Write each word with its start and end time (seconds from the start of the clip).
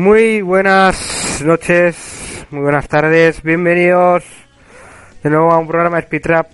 Muy 0.00 0.40
buenas 0.40 1.42
noches, 1.44 2.46
muy 2.50 2.62
buenas 2.62 2.88
tardes, 2.88 3.42
bienvenidos 3.42 4.24
de 5.22 5.28
nuevo 5.28 5.52
a 5.52 5.58
un 5.58 5.68
programa 5.68 5.96
de 5.96 6.04
Speed 6.04 6.22
Trap. 6.22 6.46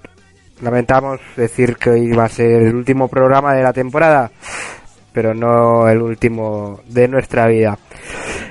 Lamentamos 0.63 1.21
decir 1.37 1.77
que 1.77 1.91
hoy 1.91 2.11
va 2.11 2.25
a 2.25 2.29
ser 2.29 2.63
el 2.63 2.75
último 2.75 3.07
programa 3.07 3.55
de 3.55 3.63
la 3.63 3.73
temporada, 3.73 4.33
pero 5.13 5.33
no 5.33 5.89
el 5.89 6.03
último 6.03 6.81
de 6.89 7.07
nuestra 7.07 7.47
vida. 7.47 7.79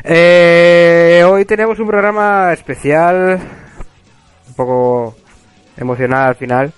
Eh, 0.02 1.25
hoy 1.27 1.44
tenemos 1.44 1.77
un 1.77 1.88
programa 1.88 2.53
especial, 2.53 3.38
un 4.48 4.53
poco 4.53 5.17
emocional 5.75 6.30
al 6.30 6.36
final, 6.36 6.72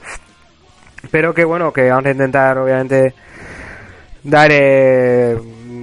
pero 1.11 1.35
que 1.35 1.45
bueno, 1.45 1.71
que 1.71 1.87
vamos 1.87 2.07
a 2.07 2.09
intentar 2.09 2.57
obviamente 2.57 3.13
dar 4.23 4.49
eh, 4.51 5.37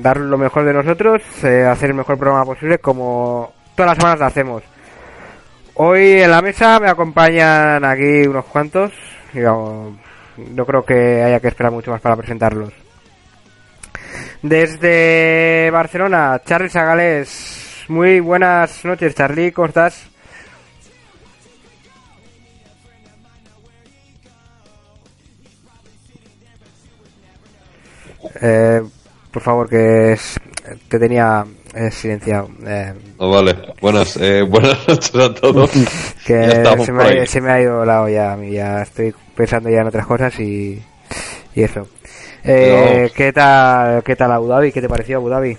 dar 0.04 0.18
lo 0.18 0.36
mejor 0.36 0.66
de 0.66 0.74
nosotros, 0.74 1.22
eh, 1.42 1.64
hacer 1.64 1.88
el 1.88 1.96
mejor 1.96 2.18
programa 2.18 2.44
posible 2.44 2.78
como 2.78 3.54
todas 3.74 3.92
las 3.92 3.96
semanas 3.96 4.20
lo 4.20 4.26
hacemos. 4.26 4.62
Hoy 5.76 6.20
en 6.20 6.30
la 6.30 6.42
mesa 6.42 6.78
me 6.78 6.90
acompañan 6.90 7.82
aquí 7.86 8.26
unos 8.26 8.44
cuantos, 8.44 8.92
digamos, 9.32 9.94
no 10.36 10.66
creo 10.66 10.84
que 10.84 11.22
haya 11.22 11.40
que 11.40 11.48
esperar 11.48 11.72
mucho 11.72 11.90
más 11.90 12.02
para 12.02 12.16
presentarlos. 12.16 12.74
Desde 14.42 15.70
Barcelona, 15.70 16.38
Charlie 16.44 16.68
Sagales, 16.68 17.86
muy 17.88 18.20
buenas 18.20 18.84
noches 18.84 19.14
Charlie, 19.14 19.52
¿cómo 19.52 19.68
estás? 19.68 20.06
Eh, 28.42 28.82
por 29.34 29.42
favor, 29.42 29.68
que 29.68 30.12
es, 30.12 30.40
te 30.88 30.98
tenía 30.98 31.44
eh, 31.74 31.90
silenciado. 31.90 32.48
Eh, 32.64 32.94
Oh, 33.18 33.30
vale, 33.30 33.54
buenas, 33.80 34.16
eh, 34.16 34.42
buenas 34.48 34.88
noches 34.88 35.14
a 35.14 35.34
todos. 35.34 35.70
que 36.26 36.62
se 36.84 36.92
me, 36.92 37.02
ha, 37.22 37.26
se 37.26 37.40
me 37.40 37.50
ha 37.50 37.60
ido 37.60 37.84
la 37.84 38.02
olla, 38.02 38.36
ya 38.44 38.82
estoy 38.82 39.12
pensando 39.36 39.68
ya 39.68 39.80
en 39.80 39.88
otras 39.88 40.06
cosas 40.06 40.38
y, 40.40 40.80
y 41.54 41.62
eso. 41.62 41.88
Eh, 42.44 43.08
Pero- 43.08 43.14
¿Qué 43.14 43.32
tal, 43.32 44.02
qué 44.04 44.16
tal 44.16 44.32
Abu 44.32 44.46
Dhabi? 44.48 44.70
¿Qué 44.72 44.80
te 44.80 44.88
pareció 44.88 45.16
Abu 45.18 45.28
Dhabi? 45.28 45.56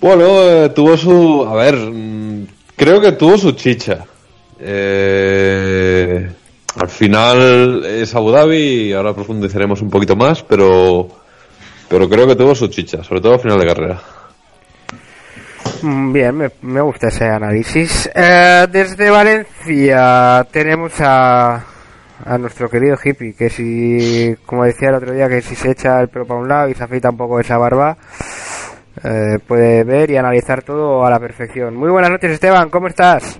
Bueno, 0.00 0.24
eh, 0.42 0.68
tuvo 0.70 0.96
su... 0.96 1.44
A 1.48 1.54
ver, 1.56 1.74
mm, 1.76 2.46
creo 2.76 3.00
que 3.00 3.12
tuvo 3.12 3.36
su 3.36 3.52
chicha. 3.52 4.04
Eh, 4.60 6.28
al 6.76 6.88
final 6.88 7.84
es 7.84 8.14
Abu 8.14 8.30
Dhabi 8.30 8.56
y 8.88 8.92
ahora 8.92 9.14
profundizaremos 9.14 9.80
un 9.82 9.90
poquito 9.90 10.14
más, 10.14 10.42
pero, 10.44 11.08
pero 11.88 12.08
creo 12.08 12.26
que 12.26 12.36
tuvo 12.36 12.54
su 12.54 12.68
chicha, 12.68 13.02
sobre 13.02 13.20
todo 13.20 13.34
al 13.34 13.40
final 13.40 13.58
de 13.58 13.66
carrera. 13.66 14.00
Mm, 15.82 16.12
Bien, 16.12 16.36
me, 16.36 16.50
me 16.62 16.80
gusta 16.80 17.08
ese 17.08 17.24
análisis. 17.26 18.10
Eh, 18.14 18.66
desde 18.70 19.10
Valencia 19.10 20.46
tenemos 20.50 20.92
a, 21.00 21.64
a 22.24 22.38
nuestro 22.38 22.68
querido 22.68 22.96
hippie, 23.02 23.34
que 23.34 23.48
si, 23.50 24.34
como 24.46 24.64
decía 24.64 24.88
el 24.88 24.96
otro 24.96 25.12
día, 25.12 25.28
que 25.28 25.40
si 25.42 25.54
se 25.54 25.70
echa 25.70 26.00
el 26.00 26.08
pelo 26.08 26.26
para 26.26 26.40
un 26.40 26.48
lado 26.48 26.68
y 26.68 26.74
se 26.74 26.82
afeita 26.84 27.10
un 27.10 27.16
poco 27.16 27.38
esa 27.40 27.58
barba, 27.58 27.96
eh, 29.04 29.38
puede 29.46 29.84
ver 29.84 30.10
y 30.10 30.16
analizar 30.16 30.62
todo 30.62 31.04
a 31.06 31.10
la 31.10 31.20
perfección. 31.20 31.76
Muy 31.76 31.90
buenas 31.90 32.10
noches 32.10 32.32
Esteban, 32.32 32.68
¿cómo 32.70 32.88
estás? 32.88 33.38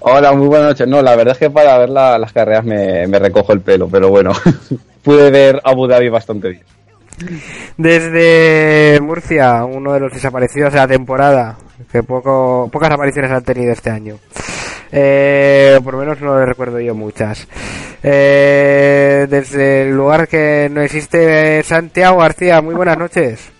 Hola, 0.00 0.32
muy 0.32 0.48
buenas 0.48 0.68
noches. 0.68 0.88
No, 0.88 1.02
la 1.02 1.14
verdad 1.16 1.32
es 1.32 1.38
que 1.38 1.50
para 1.50 1.78
ver 1.78 1.88
la- 1.90 2.18
las 2.18 2.32
carreras 2.32 2.64
me, 2.64 3.06
me 3.06 3.18
recojo 3.18 3.52
el 3.52 3.60
pelo, 3.60 3.88
pero 3.88 4.08
bueno, 4.08 4.32
pude 5.02 5.30
ver 5.30 5.60
Abu 5.64 5.86
Dhabi 5.86 6.08
bastante 6.08 6.48
bien. 6.50 6.62
Desde 7.76 9.00
Murcia, 9.00 9.64
uno 9.64 9.92
de 9.92 10.00
los 10.00 10.12
desaparecidos 10.12 10.72
de 10.72 10.78
la 10.78 10.88
temporada, 10.88 11.58
que 11.90 12.02
poco, 12.02 12.68
pocas 12.72 12.90
apariciones 12.90 13.30
han 13.30 13.44
tenido 13.44 13.72
este 13.72 13.90
año. 13.90 14.18
Eh, 14.90 15.78
por 15.84 15.94
lo 15.94 16.00
menos 16.00 16.20
no 16.20 16.38
le 16.38 16.46
recuerdo 16.46 16.80
yo 16.80 16.94
muchas. 16.94 17.46
Eh, 18.02 19.26
desde 19.28 19.82
el 19.82 19.96
lugar 19.96 20.28
que 20.28 20.68
no 20.70 20.80
existe, 20.80 21.62
Santiago 21.62 22.18
García, 22.18 22.60
muy 22.60 22.74
buenas 22.74 22.98
noches. 22.98 23.50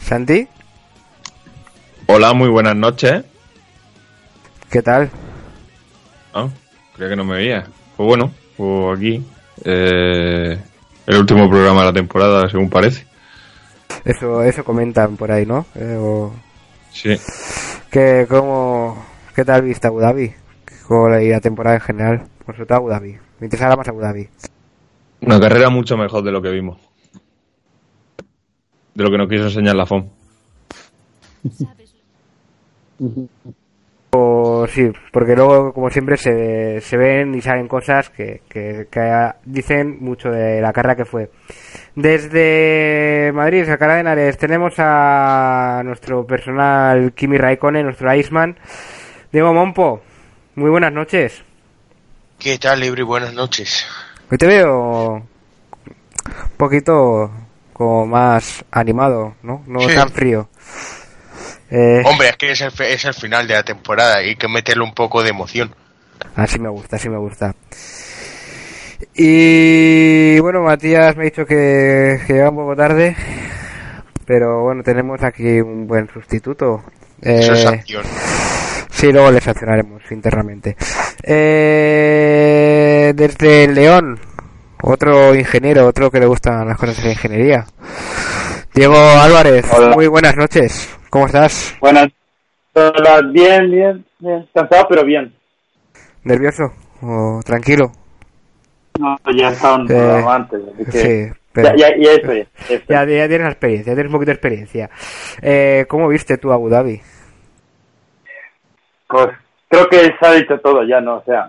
Santi, 0.00 0.46
Hola, 2.06 2.34
muy 2.34 2.48
buenas 2.50 2.76
noches. 2.76 3.24
¿qué 4.70 4.82
tal? 4.82 5.10
Ah, 6.34 6.48
creía 6.94 7.10
que 7.10 7.16
no 7.16 7.24
me 7.24 7.36
veía. 7.36 7.64
Pues 7.96 8.06
bueno, 8.06 8.32
pues 8.56 8.98
aquí. 8.98 9.24
eh, 9.64 10.58
el 11.06 11.16
último 11.18 11.48
programa 11.48 11.80
de 11.80 11.86
la 11.86 11.92
temporada, 11.92 12.48
según 12.48 12.68
parece. 12.68 13.06
Eso, 14.04 14.42
eso 14.42 14.64
comentan 14.64 15.16
por 15.16 15.30
ahí, 15.30 15.46
¿no? 15.46 15.66
Eh, 15.74 15.96
o- 15.98 16.34
Sí. 16.90 17.16
¿Qué, 17.90 18.26
cómo, 18.28 19.04
¿Qué 19.34 19.44
tal 19.44 19.62
viste 19.62 19.86
Abu 19.86 20.00
Dhabi? 20.00 20.32
Con 20.86 21.12
la 21.30 21.40
temporada 21.40 21.76
en 21.76 21.82
general. 21.82 22.22
Por 22.44 22.54
sobre 22.54 22.66
todo 22.66 22.78
Abu 22.78 22.88
Dhabi. 22.88 23.12
Me 23.40 23.46
interesaba 23.46 23.76
más 23.76 23.88
Abu 23.88 24.00
Dhabi. 24.00 24.28
Una 25.22 25.40
carrera 25.40 25.70
mucho 25.70 25.96
mejor 25.96 26.22
de 26.22 26.32
lo 26.32 26.42
que 26.42 26.50
vimos. 26.50 26.78
De 28.94 29.02
lo 29.04 29.10
que 29.10 29.18
nos 29.18 29.28
quiso 29.28 29.44
enseñar 29.44 29.74
la 29.76 29.86
FOM. 29.86 30.08
Sí, 34.66 34.90
porque 35.12 35.34
luego, 35.36 35.72
como 35.72 35.90
siempre, 35.90 36.16
se, 36.16 36.80
se 36.80 36.96
ven 36.96 37.34
y 37.34 37.40
salen 37.40 37.68
cosas 37.68 38.10
que, 38.10 38.42
que, 38.48 38.86
que 38.90 39.30
dicen 39.44 39.98
mucho 40.00 40.30
de 40.30 40.60
la 40.60 40.72
carrera 40.72 40.96
que 40.96 41.04
fue. 41.04 41.30
Desde 41.94 43.30
Madrid, 43.34 43.68
Alcalá 43.68 43.94
de 43.94 44.00
Henares, 44.00 44.36
tenemos 44.38 44.74
a 44.78 45.82
nuestro 45.84 46.26
personal 46.26 47.12
Kimi 47.14 47.38
Raikkonen, 47.38 47.84
nuestro 47.84 48.12
Iceman. 48.14 48.56
Diego 49.32 49.52
Mompo, 49.54 50.02
muy 50.56 50.70
buenas 50.70 50.92
noches. 50.92 51.42
¿Qué 52.38 52.58
tal, 52.58 52.80
Libri? 52.80 53.02
Buenas 53.02 53.32
noches. 53.34 53.86
Hoy 54.30 54.38
te 54.38 54.46
veo 54.46 55.14
un 55.14 56.56
poquito 56.56 57.30
como 57.72 58.06
más 58.06 58.64
animado, 58.70 59.34
¿no? 59.42 59.62
No 59.66 59.80
Sí. 59.80 59.94
tan 59.94 60.08
frío. 60.10 60.48
Eh, 61.70 62.02
Hombre, 62.04 62.28
es 62.28 62.36
que 62.36 62.50
es 62.52 62.60
el, 62.60 62.70
fe- 62.70 62.92
es 62.92 63.04
el 63.04 63.14
final 63.14 63.46
de 63.48 63.54
la 63.54 63.62
temporada 63.62 64.22
y 64.22 64.28
hay 64.30 64.36
que 64.36 64.48
meterle 64.48 64.84
un 64.84 64.94
poco 64.94 65.22
de 65.22 65.30
emoción. 65.30 65.74
así 66.36 66.58
me 66.58 66.68
gusta, 66.68 66.96
así 66.96 67.08
me 67.08 67.18
gusta. 67.18 67.54
Y 69.14 70.38
bueno, 70.40 70.62
Matías 70.62 71.16
me 71.16 71.22
ha 71.22 71.24
dicho 71.24 71.44
que, 71.46 72.18
que 72.26 72.32
llega 72.32 72.50
un 72.50 72.56
poco 72.56 72.76
tarde, 72.76 73.16
pero 74.26 74.62
bueno, 74.62 74.82
tenemos 74.82 75.22
aquí 75.22 75.60
un 75.60 75.86
buen 75.86 76.08
sustituto. 76.12 76.82
Eso 77.20 77.52
es 77.52 77.64
Eh, 77.64 77.68
acción. 77.68 78.02
Sí, 78.90 79.12
luego 79.12 79.30
le 79.30 79.40
sancionaremos 79.40 80.02
internamente. 80.10 80.76
Eh, 81.22 83.12
desde 83.14 83.68
León, 83.68 84.18
otro 84.82 85.34
ingeniero, 85.34 85.86
otro 85.86 86.10
que 86.10 86.20
le 86.20 86.26
gustan 86.26 86.66
las 86.68 86.78
cosas 86.78 86.96
de 86.98 87.04
la 87.04 87.10
ingeniería. 87.12 87.66
Diego 88.74 88.96
Álvarez, 88.96 89.64
Hola. 89.70 89.94
muy 89.94 90.06
buenas 90.08 90.36
noches. 90.36 90.88
¿Cómo 91.14 91.26
estás? 91.26 91.76
Buenas. 91.80 92.08
Bien, 93.30 93.70
bien, 93.70 94.04
bien. 94.18 94.48
Cansado, 94.52 94.84
pero 94.88 95.04
bien. 95.04 95.32
¿Nervioso? 96.24 96.72
¿O 97.02 97.40
tranquilo? 97.46 97.92
No, 98.98 99.16
ya 99.32 99.50
estaba 99.50 99.76
un 99.76 99.92
Eh, 99.92 100.24
antes. 100.28 100.60
así 100.74 100.84
que 100.90 100.98
Sí, 100.98 101.32
pero 101.52 101.76
ya, 101.76 101.90
ya, 101.90 101.96
ya 102.02 102.10
estoy. 102.14 102.38
ya 102.68 102.74
estoy. 102.74 102.96
ya, 102.96 103.04
ya 103.04 103.28
tienes 103.28 103.46
experiencia, 103.46 103.92
ya 103.92 103.94
tienes 103.94 104.06
un 104.06 104.12
poquito 104.12 104.30
de 104.30 104.34
experiencia. 104.34 104.90
Eh, 105.40 105.86
¿Cómo 105.88 106.08
viste 106.08 106.36
tú 106.36 106.50
Abu 106.50 106.68
Dhabi? 106.68 107.00
Pues 109.06 109.28
creo 109.68 109.86
que 109.88 109.98
se 110.18 110.26
ha 110.26 110.32
dicho 110.32 110.58
todo 110.58 110.82
ya, 110.82 111.00
¿no? 111.00 111.18
O 111.18 111.22
sea, 111.24 111.48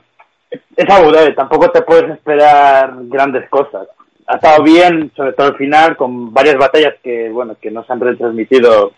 es 0.51 0.89
Abu 0.91 1.09
Dhabi, 1.11 1.33
tampoco 1.33 1.71
te 1.71 1.81
puedes 1.81 2.11
esperar 2.11 2.93
grandes 3.05 3.49
cosas. 3.49 3.87
Ha 4.27 4.35
estado 4.35 4.61
bien, 4.61 5.11
sobre 5.15 5.33
todo 5.33 5.47
al 5.47 5.57
final, 5.57 5.97
con 5.97 6.31
varias 6.31 6.57
batallas 6.57 6.93
que, 7.03 7.29
bueno, 7.31 7.57
que 7.59 7.71
no 7.71 7.83
se 7.83 7.93
han 7.93 7.99
retransmitido 7.99 8.93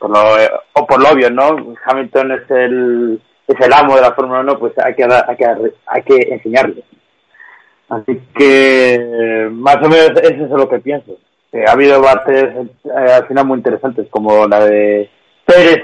por 0.00 0.10
lo, 0.10 0.18
o 0.72 0.86
por 0.86 1.00
lo 1.00 1.10
obvio, 1.10 1.30
¿no? 1.30 1.74
Hamilton 1.84 2.32
es 2.32 2.50
el, 2.50 3.20
es 3.46 3.60
el 3.60 3.72
amo 3.72 3.94
de 3.94 4.00
la 4.00 4.14
Fórmula 4.14 4.40
1, 4.40 4.58
pues 4.58 4.72
hay 4.78 4.94
que, 4.94 5.04
hay 5.04 5.36
que, 5.36 5.74
hay 5.86 6.02
que 6.02 6.34
enseñarle. 6.34 6.82
Así 7.90 8.20
que 8.34 9.48
más 9.52 9.76
o 9.76 9.88
menos 9.88 10.10
es 10.22 10.32
eso 10.32 10.56
lo 10.56 10.68
que 10.68 10.78
pienso. 10.78 11.18
Ha 11.66 11.72
habido 11.72 12.00
partes 12.02 12.44
eh, 12.84 13.12
al 13.12 13.26
final 13.26 13.46
muy 13.46 13.58
interesantes, 13.58 14.06
como 14.10 14.46
la 14.46 14.64
de 14.64 15.10
Pérez 15.44 15.82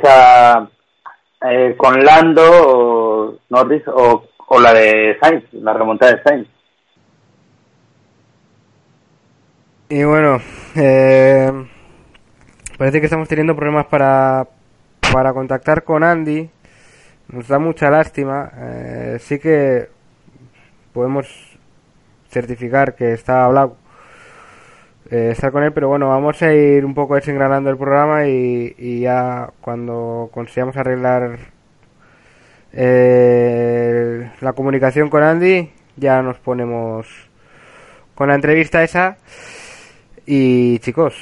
eh, 1.49 1.75
con 1.77 2.03
Lando 2.03 2.43
o 2.43 3.35
Norris 3.51 3.83
o, 3.89 4.25
o 4.47 4.61
la 4.61 4.73
de 4.73 5.19
Sainz, 5.21 5.45
la 5.53 5.73
remontada 5.73 6.15
de 6.15 6.23
Sainz. 6.23 6.49
Y 9.89 10.03
bueno, 10.05 10.41
eh, 10.77 11.53
parece 12.77 13.01
que 13.01 13.07
estamos 13.07 13.29
teniendo 13.29 13.57
problemas 13.57 13.87
para, 13.87 14.47
para 15.13 15.33
contactar 15.33 15.85
con 15.85 16.05
Andy. 16.05 16.51
Nos 17.29 17.49
da 17.49 17.59
mucha 17.59 17.91
lástima. 17.91 18.51
Eh, 18.57 19.17
sí 19.21 19.39
que 19.39 19.89
podemos 20.93 21.59
certificar 22.29 22.95
que 22.95 23.13
está 23.13 23.45
hablado 23.45 23.77
eh, 25.11 25.31
estar 25.33 25.53
con 25.53 25.63
él, 25.63 25.73
pero 25.73 25.89
bueno, 25.89 26.09
vamos 26.09 26.43
a 26.43 26.53
ir 26.53 26.85
un 26.85 26.95
poco 26.95 27.15
desengranando 27.15 27.71
el 27.71 27.77
programa 27.77 28.27
y, 28.27 28.75
y 28.77 29.01
ya 29.01 29.51
cuando 29.61 30.31
consigamos 30.33 30.77
arreglar 30.77 31.39
eh, 32.73 34.33
la 34.41 34.53
comunicación 34.53 35.09
con 35.09 35.23
Andy, 35.23 35.71
ya 35.97 36.23
nos 36.23 36.39
ponemos 36.39 37.07
con 38.17 38.29
la 38.29 38.35
entrevista 38.35 38.83
esa. 38.83 39.19
Y 40.27 40.81
chicos, 40.81 41.15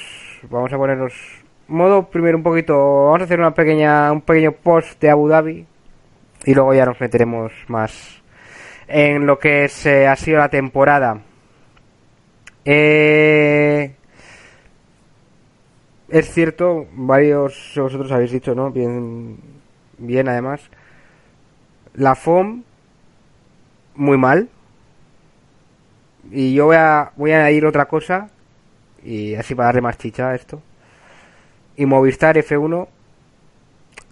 vamos 0.48 0.72
a 0.72 0.78
ponernos 0.78 1.43
modo 1.68 2.08
primero 2.10 2.36
un 2.36 2.42
poquito, 2.42 3.06
vamos 3.06 3.22
a 3.22 3.24
hacer 3.24 3.40
una 3.40 3.54
pequeña 3.54 4.12
un 4.12 4.20
pequeño 4.20 4.52
post 4.52 5.00
de 5.00 5.10
Abu 5.10 5.28
Dhabi 5.28 5.66
y 6.44 6.54
luego 6.54 6.74
ya 6.74 6.86
nos 6.86 7.00
meteremos 7.00 7.52
más 7.68 8.22
en 8.86 9.26
lo 9.26 9.38
que 9.38 9.64
es, 9.64 9.86
eh, 9.86 10.06
ha 10.06 10.16
sido 10.16 10.38
la 10.38 10.48
temporada. 10.48 11.20
Eh, 12.64 13.94
es 16.08 16.30
cierto, 16.32 16.86
varios 16.92 17.72
vosotros 17.76 18.12
habéis 18.12 18.32
dicho, 18.32 18.54
¿no? 18.54 18.70
Bien, 18.70 19.38
bien 19.98 20.28
además. 20.28 20.60
La 21.94 22.14
FOM, 22.14 22.62
muy 23.94 24.18
mal. 24.18 24.48
Y 26.30 26.54
yo 26.54 26.66
voy 26.66 26.76
a, 26.76 27.12
voy 27.16 27.32
a 27.32 27.40
añadir 27.40 27.66
otra 27.66 27.86
cosa, 27.86 28.30
y 29.02 29.34
así 29.34 29.54
para 29.54 29.66
darle 29.66 29.82
más 29.82 29.98
chicha 29.98 30.30
a 30.30 30.34
esto. 30.34 30.62
Y 31.76 31.86
Movistar 31.86 32.36
F1 32.36 32.86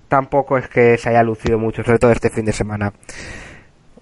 tampoco 0.09 0.59
es 0.59 0.69
que 0.69 0.99
se 0.99 1.09
haya 1.11 1.23
lucido 1.23 1.59
mucho, 1.59 1.83
sobre 1.83 1.99
todo 1.99 2.11
este 2.13 2.31
fin 2.31 2.45
de 2.45 2.53
semana. 2.53 2.93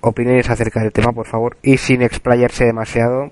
Opiniones 0.01 0.49
acerca 0.49 0.81
del 0.81 0.93
tema, 0.93 1.12
por 1.12 1.27
favor, 1.27 1.57
y 1.62 1.77
sin 1.77 2.03
explayarse 2.03 2.65
demasiado. 2.65 3.31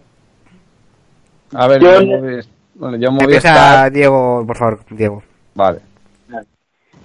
A 1.55 1.67
ver, 1.67 1.81
Yo- 1.81 2.03
yo, 2.03 2.19
Movis- 2.19 2.49
bueno, 2.75 2.97
yo 2.99 3.11
Movistar... 3.11 3.91
Diego, 3.91 4.45
por 4.47 4.57
favor, 4.57 4.81
Diego. 4.91 5.23
Vale. 5.55 5.81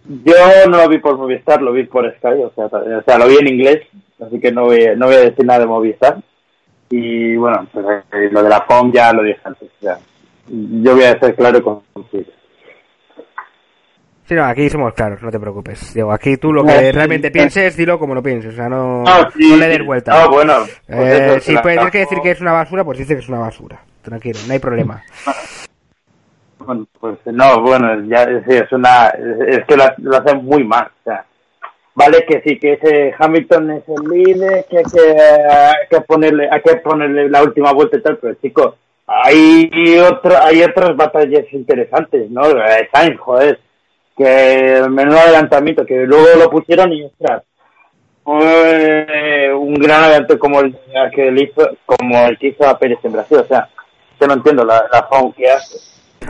Yo 0.06 0.34
no 0.70 0.78
lo 0.78 0.90
vi 0.90 0.98
por 0.98 1.18
Movistar, 1.18 1.62
lo 1.62 1.72
vi 1.72 1.86
por 1.86 2.06
Sky, 2.18 2.44
o 2.44 2.52
sea, 2.54 2.66
o 2.66 3.02
sea 3.06 3.18
lo 3.18 3.26
vi 3.28 3.38
en 3.38 3.48
inglés, 3.48 3.88
así 4.20 4.38
que 4.38 4.52
no 4.52 4.66
voy, 4.66 4.86
no 4.98 5.06
voy 5.06 5.16
a 5.16 5.20
decir 5.22 5.46
nada 5.46 5.60
de 5.62 5.66
Movistar. 5.66 6.18
Y 6.90 7.38
bueno, 7.38 7.66
pues 7.72 7.86
eh, 8.12 8.28
lo 8.30 8.44
de 8.44 8.50
la 8.50 8.62
FOM 8.64 8.92
ya 8.92 9.14
lo 9.14 9.24
dije 9.24 9.40
antes. 9.46 9.70
o 9.78 9.82
sea, 9.82 9.98
yo 10.50 10.94
voy 10.96 11.06
a 11.06 11.18
ser 11.18 11.34
claro 11.36 11.64
con 11.64 11.80
contigo. 11.94 12.26
Sí, 14.26 14.36
no, 14.36 14.46
aquí 14.46 14.70
somos 14.70 14.94
claros, 14.94 15.22
no 15.22 15.30
te 15.30 15.40
preocupes. 15.40 15.94
Diego, 15.94 16.12
aquí 16.12 16.38
tú 16.38 16.54
lo 16.54 16.64
que 16.64 16.72
sí, 16.72 16.92
realmente 16.92 17.28
sí. 17.28 17.34
pienses, 17.34 17.76
dilo 17.76 18.00
como 18.00 18.16
lo 18.16 18.24
pienses, 18.24 18.54
o 18.54 18.56
sea, 18.56 18.70
no, 18.70 19.04
Ah, 19.06 19.30
sí, 19.36 19.52
no 19.52 19.58
le 19.58 19.68
des 19.68 19.86
vuelta. 19.86 20.24
Ah, 20.24 20.28
bueno. 20.28 20.54
pues 20.88 21.20
Eh, 21.22 21.40
si 21.42 21.58
puedes 21.58 21.92
que 21.92 22.00
decir 22.00 22.20
que 22.22 22.32
es 22.32 22.40
una 22.40 22.54
basura, 22.54 22.86
pues 22.86 23.00
dice 23.00 23.16
que 23.16 23.20
es 23.20 23.30
una 23.30 23.40
basura. 23.40 23.80
Tranquilo, 24.02 24.40
no 24.48 24.54
hay 24.54 24.60
problema. 24.60 25.04
Bueno, 26.60 26.88
pues 27.00 27.18
no, 27.26 27.62
bueno, 27.62 28.02
ya 28.06 28.24
es 28.24 28.72
una, 28.72 29.08
es, 29.08 29.66
que 29.66 29.76
lo, 29.76 30.16
hacen 30.16 30.46
muy 30.46 30.64
mal, 30.64 30.86
o 30.86 31.04
sea, 31.04 31.26
vale 31.94 32.26
que 32.26 32.42
sí, 32.42 32.58
que 32.58 32.74
ese 32.74 33.14
Hamilton 33.20 33.72
es 33.72 33.84
el 33.90 34.10
líder, 34.10 34.66
que 34.70 34.78
hay 34.78 34.84
que, 34.86 35.22
hay 35.22 35.88
que 35.90 36.02
ponerle, 36.02 36.48
hay 36.50 36.62
que 36.62 36.78
ponerle 36.78 37.30
la 37.30 37.44
última 37.44 37.74
vuelta 37.74 37.98
y 37.98 38.02
tal, 38.02 38.18
pero 38.18 38.36
chicos, 38.36 38.76
hay 39.06 39.70
otro, 40.00 40.38
hay 40.42 40.64
otras 40.64 40.96
batallas 40.96 41.46
interesantes, 41.52 42.30
¿no? 42.32 42.44
Sainz, 42.94 43.20
joder, 43.20 43.60
que 44.18 44.86
menudo 44.90 45.20
adelantamiento, 45.20 45.86
que 45.86 46.06
luego 46.06 46.28
lo 46.38 46.50
pusieron 46.50 46.92
y 46.94 47.04
ostras, 47.04 47.44
fue 48.24 49.54
un 49.54 49.74
gran 49.76 50.04
adelanto 50.04 50.40
como 50.40 50.62
el 50.62 50.76
que 51.14 51.32
le 51.32 51.44
hizo, 51.44 51.70
como 51.86 52.26
el 52.26 52.38
que 52.38 52.48
hizo 52.48 52.68
a 52.68 52.78
Pérez 52.78 53.00
en 53.04 53.14
Brasil, 53.14 53.38
o 53.38 53.48
sea, 53.48 53.68
yo 54.20 54.28
no 54.28 54.34
entiendo 54.34 54.64
la, 54.64 54.86
la 54.92 55.04
FOM 55.04 55.34
que 55.34 55.50
hace. 55.50 55.78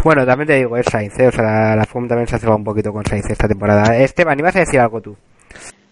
Bueno, 0.03 0.25
también 0.25 0.47
te 0.47 0.55
digo, 0.55 0.75
es 0.75 0.85
Sainz, 0.87 1.19
¿eh? 1.19 1.27
o 1.27 1.31
sea, 1.31 1.43
la, 1.43 1.75
la 1.75 1.85
FOM 1.85 2.07
también 2.07 2.27
se 2.27 2.35
ha 2.35 2.39
cebado 2.39 2.57
un 2.57 2.63
poquito 2.63 2.91
con 2.91 3.05
Sainz 3.05 3.29
esta 3.29 3.47
temporada. 3.47 3.95
Esteban, 3.97 4.39
¿ibas 4.39 4.55
a 4.55 4.59
decir 4.59 4.79
algo 4.79 5.01
tú? 5.01 5.15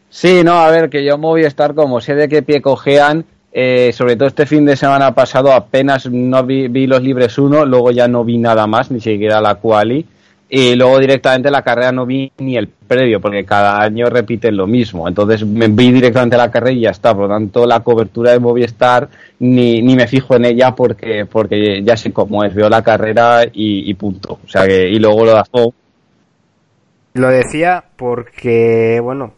Sí, 0.09 0.43
no, 0.43 0.59
a 0.59 0.69
ver, 0.69 0.89
que 0.89 1.05
yo 1.05 1.17
Movistar, 1.17 1.73
como 1.73 2.01
sé 2.01 2.15
de 2.15 2.27
qué 2.27 2.41
pie 2.41 2.61
cojean, 2.61 3.25
eh, 3.53 3.91
sobre 3.93 4.15
todo 4.15 4.27
este 4.27 4.45
fin 4.45 4.65
de 4.65 4.75
semana 4.75 5.13
pasado 5.13 5.53
apenas 5.53 6.09
no 6.09 6.43
vi, 6.43 6.67
vi 6.67 6.87
los 6.87 7.01
libres 7.01 7.37
1, 7.37 7.65
luego 7.65 7.91
ya 7.91 8.07
no 8.07 8.23
vi 8.23 8.37
nada 8.37 8.67
más, 8.67 8.91
ni 8.91 8.99
siquiera 8.99 9.39
la 9.39 9.55
quali, 9.55 10.05
y 10.53 10.75
luego 10.75 10.99
directamente 10.99 11.49
la 11.49 11.61
carrera 11.61 11.93
no 11.93 12.05
vi 12.05 12.29
ni 12.39 12.57
el 12.57 12.67
previo, 12.67 13.21
porque 13.21 13.45
cada 13.45 13.81
año 13.81 14.09
repiten 14.09 14.57
lo 14.57 14.67
mismo, 14.67 15.07
entonces 15.07 15.45
me 15.45 15.69
vi 15.69 15.93
directamente 15.93 16.35
la 16.35 16.51
carrera 16.51 16.73
y 16.73 16.81
ya 16.81 16.89
está, 16.89 17.13
por 17.13 17.29
lo 17.29 17.33
tanto 17.33 17.65
la 17.65 17.79
cobertura 17.79 18.31
de 18.31 18.39
Movistar 18.39 19.07
ni, 19.39 19.81
ni 19.81 19.95
me 19.95 20.07
fijo 20.07 20.35
en 20.35 20.43
ella 20.43 20.75
porque, 20.75 21.25
porque 21.25 21.81
ya 21.83 21.95
sé 21.95 22.11
cómo 22.11 22.43
es, 22.43 22.53
veo 22.53 22.67
la 22.67 22.83
carrera 22.83 23.45
y, 23.45 23.89
y 23.89 23.93
punto, 23.93 24.39
o 24.43 24.47
sea 24.49 24.67
que, 24.67 24.89
y 24.89 24.99
luego 24.99 25.23
lo 25.23 25.37
Azul, 25.37 25.73
Lo 27.13 27.29
decía 27.29 27.85
porque, 27.95 28.99
bueno, 29.01 29.33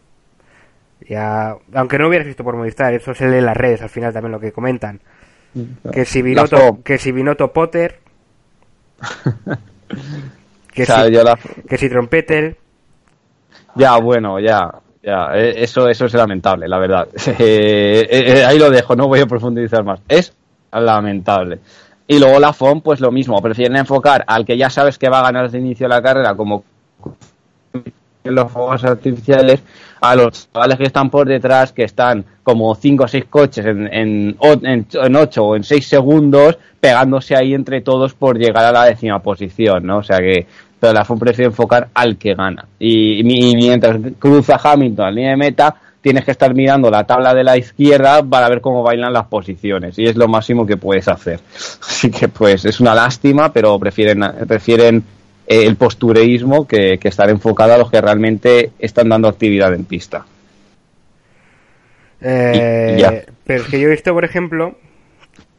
ya, 1.08 1.54
aunque 1.74 1.96
no 1.96 2.08
hubieras 2.08 2.26
visto 2.26 2.42
por 2.42 2.56
Movistar, 2.56 2.92
eso 2.92 3.14
se 3.14 3.28
lee 3.28 3.36
en 3.36 3.46
las 3.46 3.56
redes 3.56 3.82
al 3.82 3.90
final 3.90 4.12
también 4.12 4.32
lo 4.32 4.40
que 4.40 4.50
comentan. 4.50 4.98
Que 5.92 6.04
si 6.04 6.22
Binotto, 6.22 6.82
que 6.82 6.98
si 6.98 7.12
Binotto 7.12 7.52
Potter, 7.52 8.00
que, 10.74 10.86
si, 10.86 10.92
la, 10.92 11.38
que 11.68 11.78
si 11.78 11.88
Trompeter, 11.88 12.56
Ya, 13.74 13.96
bueno, 13.98 14.40
ya, 14.40 14.70
ya, 15.02 15.28
eh, 15.34 15.54
eso, 15.58 15.88
eso 15.88 16.06
es 16.06 16.14
lamentable, 16.14 16.68
la 16.68 16.78
verdad. 16.78 17.08
Eh, 17.38 18.06
eh, 18.10 18.44
ahí 18.44 18.58
lo 18.58 18.70
dejo, 18.70 18.96
no 18.96 19.08
voy 19.08 19.20
a 19.20 19.26
profundizar 19.26 19.84
más. 19.84 20.00
Es 20.08 20.32
lamentable. 20.72 21.60
Y 22.06 22.18
luego 22.18 22.38
la 22.38 22.52
FOM, 22.52 22.82
pues 22.82 23.00
lo 23.00 23.10
mismo, 23.10 23.40
prefieren 23.40 23.76
enfocar 23.76 24.24
al 24.26 24.44
que 24.44 24.56
ya 24.56 24.68
sabes 24.68 24.98
que 24.98 25.08
va 25.08 25.20
a 25.20 25.22
ganar 25.22 25.44
desde 25.44 25.58
el 25.58 25.64
inicio 25.64 25.88
de 25.88 25.94
la 25.94 26.02
carrera, 26.02 26.34
como 26.34 26.64
los 28.24 28.50
fuegos 28.52 28.84
artificiales, 28.84 29.62
a 30.10 30.16
los 30.16 30.50
chavales 30.52 30.78
que 30.78 30.84
están 30.84 31.10
por 31.10 31.26
detrás, 31.26 31.72
que 31.72 31.84
están 31.84 32.24
como 32.42 32.74
5 32.74 33.04
o 33.04 33.08
6 33.08 33.24
coches 33.30 33.66
en, 33.66 33.92
en, 33.92 34.36
en, 34.40 34.86
en 34.92 35.16
8 35.16 35.44
o 35.44 35.56
en 35.56 35.64
6 35.64 35.86
segundos, 35.86 36.58
pegándose 36.80 37.34
ahí 37.34 37.54
entre 37.54 37.80
todos 37.80 38.14
por 38.14 38.38
llegar 38.38 38.64
a 38.64 38.72
la 38.72 38.84
décima 38.84 39.20
posición, 39.20 39.86
¿no? 39.86 39.98
O 39.98 40.02
sea 40.02 40.18
que 40.18 40.46
pero 40.84 40.92
la 40.92 41.04
FOM 41.06 41.18
prefiere 41.18 41.46
enfocar 41.46 41.88
al 41.94 42.18
que 42.18 42.34
gana. 42.34 42.66
Y, 42.78 43.20
y 43.20 43.56
mientras 43.56 43.96
cruza 44.18 44.60
Hamilton 44.62 45.06
la 45.06 45.10
línea 45.10 45.30
de 45.30 45.36
meta, 45.38 45.74
tienes 46.02 46.26
que 46.26 46.32
estar 46.32 46.52
mirando 46.52 46.90
la 46.90 47.04
tabla 47.04 47.32
de 47.32 47.42
la 47.42 47.56
izquierda 47.56 48.22
para 48.22 48.50
ver 48.50 48.60
cómo 48.60 48.82
bailan 48.82 49.10
las 49.10 49.24
posiciones. 49.24 49.98
Y 49.98 50.04
es 50.04 50.16
lo 50.16 50.28
máximo 50.28 50.66
que 50.66 50.76
puedes 50.76 51.08
hacer. 51.08 51.40
Así 51.80 52.10
que 52.10 52.28
pues 52.28 52.66
es 52.66 52.80
una 52.80 52.94
lástima, 52.94 53.50
pero 53.50 53.78
prefieren, 53.78 54.22
prefieren 54.46 55.02
el 55.46 55.76
postureísmo 55.76 56.66
que, 56.66 56.98
que 56.98 57.08
estar 57.08 57.28
enfocado 57.30 57.74
a 57.74 57.78
los 57.78 57.90
que 57.90 58.00
realmente 58.00 58.70
están 58.78 59.08
dando 59.08 59.28
actividad 59.28 59.74
en 59.74 59.84
pista. 59.84 60.24
eh, 62.20 62.92
Y- 62.92 62.98
y 62.98 63.00
ya. 63.00 63.22
pero 63.44 63.62
es 63.62 63.68
que 63.68 63.80
yo 63.80 63.88
he 63.88 63.90
visto, 63.90 64.12
por 64.14 64.24
ejemplo, 64.24 64.74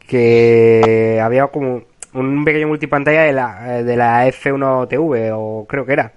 que 0.06 1.20
había 1.22 1.46
como 1.48 1.82
un 2.14 2.44
pequeño 2.44 2.68
multipantalla 2.68 3.22
de 3.22 3.32
la, 3.32 3.82
de 3.82 3.96
la 3.96 4.26
F1 4.28 4.86
TV, 4.88 5.30
o 5.32 5.66
creo 5.68 5.84
que 5.86 5.92
era. 5.92 6.12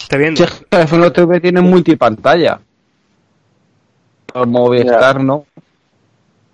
Estoy 0.00 0.18
viendo. 0.18 0.44
Sí, 0.46 0.64
el 0.70 0.86
F1 0.88 1.12
TV 1.12 1.40
tiene 1.40 1.60
multipantalla. 1.60 2.60
Por 4.32 4.46
Movistar 4.46 5.22
no. 5.22 5.44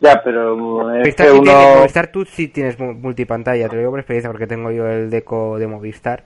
Ya, 0.06 0.22
pero 0.22 0.52
es 0.52 0.58
Movistar, 0.58 1.26
que 1.26 1.32
sí 1.32 1.40
tiene- 1.42 1.60
uno... 1.62 1.76
Movistar 1.78 2.06
tú 2.08 2.24
sí 2.24 2.48
tienes 2.48 2.78
mu- 2.78 2.94
multipantalla, 2.94 3.68
te 3.68 3.74
lo 3.74 3.80
digo 3.80 3.90
por 3.92 4.00
experiencia 4.00 4.30
porque 4.30 4.46
tengo 4.46 4.70
yo 4.70 4.86
el 4.88 5.10
deco 5.10 5.58
de 5.58 5.66
Movistar. 5.66 6.24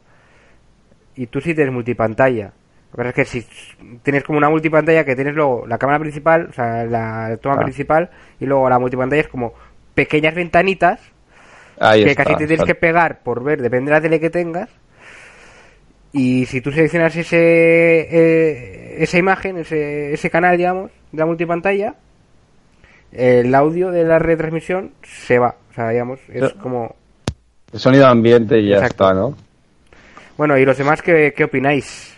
Y 1.16 1.26
tú 1.26 1.40
sí 1.40 1.54
tienes 1.54 1.72
multipantalla. 1.72 2.52
Lo 2.92 2.92
que 2.92 2.96
pasa 2.96 3.08
es 3.08 3.14
que 3.14 3.24
si 3.24 3.46
tienes 4.02 4.24
como 4.24 4.38
una 4.38 4.48
multipantalla 4.50 5.04
que 5.04 5.14
tienes 5.14 5.34
luego 5.34 5.64
la 5.66 5.78
cámara 5.78 5.98
principal, 5.98 6.46
o 6.50 6.52
sea, 6.52 6.84
la 6.84 7.36
toma 7.40 7.56
Ah. 7.56 7.62
principal, 7.62 8.10
y 8.40 8.46
luego 8.46 8.68
la 8.68 8.78
multipantalla 8.78 9.22
es 9.22 9.28
como 9.28 9.52
pequeñas 9.94 10.34
ventanitas 10.34 11.00
Ahí 11.78 12.04
que 12.04 12.10
está, 12.10 12.24
casi 12.24 12.34
te 12.36 12.46
tienes 12.46 12.60
está. 12.60 12.66
que 12.66 12.74
pegar 12.74 13.20
por 13.22 13.42
ver, 13.44 13.62
depende 13.62 13.90
de 13.90 13.96
la 13.96 14.00
tele 14.00 14.18
que 14.20 14.30
tengas. 14.30 14.68
Y 16.12 16.46
si 16.46 16.60
tú 16.60 16.72
seleccionas 16.72 17.14
ese, 17.14 17.36
eh, 17.38 18.96
esa 18.98 19.18
imagen, 19.18 19.58
ese, 19.58 20.12
ese 20.12 20.28
canal, 20.28 20.56
digamos, 20.56 20.90
de 21.12 21.18
la 21.18 21.26
multipantalla, 21.26 21.94
el 23.12 23.54
audio 23.54 23.90
de 23.90 24.04
la 24.04 24.18
retransmisión 24.18 24.92
se 25.02 25.38
va. 25.38 25.56
O 25.70 25.74
sea, 25.74 25.88
digamos, 25.90 26.20
es 26.28 26.52
como... 26.54 26.94
El 27.72 27.78
sonido 27.78 28.06
ambiente 28.06 28.58
y 28.58 28.68
ya 28.68 28.76
Exacto. 28.76 29.04
está, 29.04 29.14
¿no? 29.14 29.36
Bueno, 30.36 30.58
y 30.58 30.64
los 30.64 30.76
demás, 30.76 31.02
¿qué, 31.02 31.32
qué 31.36 31.44
opináis 31.44 32.16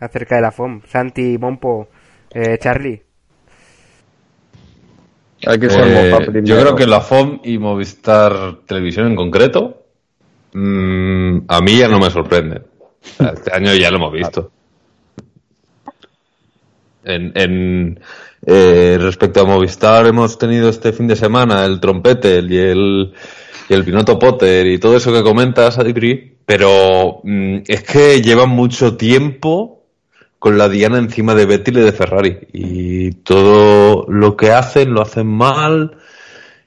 acerca 0.00 0.36
de 0.36 0.42
la 0.42 0.52
FOM? 0.52 0.80
Santi, 0.86 1.36
Mompo, 1.38 1.88
eh, 2.30 2.58
Charlie. 2.58 3.02
Hay 5.46 5.58
que 5.58 5.68
ser 5.68 5.86
Eh, 5.86 6.42
yo 6.44 6.60
creo 6.60 6.76
que 6.76 6.86
la 6.86 7.00
FOM 7.00 7.40
y 7.42 7.58
Movistar 7.58 8.60
Televisión 8.66 9.08
en 9.08 9.16
concreto, 9.16 9.84
mm, 10.52 11.38
a 11.48 11.60
mí 11.60 11.76
ya 11.76 11.88
no 11.88 11.98
me 11.98 12.10
sea, 12.10 12.62
este 13.34 13.52
año 13.52 13.74
ya 13.74 13.90
lo 13.90 13.96
hemos 13.96 14.12
visto. 14.12 14.50
En, 17.04 17.32
en, 17.34 17.98
eh, 18.44 18.98
respecto 19.00 19.40
a 19.40 19.44
Movistar, 19.44 20.06
hemos 20.06 20.36
tenido 20.38 20.68
este 20.68 20.92
fin 20.92 21.06
de 21.06 21.16
semana 21.16 21.64
el 21.64 21.80
trompete 21.80 22.40
y 22.48 22.58
el, 22.58 23.12
y 23.68 23.74
el 23.74 23.84
Pinoto 23.84 24.18
Potter 24.18 24.66
y 24.66 24.78
todo 24.78 24.96
eso 24.96 25.12
que 25.12 25.22
comentas, 25.22 25.78
Adri, 25.78 26.36
pero 26.44 27.20
mm, 27.22 27.58
es 27.66 27.82
que 27.84 28.20
llevan 28.20 28.48
mucho 28.50 28.96
tiempo 28.96 29.78
con 30.38 30.58
la 30.58 30.68
diana 30.68 30.98
encima 30.98 31.34
de 31.36 31.46
Vettel 31.46 31.78
y 31.78 31.82
de 31.82 31.92
Ferrari. 31.92 32.38
Y 32.52 33.12
todo 33.22 34.06
lo 34.08 34.36
que 34.36 34.50
hacen, 34.50 34.92
lo 34.92 35.02
hacen 35.02 35.28
mal. 35.28 35.96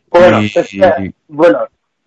Bueno, 0.10 0.42
y- 0.42 0.46
es 0.46 0.70
que- 0.70 1.12
bueno, 1.28 1.60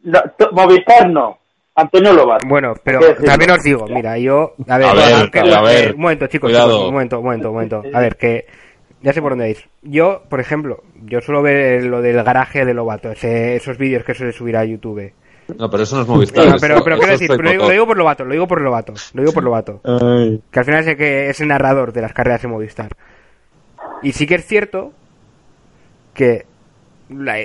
no, 0.05 0.19
to- 0.39 0.51
Movistar 0.53 1.11
no. 1.11 1.39
Antonio 1.75 2.13
Lobato. 2.15 2.49
Bueno, 2.49 2.73
pero 2.83 3.01
también 3.25 3.51
os 3.53 3.63
digo, 3.63 3.87
mira, 3.87 4.19
yo... 4.19 4.55
A 4.67 4.79
ver, 4.79 4.89
A 4.89 4.95
ver, 4.95 5.13
aunque- 5.15 5.39
a 5.41 5.61
ver, 5.61 5.95
un 5.95 6.01
momento, 6.01 6.27
chicos, 6.27 6.49
cuidado. 6.51 6.71
chicos, 6.71 6.87
un 6.89 6.93
momento, 6.95 7.19
un 7.19 7.25
momento, 7.25 7.49
un 7.51 7.55
momento. 7.55 7.83
A 7.93 8.01
ver, 8.01 8.17
que 8.17 8.47
ya 9.03 9.13
sé 9.13 9.21
por 9.23 9.33
dónde 9.33 9.51
ir. 9.51 9.59
Yo, 9.83 10.23
por 10.29 10.41
ejemplo, 10.41 10.83
yo 11.05 11.21
suelo 11.21 11.43
ver 11.43 11.85
lo 11.85 12.03
del 12.03 12.23
garaje 12.23 12.65
de 12.65 12.75
Lobato, 12.75 13.11
ese- 13.13 13.57
esos 13.57 13.79
vídeos 13.79 14.05
que 14.05 14.15
suele 14.15 14.33
subir 14.33 14.57
a 14.57 14.65
YouTube. 14.65 15.13
No, 15.59 15.71
pero 15.71 15.83
eso 15.85 15.97
no 15.97 16.03
es 16.03 16.09
Movistar. 16.09 16.47
No, 16.47 16.57
pero, 16.61 16.83
pero 16.85 16.97
eso 16.97 17.01
quiero 17.01 17.15
es 17.15 17.21
decir, 17.21 17.29
pero 17.37 17.43
lo 17.43 17.51
digo, 17.51 17.65
Playmotor. 17.65 17.67
lo 17.67 17.73
digo 17.73 17.87
por 17.87 17.97
Lobato, 17.97 18.25
lo 18.25 18.33
digo 18.33 18.47
por 18.49 18.61
Lobato, 18.61 18.95
lo 19.15 19.23
digo 19.23 19.33
por 19.33 19.43
Lobato. 19.45 19.81
Que 20.51 20.59
al 20.59 20.65
final 20.65 20.81
es 20.81 20.87
el 20.89 20.97
que 20.97 21.31
es 21.31 21.41
el 21.41 21.49
narrador 21.49 21.93
de 21.93 22.03
las 22.03 22.13
carreras 22.13 22.43
de 22.43 22.49
Movistar. 22.49 22.91
Y 24.03 24.13
sí 24.13 24.27
que 24.27 24.35
es 24.37 24.47
cierto 24.47 24.93
que 26.13 26.45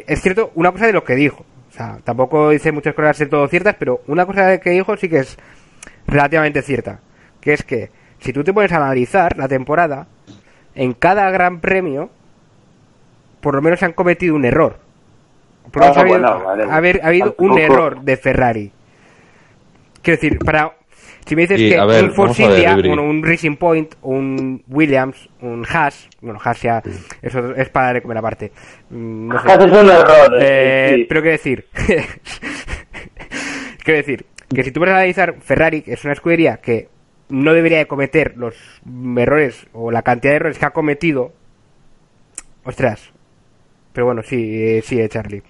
es 0.07 0.21
cierto 0.21 0.51
una 0.55 0.71
cosa 0.71 0.87
de 0.87 0.93
lo 0.93 1.03
que 1.03 1.15
dijo. 1.15 1.45
O 1.69 1.71
sea, 1.75 1.97
tampoco 2.03 2.49
dice 2.49 2.71
muchas 2.71 2.93
cosas 2.93 3.17
del 3.19 3.29
todo 3.29 3.47
ciertas, 3.47 3.75
pero 3.79 4.01
una 4.07 4.25
cosa 4.25 4.59
que 4.59 4.69
dijo 4.71 4.95
sí 4.97 5.07
que 5.09 5.19
es 5.19 5.37
relativamente 6.05 6.61
cierta. 6.61 6.99
Que 7.39 7.53
es 7.53 7.63
que 7.63 7.89
si 8.19 8.33
tú 8.33 8.43
te 8.43 8.53
pones 8.53 8.71
a 8.73 8.77
analizar 8.77 9.37
la 9.37 9.47
temporada, 9.47 10.07
en 10.75 10.93
cada 10.93 11.29
gran 11.31 11.59
premio, 11.59 12.09
por 13.41 13.55
lo 13.55 13.61
menos 13.61 13.79
se 13.79 13.85
han 13.85 13.93
cometido 13.93 14.35
un 14.35 14.45
error. 14.45 14.77
Por 15.71 15.81
lo 15.81 15.93
menos 15.93 15.97
Ah, 15.97 15.99
ha 15.99 16.03
habido, 16.03 16.19
bueno, 16.19 16.43
vale. 16.45 16.63
ha 16.63 16.75
haber- 16.75 17.01
ha 17.03 17.07
habido 17.07 17.35
un 17.37 17.57
error 17.57 18.01
de 18.01 18.17
Ferrari. 18.17 18.71
Quiero 20.01 20.17
decir, 20.21 20.39
para 20.39 20.73
si 21.25 21.37
me 21.37 21.43
dices 21.43 21.61
Y, 21.61 21.69
que 21.69 21.85
ver, 21.85 22.03
un 22.03 22.13
Force 22.13 22.45
ver, 22.45 22.57
India, 22.57 22.75
bueno, 22.89 23.03
un 23.03 23.23
Racing 23.23 23.55
Point, 23.55 23.95
un 24.01 24.61
Williams, 24.67 25.29
un 25.39 25.65
Haas, 25.65 26.09
bueno, 26.19 26.37
Haas 26.43 26.61
ya, 26.61 26.83
eso 27.21 27.55
es 27.55 27.69
para 27.69 27.93
de 27.93 28.01
comer 28.01 28.17
aparte. 28.17 28.51
Mm, 28.89 29.29
No 29.29 29.41
sé. 29.41 29.49
Haces 29.51 29.71
un 29.71 29.89
error. 29.89 30.37
Eh, 30.41 30.93
sí. 30.97 31.05
Pero 31.07 31.21
quiero 31.21 31.31
decir, 31.31 31.65
quiero 33.83 33.97
decir 33.97 34.25
que 34.53 34.63
si 34.63 34.71
tú 34.71 34.79
vas 34.81 34.89
a 34.89 34.95
analizar 34.97 35.35
Ferrari, 35.41 35.81
que 35.81 35.93
es 35.93 36.03
una 36.03 36.13
escudería 36.13 36.57
que 36.57 36.89
no 37.33 37.53
debería 37.53 37.79
de 37.79 37.87
cometer 37.87 38.35
los 38.37 38.53
errores 39.17 39.65
o 39.73 39.89
la 39.89 40.03
cantidad 40.03 40.33
de 40.33 40.35
errores 40.35 40.59
que 40.59 40.65
ha 40.65 40.69
cometido, 40.69 41.31
ostras. 42.63 43.01
Pero 43.91 44.05
bueno, 44.05 44.21
sí, 44.21 44.37
eh, 44.37 44.83
sí, 44.85 44.99
eh, 44.99 45.09
Charlie. 45.09 45.41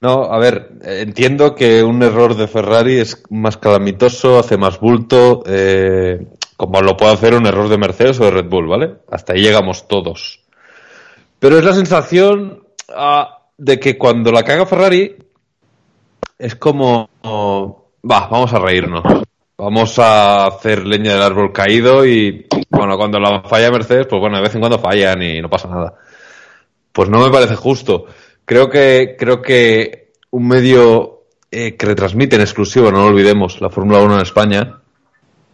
No, 0.00 0.24
a 0.24 0.38
ver, 0.40 0.72
entiendo 0.82 1.54
que 1.54 1.84
un 1.84 2.02
error 2.02 2.34
de 2.34 2.48
Ferrari 2.48 2.98
es 2.98 3.22
más 3.30 3.56
calamitoso, 3.56 4.40
hace 4.40 4.56
más 4.56 4.80
bulto, 4.80 5.44
eh, 5.46 6.26
como 6.56 6.80
lo 6.80 6.96
puede 6.96 7.12
hacer 7.12 7.34
un 7.34 7.46
error 7.46 7.68
de 7.68 7.78
Mercedes 7.78 8.18
o 8.18 8.24
de 8.24 8.32
Red 8.32 8.48
Bull, 8.48 8.66
¿vale? 8.66 8.96
Hasta 9.12 9.34
ahí 9.34 9.42
llegamos 9.42 9.86
todos. 9.86 10.44
Pero 11.38 11.56
es 11.56 11.64
la 11.64 11.72
sensación 11.72 12.64
ah, 12.88 13.44
de 13.56 13.78
que 13.78 13.96
cuando 13.96 14.32
la 14.32 14.42
caga 14.42 14.66
Ferrari 14.66 15.16
es 16.36 16.56
como, 16.56 17.08
va, 17.22 18.26
vamos 18.28 18.52
a 18.52 18.58
reírnos. 18.58 19.04
Vamos 19.60 19.98
a 19.98 20.46
hacer 20.46 20.86
leña 20.86 21.14
del 21.14 21.22
árbol 21.22 21.52
caído 21.52 22.06
y, 22.06 22.46
bueno, 22.70 22.96
cuando 22.96 23.18
la 23.18 23.42
falla 23.42 23.70
Mercedes, 23.70 24.06
pues 24.08 24.20
bueno, 24.20 24.36
de 24.36 24.42
vez 24.42 24.54
en 24.54 24.60
cuando 24.60 24.78
fallan 24.78 25.22
y 25.22 25.40
no 25.40 25.50
pasa 25.50 25.68
nada. 25.68 25.94
Pues 26.92 27.08
no 27.08 27.20
me 27.20 27.30
parece 27.30 27.56
justo. 27.56 28.06
Creo 28.44 28.68
que, 28.70 29.16
creo 29.18 29.42
que 29.42 30.12
un 30.30 30.48
medio 30.48 31.24
eh, 31.50 31.76
que 31.76 31.86
retransmite 31.86 32.36
en 32.36 32.42
exclusivo, 32.42 32.90
no 32.90 33.02
lo 33.02 33.06
olvidemos, 33.06 33.60
la 33.60 33.70
Fórmula 33.70 34.00
1 34.00 34.14
en 34.14 34.20
España, 34.22 34.80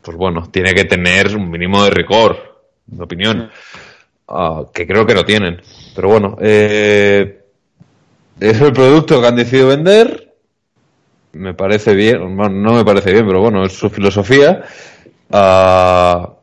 pues 0.03 0.17
bueno, 0.17 0.49
tiene 0.51 0.73
que 0.73 0.85
tener 0.85 1.37
un 1.37 1.51
mínimo 1.51 1.83
de 1.83 1.91
rigor, 1.91 2.61
mi 2.87 3.03
opinión, 3.03 3.51
Ah, 4.29 4.65
que 4.73 4.87
creo 4.87 5.07
que 5.07 5.15
no 5.15 5.25
tienen. 5.25 5.61
Pero 5.95 6.09
bueno, 6.09 6.37
eh, 6.41 7.45
es 8.41 8.61
el 8.61 8.73
producto 8.73 9.21
que 9.21 9.27
han 9.27 9.37
decidido 9.37 9.69
vender, 9.69 10.26
me 11.37 11.55
parece 11.55 11.95
bien, 11.95 12.37
no 12.37 12.73
me 12.73 12.85
parece 12.85 13.13
bien, 13.13 13.27
pero 13.27 13.41
bueno, 13.41 13.65
es 13.65 13.73
su 13.73 13.91
filosofía. 13.91 14.63
Ah, 15.31 16.35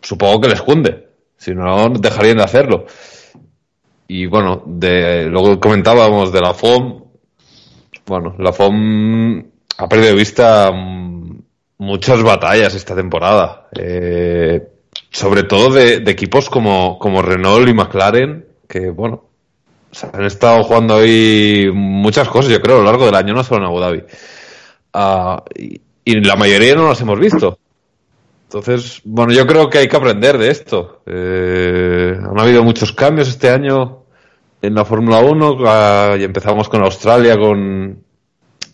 supongo 0.00 0.40
que 0.40 0.48
les 0.48 0.62
cunde, 0.62 1.08
si 1.36 1.54
no, 1.54 1.88
dejarían 1.90 2.38
de 2.38 2.44
hacerlo. 2.44 2.86
Y 4.08 4.26
bueno, 4.26 4.62
de, 4.66 5.26
luego 5.26 5.58
comentábamos 5.58 6.32
de 6.32 6.40
la 6.40 6.54
FOM. 6.54 7.04
Bueno, 8.06 8.34
la 8.38 8.52
FOM 8.52 9.42
ha 9.78 9.88
perdido 9.88 10.14
vista 10.14 10.70
mm, 10.72 11.38
muchas 11.78 12.22
batallas 12.22 12.74
esta 12.74 12.94
temporada. 12.94 13.68
Eh, 13.78 14.68
sobre 15.10 15.44
todo 15.44 15.70
de, 15.70 16.00
de 16.00 16.10
equipos 16.10 16.50
como, 16.50 16.98
como 16.98 17.22
Renault 17.22 17.68
y 17.68 17.74
McLaren, 17.74 18.46
que 18.68 18.90
bueno, 18.90 19.31
han 20.12 20.24
estado 20.24 20.62
jugando 20.64 20.96
ahí 20.96 21.70
muchas 21.72 22.28
cosas, 22.28 22.50
yo 22.50 22.60
creo, 22.60 22.76
a 22.76 22.78
lo 22.80 22.86
largo 22.86 23.06
del 23.06 23.14
año, 23.14 23.34
no 23.34 23.44
solo 23.44 23.60
en 23.60 23.66
Abu 23.66 23.80
Dhabi. 23.80 24.02
Ah, 24.94 25.42
y, 25.54 25.80
la 26.04 26.36
mayoría 26.36 26.74
no 26.74 26.88
las 26.88 27.00
hemos 27.00 27.18
visto. 27.18 27.58
Entonces, 28.44 29.00
bueno, 29.04 29.32
yo 29.32 29.46
creo 29.46 29.70
que 29.70 29.78
hay 29.78 29.88
que 29.88 29.96
aprender 29.96 30.36
de 30.36 30.50
esto. 30.50 31.02
Eh, 31.06 32.14
han 32.18 32.38
habido 32.38 32.62
muchos 32.64 32.92
cambios 32.92 33.28
este 33.28 33.48
año 33.48 34.02
en 34.60 34.74
la 34.74 34.84
Fórmula 34.84 35.20
1 35.20 35.58
ah, 35.66 36.16
y 36.18 36.24
empezamos 36.24 36.68
con 36.68 36.82
Australia, 36.82 37.36
con, 37.36 38.02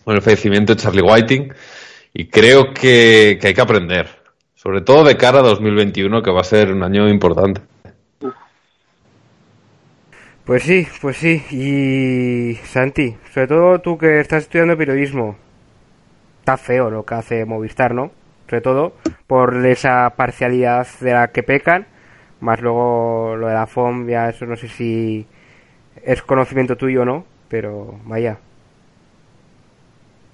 el 0.05 0.21
fallecimiento 0.21 0.73
de 0.73 0.81
Charlie 0.81 1.03
Whiting 1.03 1.53
y 2.13 2.27
creo 2.27 2.73
que 2.73 3.39
hay 3.41 3.53
que 3.53 3.61
aprender, 3.61 4.07
sobre 4.55 4.81
todo 4.81 5.03
de 5.03 5.15
cara 5.15 5.39
a 5.39 5.43
2021 5.43 6.23
que 6.23 6.31
va 6.31 6.41
a 6.41 6.43
ser 6.43 6.71
un 6.71 6.81
año 6.81 7.07
importante. 7.07 7.61
Pues 10.49 10.63
sí, 10.63 10.87
pues 10.99 11.17
sí. 11.17 11.43
Y 11.51 12.55
Santi, 12.65 13.15
sobre 13.31 13.45
todo 13.45 13.81
tú 13.81 13.99
que 13.99 14.19
estás 14.19 14.45
estudiando 14.45 14.75
periodismo, 14.75 15.37
está 16.39 16.57
feo 16.57 16.89
lo 16.89 17.05
que 17.05 17.13
hace 17.13 17.45
Movistar, 17.45 17.93
¿no? 17.93 18.09
Sobre 18.49 18.61
todo 18.61 18.93
por 19.27 19.63
esa 19.67 20.09
parcialidad 20.15 20.87
de 21.01 21.13
la 21.13 21.27
que 21.27 21.43
pecan, 21.43 21.85
más 22.39 22.61
luego 22.61 23.35
lo 23.35 23.47
de 23.47 23.53
la 23.53 23.67
FOM, 23.67 24.07
ya 24.09 24.29
eso 24.29 24.47
no 24.47 24.55
sé 24.55 24.69
si 24.69 25.27
es 26.03 26.23
conocimiento 26.23 26.75
tuyo 26.75 27.03
o 27.03 27.05
no, 27.05 27.25
pero 27.47 27.99
vaya. 28.05 28.39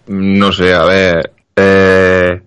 No 0.07 0.53
sé, 0.53 0.74
a 0.74 0.86
ver. 0.86 1.31
Eh, 1.57 2.41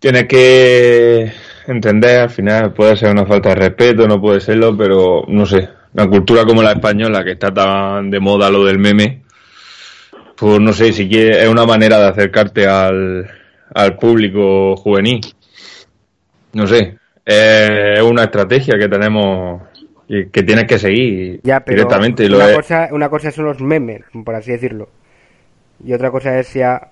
tienes 0.00 0.26
que 0.26 1.32
entender, 1.68 2.22
al 2.22 2.30
final 2.30 2.72
puede 2.72 2.96
ser 2.96 3.12
una 3.12 3.26
falta 3.26 3.50
de 3.50 3.54
respeto, 3.54 4.08
no 4.08 4.20
puede 4.20 4.40
serlo, 4.40 4.76
pero 4.76 5.22
no 5.28 5.46
sé. 5.46 5.75
Una 5.96 6.08
cultura 6.08 6.44
como 6.44 6.62
la 6.62 6.72
española, 6.72 7.24
que 7.24 7.32
está 7.32 7.52
tan 7.52 8.10
de 8.10 8.20
moda 8.20 8.50
lo 8.50 8.64
del 8.64 8.78
meme, 8.78 9.22
pues 10.36 10.60
no 10.60 10.72
sé, 10.72 10.92
si 10.92 11.08
quiere, 11.08 11.42
es 11.42 11.48
una 11.48 11.64
manera 11.64 11.98
de 11.98 12.08
acercarte 12.08 12.66
al, 12.66 13.28
al 13.74 13.96
público 13.96 14.76
juvenil. 14.76 15.20
No 16.52 16.66
sé, 16.66 16.98
es 17.24 18.00
una 18.02 18.24
estrategia 18.24 18.78
que 18.78 18.88
tenemos 18.88 19.62
y 20.08 20.26
que 20.26 20.42
tienes 20.42 20.66
que 20.66 20.78
seguir 20.78 21.40
Ya, 21.42 21.60
pero 21.60 21.76
directamente. 21.76 22.28
lo 22.28 22.36
una, 22.36 22.50
es- 22.50 22.56
cosa, 22.56 22.88
una 22.92 23.08
cosa 23.08 23.30
son 23.30 23.46
los 23.46 23.60
memes, 23.60 24.02
por 24.24 24.34
así 24.34 24.52
decirlo. 24.52 24.88
Y 25.84 25.92
otra 25.92 26.10
cosa 26.10 26.38
es 26.38 26.52
ya, 26.54 26.90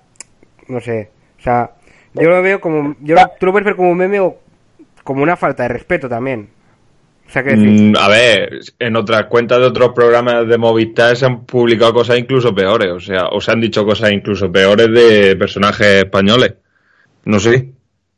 no 0.67 0.79
sé, 0.81 1.09
o 1.39 1.41
sea, 1.41 1.71
yo 2.13 2.29
lo 2.29 2.41
veo 2.41 2.61
como, 2.61 2.95
yo 3.01 3.15
lo- 3.15 3.31
tú 3.39 3.45
lo 3.47 3.51
puedes 3.51 3.65
ver 3.65 3.75
como 3.75 3.91
un 3.91 3.97
meme 3.97 4.19
o 4.19 4.37
como 5.03 5.23
una 5.23 5.37
falta 5.37 5.63
de 5.63 5.69
respeto 5.69 6.09
también. 6.09 6.49
Mm, 7.33 7.95
a 7.97 8.07
ver, 8.07 8.59
en 8.79 8.95
otras 8.95 9.25
cuentas 9.25 9.59
de 9.59 9.65
otros 9.65 9.91
programas 9.93 10.47
de 10.47 10.57
Movistar 10.57 11.17
se 11.17 11.25
han 11.25 11.45
publicado 11.45 11.93
cosas 11.93 12.17
incluso 12.17 12.55
peores, 12.55 12.91
o 12.91 12.99
sea, 12.99 13.27
o 13.31 13.41
se 13.41 13.51
han 13.51 13.59
dicho 13.59 13.85
cosas 13.85 14.11
incluso 14.11 14.51
peores 14.51 14.87
de 14.87 15.35
personajes 15.35 16.03
españoles. 16.03 16.53
no 17.25 17.39
sé. 17.39 17.71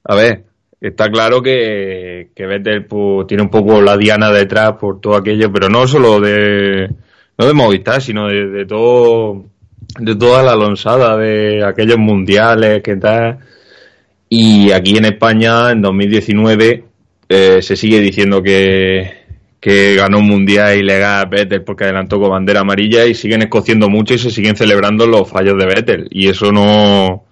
A 0.03 0.15
ver, 0.15 0.43
está 0.79 1.09
claro 1.09 1.41
que, 1.41 2.29
que 2.35 2.45
Vettel 2.45 2.85
pues, 2.85 3.27
tiene 3.27 3.43
un 3.43 3.49
poco 3.49 3.81
la 3.81 3.97
diana 3.97 4.31
detrás 4.31 4.73
por 4.73 5.01
todo 5.01 5.15
aquello, 5.15 5.51
pero 5.51 5.69
no 5.69 5.87
solo 5.87 6.19
de, 6.19 6.89
no 7.37 7.45
de 7.45 7.53
Movistar, 7.53 8.01
sino 8.01 8.27
de, 8.27 8.47
de 8.47 8.65
todo, 8.65 9.45
de 9.99 10.15
toda 10.15 10.43
la 10.43 10.55
lonzada 10.55 11.17
de 11.17 11.63
aquellos 11.63 11.97
mundiales 11.97 12.83
que 12.83 12.95
tal. 12.97 13.39
Y 14.29 14.71
aquí 14.71 14.97
en 14.97 15.05
España, 15.05 15.71
en 15.71 15.81
2019, 15.81 16.86
eh, 17.29 17.61
se 17.61 17.75
sigue 17.75 17.99
diciendo 17.99 18.41
que, 18.41 19.25
que 19.59 19.95
ganó 19.95 20.19
un 20.19 20.27
mundial 20.27 20.77
ilegal 20.77 21.27
Vettel 21.29 21.63
porque 21.63 21.83
adelantó 21.85 22.19
con 22.19 22.29
bandera 22.31 22.61
amarilla 22.61 23.05
y 23.05 23.13
siguen 23.13 23.41
escociendo 23.41 23.89
mucho 23.89 24.13
y 24.13 24.19
se 24.19 24.31
siguen 24.31 24.55
celebrando 24.55 25.05
los 25.07 25.29
fallos 25.29 25.57
de 25.57 25.65
Vettel. 25.65 26.07
Y 26.11 26.29
eso 26.29 26.51
no, 26.51 27.23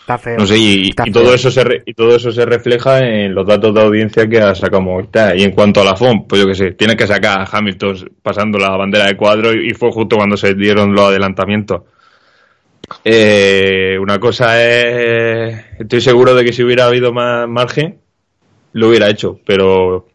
Está 0.00 0.18
feo. 0.18 0.36
no 0.38 0.46
sé, 0.46 0.58
y, 0.58 0.88
Está 0.88 1.04
y 1.06 1.12
todo 1.12 1.26
feo. 1.26 1.34
eso 1.34 1.50
se 1.52 1.62
re- 1.64 1.82
y 1.86 1.94
todo 1.94 2.16
eso 2.16 2.32
se 2.32 2.44
refleja 2.44 2.98
en 2.98 3.32
los 3.34 3.46
datos 3.46 3.72
de 3.74 3.80
audiencia 3.82 4.28
que 4.28 4.38
ha 4.40 4.54
sacado 4.54 4.82
Movistar. 4.82 5.36
Y 5.38 5.44
en 5.44 5.52
cuanto 5.52 5.80
a 5.80 5.84
la 5.84 5.94
FOM, 5.94 6.26
pues 6.26 6.40
yo 6.42 6.48
que 6.48 6.54
sé, 6.56 6.72
tiene 6.72 6.96
que 6.96 7.06
sacar 7.06 7.38
a 7.40 7.44
Hamilton 7.50 8.10
pasando 8.22 8.58
la 8.58 8.70
bandera 8.76 9.06
de 9.06 9.16
cuadro 9.16 9.54
y, 9.54 9.70
y 9.70 9.74
fue 9.74 9.92
justo 9.92 10.16
cuando 10.16 10.36
se 10.36 10.54
dieron 10.54 10.92
los 10.94 11.04
adelantamientos. 11.06 11.82
Eh, 13.04 13.96
una 14.00 14.18
cosa 14.18 14.60
es, 14.60 15.64
estoy 15.78 16.00
seguro 16.00 16.34
de 16.34 16.44
que 16.44 16.52
si 16.52 16.64
hubiera 16.64 16.86
habido 16.86 17.12
más 17.12 17.48
margen, 17.48 17.99
lo 18.72 18.88
hubiera 18.88 19.08
hecho, 19.08 19.38
pero 19.46 20.06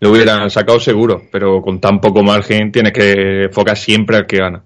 lo 0.00 0.10
hubieran 0.10 0.50
sacado 0.50 0.80
seguro, 0.80 1.22
pero 1.30 1.62
con 1.62 1.80
tan 1.80 2.00
poco 2.00 2.22
margen 2.22 2.72
tienes 2.72 2.92
que 2.92 3.44
enfocar 3.44 3.76
siempre 3.76 4.16
al 4.16 4.26
que 4.26 4.38
gana 4.38 4.62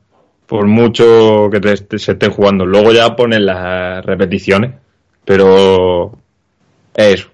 por 0.47 0.67
mucho 0.69 1.49
que 1.51 1.59
te, 1.59 1.77
te- 1.79 1.99
se 1.99 2.13
estén 2.13 2.31
jugando. 2.31 2.65
Luego 2.65 2.93
ya 2.93 3.17
ponen 3.17 3.45
las 3.45 4.05
repeticiones, 4.07 4.75
pero 5.25 6.13
es 6.95 7.15
eso. 7.15 7.31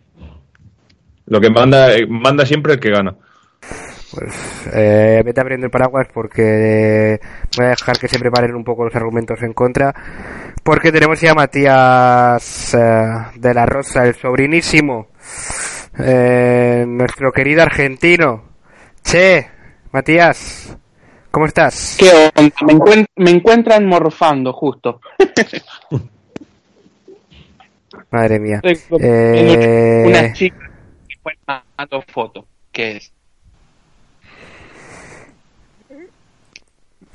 Lo 1.26 1.38
que 1.38 1.50
manda, 1.50 1.94
eh, 1.94 2.06
manda 2.08 2.46
siempre 2.46 2.72
el 2.72 2.80
que 2.80 2.90
gana. 2.90 3.14
Eh, 4.74 5.22
vete 5.24 5.40
abriendo 5.40 5.66
el 5.66 5.70
paraguas 5.70 6.06
porque 6.12 7.18
voy 7.56 7.66
a 7.66 7.70
dejar 7.70 7.98
que 7.98 8.08
se 8.08 8.18
preparen 8.18 8.54
un 8.54 8.64
poco 8.64 8.84
los 8.84 8.94
argumentos 8.96 9.42
en 9.42 9.52
contra. 9.52 9.94
Porque 10.62 10.90
tenemos 10.90 11.20
ya 11.20 11.34
Matías 11.34 12.74
eh, 12.74 13.06
de 13.36 13.54
la 13.54 13.66
Rosa, 13.66 14.06
el 14.06 14.14
sobrinísimo, 14.14 15.08
eh, 15.98 16.84
nuestro 16.86 17.32
querido 17.32 17.62
argentino. 17.62 18.50
Che, 19.02 19.48
Matías, 19.92 20.76
¿cómo 21.30 21.46
estás? 21.46 21.96
¿Qué 21.98 22.10
onda? 22.10 22.54
Me, 22.66 22.72
encuent- 22.74 23.06
me 23.16 23.30
encuentran 23.30 23.86
morfando 23.86 24.52
justo. 24.52 25.00
Madre 28.10 28.38
mía. 28.38 28.60
Eh, 28.62 30.04
Una 30.06 30.32
chica 30.32 30.70
que 31.08 31.14
fue 31.22 31.32
mandando 31.46 32.02
fotos. 32.12 32.44
¿Qué 32.70 32.96
es? 32.98 33.12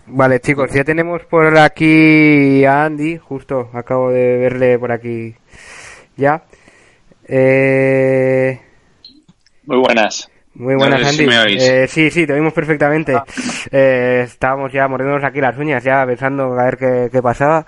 Vale, 0.10 0.40
chicos, 0.40 0.72
ya 0.72 0.84
tenemos 0.86 1.24
por 1.26 1.58
aquí 1.58 2.64
a 2.64 2.86
Andy, 2.86 3.18
justo 3.18 3.70
acabo 3.74 4.10
de 4.10 4.38
verle 4.38 4.80
por 4.80 4.92
aquí 4.92 5.36
ya. 6.16 6.44
Eh, 7.28 8.60
Muy 9.66 9.78
buenas. 9.78 10.30
muy 10.54 10.76
buenas, 10.76 11.02
No 11.02 11.08
sé 11.08 11.14
si 11.14 11.24
Andy. 11.24 11.36
me 11.36 11.40
oís. 11.42 11.64
Eh, 11.64 11.88
sí, 11.88 12.10
sí, 12.10 12.26
te 12.26 12.34
oímos 12.34 12.54
perfectamente. 12.54 13.16
Eh, 13.72 14.24
estábamos 14.26 14.72
ya 14.72 14.88
mordiéndonos 14.88 15.24
aquí 15.24 15.40
las 15.42 15.58
uñas, 15.58 15.84
ya 15.84 16.06
pensando 16.06 16.54
a 16.60 16.64
ver 16.66 16.78
qué, 16.78 17.10
qué 17.12 17.22
pasaba. 17.22 17.66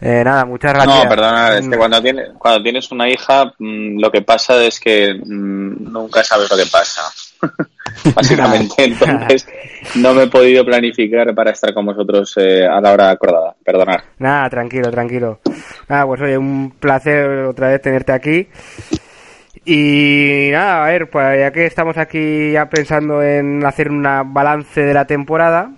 Eh, 0.00 0.22
nada, 0.24 0.44
muchas 0.44 0.72
gracias. 0.72 1.04
No, 1.04 1.08
perdona, 1.08 1.58
es 1.58 1.68
que 1.68 1.76
Mm, 1.76 1.78
cuando 1.78 2.02
tienes, 2.02 2.28
cuando 2.38 2.62
tienes 2.62 2.90
una 2.90 3.08
hija, 3.08 3.52
mm, 3.58 4.00
lo 4.00 4.10
que 4.10 4.22
pasa 4.22 4.64
es 4.64 4.80
que 4.80 5.14
mm, 5.14 5.92
nunca 5.92 6.24
sabes 6.24 6.50
lo 6.50 6.56
que 6.56 6.66
pasa. 6.70 7.02
Básicamente, 8.14 8.74
entonces 8.84 9.46
no 9.96 10.14
me 10.14 10.24
he 10.24 10.26
podido 10.28 10.64
planificar 10.64 11.34
para 11.34 11.50
estar 11.50 11.74
con 11.74 11.84
vosotros 11.86 12.34
eh, 12.38 12.66
a 12.66 12.80
la 12.80 12.92
hora 12.92 13.10
acordada. 13.10 13.54
Perdonad. 13.64 13.98
Nada, 14.18 14.48
tranquilo, 14.48 14.90
tranquilo. 14.90 15.40
Nada, 15.88 16.06
pues 16.06 16.20
oye, 16.20 16.38
un 16.38 16.70
placer 16.78 17.28
otra 17.46 17.68
vez 17.68 17.82
tenerte 17.82 18.12
aquí. 18.12 18.48
Y 19.64 20.48
nada, 20.50 20.84
a 20.84 20.88
ver, 20.88 21.08
pues 21.10 21.38
ya 21.38 21.52
que 21.52 21.66
estamos 21.66 21.96
aquí 21.96 22.52
ya 22.52 22.68
pensando 22.68 23.22
en 23.22 23.64
hacer 23.64 23.90
un 23.90 24.02
balance 24.02 24.80
de 24.80 24.94
la 24.94 25.06
temporada, 25.06 25.70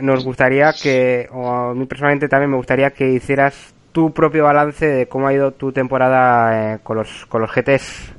nos 0.00 0.22
gustaría 0.24 0.72
que, 0.74 1.28
o 1.32 1.50
a 1.50 1.74
mí 1.74 1.86
personalmente 1.86 2.28
también 2.28 2.50
me 2.50 2.56
gustaría 2.56 2.90
que 2.92 3.10
hicieras 3.12 3.74
tu 3.92 4.12
propio 4.12 4.44
balance 4.44 4.86
de 4.86 5.08
cómo 5.08 5.26
ha 5.26 5.34
ido 5.34 5.52
tu 5.52 5.72
temporada 5.72 6.74
eh, 6.74 6.78
con 6.84 6.98
los 6.98 7.26
con 7.26 7.40
los 7.40 7.50
GTs. 7.50 8.12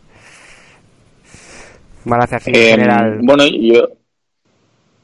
Balance 2.05 2.35
así 2.35 2.51
en 2.51 2.61
Eh, 2.61 2.63
general. 2.63 3.19
Bueno, 3.21 3.45
yo 3.47 3.89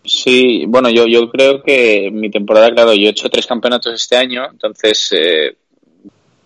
sí, 0.03 0.65
bueno, 0.67 0.89
yo, 0.89 1.07
yo 1.07 1.29
creo 1.29 1.62
que 1.63 2.09
mi 2.12 2.29
temporada, 2.29 2.71
claro, 2.73 2.93
yo 2.93 3.07
he 3.07 3.09
hecho 3.12 3.29
tres 3.29 3.47
campeonatos 3.47 3.93
este 3.93 4.15
año, 4.17 4.45
entonces 4.51 5.09
eh, 5.12 5.57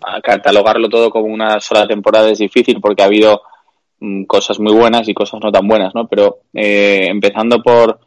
a 0.02 0.22
catalogarlo 0.22 0.90
todo 0.90 1.10
como 1.10 1.26
una 1.26 1.60
sola 1.60 1.88
temporada 1.88 2.30
es 2.30 2.40
difícil 2.40 2.80
porque 2.82 3.04
ha 3.04 3.06
habido 3.06 3.42
mm, 4.00 4.24
cosas 4.24 4.60
muy 4.60 4.74
buenas 4.74 5.08
y 5.08 5.14
cosas 5.14 5.40
no 5.44 5.52
tan 5.52 5.68
buenas, 5.68 5.94
¿no? 5.96 6.08
Pero 6.08 6.40
eh, 6.54 7.08
empezando 7.10 7.62
por 7.62 8.00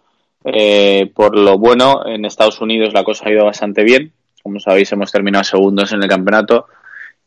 eh, 0.44 1.11
por 1.14 1.37
lo 1.37 1.59
bueno, 1.59 2.07
en 2.07 2.24
Estados 2.24 2.61
Unidos 2.61 2.94
la 2.94 3.05
cosa 3.05 3.29
ha 3.29 3.33
ido 3.33 3.44
bastante 3.44 3.85
bien. 3.85 4.12
Como 4.42 4.59
sabéis, 4.59 4.90
hemos 4.92 5.12
terminado 5.12 5.44
segundos 5.44 5.92
en 5.92 6.03
el 6.03 6.09
campeonato 6.09 6.66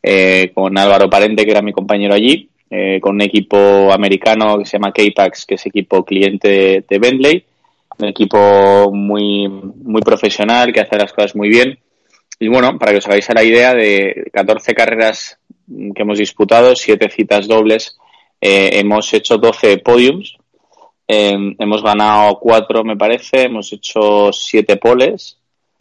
eh, 0.02 0.50
con 0.52 0.76
Álvaro 0.76 1.08
Parente, 1.08 1.44
que 1.44 1.52
era 1.52 1.62
mi 1.62 1.72
compañero 1.72 2.14
allí, 2.14 2.48
eh, 2.70 2.98
con 3.00 3.14
un 3.14 3.22
equipo 3.22 3.92
americano 3.92 4.58
que 4.58 4.66
se 4.66 4.72
llama 4.78 4.92
K-Pax, 4.92 5.46
que 5.46 5.54
es 5.54 5.66
equipo 5.66 6.04
cliente 6.04 6.48
de, 6.48 6.84
de 6.88 6.98
Bentley, 6.98 7.44
un 7.98 8.08
equipo 8.08 8.90
muy, 8.92 9.48
muy 9.48 10.02
profesional 10.02 10.72
que 10.72 10.80
hace 10.80 10.98
las 10.98 11.12
cosas 11.12 11.36
muy 11.36 11.48
bien. 11.48 11.78
Y 12.38 12.48
bueno, 12.48 12.78
para 12.78 12.92
que 12.92 12.98
os 12.98 13.06
hagáis 13.06 13.28
a 13.30 13.34
la 13.34 13.44
idea 13.44 13.74
de 13.74 14.30
14 14.32 14.74
carreras 14.74 15.38
mm, 15.66 15.92
que 15.92 16.02
hemos 16.02 16.18
disputado, 16.18 16.74
7 16.74 17.08
citas 17.10 17.46
dobles, 17.46 17.96
eh, 18.40 18.70
hemos 18.74 19.12
hecho 19.14 19.38
12 19.38 19.78
podiums, 19.78 20.36
eh, 21.06 21.36
hemos 21.58 21.82
ganado 21.82 22.38
4 22.40 22.84
me 22.84 22.96
parece, 22.96 23.42
hemos 23.42 23.72
hecho 23.72 24.32
7 24.32 24.76
poles 24.76 25.38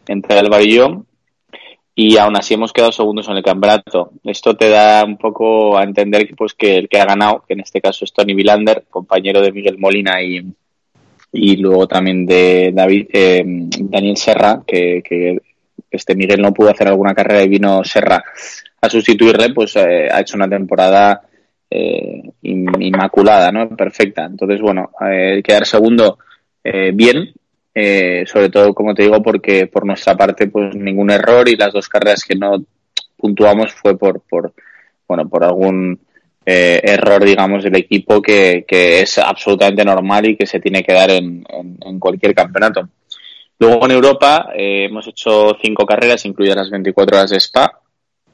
entre 0.07 0.37
Álvaro 0.37 0.63
y 0.63 0.79
y 1.95 2.17
aún 2.17 2.35
así 2.35 2.55
hemos 2.55 2.73
quedado 2.73 2.91
segundos 2.91 3.27
en 3.29 3.37
el 3.37 3.43
campeonato. 3.43 4.11
Esto 4.23 4.55
te 4.55 4.69
da 4.69 5.03
un 5.05 5.17
poco 5.17 5.77
a 5.77 5.83
entender 5.83 6.27
que, 6.27 6.35
pues, 6.35 6.53
que 6.55 6.77
el 6.77 6.89
que 6.89 6.99
ha 6.99 7.05
ganado, 7.05 7.43
que 7.47 7.53
en 7.53 7.59
este 7.59 7.81
caso 7.81 8.03
es 8.03 8.11
Tony 8.11 8.33
Vilander, 8.33 8.85
compañero 8.89 9.41
de 9.41 9.51
Miguel 9.51 9.77
Molina 9.77 10.21
y, 10.23 10.43
y 11.31 11.55
luego 11.57 11.87
también 11.87 12.25
de 12.25 12.71
David 12.73 13.07
eh, 13.13 13.43
Daniel 13.45 14.17
Serra, 14.17 14.63
que, 14.65 15.03
que 15.07 15.39
este 15.97 16.15
Miguel 16.15 16.41
no 16.41 16.53
pudo 16.53 16.69
hacer 16.71 16.87
alguna 16.87 17.13
carrera 17.13 17.43
y 17.43 17.49
vino 17.49 17.83
Serra 17.83 18.23
a 18.81 18.89
sustituirle, 18.89 19.53
pues 19.53 19.75
eh, 19.77 20.07
ha 20.11 20.19
hecho 20.21 20.35
una 20.35 20.49
temporada 20.49 21.21
eh, 21.69 22.21
in- 22.43 22.81
inmaculada, 22.81 23.51
¿no? 23.51 23.69
Perfecta. 23.75 24.25
Entonces, 24.25 24.59
bueno, 24.61 24.91
quedar 25.43 25.65
segundo 25.65 26.17
eh, 26.63 26.91
bien, 26.93 27.33
eh, 27.73 28.23
sobre 28.27 28.49
todo, 28.49 28.73
como 28.73 28.93
te 28.93 29.03
digo, 29.03 29.21
porque 29.23 29.67
por 29.67 29.85
nuestra 29.85 30.15
parte, 30.15 30.47
pues 30.47 30.75
ningún 30.75 31.09
error 31.11 31.47
y 31.49 31.55
las 31.55 31.73
dos 31.73 31.87
carreras 31.89 32.23
que 32.23 32.35
no 32.35 32.63
puntuamos 33.17 33.73
fue 33.73 33.97
por, 33.97 34.21
por 34.21 34.53
bueno, 35.07 35.27
por 35.29 35.43
algún 35.43 35.99
error, 36.45 37.23
digamos, 37.23 37.63
del 37.63 37.77
equipo 37.77 38.21
que, 38.21 38.65
que 38.67 39.01
es 39.01 39.17
absolutamente 39.17 39.85
normal 39.85 40.25
y 40.27 40.35
que 40.35 40.45
se 40.45 40.59
tiene 40.59 40.83
que 40.83 40.91
dar 40.93 41.09
en, 41.09 41.43
en- 41.49 41.77
en 41.81 41.99
cualquier 41.99 42.35
campeonato. 42.35 42.89
Luego 43.63 43.85
en 43.85 43.91
Europa 43.91 44.49
eh, 44.53 44.87
hemos 44.89 45.07
hecho 45.07 45.55
cinco 45.63 45.85
carreras, 45.85 46.25
incluidas 46.25 46.57
las 46.57 46.69
24 46.69 47.15
horas 47.15 47.29
de 47.29 47.37
Spa. 47.37 47.79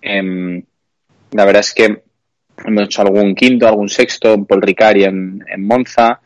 Em, 0.02 0.60
la 1.34 1.46
verdad 1.46 1.60
es 1.60 1.72
que 1.72 2.02
hemos 2.66 2.84
hecho 2.86 3.04
algún 3.04 3.36
quinto, 3.36 3.68
algún 3.68 3.90
sexto, 3.90 4.34
en 4.34 4.46
Paul 4.46 4.64
y 4.68 5.04
en, 5.04 5.46
en 5.48 5.68
Monza. 5.68 6.20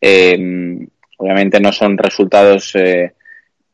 Em, 0.00 0.88
obviamente 1.18 1.60
no 1.60 1.72
son 1.72 1.98
resultados 1.98 2.74
eh, 2.76 3.12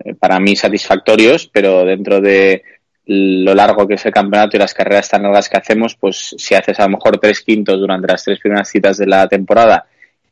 eh, 0.00 0.14
para 0.18 0.40
mí 0.40 0.56
satisfactorios, 0.56 1.46
pero 1.52 1.84
dentro 1.84 2.20
de 2.20 2.64
lo 3.06 3.54
largo 3.54 3.86
que 3.86 3.94
es 3.94 4.04
el 4.06 4.12
campeonato 4.12 4.56
y 4.56 4.60
las 4.60 4.74
carreras 4.74 5.08
tan 5.08 5.22
largas 5.22 5.48
que 5.48 5.58
hacemos, 5.58 5.94
pues 5.94 6.34
si 6.36 6.56
haces 6.56 6.80
a 6.80 6.86
lo 6.86 6.96
mejor 6.96 7.18
tres 7.18 7.42
quintos 7.42 7.78
durante 7.78 8.08
las 8.08 8.24
tres 8.24 8.40
primeras 8.40 8.68
citas 8.68 8.96
de 8.96 9.06
la 9.06 9.28
temporada 9.28 9.86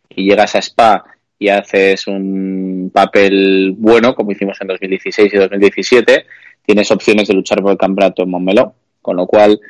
y 0.09 0.29
llegas 0.29 0.57
a 0.57 0.59
Spa 0.59 1.05
y 1.43 1.49
haces 1.49 2.07
un 2.07 2.91
papel 2.95 3.75
bueno, 3.77 4.15
como 4.15 4.31
hicimos 4.31 4.57
en 4.61 4.69
2016 4.69 5.35
y 5.35 5.37
2017, 5.37 6.27
tienes 6.65 6.91
opciones 6.91 7.27
de 7.27 7.35
luchar 7.35 7.61
por 7.61 7.73
el 7.73 7.79
campeonato 7.79 8.23
en 8.23 8.31
Montmeló. 8.31 8.75
Con 9.01 9.17
lo 9.17 9.27
cual, 9.27 9.61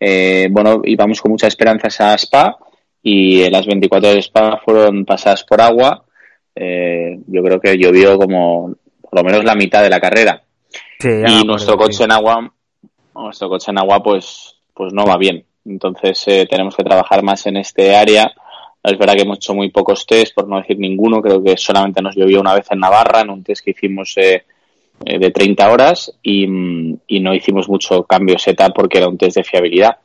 eh, 0.00 0.48
bueno, 0.50 0.80
íbamos 0.84 1.20
con 1.20 1.32
muchas 1.32 1.48
esperanzas 1.48 2.00
a 2.00 2.14
Spa 2.14 2.56
y 3.02 3.42
en 3.42 3.52
las 3.52 3.66
24 3.66 4.10
de 4.10 4.18
Spa 4.20 4.58
fueron 4.64 5.04
pasadas 5.04 5.44
por 5.44 5.60
agua. 5.60 6.04
Eh, 6.54 7.18
yo 7.26 7.42
creo 7.42 7.60
que 7.60 7.76
llovió 7.76 8.18
como 8.18 8.74
por 9.02 9.20
lo 9.20 9.24
menos 9.24 9.44
la 9.44 9.54
mitad 9.54 9.82
de 9.82 9.90
la 9.90 10.00
carrera 10.00 10.42
Sí, 10.98 11.08
y 11.08 11.44
nuestro 11.44 11.76
coche 11.76 12.02
en 12.02 12.10
agua 12.10 12.52
nuestro 13.14 13.48
coche 13.48 13.70
en 13.70 13.78
agua 13.78 14.02
pues 14.02 14.56
pues 14.74 14.92
no 14.92 15.04
va 15.04 15.16
bien 15.16 15.44
Entonces 15.64 16.26
eh, 16.26 16.46
tenemos 16.50 16.74
que 16.74 16.82
trabajar 16.82 17.22
más 17.22 17.46
en 17.46 17.58
este 17.58 17.94
área. 17.94 18.32
Es 18.88 18.98
verdad 18.98 19.14
que 19.14 19.22
hemos 19.22 19.38
hecho 19.38 19.54
muy 19.54 19.70
pocos 19.70 20.06
test, 20.06 20.34
por 20.34 20.48
no 20.48 20.58
decir 20.58 20.78
ninguno. 20.78 21.20
Creo 21.20 21.42
que 21.42 21.56
solamente 21.56 22.02
nos 22.02 22.16
llovió 22.16 22.40
una 22.40 22.54
vez 22.54 22.66
en 22.70 22.80
Navarra, 22.80 23.20
en 23.20 23.30
un 23.30 23.42
test 23.42 23.64
que 23.64 23.72
hicimos 23.72 24.14
eh, 24.16 24.44
eh, 25.04 25.18
de 25.18 25.30
30 25.30 25.70
horas 25.70 26.12
y, 26.22 26.46
mm, 26.46 26.98
y 27.06 27.20
no 27.20 27.34
hicimos 27.34 27.68
mucho 27.68 28.02
cambio 28.04 28.38
setup 28.38 28.72
porque 28.74 28.98
era 28.98 29.08
un 29.08 29.18
test 29.18 29.36
de 29.36 29.44
fiabilidad. 29.44 29.98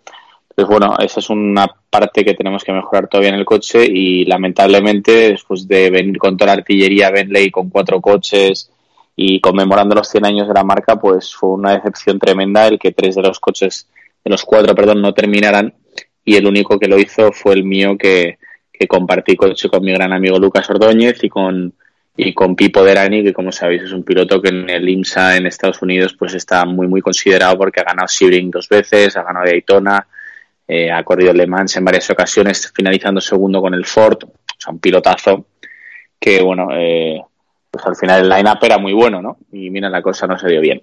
Pues 0.55 0.67
bueno, 0.67 0.95
esa 0.99 1.19
es 1.19 1.29
una 1.31 1.67
parte 1.89 2.23
que 2.23 2.35
tenemos 2.35 2.63
que 2.63 2.71
mejorar 2.71 3.07
todavía 3.07 3.29
en 3.29 3.39
el 3.39 3.45
coche 3.45 3.85
y 3.85 4.25
lamentablemente 4.25 5.31
después 5.31 5.67
de 5.67 5.89
venir 5.89 6.17
con 6.19 6.37
toda 6.37 6.53
la 6.53 6.59
artillería 6.59 7.09
Bentley 7.09 7.49
con 7.49 7.69
cuatro 7.69 7.99
coches 7.99 8.71
y 9.15 9.39
conmemorando 9.39 9.95
los 9.95 10.07
100 10.09 10.25
años 10.25 10.47
de 10.47 10.53
la 10.53 10.63
marca, 10.63 10.97
pues 10.99 11.33
fue 11.33 11.49
una 11.49 11.73
decepción 11.73 12.19
tremenda 12.19 12.67
el 12.67 12.77
que 12.77 12.91
tres 12.91 13.15
de 13.15 13.23
los 13.23 13.39
coches, 13.39 13.87
de 14.23 14.29
los 14.29 14.43
cuatro, 14.43 14.75
perdón, 14.75 15.01
no 15.01 15.13
terminaran 15.13 15.73
y 16.23 16.35
el 16.35 16.45
único 16.45 16.77
que 16.77 16.87
lo 16.87 16.99
hizo 16.99 17.31
fue 17.31 17.53
el 17.55 17.63
mío 17.63 17.97
que, 17.97 18.37
que 18.73 18.88
compartí 18.88 19.36
coche 19.36 19.69
con 19.69 19.83
mi 19.83 19.93
gran 19.93 20.12
amigo 20.12 20.39
Lucas 20.39 20.67
Ordóñez 20.69 21.23
y 21.23 21.29
con, 21.29 21.73
y 22.17 22.33
con 22.33 22.55
Pipo 22.55 22.83
Derani, 22.83 23.23
que 23.23 23.33
como 23.33 23.51
sabéis 23.51 23.83
es 23.83 23.93
un 23.93 24.03
piloto 24.03 24.41
que 24.41 24.49
en 24.49 24.69
el 24.69 24.89
IMSA 24.89 25.38
en 25.38 25.45
Estados 25.45 25.81
Unidos 25.83 26.15
pues 26.17 26.33
está 26.33 26.65
muy 26.65 26.88
muy 26.88 27.01
considerado 27.01 27.57
porque 27.57 27.81
ha 27.81 27.83
ganado 27.83 28.07
Sebring 28.07 28.49
dos 28.49 28.67
veces, 28.67 29.15
ha 29.15 29.23
ganado 29.23 29.45
Daytona, 29.45 30.07
eh, 30.67 30.91
ha 30.91 31.03
corrido 31.03 31.33
Le 31.33 31.45
Mans 31.45 31.75
en 31.77 31.86
varias 31.86 32.09
ocasiones, 32.09 32.71
finalizando 32.73 33.21
segundo 33.21 33.62
con 33.62 33.73
el 33.73 33.86
Ford, 33.86 34.17
o 34.23 34.31
sea, 34.57 34.73
un 34.73 34.79
pilotazo 34.79 35.45
que, 36.19 36.41
bueno, 36.41 36.69
eh, 36.71 37.21
pues 37.69 37.86
al 37.86 37.95
final 37.95 38.21
el 38.21 38.29
line-up 38.29 38.59
era 38.62 38.77
muy 38.77 38.93
bueno, 38.93 39.21
¿no? 39.21 39.38
Y 39.51 39.69
mira, 39.69 39.89
la 39.89 40.01
cosa 40.01 40.25
no 40.25 40.39
se 40.39 40.47
dio 40.47 40.62
bien. 40.62 40.81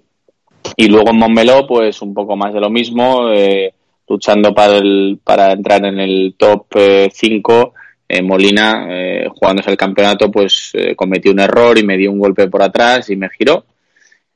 Y 0.75 0.87
luego 0.87 1.09
en 1.09 1.17
Montmeló, 1.17 1.65
pues 1.65 2.01
un 2.01 2.13
poco 2.13 2.35
más 2.35 2.53
de 2.53 2.59
lo 2.59 2.69
mismo, 2.69 3.29
eh, 3.31 3.73
luchando 4.07 4.53
para, 4.53 4.77
el, 4.77 5.19
para 5.23 5.51
entrar 5.53 5.83
en 5.85 5.99
el 5.99 6.35
top 6.37 6.67
5. 7.11 7.73
Eh, 8.13 8.21
Molina, 8.21 8.87
eh, 8.89 9.29
jugándose 9.33 9.71
el 9.71 9.77
campeonato, 9.77 10.29
pues 10.29 10.71
eh, 10.73 10.95
cometió 10.97 11.31
un 11.31 11.39
error 11.39 11.77
y 11.77 11.83
me 11.85 11.95
dio 11.95 12.11
un 12.11 12.19
golpe 12.19 12.49
por 12.49 12.61
atrás 12.61 13.09
y 13.09 13.15
me 13.15 13.29
giró. 13.29 13.63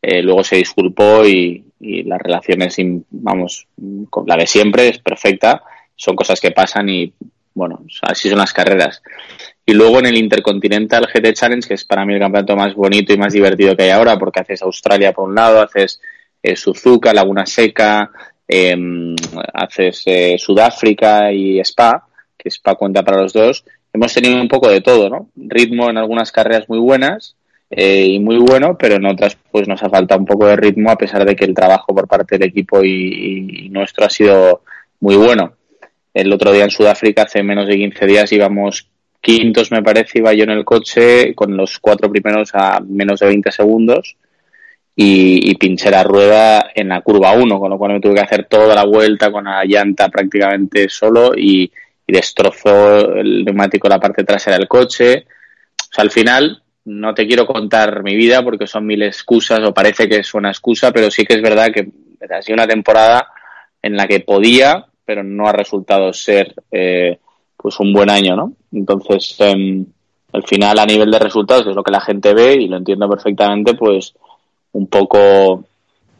Eh, 0.01 0.21
luego 0.21 0.45
se 0.45 0.55
disculpó 0.55 1.25
y, 1.25 1.61
y 1.81 2.03
la 2.03 2.17
relación 2.17 2.61
es, 2.61 2.79
in- 2.79 3.05
vamos, 3.09 3.67
con 4.09 4.25
la 4.27 4.37
de 4.37 4.47
siempre, 4.47 4.87
es 4.87 4.99
perfecta. 4.99 5.61
Son 5.93 6.15
cosas 6.15 6.39
que 6.39 6.51
pasan 6.51 6.87
y, 6.87 7.11
bueno, 7.53 7.83
así 8.03 8.29
son 8.29 8.37
las 8.37 8.53
carreras. 8.53 9.01
Y 9.65 9.73
luego 9.73 9.99
en 9.99 10.05
el 10.05 10.17
Intercontinental 10.17 11.07
GT 11.13 11.33
Challenge, 11.33 11.67
que 11.67 11.73
es 11.73 11.83
para 11.83 12.05
mí 12.05 12.13
el 12.13 12.19
campeonato 12.21 12.55
más 12.55 12.73
bonito 12.75 13.11
y 13.13 13.17
más 13.17 13.33
divertido 13.33 13.75
que 13.75 13.83
hay 13.83 13.89
ahora, 13.89 14.17
porque 14.17 14.39
haces 14.39 14.61
Australia 14.61 15.11
por 15.11 15.27
un 15.27 15.35
lado, 15.35 15.59
haces 15.61 15.99
Suzuka, 16.55 17.13
Laguna 17.13 17.45
Seca, 17.45 18.09
em, 18.47 19.15
haces 19.53 20.05
Sudáfrica 20.37 21.31
y 21.33 21.59
Spa, 21.59 22.07
que 22.45 22.51
Spa 22.51 22.75
cuenta 22.75 23.03
para 23.03 23.21
los 23.21 23.33
dos. 23.33 23.65
Hemos 23.91 24.13
tenido 24.13 24.39
un 24.39 24.47
poco 24.47 24.69
de 24.69 24.81
todo, 24.81 25.09
¿no? 25.09 25.29
Ritmo 25.35 25.89
en 25.89 25.97
algunas 25.97 26.31
carreras 26.31 26.69
muy 26.69 26.77
buenas 26.77 27.35
eh, 27.71 28.05
y 28.05 28.19
muy 28.19 28.37
bueno, 28.37 28.77
pero 28.77 28.95
en 28.95 29.05
otras 29.05 29.35
pues 29.51 29.67
nos 29.67 29.81
ha 29.81 29.89
faltado 29.89 30.19
un 30.19 30.27
poco 30.27 30.45
de 30.45 30.55
ritmo 30.55 30.91
a 30.91 30.97
pesar 30.97 31.25
de 31.25 31.35
que 31.35 31.45
el 31.45 31.55
trabajo 31.55 31.95
por 31.95 32.07
parte 32.07 32.37
del 32.37 32.49
equipo 32.49 32.83
y, 32.83 33.67
nuestro 33.71 34.05
ha 34.05 34.09
sido 34.09 34.61
muy 34.99 35.15
bueno. 35.15 35.53
El 36.13 36.31
otro 36.31 36.51
día 36.51 36.65
en 36.65 36.69
Sudáfrica, 36.69 37.23
hace 37.23 37.41
menos 37.41 37.67
de 37.67 37.77
15 37.77 38.05
días, 38.05 38.31
íbamos 38.31 38.87
quintos, 39.19 39.71
me 39.71 39.81
parece, 39.81 40.19
iba 40.19 40.33
yo 40.33 40.43
en 40.43 40.51
el 40.51 40.63
coche 40.63 41.33
con 41.33 41.57
los 41.57 41.79
cuatro 41.79 42.11
primeros 42.11 42.51
a 42.53 42.79
menos 42.79 43.19
de 43.19 43.25
20 43.25 43.51
segundos 43.51 44.15
y, 44.95 45.49
y 45.49 45.55
pinché 45.55 45.89
la 45.89 46.03
rueda 46.03 46.69
en 46.75 46.89
la 46.89 47.01
curva 47.01 47.33
1, 47.33 47.59
con 47.59 47.71
lo 47.71 47.77
cual 47.79 47.93
me 47.93 47.99
tuve 47.99 48.15
que 48.15 48.21
hacer 48.21 48.45
toda 48.45 48.75
la 48.75 48.85
vuelta 48.85 49.31
con 49.31 49.45
la 49.45 49.65
llanta 49.65 50.09
prácticamente 50.09 50.87
solo 50.89 51.31
y, 51.35 51.71
y 52.07 52.13
destrozó 52.13 53.15
el 53.15 53.43
neumático 53.43 53.89
la 53.89 53.99
parte 53.99 54.23
trasera 54.23 54.57
del 54.57 54.67
coche. 54.67 55.25
O 55.69 55.93
sea, 55.93 56.03
al 56.03 56.11
final 56.11 56.61
no 56.85 57.13
te 57.13 57.25
quiero 57.27 57.45
contar 57.45 58.03
mi 58.03 58.15
vida 58.15 58.43
porque 58.43 58.67
son 58.67 58.85
mil 58.85 59.01
excusas 59.01 59.59
o 59.63 59.73
parece 59.73 60.07
que 60.07 60.17
es 60.17 60.33
una 60.33 60.49
excusa, 60.49 60.91
pero 60.91 61.09
sí 61.09 61.25
que 61.25 61.35
es 61.35 61.41
verdad 61.41 61.71
que 61.73 61.87
ha 62.29 62.41
sido 62.41 62.55
una 62.55 62.67
temporada 62.67 63.27
en 63.81 63.95
la 63.95 64.07
que 64.07 64.19
podía, 64.19 64.85
pero 65.03 65.23
no 65.23 65.47
ha 65.47 65.51
resultado 65.51 66.11
ser 66.13 66.53
eh, 66.71 67.19
pues 67.57 67.79
un 67.79 67.93
buen 67.93 68.09
año, 68.09 68.35
¿no? 68.35 68.53
Entonces, 68.71 69.35
em, 69.39 69.85
al 70.33 70.43
final 70.43 70.77
a 70.77 70.85
nivel 70.85 71.09
de 71.09 71.19
resultados, 71.19 71.63
que 71.63 71.69
es 71.69 71.75
lo 71.75 71.83
que 71.83 71.91
la 71.91 72.01
gente 72.01 72.33
ve 72.33 72.53
y 72.53 72.67
lo 72.67 72.77
entiendo 72.77 73.09
perfectamente, 73.09 73.73
pues 73.73 74.13
un 74.73 74.87
poco 74.87 75.63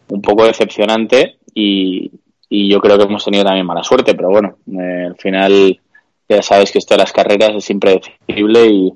un 0.08 0.21
poco 0.21 0.45
decepcionante 0.45 1.38
y, 1.54 2.12
y 2.49 2.69
yo 2.69 2.79
creo 2.79 2.97
que 2.97 3.03
hemos 3.05 3.23
tenido 3.25 3.43
también 3.43 3.65
mala 3.65 3.84
suerte, 3.84 4.13
pero 4.15 4.29
bueno, 4.29 4.58
eh, 4.79 5.05
al 5.08 5.15
final 5.17 5.79
ya 6.29 6.41
sabes 6.41 6.71
que 6.71 6.79
esto 6.79 6.93
de 6.95 6.99
las 6.99 7.12
carreras 7.12 7.51
es 7.55 7.69
impredecible 7.69 8.65
y, 8.67 8.93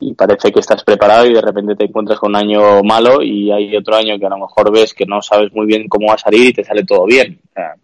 y 0.00 0.14
parece 0.14 0.52
que 0.52 0.60
estás 0.60 0.84
preparado 0.84 1.26
y 1.26 1.34
de 1.34 1.40
repente 1.40 1.74
te 1.74 1.84
encuentras 1.84 2.18
con 2.18 2.30
un 2.30 2.36
año 2.36 2.82
malo 2.82 3.22
y 3.22 3.50
hay 3.50 3.74
otro 3.76 3.96
año 3.96 4.18
que 4.18 4.26
a 4.26 4.30
lo 4.30 4.38
mejor 4.38 4.70
ves 4.72 4.94
que 4.94 5.06
no 5.06 5.20
sabes 5.22 5.52
muy 5.52 5.66
bien 5.66 5.88
cómo 5.88 6.08
va 6.08 6.14
a 6.14 6.18
salir 6.18 6.48
y 6.48 6.52
te 6.52 6.64
sale 6.64 6.84
todo 6.84 7.04
bien. 7.06 7.40
O 7.50 7.52
sea, 7.54 7.74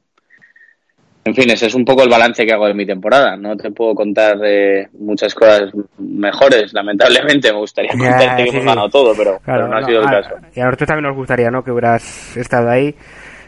en 1.27 1.35
fin, 1.35 1.51
ese 1.51 1.67
es 1.67 1.75
un 1.75 1.87
poco 1.87 2.03
el 2.03 2.11
balance 2.11 2.45
que 2.45 2.53
hago 2.53 2.67
de 2.67 2.75
mi 2.75 2.85
temporada. 2.85 3.35
No 3.35 3.57
te 3.57 3.71
puedo 3.71 3.95
contar 3.95 4.37
eh, 4.45 4.89
muchas 4.99 5.35
cosas 5.35 5.71
mejores, 5.97 6.71
lamentablemente. 6.75 7.51
Me 7.51 7.59
gustaría 7.61 7.93
contarte 7.93 8.45
que 8.45 8.51
hemos 8.51 8.61
sí. 8.63 8.69
ganado 8.69 8.89
todo, 8.91 9.15
pero, 9.17 9.39
Claro, 9.39 9.65
pero 9.65 9.69
no, 9.69 9.77
ha 9.77 9.81
no, 9.81 9.87
sido 9.87 10.01
el 10.03 10.07
a- 10.09 10.11
caso. 10.11 10.35
Y 10.55 10.61
a 10.61 10.65
nosotros 10.67 10.87
también 10.89 11.09
nos 11.09 11.17
gustaría, 11.17 11.51
¿no? 11.51 11.65
Que 11.65 11.71
hubieras 11.71 12.37
estado 12.37 12.69
ahí. 12.69 12.95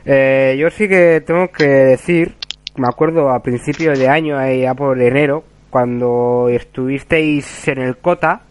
Eh, 0.07 0.57
yo 0.59 0.71
sí 0.71 0.89
que 0.89 1.21
tengo 1.21 1.49
que 1.49 1.67
decir, 1.67 2.35
me 2.77 2.87
acuerdo 2.87 3.31
a 3.31 3.43
principios 3.43 3.99
de 3.99 4.09
año, 4.09 4.37
ya 4.55 4.73
por 4.75 5.01
enero, 5.01 5.43
cuando 5.71 6.49
estuvisteis 6.49 7.67
en 7.69 7.79
el 7.79 7.97
Cota, 7.97 8.43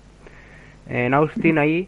en 0.89 1.13
Austin, 1.13 1.57
ahí, 1.57 1.87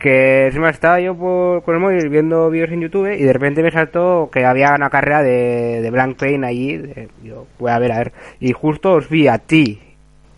que 0.00 0.46
encima 0.46 0.70
estaba 0.70 1.00
yo 1.00 1.14
por, 1.16 1.62
con 1.62 1.76
el 1.76 1.80
móvil 1.80 2.08
viendo 2.08 2.50
vídeos 2.50 2.70
en 2.72 2.80
YouTube 2.80 3.14
y 3.16 3.22
de 3.22 3.32
repente 3.32 3.62
me 3.62 3.70
saltó 3.70 4.28
que 4.32 4.44
había 4.44 4.74
una 4.74 4.90
carrera 4.90 5.22
de, 5.22 5.80
de 5.80 5.90
Blank 5.90 6.16
Pain 6.18 6.44
allí. 6.44 6.76
de- 6.76 7.08
yo, 7.22 7.46
voy 7.58 7.70
a 7.70 7.78
ver, 7.78 7.92
a 7.92 7.98
ver. 7.98 8.12
Y 8.40 8.52
justo 8.52 8.92
os 8.94 9.08
vi 9.08 9.28
a 9.28 9.38
ti 9.38 9.80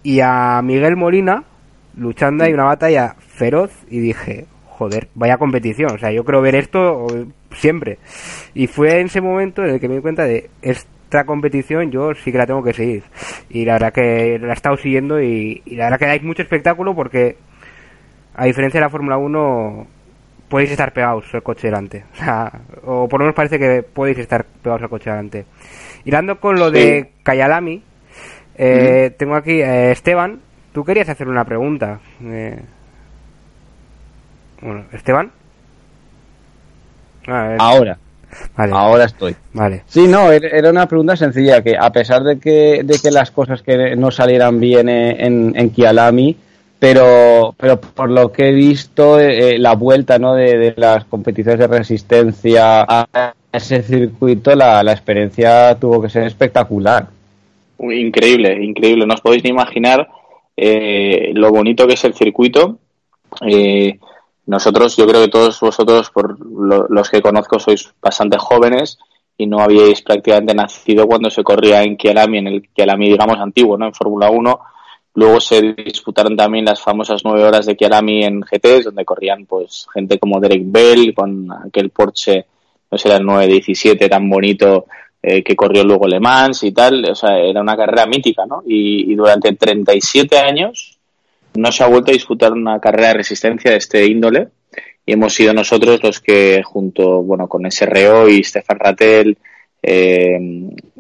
y 0.03 0.20
a 0.20 0.61
Miguel 0.62 0.94
Molina 0.96 1.44
luchando 1.96 2.44
ahí 2.44 2.53
una 2.53 2.64
batalla 2.64 3.16
feroz 3.18 3.72
y 3.90 3.99
dije, 4.01 4.44
joder, 4.77 5.09
vaya 5.15 5.39
competición. 5.39 5.93
O 5.95 5.99
sea, 5.99 6.11
yo 6.12 6.25
creo 6.25 6.41
ver 6.43 6.55
esto 6.55 7.07
siempre. 7.53 7.99
Y 8.55 8.67
fue 8.67 9.01
en 9.01 9.07
ese 9.07 9.21
momento 9.21 9.62
en 9.65 9.71
el 9.71 9.81
que 9.81 9.89
me 9.89 9.97
di 9.97 10.01
cuenta 10.03 10.25
de 10.25 10.51
esta 10.62 11.25
competición 11.25 11.91
yo 11.91 12.15
sí 12.15 12.31
que 12.33 12.39
la 12.39 12.47
tengo 12.47 12.62
que 12.62 12.73
seguir. 12.75 13.03
Y 13.49 13.65
la 13.65 13.75
verdad 13.75 13.93
que 13.93 14.39
la 14.39 14.51
he 14.51 14.53
estado 14.53 14.77
siguiendo 14.77 15.21
y, 15.21 15.62
y 15.65 15.77
la 15.77 15.85
verdad 15.85 15.99
que 15.99 16.07
dais 16.07 16.23
mucho 16.23 16.43
espectáculo 16.43 16.95
porque 16.95 17.37
a 18.35 18.45
diferencia 18.45 18.79
de 18.81 18.85
la 18.87 18.91
Fórmula 18.91 19.17
1 19.17 19.87
podéis 20.49 20.71
estar 20.71 20.93
pegados 20.93 21.25
al 21.33 21.43
coche 21.43 21.69
delante. 21.69 22.05
O 22.12 22.17
sea, 22.17 22.53
o 22.85 23.09
por 23.09 23.21
lo 23.21 23.25
menos 23.27 23.35
parece 23.35 23.59
que 23.59 23.83
podéis 23.83 24.19
estar 24.19 24.45
pegados 24.45 24.83
al 24.83 24.89
coche 24.91 25.11
delante. 25.11 25.45
Y 26.05 26.11
dando 26.11 26.39
con 26.39 26.57
lo 26.59 26.69
Sí. 26.69 26.75
de 26.75 27.11
Kayalami, 27.23 27.83
eh, 28.57 29.11
tengo 29.19 29.35
aquí 29.37 29.61
eh, 29.62 29.93
Esteban. 29.93 30.41
Tú 30.73 30.85
querías 30.85 31.09
hacer 31.09 31.27
una 31.29 31.45
pregunta. 31.45 32.01
Eh, 32.23 32.61
bueno, 34.61 34.85
Esteban. 34.92 35.31
Ah, 37.27 37.53
eh, 37.53 37.57
Ahora, 37.59 37.99
vale, 38.57 38.73
ahora 38.75 39.05
estoy. 39.05 39.35
vale. 39.53 39.83
Sí, 39.87 40.07
no, 40.07 40.31
era 40.31 40.49
era 40.49 40.71
una 40.71 40.87
pregunta 40.87 41.16
sencilla, 41.16 41.62
que 41.62 41.77
a 41.79 41.90
pesar 41.90 42.23
de 42.23 42.38
que, 42.38 42.83
de 42.85 42.99
que 43.03 43.11
las 43.11 43.31
cosas 43.31 43.62
que 43.62 43.97
no 43.97 44.11
salieran 44.11 44.61
bien 44.61 44.88
eh, 44.88 45.16
en, 45.27 45.53
en 45.57 45.71
Kialami, 45.71 46.37
pero, 46.79 47.55
pero 47.57 47.81
por 47.81 48.11
lo 48.11 48.31
que 48.31 48.49
he 48.49 48.53
visto, 48.53 49.19
eh, 49.19 49.59
la 49.59 49.75
vuelta 49.75 50.19
¿no? 50.19 50.35
de, 50.35 50.57
de 50.57 50.75
las 50.77 51.05
competiciones 51.07 51.59
de 51.59 51.66
resistencia 51.66 52.83
a 52.88 53.33
ese 53.53 53.83
circuito, 53.83 54.55
la, 54.55 54.83
la 54.83 54.92
experiencia 54.92 55.75
tuvo 55.81 56.01
que 56.03 56.11
ser 56.11 56.25
espectacular. 56.25 57.07
Increíble, 57.79 58.62
increíble. 58.62 59.07
No 59.07 59.14
os 59.14 59.21
podéis 59.21 59.42
ni 59.45 59.51
imaginar 59.51 60.07
eh, 60.57 61.31
lo 61.35 61.51
bonito 61.51 61.87
que 61.87 61.95
es 61.95 62.05
el 62.05 62.14
circuito. 62.14 62.79
Eh, 63.47 63.99
nosotros, 64.47 64.97
yo 64.97 65.07
creo 65.07 65.23
que 65.23 65.29
todos 65.29 65.59
vosotros, 65.61 66.11
por 66.11 66.39
lo- 66.41 66.87
los 66.89 67.11
que 67.11 67.21
conozco, 67.23 67.59
sois 67.59 67.93
bastante 68.01 68.39
jóvenes 68.39 68.99
y 69.37 69.47
no 69.47 69.61
habíais 69.61 70.03
prácticamente 70.03 70.55
nacido 70.55 71.07
cuando 71.07 71.31
se 71.31 71.43
corría 71.43 71.83
en 71.83 71.97
Kialami, 71.97 72.39
en 72.39 72.47
el 72.47 72.69
Kialami, 72.71 73.09
digamos, 73.11 73.39
antiguo, 73.39 73.77
¿no? 73.77 73.87
En 73.87 73.95
Fórmula 73.95 74.31
1. 74.31 74.61
Luego 75.15 75.41
se 75.41 75.61
disputaron 75.75 76.37
también 76.37 76.65
las 76.67 76.81
famosas 76.81 77.23
nueve 77.25 77.43
horas 77.45 77.67
de 77.67 77.75
Kialami 77.77 78.25
en 78.25 78.41
GTs, 78.43 78.85
donde 78.85 79.05
corrían 79.05 79.47
pues 79.47 79.87
gente 79.93 80.19
como 80.19 80.39
Derek 80.41 80.63
Bell 80.67 81.15
con 81.15 81.49
aquel 81.53 81.91
Porsche, 81.91 82.47
no 82.91 82.99
sé, 82.99 83.13
el 83.15 83.25
917 83.25 84.09
tan 84.09 84.29
bonito 84.29 84.87
eh, 85.23 85.43
que 85.43 85.57
corrió 85.57 85.83
luego 85.85 86.07
Le 86.07 86.21
Mans 86.21 86.63
y 86.65 86.73
tal. 86.73 87.05
O 87.11 87.15
sea, 87.15 87.39
era 87.39 87.61
una 87.63 87.77
carrera 87.77 88.07
mítica, 88.07 88.45
¿no? 88.47 88.63
Y, 88.67 89.11
y 89.11 89.15
durante 89.15 89.53
37 89.55 90.39
años 90.39 90.96
no 91.57 91.73
se 91.73 91.85
ha 91.85 91.88
vuelto 91.88 92.11
a 92.11 92.14
disputar 92.14 92.53
una 92.53 92.81
carrera 92.81 93.09
de 93.09 93.14
resistencia 93.14 93.71
de 93.71 93.79
este 93.79 94.07
índole 94.07 94.49
y 95.05 95.12
hemos 95.12 95.35
sido 95.35 95.55
nosotros 95.55 96.03
los 96.03 96.21
que 96.21 96.62
junto, 96.64 97.23
bueno, 97.23 97.49
con 97.49 97.71
SRO 97.71 98.29
y 98.29 98.42
Stefan 98.42 98.79
Rattel, 98.79 99.38
eh, 99.83 100.38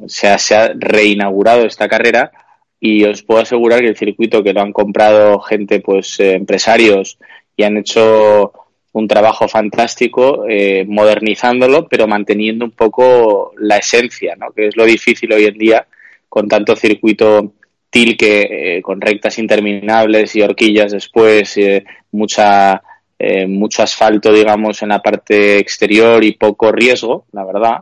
se, 0.06 0.28
ha, 0.28 0.38
se 0.38 0.54
ha 0.54 0.72
reinaugurado 0.74 1.66
esta 1.66 1.88
carrera 1.88 2.30
y 2.78 3.04
os 3.04 3.22
puedo 3.22 3.40
asegurar 3.40 3.80
que 3.80 3.88
el 3.88 3.96
circuito 3.96 4.42
que 4.42 4.52
lo 4.52 4.60
han 4.60 4.72
comprado 4.72 5.40
gente, 5.40 5.80
pues 5.80 6.20
eh, 6.20 6.34
empresarios 6.34 7.18
y 7.56 7.64
han 7.64 7.78
hecho 7.78 8.52
un 8.92 9.08
trabajo 9.08 9.48
fantástico 9.48 10.44
eh, 10.48 10.84
modernizándolo, 10.86 11.88
pero 11.88 12.06
manteniendo 12.06 12.64
un 12.64 12.70
poco 12.70 13.52
la 13.58 13.78
esencia, 13.78 14.36
¿no? 14.36 14.52
que 14.52 14.68
es 14.68 14.76
lo 14.76 14.84
difícil 14.84 15.32
hoy 15.32 15.46
en 15.46 15.58
día 15.58 15.86
con 16.28 16.48
tanto 16.48 16.76
circuito 16.76 17.52
tilque, 17.96 18.76
eh, 18.76 18.82
con 18.82 19.00
rectas 19.00 19.38
interminables 19.38 20.36
y 20.36 20.42
horquillas 20.42 20.92
después, 20.92 21.56
eh, 21.56 21.82
mucha, 22.12 22.82
eh, 23.18 23.46
mucho 23.46 23.82
asfalto, 23.82 24.34
digamos, 24.34 24.82
en 24.82 24.90
la 24.90 25.00
parte 25.00 25.56
exterior 25.56 26.22
y 26.22 26.32
poco 26.32 26.70
riesgo, 26.72 27.24
la 27.32 27.44
verdad. 27.46 27.76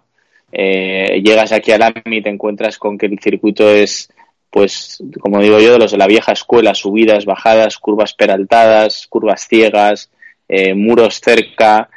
Llegas 0.53 1.51
aquí 1.51 1.73
al 1.73 1.83
AMI 1.83 2.19
y 2.19 2.23
te 2.23 2.29
encuentras 2.29 2.79
con 2.79 2.97
que 2.97 3.07
el 3.07 3.19
circuito 3.19 3.69
es, 3.69 4.09
pues, 4.51 5.03
como 5.19 5.41
digo 5.41 5.59
yo, 5.59 5.73
de 5.73 5.79
los 5.81 5.91
de 5.91 5.99
la 5.99 6.07
vieja 6.07 6.31
escuela, 6.31 6.75
subidas, 6.75 7.25
bajadas, 7.25 7.77
curvas 7.79 8.15
peraltadas, 8.15 9.09
curvas 9.09 9.49
ciegas, 9.49 10.13
muros 10.77 11.21
cerca, 11.21 11.89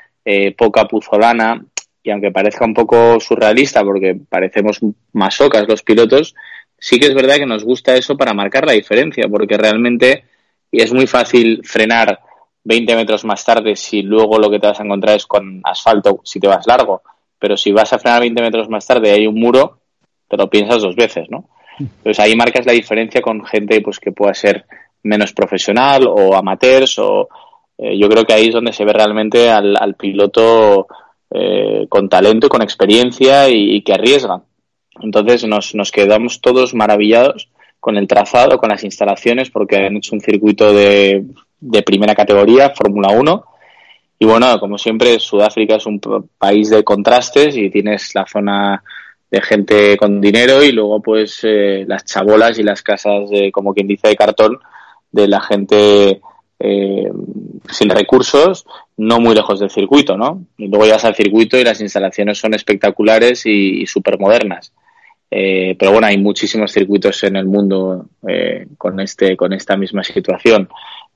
poca 0.58 0.88
puzolana, 0.88 1.64
y 2.02 2.10
aunque 2.10 2.32
parezca 2.32 2.66
un 2.66 2.74
poco 2.74 3.20
surrealista 3.20 3.84
porque 3.84 4.18
parecemos 4.28 4.80
masocas 5.14 5.68
los 5.68 5.84
pilotos, 5.84 6.34
sí 6.78 7.00
que 7.00 7.08
es 7.08 7.16
verdad 7.16 7.36
que 7.36 7.46
nos 7.46 7.64
gusta 7.64 7.96
eso 7.96 8.16
para 8.16 8.34
marcar 8.34 8.66
la 8.66 8.74
diferencia, 8.74 9.28
porque 9.30 9.58
realmente 9.58 10.26
es 10.72 10.94
muy 10.94 11.08
fácil 11.08 11.62
frenar 11.64 12.20
20 12.64 12.96
metros 12.96 13.24
más 13.24 13.44
tarde 13.46 13.76
si 13.76 14.02
luego 14.02 14.38
lo 14.38 14.50
que 14.50 14.60
te 14.60 14.68
vas 14.68 14.80
a 14.80 14.84
encontrar 14.84 15.16
es 15.16 15.26
con 15.26 15.62
asfalto 15.64 16.22
si 16.24 16.40
te 16.40 16.48
vas 16.48 16.68
largo, 16.68 17.02
pero 17.40 17.56
si 17.56 17.72
vas 17.72 17.94
a 17.94 18.00
frenar 18.00 18.22
20 18.22 18.42
metros 18.42 18.70
más 18.70 18.86
tarde 18.86 19.10
y 19.10 19.12
hay 19.14 19.28
un 19.28 19.40
muro, 19.40 19.80
te 20.28 20.38
lo 20.38 20.50
piensas 20.50 20.82
dos 20.82 20.96
veces, 20.96 21.30
¿no? 21.30 21.50
Entonces 21.80 22.20
ahí 22.20 22.36
marcas 22.36 22.66
la 22.66 22.74
diferencia 22.74 23.22
con 23.22 23.46
gente 23.46 23.82
pues 23.82 24.00
que 24.00 24.12
pueda 24.12 24.34
ser 24.34 24.66
menos 25.04 25.32
profesional 25.32 26.08
o 26.08 26.36
amateurs 26.36 26.98
o 27.00 27.30
eh, 27.78 27.98
yo 27.98 28.10
creo 28.10 28.26
que 28.26 28.34
ahí 28.34 28.48
es 28.48 28.54
donde 28.54 28.74
se 28.74 28.84
ve 28.84 28.94
realmente 28.94 29.50
al, 29.50 29.96
piloto 29.96 30.88
eh, 31.30 31.86
con 31.88 32.10
talento, 32.10 32.50
con 32.50 32.64
experiencia 32.64 33.48
y, 33.48 33.76
y 33.76 33.82
que 33.84 33.94
arriesga. 33.94 34.42
Entonces 35.02 35.46
nos, 35.46 35.76
nos 35.76 35.92
quedamos 35.92 36.42
todos 36.42 36.74
maravillados 36.74 37.50
con 37.80 37.98
el 37.98 38.08
trazado, 38.08 38.58
con 38.58 38.70
las 38.70 38.84
instalaciones, 38.84 39.50
porque 39.50 39.78
han 39.78 39.98
hecho 39.98 40.16
un 40.16 40.22
circuito 40.22 40.74
de, 40.74 41.26
de 41.60 41.82
primera 41.84 42.16
categoría, 42.16 42.72
Fórmula 42.72 43.10
1. 43.10 43.46
Y 44.20 44.26
bueno, 44.26 44.60
como 44.60 44.78
siempre, 44.78 45.20
Sudáfrica 45.20 45.76
es 45.76 45.86
un 45.86 46.00
país 46.38 46.70
de 46.70 46.84
contrastes 46.84 47.56
y 47.56 47.70
tienes 47.70 48.14
la 48.16 48.26
zona 48.26 48.84
de 49.30 49.42
gente 49.42 49.98
con 49.98 50.22
dinero 50.22 50.64
y 50.64 50.72
luego 50.72 51.02
pues 51.02 51.40
eh, 51.44 51.86
las 51.88 52.06
chabolas 52.06 52.58
y 52.58 52.64
las 52.64 52.82
casas, 52.82 53.30
de, 53.30 53.52
como 53.52 53.74
quien 53.74 53.88
dice, 53.88 54.08
de 54.08 54.16
cartón 54.16 54.58
de 55.12 55.28
la 55.28 55.42
gente 55.42 56.22
eh, 56.60 57.12
sin 57.70 57.90
recursos, 57.90 58.66
no 58.96 59.20
muy 59.20 59.36
lejos 59.36 59.60
del 59.60 59.70
circuito, 59.70 60.18
¿no? 60.18 60.46
Y 60.58 60.68
luego 60.68 60.86
llegas 60.86 61.06
al 61.06 61.16
circuito 61.16 61.58
y 61.58 61.64
las 61.64 61.82
instalaciones 61.82 62.40
son 62.40 62.54
espectaculares 62.54 63.46
y, 63.46 63.82
y 63.82 63.86
súper 63.86 64.18
modernas. 64.18 64.72
Eh, 65.30 65.76
pero 65.78 65.92
bueno, 65.92 66.08
hay 66.08 66.18
muchísimos 66.18 66.72
circuitos 66.72 67.22
en 67.24 67.36
el 67.36 67.46
mundo 67.46 68.06
eh, 68.28 68.66
con 68.78 69.00
este, 69.00 69.36
con 69.36 69.54
esta 69.54 69.76
misma 69.76 70.04
situación. 70.04 70.70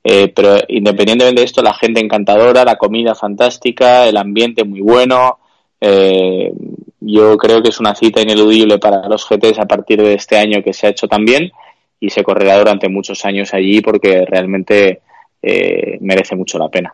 Eh, 0.03 0.31
pero 0.35 0.57
independientemente 0.67 1.41
de 1.41 1.45
esto, 1.45 1.61
la 1.61 1.73
gente 1.73 2.01
encantadora, 2.01 2.65
la 2.65 2.75
comida 2.77 3.15
fantástica, 3.15 4.05
el 4.07 4.17
ambiente 4.17 4.63
muy 4.63 4.81
bueno. 4.81 5.39
Eh, 5.79 6.51
yo 6.99 7.37
creo 7.37 7.61
que 7.63 7.69
es 7.69 7.79
una 7.79 7.95
cita 7.95 8.21
ineludible 8.21 8.77
para 8.79 9.07
los 9.07 9.27
GTs 9.27 9.59
a 9.59 9.65
partir 9.65 10.01
de 10.01 10.13
este 10.13 10.37
año 10.37 10.61
que 10.63 10.73
se 10.73 10.87
ha 10.87 10.89
hecho 10.91 11.07
también 11.07 11.51
y 11.99 12.09
se 12.09 12.23
correrá 12.23 12.57
durante 12.57 12.89
muchos 12.89 13.23
años 13.25 13.53
allí 13.53 13.81
porque 13.81 14.25
realmente 14.25 15.01
eh, 15.41 15.97
merece 16.01 16.35
mucho 16.35 16.57
la 16.59 16.69
pena. 16.69 16.93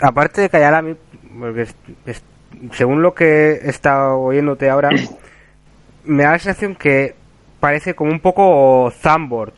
Aparte 0.00 0.40
de 0.40 0.48
Kayalami, 0.48 0.94
porque 1.38 1.62
es- 1.62 1.76
es- 2.06 2.24
según 2.72 3.02
lo 3.02 3.14
que 3.14 3.52
he 3.62 3.68
estado 3.70 4.18
oyéndote 4.20 4.68
ahora, 4.70 4.90
me 6.04 6.22
da 6.24 6.32
la 6.32 6.38
sensación 6.38 6.74
que 6.74 7.14
parece 7.60 7.94
como 7.94 8.10
un 8.10 8.20
poco 8.20 8.90
Zambord. 9.00 9.52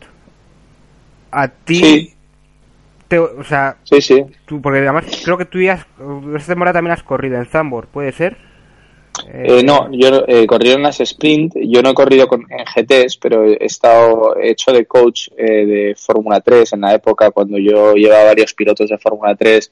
A 1.31 1.49
ti, 1.49 1.75
Sí. 1.77 2.15
te- 3.09 3.19
o 3.19 3.43
sea, 3.45 3.77
Sí, 3.85 4.01
sí. 4.01 4.25
tú, 4.47 4.61
porque 4.61 4.79
además 4.81 5.05
creo 5.25 5.37
que 5.37 5.45
tú 5.47 5.61
ya, 5.61 5.75
has- 5.75 5.87
esta 6.37 6.53
temporada 6.53 6.75
también 6.79 6.93
has 6.93 7.03
corrido 7.03 7.37
en 7.39 7.47
Zambord, 7.47 7.87
¿puede 7.89 8.13
ser? 8.13 8.37
Eh, 9.33 9.63
no, 9.65 9.89
yo 9.93 10.25
eh, 10.27 10.45
corrí 10.47 10.73
en 10.73 10.83
las 10.83 11.01
sprint, 11.01 11.55
yo 11.57 11.83
no 11.83 11.91
he 11.91 11.95
corrido 11.95 12.27
con, 12.27 12.47
en 12.51 12.65
GTs, 12.65 13.17
pero 13.19 13.45
he 13.45 13.59
estado 13.65 14.37
he 14.37 14.51
hecho 14.51 14.73
de 14.73 14.87
coach 14.87 15.29
eh, 15.37 15.65
de 15.67 15.95
Fórmula 15.97 16.41
3 16.41 16.73
en 16.73 16.81
la 16.81 16.95
época 16.95 17.31
cuando 17.31 17.57
yo 17.59 17.95
llevaba 17.95 18.25
varios 18.25 18.53
pilotos 18.55 18.91
de 18.91 18.99
Fórmula 18.99 19.37
3 19.37 19.71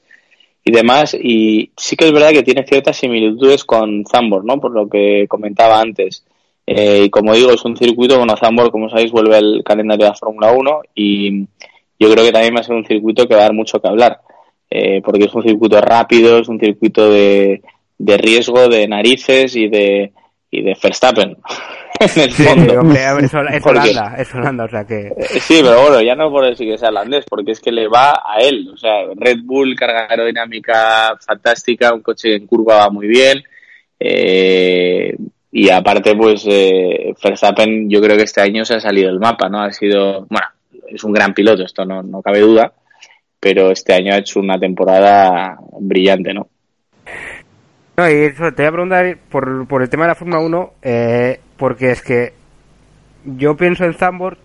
y 0.65 0.71
demás, 0.71 1.13
y 1.13 1.71
sí 1.75 1.95
que 1.95 2.05
es 2.05 2.11
verdad 2.11 2.31
que 2.31 2.43
tiene 2.43 2.65
ciertas 2.65 2.97
similitudes 2.97 3.65
con 3.65 4.05
Zambor, 4.05 4.45
¿no? 4.45 4.59
Por 4.59 4.71
lo 4.71 4.87
que 4.87 5.25
comentaba 5.27 5.81
antes. 5.81 6.23
Eh, 6.65 7.03
y 7.05 7.09
como 7.09 7.33
digo, 7.33 7.51
es 7.51 7.65
un 7.65 7.75
circuito, 7.75 8.17
bueno, 8.17 8.37
Zambor, 8.37 8.71
como 8.71 8.89
sabéis, 8.89 9.11
vuelve 9.11 9.35
al 9.35 9.63
calendario 9.65 10.05
de 10.05 10.11
la 10.11 10.15
Fórmula 10.15 10.51
1 10.53 10.81
y 10.95 11.41
yo 11.99 12.11
creo 12.11 12.23
que 12.23 12.31
también 12.31 12.55
va 12.55 12.61
a 12.61 12.63
ser 12.63 12.75
un 12.75 12.85
circuito 12.85 13.27
que 13.27 13.35
va 13.35 13.41
a 13.41 13.43
dar 13.43 13.53
mucho 13.53 13.81
que 13.81 13.87
hablar, 13.89 14.21
eh, 14.69 15.01
porque 15.03 15.25
es 15.25 15.33
un 15.33 15.43
circuito 15.43 15.81
rápido, 15.81 16.39
es 16.39 16.47
un 16.47 16.59
circuito 16.59 17.09
de, 17.09 17.61
de 17.97 18.17
riesgo, 18.17 18.69
de 18.69 18.87
narices 18.87 19.55
y 19.57 19.67
de, 19.67 20.13
y 20.57 20.61
de 20.61 20.77
Verstappen. 20.81 21.37
en 21.99 22.21
el 22.21 22.31
Sí, 22.31 22.43
fondo. 22.43 22.79
hombre, 22.79 22.99
es, 23.19 23.23
es 23.33 23.63
Porque- 23.63 23.69
Holanda, 23.69 24.15
es 24.17 24.35
Holanda, 24.35 24.63
o 24.65 24.69
sea 24.69 24.83
que... 24.85 25.07
eh, 25.07 25.39
Sí, 25.39 25.59
pero 25.63 25.81
bueno, 25.81 26.01
ya 26.01 26.15
no 26.15 26.29
por 26.31 26.45
decir 26.45 26.69
que 26.69 26.77
sea 26.77 26.89
holandés, 26.89 27.25
porque 27.29 27.51
es 27.51 27.59
que 27.59 27.71
le 27.71 27.87
va 27.87 28.11
a 28.25 28.37
él. 28.41 28.69
O 28.73 28.77
sea, 28.77 29.03
Red 29.15 29.39
Bull, 29.43 29.75
carga 29.75 30.07
aerodinámica 30.09 31.15
fantástica, 31.25 31.93
un 31.93 32.01
coche 32.01 32.35
en 32.35 32.47
curva 32.47 32.77
va 32.77 32.89
muy 32.89 33.07
bien. 33.07 33.43
eh, 33.99 35.15
y 35.55 35.69
aparte, 35.69 36.15
pues, 36.15 36.45
eh, 36.49 37.13
Verstappen, 37.23 37.87
yo 37.87 38.01
creo 38.01 38.17
que 38.17 38.23
este 38.23 38.41
año 38.41 38.65
se 38.65 38.73
ha 38.73 38.79
salido 38.79 39.09
del 39.09 39.19
mapa, 39.19 39.47
¿no? 39.49 39.61
Ha 39.61 39.71
sido, 39.71 40.25
bueno, 40.27 40.47
es 40.87 41.03
un 41.03 41.13
gran 41.13 41.31
piloto, 41.33 41.63
esto 41.63 41.85
no, 41.85 42.01
no 42.01 42.23
cabe 42.23 42.39
duda, 42.39 42.73
pero 43.39 43.69
este 43.69 43.93
año 43.93 44.13
ha 44.13 44.17
hecho 44.17 44.39
una 44.39 44.57
temporada 44.59 45.55
brillante, 45.79 46.33
¿no? 46.33 46.47
No, 47.95 48.09
y 48.09 48.13
eso, 48.13 48.51
te 48.53 48.63
voy 48.63 48.65
a 48.65 48.71
preguntar 48.71 49.17
por, 49.29 49.67
por 49.67 49.81
el 49.83 49.89
tema 49.89 50.05
de 50.05 50.09
la 50.09 50.15
Fórmula 50.15 50.39
1, 50.39 50.73
eh, 50.81 51.39
porque 51.57 51.91
es 51.91 52.01
que 52.01 52.33
yo 53.23 53.55
pienso 53.55 53.85
en 53.85 53.93
Zambord 53.93 54.37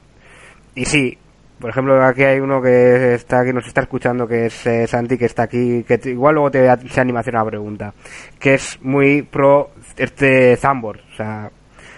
y 0.75 0.85
sí, 0.85 1.19
por 1.59 1.71
ejemplo, 1.71 2.01
aquí 2.05 2.23
hay 2.23 2.41
uno 2.41 2.63
que 2.63 3.15
está 3.15 3.45
que 3.45 3.53
nos 3.53 3.67
está 3.67 3.81
escuchando, 3.81 4.29
que 4.29 4.47
es 4.47 4.67
eh, 4.67 4.87
Santi, 4.87 5.19
que 5.19 5.25
está 5.25 5.45
aquí, 5.45 5.83
que 5.83 5.99
igual 6.05 6.35
luego 6.35 6.51
te 6.51 6.69
se 6.89 7.01
anima 7.01 7.19
a 7.19 7.23
hacer 7.23 7.35
una 7.35 7.47
pregunta, 7.47 7.95
que 8.39 8.55
es 8.55 8.79
muy 8.83 9.23
pro 9.23 9.71
este 9.97 10.57
Zambord, 10.57 11.01
o 11.13 11.17
sea, 11.17 11.51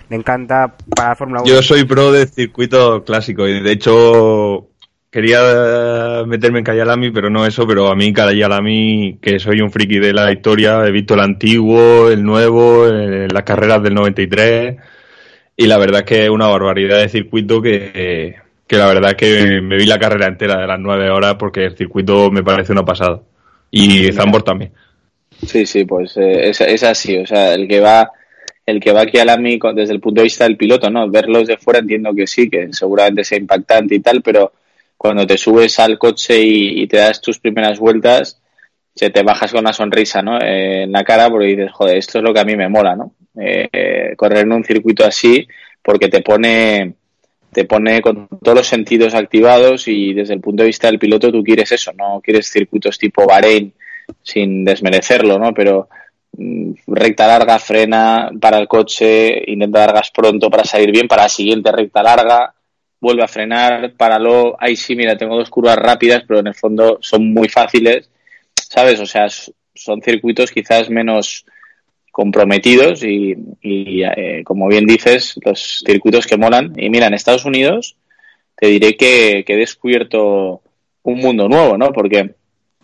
le 0.08 0.16
encanta 0.16 0.74
para 0.96 1.10
la 1.10 1.16
Fórmula 1.16 1.42
1. 1.42 1.50
Yo 1.50 1.62
soy 1.62 1.84
pro 1.84 2.10
del 2.12 2.28
circuito 2.28 3.04
clásico 3.04 3.46
y 3.46 3.60
de 3.60 3.72
hecho 3.72 4.69
quería 5.10 6.22
meterme 6.26 6.58
en 6.60 6.64
Kayalami, 6.64 7.10
pero 7.10 7.30
no 7.30 7.44
eso, 7.46 7.66
pero 7.66 7.88
a 7.88 7.96
mí 7.96 8.12
Kayalami, 8.12 9.18
que 9.20 9.38
soy 9.38 9.60
un 9.60 9.70
friki 9.70 9.98
de 9.98 10.12
la 10.12 10.30
historia, 10.32 10.84
he 10.86 10.90
visto 10.90 11.14
el 11.14 11.20
antiguo, 11.20 12.08
el 12.10 12.22
nuevo, 12.22 12.86
eh, 12.88 13.28
las 13.32 13.42
carreras 13.42 13.82
del 13.82 13.94
93 13.94 14.76
y 15.56 15.66
la 15.66 15.78
verdad 15.78 16.00
es 16.00 16.06
que 16.06 16.24
es 16.24 16.30
una 16.30 16.46
barbaridad 16.46 17.00
de 17.00 17.08
circuito 17.08 17.60
que, 17.60 18.36
que 18.66 18.76
la 18.76 18.86
verdad 18.86 19.10
es 19.10 19.16
que 19.16 19.60
me 19.60 19.76
vi 19.76 19.86
la 19.86 19.98
carrera 19.98 20.26
entera 20.26 20.60
de 20.60 20.66
las 20.66 20.78
nueve 20.80 21.10
horas 21.10 21.34
porque 21.34 21.64
el 21.64 21.76
circuito 21.76 22.30
me 22.30 22.42
parece 22.42 22.72
una 22.72 22.84
pasada. 22.84 23.20
Y 23.70 24.10
Zambor 24.12 24.42
también. 24.42 24.72
Sí, 25.46 25.66
sí, 25.66 25.84
pues 25.84 26.16
eh, 26.16 26.48
es, 26.50 26.60
es 26.60 26.82
así. 26.82 27.16
O 27.18 27.26
sea, 27.26 27.54
el 27.54 27.68
que 27.68 27.80
va 27.80 28.10
el 28.66 28.78
que 28.80 28.92
va 28.92 29.02
aquí 29.02 29.18
al 29.18 29.28
AMI 29.28 29.58
con- 29.58 29.74
desde 29.74 29.92
el 29.94 30.00
punto 30.00 30.20
de 30.20 30.24
vista 30.24 30.44
del 30.44 30.56
piloto, 30.56 30.88
¿no? 30.90 31.08
Verlos 31.10 31.46
de 31.48 31.56
fuera 31.56 31.80
entiendo 31.80 32.14
que 32.14 32.26
sí, 32.26 32.48
que 32.48 32.68
seguramente 32.72 33.24
sea 33.24 33.38
impactante 33.38 33.94
y 33.96 34.00
tal, 34.00 34.22
pero 34.22 34.52
cuando 35.00 35.26
te 35.26 35.38
subes 35.38 35.78
al 35.78 35.96
coche 35.96 36.38
y, 36.42 36.82
y 36.82 36.86
te 36.86 36.98
das 36.98 37.22
tus 37.22 37.38
primeras 37.38 37.78
vueltas, 37.78 38.38
se 38.94 39.08
te 39.08 39.22
bajas 39.22 39.50
con 39.50 39.60
una 39.60 39.72
sonrisa, 39.72 40.20
¿no? 40.20 40.38
Eh, 40.38 40.82
en 40.82 40.92
la 40.92 41.02
cara 41.04 41.30
porque 41.30 41.46
dices, 41.46 41.72
joder, 41.72 41.96
esto 41.96 42.18
es 42.18 42.24
lo 42.24 42.34
que 42.34 42.40
a 42.40 42.44
mí 42.44 42.54
me 42.54 42.68
mola, 42.68 42.94
¿no? 42.94 43.14
Eh, 43.40 44.12
correr 44.14 44.40
en 44.40 44.52
un 44.52 44.62
circuito 44.62 45.06
así 45.06 45.48
porque 45.80 46.08
te 46.08 46.20
pone 46.20 46.96
te 47.50 47.64
pone 47.64 48.02
con 48.02 48.28
todos 48.42 48.58
los 48.58 48.66
sentidos 48.66 49.14
activados 49.14 49.88
y 49.88 50.12
desde 50.12 50.34
el 50.34 50.42
punto 50.42 50.64
de 50.64 50.66
vista 50.66 50.88
del 50.88 50.98
piloto 50.98 51.32
tú 51.32 51.42
quieres 51.42 51.72
eso, 51.72 51.92
no 51.94 52.20
quieres 52.22 52.50
circuitos 52.50 52.98
tipo 52.98 53.26
Bahrein 53.26 53.72
sin 54.22 54.66
desmerecerlo, 54.66 55.38
¿no? 55.38 55.54
Pero 55.54 55.88
mm, 56.36 56.72
recta 56.88 57.26
larga, 57.26 57.58
frena 57.58 58.28
para 58.38 58.58
el 58.58 58.68
coche, 58.68 59.50
intenta 59.50 59.78
dar 59.78 59.94
gas 59.94 60.10
pronto 60.14 60.50
para 60.50 60.64
salir 60.64 60.92
bien, 60.92 61.08
para 61.08 61.22
la 61.22 61.30
siguiente 61.30 61.72
recta 61.72 62.02
larga, 62.02 62.52
vuelve 63.00 63.22
a 63.22 63.28
frenar, 63.28 63.94
páralo, 63.94 64.56
ahí 64.60 64.76
sí, 64.76 64.94
mira, 64.94 65.16
tengo 65.16 65.36
dos 65.36 65.50
curvas 65.50 65.76
rápidas, 65.76 66.24
pero 66.26 66.40
en 66.40 66.48
el 66.48 66.54
fondo 66.54 66.98
son 67.00 67.32
muy 67.32 67.48
fáciles, 67.48 68.10
¿sabes? 68.54 69.00
O 69.00 69.06
sea, 69.06 69.26
son 69.74 70.02
circuitos 70.02 70.50
quizás 70.50 70.90
menos 70.90 71.46
comprometidos 72.12 73.02
y, 73.02 73.34
eh, 73.62 74.42
como 74.44 74.68
bien 74.68 74.84
dices, 74.84 75.38
los 75.44 75.82
circuitos 75.86 76.26
que 76.26 76.36
molan. 76.36 76.72
Y 76.76 76.90
mira, 76.90 77.06
en 77.06 77.14
Estados 77.14 77.44
Unidos 77.44 77.96
te 78.56 78.66
diré 78.66 78.96
que, 78.96 79.44
que 79.46 79.54
he 79.54 79.56
descubierto 79.56 80.62
un 81.02 81.18
mundo 81.18 81.48
nuevo, 81.48 81.78
¿no? 81.78 81.92
Porque 81.92 82.34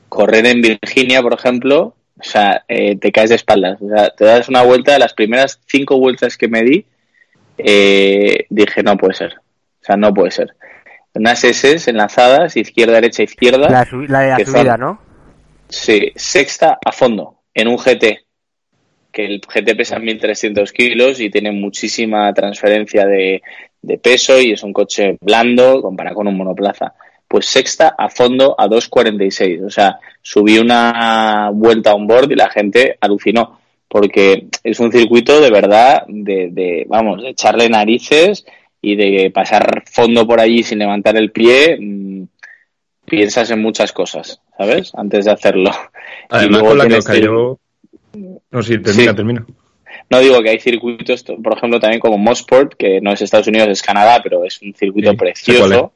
correr 0.09 0.46
en 0.46 0.62
Virginia, 0.62 1.20
por 1.20 1.35
ejemplo, 1.35 1.96
o 2.18 2.22
sea, 2.22 2.64
eh, 2.68 2.96
te 2.96 3.12
caes 3.12 3.31
de 3.31 3.37
espaldas. 3.37 3.81
O 3.83 3.88
sea, 3.88 4.11
te 4.11 4.24
das 4.24 4.48
una 4.48 4.62
vuelta, 4.62 4.98
las 4.98 5.12
primeras 5.12 5.61
cinco 5.66 5.98
vueltas 5.98 6.37
que 6.37 6.48
me 6.48 6.62
di, 6.62 6.87
eh, 7.59 8.46
dije, 8.48 8.83
no 8.83 8.96
puede 8.96 9.14
ser. 9.14 9.35
O 9.87 9.88
sea, 9.88 9.96
no 9.96 10.12
puede 10.12 10.33
ser. 10.33 10.57
Unas 11.14 11.44
S 11.44 11.79
enlazadas, 11.88 12.57
izquierda, 12.57 12.94
derecha, 12.94 13.22
izquierda. 13.22 13.68
La, 13.70 13.85
de 13.85 14.31
la 14.31 14.37
que 14.37 14.44
subida, 14.44 14.72
son- 14.72 14.81
¿no? 14.81 15.01
Sí, 15.68 16.12
sexta 16.16 16.77
a 16.85 16.90
fondo, 16.90 17.42
en 17.55 17.68
un 17.68 17.77
GT. 17.77 18.25
Que 19.12 19.25
el 19.27 19.40
GT 19.40 19.77
pesa 19.77 20.01
1300 20.01 20.72
kilos 20.72 21.20
y 21.20 21.31
tiene 21.31 21.53
muchísima 21.53 22.33
transferencia 22.35 23.07
de, 23.07 23.42
de 23.81 23.99
peso 23.99 24.40
y 24.40 24.51
es 24.53 24.64
un 24.64 24.72
coche 24.72 25.16
blando 25.20 25.81
comparado 25.83 26.16
con 26.16 26.27
un 26.27 26.37
monoplaza. 26.37 26.94
Pues 27.29 27.46
sexta 27.46 27.94
a 27.96 28.09
fondo 28.09 28.57
a 28.59 28.66
2.46. 28.66 29.64
O 29.66 29.70
sea, 29.70 30.01
subí 30.20 30.59
una 30.59 31.51
vuelta 31.53 31.94
on 31.94 32.09
board 32.09 32.33
y 32.33 32.35
la 32.35 32.51
gente 32.51 32.99
alucinó. 33.01 33.61
Porque 33.88 34.49
es 34.64 34.81
un 34.81 34.90
circuito 34.90 35.40
de 35.40 35.51
verdad 35.51 36.03
de, 36.09 36.49
de, 36.51 36.85
vamos, 36.88 37.22
de 37.22 37.29
echarle 37.31 37.68
narices 37.68 38.44
y 38.80 38.96
de 38.96 39.30
pasar 39.30 39.82
fondo 39.90 40.26
por 40.26 40.40
allí 40.40 40.62
sin 40.62 40.78
levantar 40.78 41.16
el 41.16 41.30
pie. 41.32 41.76
mm, 41.80 42.22
Piensas 43.04 43.50
en 43.52 43.62
muchas 43.62 43.92
cosas, 43.92 44.40
¿sabes? 44.58 44.90
Antes 44.96 45.26
de 45.26 45.30
hacerlo. 45.30 45.70
Además, 46.28 46.62
con 46.62 46.78
la 46.78 46.88
que 46.88 46.98
cayó. 46.98 47.58
No, 48.50 48.62
sí, 48.64 48.78
termina, 48.78 49.10
Sí. 49.12 49.16
termina. 49.16 49.46
No 50.10 50.18
digo 50.20 50.42
que 50.42 50.50
hay 50.50 50.58
circuitos, 50.58 51.22
por 51.22 51.56
ejemplo, 51.56 51.78
también 51.78 52.00
como 52.00 52.18
Mosport, 52.18 52.74
que 52.74 53.00
no 53.00 53.12
es 53.12 53.22
Estados 53.22 53.46
Unidos, 53.46 53.68
es 53.68 53.82
Canadá, 53.82 54.20
pero 54.24 54.44
es 54.44 54.60
un 54.60 54.74
circuito 54.74 55.10
Sí, 55.12 55.16
precioso. 55.16 55.92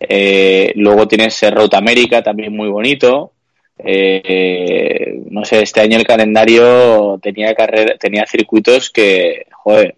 Eh, 0.00 0.72
luego 0.76 1.06
tienes 1.08 1.42
eh, 1.42 1.50
Road 1.50 1.74
America, 1.74 2.22
también 2.22 2.54
muy 2.56 2.68
bonito. 2.68 3.32
Eh, 3.78 5.22
no 5.30 5.44
sé, 5.44 5.62
este 5.62 5.80
año 5.80 5.98
el 5.98 6.06
calendario 6.06 7.18
tenía 7.22 7.54
carrera, 7.54 7.96
tenía 7.98 8.24
circuitos 8.26 8.90
que, 8.90 9.46
joder, 9.52 9.94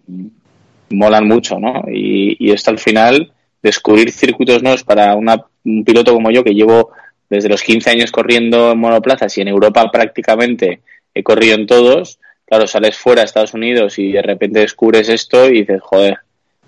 molan 0.89 1.27
mucho, 1.27 1.59
¿no? 1.59 1.83
Y, 1.91 2.35
y 2.39 2.51
esto 2.51 2.71
al 2.71 2.79
final, 2.79 3.31
descubrir 3.61 4.11
circuitos 4.11 4.61
nuevos 4.63 4.83
para 4.83 5.15
una- 5.15 5.43
un 5.65 5.83
piloto 5.83 6.13
como 6.13 6.31
yo, 6.31 6.43
que 6.43 6.53
llevo 6.53 6.91
desde 7.29 7.49
los 7.49 7.61
15 7.61 7.89
años 7.89 8.11
corriendo 8.11 8.71
en 8.71 8.79
monoplazas 8.79 9.37
y 9.37 9.41
en 9.41 9.49
Europa 9.49 9.89
prácticamente 9.91 10.81
he 11.13 11.23
corrido 11.23 11.55
en 11.55 11.67
todos, 11.67 12.19
claro, 12.45 12.67
sales 12.67 12.95
fuera 12.97 13.21
a 13.21 13.25
Estados 13.25 13.53
Unidos 13.53 13.99
y 13.99 14.11
de 14.13 14.21
repente 14.21 14.59
descubres 14.61 15.09
esto 15.09 15.47
y 15.49 15.59
dices, 15.61 15.81
joder, 15.81 16.19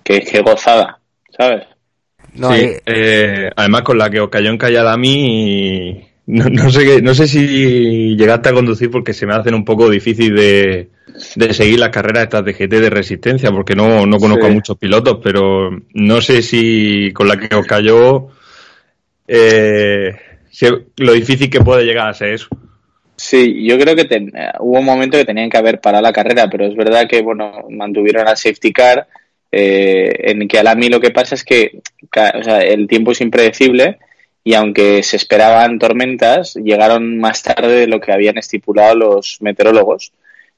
qué, 0.03 0.19
qué 0.21 0.41
gozada, 0.41 0.99
¿sabes? 1.37 1.63
No, 2.33 2.53
sí, 2.53 2.61
eh, 2.61 2.81
eh, 2.85 3.49
además 3.55 3.81
con 3.83 3.97
la 3.97 4.09
que 4.09 4.19
os 4.19 4.29
cayó 4.29 4.49
en 4.49 4.57
Calladami, 4.57 6.08
no, 6.29 6.45
no 6.49 6.69
sé 6.69 7.01
no 7.01 7.13
sé 7.15 7.27
si 7.27 8.15
llegaste 8.15 8.49
a 8.49 8.53
conducir 8.53 8.91
porque 8.91 9.13
se 9.13 9.25
me 9.25 9.33
hacen 9.33 9.53
un 9.55 9.65
poco 9.65 9.89
difícil 9.89 10.35
de, 10.35 10.89
de 11.35 11.53
seguir 11.53 11.79
las 11.79 11.89
carreras 11.89 12.23
estas 12.23 12.45
de 12.45 12.53
GT 12.53 12.79
de 12.79 12.89
resistencia, 12.89 13.51
porque 13.51 13.75
no, 13.75 14.05
no 14.05 14.17
conozco 14.19 14.45
Sí. 14.45 14.51
a 14.51 14.53
muchos 14.53 14.77
pilotos, 14.77 15.19
pero 15.23 15.69
no 15.93 16.21
sé 16.21 16.41
si 16.41 17.11
con 17.13 17.27
la 17.27 17.37
que 17.37 17.53
os 17.55 17.65
cayó 17.65 18.27
eh, 19.27 20.15
si- 20.51 20.65
lo 20.97 21.13
difícil 21.13 21.49
que 21.49 21.61
puede 21.61 21.83
llegar 21.85 22.07
a 22.09 22.13
ser 22.13 22.29
eso. 22.33 22.47
Sí, 23.15 23.65
yo 23.67 23.77
creo 23.77 23.95
que 23.95 24.05
ten- 24.05 24.31
eh, 24.35 24.51
hubo 24.59 24.79
un 24.79 24.85
momento 24.85 25.17
que 25.17 25.25
tenían 25.25 25.49
que 25.49 25.57
haber 25.57 25.81
parado 25.81 26.01
la 26.03 26.13
carrera, 26.13 26.47
pero 26.49 26.65
es 26.65 26.75
verdad 26.75 27.07
que, 27.07 27.21
bueno, 27.21 27.65
mantuvieron 27.69 28.23
la 28.25 28.35
safety 28.35 28.71
car, 28.71 29.07
eh, 29.51 30.13
en 30.31 30.47
que 30.47 30.59
a 30.59 30.75
mí 30.75 30.89
lo 30.89 30.99
que 31.01 31.09
pasa 31.11 31.35
es 31.35 31.43
que 31.43 31.79
ca- 32.09 32.33
o 32.39 32.43
sea, 32.43 32.59
el 32.61 32.87
tiempo 32.87 33.11
es 33.11 33.21
impredecible 33.21 33.97
y 34.43 34.53
aunque 34.53 35.03
se 35.03 35.17
esperaban 35.17 35.79
tormentas, 35.79 36.55
llegaron 36.55 37.17
más 37.19 37.43
tarde 37.43 37.73
de 37.81 37.87
lo 37.87 37.99
que 37.99 38.11
habían 38.11 38.37
estipulado 38.37 38.95
los 38.95 39.37
meteorólogos. 39.41 40.11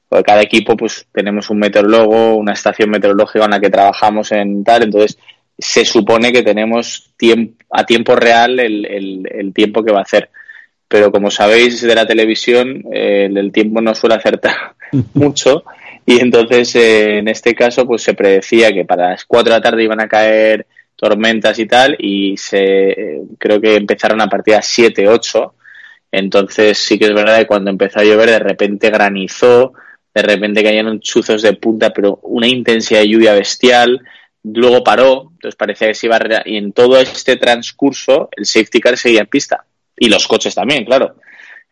Porque 0.08 0.24
cada 0.24 0.42
equipo, 0.42 0.76
pues, 0.76 1.06
tenemos 1.12 1.50
un 1.50 1.58
meteorólogo, 1.58 2.36
una 2.36 2.52
estación 2.52 2.90
meteorológica 2.90 3.44
en 3.46 3.50
la 3.52 3.60
que 3.60 3.70
trabajamos 3.70 4.30
en 4.32 4.62
tal, 4.62 4.84
entonces 4.84 5.18
se 5.58 5.84
supone 5.84 6.32
que 6.32 6.42
tenemos 6.42 7.10
tiempo, 7.16 7.62
a 7.70 7.84
tiempo 7.84 8.14
real 8.16 8.58
el, 8.60 8.84
el- 8.86 9.28
el 9.30 9.52
tiempo 9.52 9.82
que 9.84 9.92
va 9.92 10.00
a 10.00 10.02
hacer. 10.02 10.30
Pero 10.88 11.10
como 11.10 11.30
sabéis 11.30 11.80
de 11.80 11.94
la 11.94 12.06
televisión, 12.06 12.84
eh, 12.92 13.26
el, 13.30 13.36
el 13.38 13.52
tiempo 13.52 13.80
no 13.80 13.94
suele 13.94 14.16
acertar 14.16 14.74
mucho. 15.14 15.64
Y 16.04 16.20
entonces 16.20 16.74
eh, 16.74 17.18
en 17.18 17.28
este 17.28 17.54
caso 17.54 17.86
pues 17.86 18.02
se 18.02 18.14
predecía 18.14 18.72
que 18.72 18.84
para 18.84 19.10
las 19.10 19.24
4 19.24 19.52
de 19.52 19.58
la 19.58 19.62
tarde 19.62 19.84
iban 19.84 20.00
a 20.00 20.08
caer 20.08 20.66
tormentas 21.02 21.58
y 21.58 21.66
tal 21.66 21.96
y 21.98 22.36
se 22.36 23.22
creo 23.36 23.60
que 23.60 23.74
empezaron 23.74 24.20
a 24.20 24.28
partir 24.28 24.54
las 24.54 24.68
7, 24.68 25.08
8 25.08 25.54
entonces 26.12 26.78
sí 26.78 26.96
que 26.96 27.06
es 27.06 27.14
verdad 27.14 27.38
que 27.38 27.46
cuando 27.46 27.70
empezó 27.70 27.98
a 27.98 28.04
llover 28.04 28.30
de 28.30 28.38
repente 28.38 28.88
granizó, 28.88 29.72
de 30.14 30.22
repente 30.22 30.62
caían 30.62 31.00
chuzos 31.00 31.42
de 31.42 31.54
punta, 31.54 31.90
pero 31.90 32.20
una 32.22 32.46
intensidad 32.46 33.00
de 33.00 33.08
lluvia 33.08 33.32
bestial, 33.32 34.00
luego 34.44 34.84
paró, 34.84 35.30
entonces 35.32 35.56
parecía 35.56 35.88
que 35.88 35.94
se 35.94 36.06
iba 36.06 36.16
a... 36.16 36.42
Y 36.44 36.58
en 36.58 36.72
todo 36.72 36.98
este 36.98 37.36
transcurso 37.36 38.28
el 38.36 38.44
safety 38.44 38.78
car 38.80 38.96
seguía 38.96 39.22
en 39.22 39.26
pista. 39.26 39.64
Y 39.96 40.08
los 40.08 40.28
coches 40.28 40.54
también, 40.54 40.84
claro. 40.84 41.16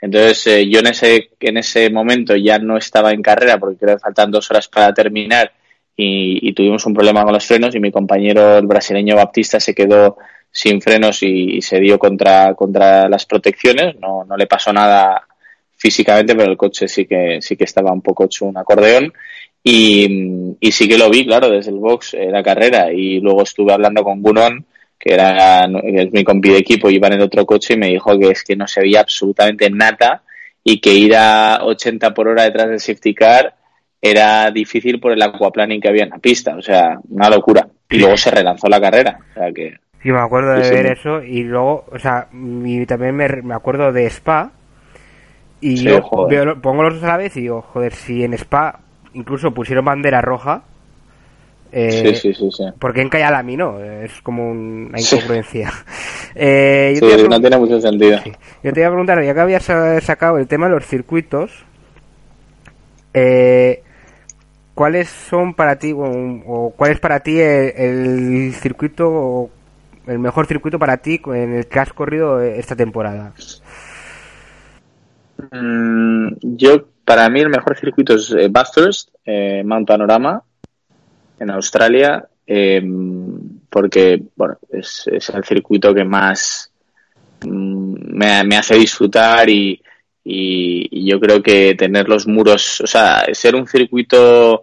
Entonces 0.00 0.46
eh, 0.46 0.68
yo 0.68 0.80
en 0.80 0.86
ese, 0.86 1.30
en 1.38 1.58
ese 1.58 1.90
momento 1.90 2.34
ya 2.34 2.58
no 2.58 2.78
estaba 2.78 3.12
en 3.12 3.22
carrera 3.22 3.58
porque 3.58 3.78
creo 3.78 3.96
que 3.96 4.00
faltan 4.00 4.30
dos 4.30 4.50
horas 4.50 4.66
para 4.66 4.92
terminar 4.94 5.52
y, 6.00 6.48
y 6.48 6.52
tuvimos 6.52 6.84
un 6.86 6.94
problema 6.94 7.24
con 7.24 7.32
los 7.32 7.46
frenos 7.46 7.74
y 7.74 7.80
mi 7.80 7.92
compañero 7.92 8.58
el 8.58 8.66
brasileño 8.66 9.16
Baptista 9.16 9.60
se 9.60 9.74
quedó 9.74 10.16
sin 10.50 10.80
frenos 10.80 11.22
y, 11.22 11.58
y 11.58 11.62
se 11.62 11.78
dio 11.78 11.98
contra, 11.98 12.54
contra 12.54 13.08
las 13.08 13.26
protecciones, 13.26 13.96
no, 14.00 14.24
no 14.24 14.36
le 14.36 14.46
pasó 14.46 14.72
nada 14.72 15.26
físicamente, 15.76 16.34
pero 16.34 16.50
el 16.50 16.56
coche 16.56 16.88
sí 16.88 17.06
que, 17.06 17.38
sí 17.40 17.56
que 17.56 17.64
estaba 17.64 17.92
un 17.92 18.02
poco 18.02 18.24
hecho 18.24 18.44
un 18.44 18.58
acordeón. 18.58 19.12
Y, 19.62 20.56
y 20.58 20.72
sí 20.72 20.88
que 20.88 20.96
lo 20.96 21.10
vi, 21.10 21.26
claro, 21.26 21.50
desde 21.50 21.70
el 21.70 21.78
box, 21.78 22.14
eh, 22.14 22.28
la 22.30 22.42
carrera. 22.42 22.90
Y 22.92 23.20
luego 23.20 23.42
estuve 23.42 23.72
hablando 23.72 24.02
con 24.02 24.22
Gunón 24.22 24.66
que 25.00 25.14
era 25.14 25.64
es 25.64 26.12
mi 26.12 26.22
compi 26.22 26.50
de 26.50 26.58
equipo, 26.58 26.90
iba 26.90 27.06
en 27.06 27.14
el 27.14 27.22
otro 27.22 27.46
coche 27.46 27.72
y 27.72 27.78
me 27.78 27.88
dijo 27.88 28.18
que 28.18 28.28
es 28.28 28.44
que 28.44 28.54
no 28.54 28.68
se 28.68 28.82
veía 28.82 29.00
absolutamente 29.00 29.70
nada 29.70 30.22
y 30.62 30.78
que 30.78 30.92
ir 30.92 31.16
a 31.16 31.60
80 31.62 32.12
por 32.12 32.28
hora 32.28 32.42
detrás 32.44 32.68
del 32.68 32.80
safety 32.80 33.14
car 33.14 33.54
era 34.02 34.50
difícil 34.50 34.98
por 35.00 35.12
el 35.12 35.22
aquaplaning 35.22 35.80
que 35.80 35.88
había 35.88 36.04
en 36.04 36.10
la 36.10 36.18
pista, 36.18 36.56
o 36.56 36.62
sea, 36.62 36.98
una 37.08 37.28
locura. 37.30 37.68
Y 37.88 37.98
luego 37.98 38.16
se 38.16 38.30
relanzó 38.30 38.68
la 38.68 38.80
carrera, 38.80 39.18
o 39.30 39.32
sea 39.34 39.52
que 39.52 39.74
sí, 40.02 40.10
me 40.10 40.18
acuerdo 40.20 40.52
de 40.52 40.62
Sí, 40.62 40.68
sí. 40.68 40.70
ver 40.70 40.86
eso 40.86 41.22
y 41.22 41.42
luego, 41.42 41.84
o 41.92 41.98
sea, 41.98 42.28
y 42.32 42.86
también 42.86 43.14
me, 43.16 43.28
me 43.42 43.54
acuerdo 43.54 43.92
de 43.92 44.06
Spa 44.06 44.52
y 45.60 45.76
Sí, 45.76 45.84
yo 45.84 46.00
veo- 46.26 46.60
pongo 46.60 46.82
los 46.82 46.94
dos 46.94 47.04
a 47.04 47.08
la 47.08 47.16
vez 47.18 47.36
y 47.36 47.42
digo, 47.42 47.62
joder, 47.62 47.92
si 47.94 48.24
en 48.24 48.32
Spa 48.34 48.80
incluso 49.12 49.52
pusieron 49.52 49.84
bandera 49.84 50.20
roja, 50.22 50.62
eh, 51.72 52.12
sí, 52.14 52.14
sí, 52.14 52.34
sí, 52.34 52.50
sí. 52.50 52.64
¿por 52.78 52.92
qué 52.92 53.02
en 53.02 53.10
Kyalami 53.10 53.56
no? 53.56 53.78
Es 53.80 54.20
como 54.22 54.50
un- 54.50 54.86
una 54.90 55.00
incongruencia. 55.00 55.72
Eh, 56.32 56.96
yo, 57.00 57.08
Sí, 57.18 57.28
no 57.28 57.40
tiene 57.40 57.58
mucho 57.58 57.80
sentido. 57.80 58.20
Yo 58.62 58.72
te 58.72 58.78
iba 58.80 58.86
a 58.88 58.92
preguntar, 58.92 59.20
ya 59.24 59.34
que 59.34 59.40
habías 59.40 59.68
eh, 59.68 60.00
sacado 60.00 60.38
el 60.38 60.46
tema 60.46 60.68
de 60.68 60.74
los 60.76 60.86
circuitos, 60.86 61.64
eh, 63.14 63.82
¿cuáles 64.80 65.10
son 65.10 65.52
para 65.52 65.78
ti, 65.78 65.92
o, 65.94 66.72
cuál 66.74 66.92
es 66.92 67.00
para 67.00 67.20
ti 67.20 67.38
el, 67.38 67.74
el 67.76 68.54
circuito, 68.54 69.50
el 70.06 70.18
mejor 70.18 70.46
circuito 70.46 70.78
para 70.78 70.96
ti 70.96 71.20
en 71.26 71.52
el 71.52 71.66
que 71.66 71.80
has 71.80 71.92
corrido 71.92 72.40
esta 72.40 72.74
temporada? 72.74 73.34
Mm, 75.52 76.28
yo, 76.40 76.86
para 77.04 77.28
mí, 77.28 77.40
el 77.40 77.50
mejor 77.50 77.76
circuito 77.76 78.14
es 78.14 78.30
eh, 78.30 78.48
Bathurst, 78.48 79.10
eh, 79.26 79.62
Mount 79.66 79.86
Panorama, 79.86 80.42
en 81.38 81.50
Australia, 81.50 82.26
eh, 82.46 82.82
porque, 83.68 84.22
bueno, 84.34 84.56
es, 84.70 85.06
es 85.12 85.28
el 85.28 85.44
circuito 85.44 85.92
que 85.92 86.04
más 86.04 86.72
mm, 87.44 88.16
me, 88.16 88.44
me 88.44 88.56
hace 88.56 88.76
disfrutar 88.76 89.46
y, 89.50 89.78
y 90.24 91.10
yo 91.10 91.20
creo 91.20 91.42
que 91.42 91.74
tener 91.74 92.08
los 92.08 92.26
muros, 92.26 92.80
o 92.80 92.86
sea, 92.86 93.26
ser 93.34 93.54
un 93.54 93.66
circuito 93.66 94.62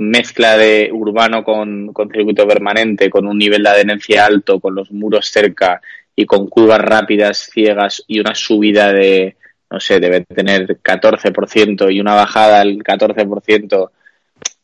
mezcla 0.00 0.56
de 0.56 0.90
urbano 0.92 1.44
con, 1.44 1.92
con 1.92 2.10
circuito 2.10 2.48
permanente, 2.48 3.10
con 3.10 3.26
un 3.26 3.36
nivel 3.38 3.62
de 3.62 3.68
adherencia 3.68 4.24
alto, 4.24 4.58
con 4.58 4.74
los 4.74 4.90
muros 4.90 5.26
cerca 5.30 5.80
y 6.16 6.24
con 6.24 6.48
curvas 6.48 6.80
rápidas, 6.80 7.50
ciegas 7.52 8.02
y 8.06 8.18
una 8.18 8.34
subida 8.34 8.92
de, 8.92 9.36
no 9.70 9.78
sé, 9.78 10.00
debe 10.00 10.22
tener 10.22 10.78
14% 10.82 11.92
y 11.92 12.00
una 12.00 12.14
bajada 12.14 12.60
al 12.62 12.78
14%. 12.78 13.76
O 13.78 13.90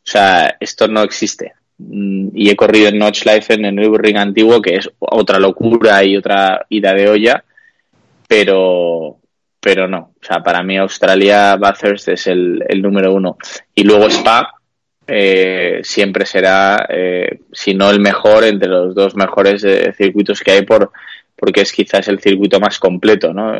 sea, 0.03 0.57
esto 0.59 0.87
no 0.87 1.03
existe. 1.03 1.53
Mm, 1.77 2.29
Y 2.33 2.49
he 2.49 2.55
corrido 2.55 2.89
en 2.89 2.97
Notchleifen, 2.97 3.59
en 3.59 3.65
el 3.65 3.75
Nürburgring 3.75 4.17
antiguo, 4.17 4.59
que 4.61 4.77
es 4.77 4.89
otra 4.99 5.37
locura 5.39 6.03
y 6.03 6.17
otra 6.17 6.65
ida 6.69 6.93
de 6.93 7.09
olla, 7.09 7.43
pero 8.27 9.17
pero 9.59 9.87
no. 9.87 10.13
O 10.21 10.25
sea, 10.25 10.41
para 10.41 10.63
mí 10.63 10.77
Australia 10.77 11.55
Bathurst 11.57 12.07
es 12.09 12.27
el, 12.27 12.63
el 12.69 12.81
número 12.81 13.13
uno. 13.13 13.37
Y 13.75 13.83
luego 13.83 14.07
Spa 14.07 14.56
eh, 15.07 15.79
siempre 15.83 16.25
será, 16.25 16.85
eh, 16.89 17.39
si 17.51 17.73
no 17.73 17.89
el 17.89 18.01
mejor, 18.01 18.43
entre 18.43 18.67
los 18.67 18.93
dos 18.93 19.15
mejores 19.15 19.63
eh, 19.63 19.93
circuitos 19.93 20.41
que 20.41 20.51
hay 20.51 20.61
por 20.63 20.91
porque 21.35 21.61
es 21.61 21.71
quizás 21.71 22.07
el 22.07 22.19
circuito 22.19 22.59
más 22.59 22.79
completo, 22.79 23.31
¿no? 23.31 23.53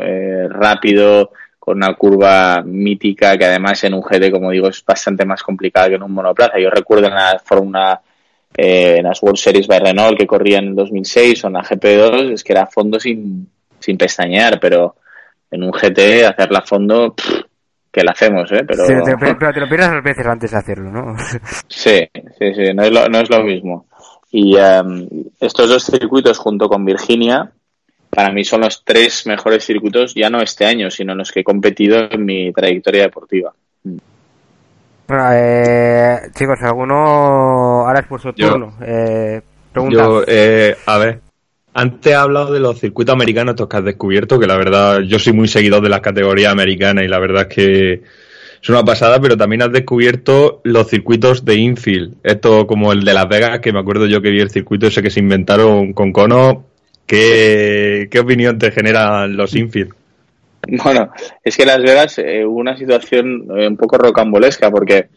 Rápido, 0.50 1.32
con 1.60 1.78
una 1.78 1.94
curva 1.94 2.64
mítica 2.66 3.38
que 3.38 3.46
además 3.46 3.84
en 3.84 3.94
un 3.94 4.02
GT, 4.02 4.32
como 4.32 4.50
digo, 4.50 4.68
es 4.68 4.84
bastante 4.84 5.26
más 5.26 5.44
complicada 5.44 5.88
que 5.90 5.94
en 5.94 6.02
un 6.02 6.12
monoplaza. 6.12 6.58
Yo 6.58 6.72
recuerdo 6.72 7.06
en 7.06 7.14
la 7.14 7.40
Fórmula, 7.46 8.02
en 8.56 9.04
las 9.04 9.22
World 9.22 9.38
Series 9.38 9.68
by 9.68 9.78
Renault 9.78 10.18
que 10.18 10.26
corría 10.26 10.58
en 10.58 10.70
el 10.70 10.76
2006 10.76 11.44
o 11.44 11.48
en 11.48 11.54
la 11.54 11.64
GP2, 11.64 12.34
es 12.34 12.44
que 12.44 12.54
era 12.54 12.66
fondo 12.66 13.00
sin, 13.00 13.48
sin 13.80 13.96
pestañear, 13.96 14.60
pero 14.60 14.96
en 15.52 15.64
un 15.64 15.72
GT 15.72 16.26
hacerla 16.26 16.60
a 16.60 16.66
fondo, 16.66 17.16
que 17.92 18.04
la 18.04 18.12
hacemos, 18.12 18.52
¿eh? 18.52 18.64
Pero... 18.68 18.86
Sí, 18.86 18.94
te, 19.04 19.18
pero 19.18 19.54
te 19.54 19.60
lo 19.60 19.70
pierdas 19.70 19.92
dos 19.92 20.04
veces 20.04 20.26
antes 20.26 20.52
de 20.52 20.58
hacerlo, 20.58 20.92
¿no? 20.92 21.16
Sí, 21.68 22.08
sí, 22.38 22.54
sí, 22.54 22.74
no 22.74 22.84
es 22.84 22.92
lo, 22.92 23.08
no 23.08 23.20
es 23.20 23.30
lo 23.30 23.44
mismo. 23.44 23.88
Y 24.32 24.56
um, 24.58 25.08
estos 25.40 25.70
dos 25.70 25.86
circuitos 25.86 26.38
junto 26.38 26.68
con 26.68 26.84
Virginia, 26.86 27.52
para 28.10 28.32
mí 28.32 28.44
son 28.44 28.62
los 28.62 28.84
tres 28.84 29.26
mejores 29.26 29.66
circuitos, 29.66 30.14
ya 30.14 30.30
no 30.30 30.42
este 30.42 30.66
año, 30.66 30.90
sino 30.92 31.14
en 31.14 31.20
los 31.20 31.32
que 31.32 31.40
he 31.42 31.44
competido 31.44 31.98
en 32.12 32.26
mi 32.26 32.52
trayectoria 32.52 33.04
deportiva. 33.04 33.54
Bueno, 35.08 35.30
eh, 35.34 36.18
chicos, 36.34 36.60
¿alguno 36.64 36.96
ahora 37.88 38.02
es 38.02 38.10
vuestro 38.10 38.34
Yo- 38.36 38.50
turno? 38.50 38.74
Eh, 38.82 39.42
pregunta. 39.72 40.04
Yo, 40.04 40.24
eh, 40.28 40.76
a 40.86 40.98
ver, 40.98 41.22
antes 41.78 42.12
he 42.12 42.16
hablado 42.16 42.52
de 42.52 42.60
los 42.60 42.80
circuitos 42.80 43.14
americanos 43.14 43.54
estos 43.54 43.70
que 43.70 43.78
has 43.78 43.86
descubierto, 43.86 44.40
que 44.40 44.48
la 44.48 44.58
verdad 44.58 45.02
yo 45.02 45.20
soy 45.20 45.34
muy 45.34 45.48
seguidor 45.48 45.84
de 45.84 45.90
las 45.90 46.02
categorías 46.02 46.52
americanas 46.52 47.04
y 47.04 47.08
la 47.08 47.20
verdad 47.20 47.44
es 47.48 47.56
que 47.56 47.94
es 48.64 48.70
una 48.70 48.84
pasada, 48.84 49.22
pero 49.22 49.38
también 49.38 49.62
has 49.62 49.72
descubierto 49.72 50.60
los 50.64 50.88
circuitos 50.88 51.46
de 51.46 51.54
infield, 51.58 52.16
esto 52.24 52.66
como 52.66 52.92
el 52.92 53.06
de 53.06 53.14
Las 53.14 53.30
Vegas, 53.30 53.60
que 53.60 53.72
me 53.72 53.80
acuerdo 53.80 54.08
yo 54.08 54.24
que 54.24 54.32
vi 54.32 54.40
el 54.40 54.50
circuito 54.50 54.88
ese 54.88 55.04
que 55.04 55.12
se 55.12 55.20
inventaron 55.20 55.94
con 55.94 56.12
cono. 56.12 56.66
¿Qué, 57.06 58.08
qué 58.10 58.20
opinión 58.22 58.58
te 58.58 58.72
generan 58.72 59.38
los 59.38 59.56
infield? 59.56 59.94
Bueno, 60.84 61.12
es 61.44 61.56
que 61.56 61.66
Las 61.66 61.78
Vegas 61.78 62.18
eh, 62.18 62.44
hubo 62.44 62.58
una 62.58 62.76
situación 62.76 63.46
eh, 63.56 63.68
un 63.68 63.78
poco 63.78 64.00
rocambolesca 64.00 64.72
porque 64.72 65.10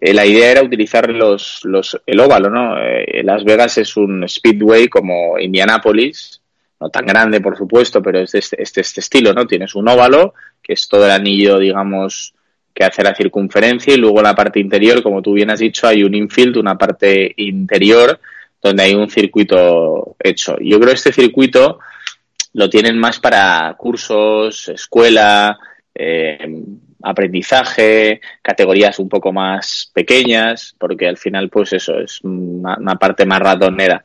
la 0.00 0.26
idea 0.26 0.50
era 0.50 0.62
utilizar 0.62 1.08
los, 1.10 1.60
los, 1.64 2.00
el 2.06 2.20
óvalo, 2.20 2.50
¿no? 2.50 2.78
Eh, 2.78 3.22
Las 3.22 3.44
Vegas 3.44 3.78
es 3.78 3.96
un 3.96 4.28
speedway 4.28 4.88
como 4.88 5.38
Indianapolis, 5.38 6.40
no 6.80 6.90
tan 6.90 7.06
grande 7.06 7.40
por 7.40 7.56
supuesto, 7.56 8.02
pero 8.02 8.20
es 8.20 8.32
de 8.32 8.40
este, 8.40 8.62
este, 8.62 8.80
este 8.80 9.00
estilo, 9.00 9.32
¿no? 9.32 9.46
Tienes 9.46 9.74
un 9.74 9.88
óvalo, 9.88 10.34
que 10.62 10.74
es 10.74 10.88
todo 10.88 11.04
el 11.04 11.12
anillo, 11.12 11.58
digamos, 11.58 12.34
que 12.74 12.84
hace 12.84 13.02
la 13.02 13.14
circunferencia 13.14 13.94
y 13.94 13.96
luego 13.96 14.20
la 14.20 14.34
parte 14.34 14.60
interior, 14.60 15.02
como 15.02 15.22
tú 15.22 15.32
bien 15.32 15.50
has 15.50 15.60
dicho, 15.60 15.86
hay 15.86 16.02
un 16.02 16.14
infield, 16.14 16.58
una 16.58 16.76
parte 16.76 17.32
interior 17.38 18.20
donde 18.62 18.82
hay 18.82 18.94
un 18.94 19.08
circuito 19.08 20.16
hecho. 20.22 20.58
Yo 20.60 20.78
creo 20.78 20.90
que 20.90 20.96
este 20.96 21.12
circuito 21.12 21.78
lo 22.52 22.68
tienen 22.68 22.98
más 22.98 23.20
para 23.20 23.74
cursos, 23.78 24.68
escuela, 24.68 25.58
eh, 25.94 26.38
aprendizaje, 27.06 28.20
categorías 28.42 28.98
un 28.98 29.08
poco 29.08 29.32
más 29.32 29.90
pequeñas, 29.94 30.74
porque 30.78 31.06
al 31.06 31.16
final, 31.16 31.48
pues 31.48 31.72
eso, 31.72 31.98
es 31.98 32.20
una, 32.22 32.96
parte 32.98 33.24
más 33.24 33.40
ratonera. 33.40 34.04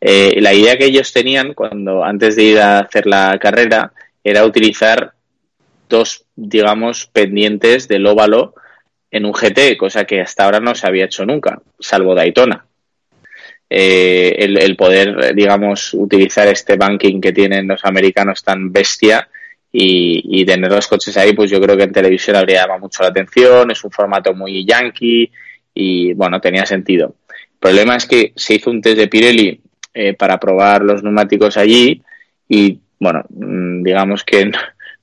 Eh, 0.00 0.40
la 0.40 0.52
idea 0.52 0.76
que 0.76 0.84
ellos 0.86 1.12
tenían 1.12 1.54
cuando 1.54 2.04
antes 2.04 2.36
de 2.36 2.42
ir 2.42 2.60
a 2.60 2.80
hacer 2.80 3.06
la 3.06 3.38
carrera 3.40 3.92
era 4.22 4.44
utilizar 4.44 5.12
dos, 5.88 6.24
digamos, 6.36 7.06
pendientes 7.06 7.88
del 7.88 8.06
óvalo 8.06 8.54
en 9.10 9.24
un 9.24 9.32
GT, 9.32 9.76
cosa 9.78 10.04
que 10.04 10.20
hasta 10.20 10.44
ahora 10.44 10.60
no 10.60 10.74
se 10.74 10.86
había 10.86 11.06
hecho 11.06 11.24
nunca, 11.24 11.62
salvo 11.78 12.14
Daytona. 12.14 12.66
Eh, 13.70 14.36
el, 14.38 14.76
poder, 14.76 15.34
digamos, 15.34 15.94
utilizar 15.94 16.46
este 16.48 16.76
banking 16.76 17.20
que 17.20 17.32
tienen 17.32 17.66
los 17.66 17.84
americanos 17.84 18.42
tan 18.44 18.70
bestia 18.70 19.28
y, 19.76 20.40
y, 20.40 20.44
tener 20.44 20.70
los 20.70 20.86
coches 20.86 21.16
ahí, 21.16 21.32
pues 21.32 21.50
yo 21.50 21.60
creo 21.60 21.76
que 21.76 21.82
en 21.82 21.90
televisión 21.90 22.36
habría 22.36 22.60
llamado 22.60 22.82
mucho 22.82 23.02
la 23.02 23.08
atención, 23.08 23.72
es 23.72 23.82
un 23.82 23.90
formato 23.90 24.32
muy 24.32 24.64
yankee 24.64 25.28
y 25.74 26.14
bueno, 26.14 26.40
tenía 26.40 26.64
sentido. 26.64 27.16
El 27.28 27.58
problema 27.58 27.96
es 27.96 28.06
que 28.06 28.32
se 28.36 28.54
hizo 28.54 28.70
un 28.70 28.80
test 28.80 28.98
de 28.98 29.08
Pirelli 29.08 29.60
eh, 29.92 30.14
para 30.14 30.38
probar 30.38 30.82
los 30.82 31.02
neumáticos 31.02 31.56
allí 31.56 32.00
y 32.48 32.78
bueno, 33.00 33.24
digamos 33.28 34.22
que 34.22 34.48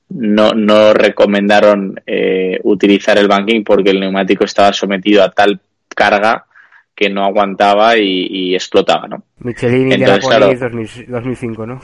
no, 0.08 0.52
no 0.52 0.94
recomendaron 0.94 2.00
eh, 2.06 2.58
utilizar 2.62 3.18
el 3.18 3.28
banking 3.28 3.64
porque 3.64 3.90
el 3.90 4.00
neumático 4.00 4.44
estaba 4.44 4.72
sometido 4.72 5.22
a 5.22 5.32
tal 5.32 5.60
carga 5.86 6.46
que 6.94 7.10
no 7.10 7.26
aguantaba 7.26 7.98
y, 7.98 8.26
y 8.30 8.54
explotaba, 8.54 9.06
¿no? 9.06 9.22
Michelin 9.40 9.92
Entonces, 9.92 10.26
claro, 10.26 10.46
2000, 10.46 11.06
2005, 11.08 11.66
¿no? 11.66 11.80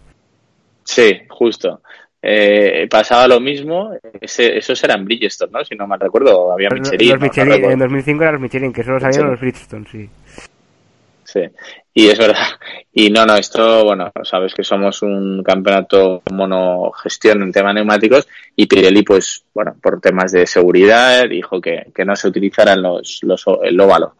sí, 0.84 1.20
justo. 1.28 1.82
Eh, 2.20 2.88
pasaba 2.90 3.28
lo 3.28 3.38
mismo, 3.38 3.92
ese, 4.20 4.58
esos 4.58 4.82
eran 4.82 5.04
Bridgestone, 5.04 5.52
¿no? 5.52 5.64
Si 5.64 5.76
no 5.76 5.86
mal 5.86 6.00
recuerdo, 6.00 6.52
había 6.52 6.68
Michelin. 6.70 7.10
Los 7.10 7.20
¿no? 7.20 7.26
Michelin 7.26 7.62
No 7.62 7.70
en 7.70 7.78
2005 7.78 8.22
eran 8.22 8.34
los 8.34 8.42
Michelin, 8.42 8.72
que 8.72 8.82
solo 8.82 8.98
sabían 8.98 9.30
los 9.30 9.40
Bridgestone, 9.40 9.86
sí. 9.90 10.10
Sí, 11.22 11.40
y 11.92 12.08
es 12.08 12.18
verdad. 12.18 12.46
Y 12.92 13.10
no, 13.10 13.26
no, 13.26 13.36
esto, 13.36 13.84
bueno, 13.84 14.10
sabes 14.24 14.54
que 14.54 14.64
somos 14.64 15.02
un 15.02 15.42
campeonato 15.44 16.22
monogestión 16.32 17.42
en 17.42 17.52
tema 17.52 17.72
neumáticos 17.72 18.26
y 18.56 18.66
Pirelli, 18.66 19.02
pues, 19.02 19.44
bueno, 19.52 19.76
por 19.80 20.00
temas 20.00 20.32
de 20.32 20.46
seguridad, 20.46 21.28
dijo 21.28 21.60
que, 21.60 21.92
que 21.94 22.04
no 22.06 22.16
se 22.16 22.28
utilizaran 22.28 22.80
los, 22.80 23.20
los, 23.22 23.44
el 23.62 23.78
óvalo. 23.78 24.14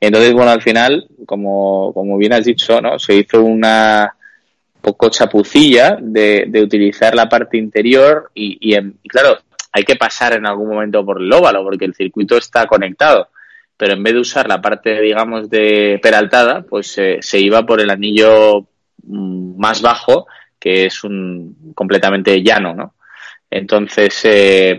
Entonces, 0.00 0.32
bueno, 0.32 0.50
al 0.50 0.62
final, 0.62 1.06
como, 1.26 1.92
como 1.92 2.16
bien 2.16 2.32
has 2.32 2.44
dicho, 2.46 2.80
¿no? 2.80 2.98
Se 2.98 3.14
hizo 3.14 3.44
una 3.44 4.15
poco 4.86 5.10
chapucilla 5.10 5.98
de, 6.00 6.48
utilizar 6.62 7.12
la 7.16 7.28
parte 7.28 7.56
interior 7.58 8.30
y, 8.32 8.56
y, 8.60 8.74
en, 8.74 8.96
y, 9.02 9.08
claro, 9.08 9.36
hay 9.72 9.82
que 9.82 9.96
pasar 9.96 10.34
en 10.34 10.46
algún 10.46 10.68
momento 10.68 11.04
por 11.04 11.20
el 11.20 11.32
óvalo 11.32 11.64
porque 11.64 11.86
el 11.86 11.94
circuito 11.94 12.36
está 12.36 12.68
conectado. 12.68 13.30
Pero 13.76 13.94
en 13.94 14.02
vez 14.04 14.14
de 14.14 14.20
usar 14.20 14.46
la 14.46 14.60
parte, 14.60 15.00
digamos, 15.00 15.50
de 15.50 15.98
peraltada, 16.00 16.62
pues 16.62 16.96
eh, 16.98 17.18
se 17.20 17.40
iba 17.40 17.66
por 17.66 17.80
el 17.80 17.90
anillo 17.90 18.60
mm, 19.02 19.58
más 19.58 19.82
bajo, 19.82 20.28
que 20.56 20.86
es 20.86 21.02
un 21.02 21.72
completamente 21.74 22.40
llano, 22.40 22.72
¿no? 22.72 22.94
Entonces, 23.50 24.20
eh, 24.22 24.78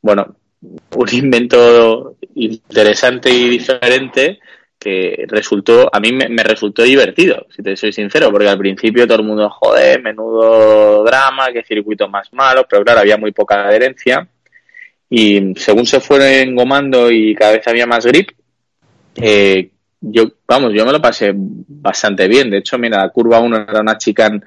bueno, 0.00 0.36
un 0.96 1.08
invento 1.12 2.16
interesante 2.34 3.28
y 3.28 3.46
diferente 3.46 4.40
que 4.82 5.24
resultó, 5.28 5.88
a 5.92 6.00
mí 6.00 6.12
me, 6.12 6.42
resultó 6.42 6.82
divertido, 6.82 7.46
si 7.54 7.62
te 7.62 7.76
soy 7.76 7.92
sincero, 7.92 8.30
porque 8.30 8.48
al 8.48 8.58
principio 8.58 9.06
todo 9.06 9.18
el 9.18 9.26
mundo, 9.26 9.48
joder, 9.48 10.02
menudo 10.02 11.04
drama, 11.04 11.52
qué 11.52 11.62
circuito 11.62 12.08
más 12.08 12.32
malo, 12.32 12.66
pero 12.68 12.82
claro, 12.82 13.00
había 13.00 13.16
muy 13.16 13.32
poca 13.32 13.68
adherencia 13.68 14.26
y 15.08 15.54
según 15.56 15.86
se 15.86 16.00
fueron 16.00 16.28
engomando 16.28 17.10
y 17.10 17.34
cada 17.34 17.52
vez 17.52 17.68
había 17.68 17.86
más 17.86 18.04
grip, 18.06 18.30
eh, 19.14 19.70
yo, 20.00 20.32
vamos, 20.48 20.72
yo 20.74 20.84
me 20.84 20.92
lo 20.92 21.00
pasé 21.00 21.32
bastante 21.34 22.26
bien. 22.26 22.50
De 22.50 22.58
hecho, 22.58 22.78
mira, 22.78 22.98
la 22.98 23.10
curva 23.10 23.38
1 23.38 23.66
era 23.68 23.80
una 23.80 23.98
chicane 23.98 24.40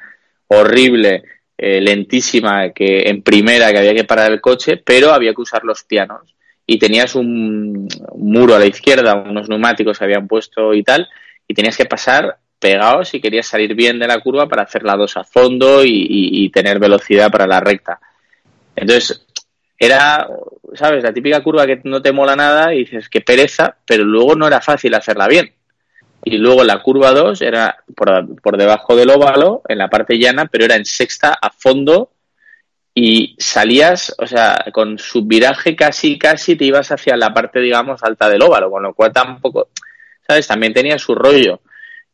horrible, 0.48 1.24
eh, 1.58 1.80
lentísima, 1.80 2.72
que 2.72 3.04
en 3.04 3.22
primera 3.22 3.72
que 3.72 3.78
había 3.78 3.94
que 3.94 4.04
parar 4.04 4.32
el 4.32 4.42
coche, 4.42 4.82
pero 4.84 5.12
había 5.12 5.34
que 5.34 5.42
usar 5.42 5.64
los 5.64 5.84
pianos. 5.84 6.35
Y 6.66 6.80
tenías 6.80 7.16
un, 7.16 7.88
muro 8.16 8.56
a 8.56 8.60
la 8.60 8.66
izquierda, 8.66 9.16
unos 9.16 9.50
neumáticos 9.50 10.00
que 10.00 10.06
habían 10.06 10.28
puesto 10.28 10.74
y 10.74 10.84
tal, 10.84 11.08
y 11.48 11.54
tenías 11.54 11.78
que 11.78 11.86
pasar 11.86 12.38
pegados 12.60 13.10
si 13.10 13.22
querías 13.22 13.46
salir 13.46 13.76
bien 13.76 14.00
de 14.00 14.08
la 14.08 14.20
curva 14.20 14.48
para 14.48 14.64
hacer 14.64 14.84
la 14.84 14.96
2 14.96 15.18
a 15.18 15.24
fondo 15.24 15.82
y 15.84 16.50
tener 16.50 16.80
velocidad 16.80 17.32
para 17.32 17.46
la 17.46 17.60
recta. 17.60 18.00
Entonces, 18.76 19.26
era, 19.78 20.28
¿sabes? 20.74 21.04
La 21.04 21.14
típica 21.14 21.42
curva 21.42 21.66
que 21.66 21.82
no 21.84 22.02
te 22.02 22.12
mola 22.12 22.36
nada 22.36 22.74
y 22.74 22.80
dices 22.80 23.10
que 23.10 23.22
pereza, 23.22 23.76
pero 23.86 24.04
luego 24.04 24.36
no 24.36 24.48
era 24.48 24.62
fácil 24.62 24.94
hacerla 24.94 25.28
bien. 25.28 25.54
Y 26.24 26.38
luego 26.38 26.64
la 26.64 26.82
curva 26.82 27.12
2 27.12 27.42
era 27.42 27.78
por, 27.96 28.42
por, 28.42 28.58
debajo 28.58 28.96
del 28.96 29.12
óvalo, 29.12 29.62
en 29.68 29.78
la 29.78 29.90
parte 29.90 30.18
llana, 30.18 30.48
pero 30.48 30.66
era 30.66 30.76
en 30.76 30.86
sexta 30.86 31.38
a 31.40 31.52
fondo 31.52 32.12
y 32.98 33.36
salías, 33.38 34.16
o 34.18 34.26
sea, 34.26 34.66
con 34.72 34.98
subviraje 34.98 35.76
casi, 35.76 36.18
casi 36.18 36.56
te 36.56 36.64
ibas 36.64 36.90
hacia 36.94 37.18
la 37.18 37.34
parte, 37.34 37.60
digamos, 37.60 38.02
alta 38.02 38.30
del 38.30 38.42
óvalo, 38.42 38.72
con 38.72 38.84
lo 38.84 38.94
cual 38.94 39.12
tampoco, 39.12 39.68
¿sabes? 40.26 40.48
También 40.48 40.74
tenía 40.74 40.98
su 40.98 41.14
rollo. 41.14 41.60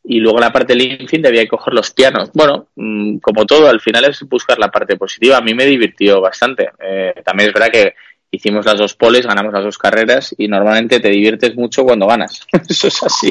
Y 0.02 0.18
luego 0.18 0.40
la 0.40 0.52
parte 0.52 0.74
del 0.74 1.00
infield 1.00 1.26
debía 1.26 1.46
coger 1.46 1.72
los 1.72 1.92
pianos. 1.92 2.30
Bueno, 2.34 2.66
mmm, 2.74 3.18
como 3.18 3.46
todo, 3.46 3.68
al 3.68 3.80
final 3.80 4.06
es 4.06 4.20
buscar 4.28 4.58
la 4.58 4.72
parte 4.72 4.96
positiva. 4.96 5.36
A 5.36 5.40
mí 5.40 5.54
me 5.54 5.64
divirtió 5.64 6.20
bastante. 6.20 6.70
Eh, 6.80 7.14
también 7.24 7.50
es 7.50 7.54
verdad 7.54 7.70
que 7.70 7.94
hicimos 8.32 8.66
las 8.66 8.78
dos 8.78 8.96
poles, 8.96 9.24
ganamos 9.24 9.52
las 9.52 9.62
dos 9.62 9.78
carreras 9.78 10.34
y 10.36 10.48
normalmente 10.48 10.98
te 10.98 11.10
diviertes 11.10 11.54
mucho 11.54 11.84
cuando 11.84 12.08
ganas. 12.08 12.44
Eso 12.68 12.88
es 12.88 13.02
así. 13.04 13.30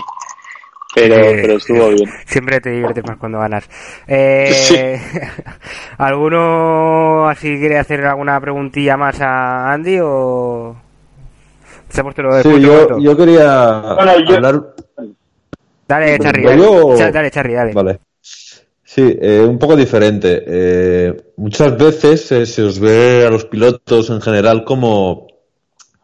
Pero, 0.94 1.16
Eh, 1.16 1.40
pero 1.42 1.54
estuvo 1.58 1.88
bien. 1.90 2.10
Siempre 2.26 2.60
te 2.60 2.70
diviertes 2.72 3.04
más 3.08 3.18
cuando 3.18 3.40
ganas. 3.40 3.68
Eh, 4.08 4.52
Sí. 4.54 4.76
¿Alguno 5.98 7.28
así 7.30 7.58
quiere 7.60 7.78
hacer 7.78 8.06
alguna 8.06 8.40
preguntilla 8.42 8.98
más 8.98 9.20
a 9.22 9.72
Andy 9.72 10.00
o...? 10.02 10.76
Se 11.90 12.02
ha 12.02 12.04
puesto 12.04 12.22
lo 12.22 12.36
de 12.36 12.44
Sí, 12.44 12.62
yo, 12.62 12.98
yo 13.00 13.18
quería 13.18 13.80
Bueno, 13.96 14.14
yo- 14.28 14.36
hablar. 14.36 14.62
Dale, 15.88 16.20
Charry, 16.20 16.44
¿Voy 16.44 16.52
dale. 16.52 16.64
yo 16.64 17.12
dale, 17.12 17.32
Charry, 17.32 17.54
dale. 17.54 17.74
Vale. 17.74 18.00
Sí, 18.22 19.18
eh, 19.22 19.42
un 19.48 19.60
poco 19.60 19.76
diferente. 19.76 20.42
Eh, 20.48 21.22
muchas 21.38 21.78
veces 21.78 22.32
eh, 22.32 22.46
se 22.46 22.62
os 22.64 22.80
ve 22.80 23.26
a 23.28 23.30
los 23.30 23.44
pilotos 23.46 24.10
en 24.10 24.22
general 24.22 24.64
como, 24.64 25.28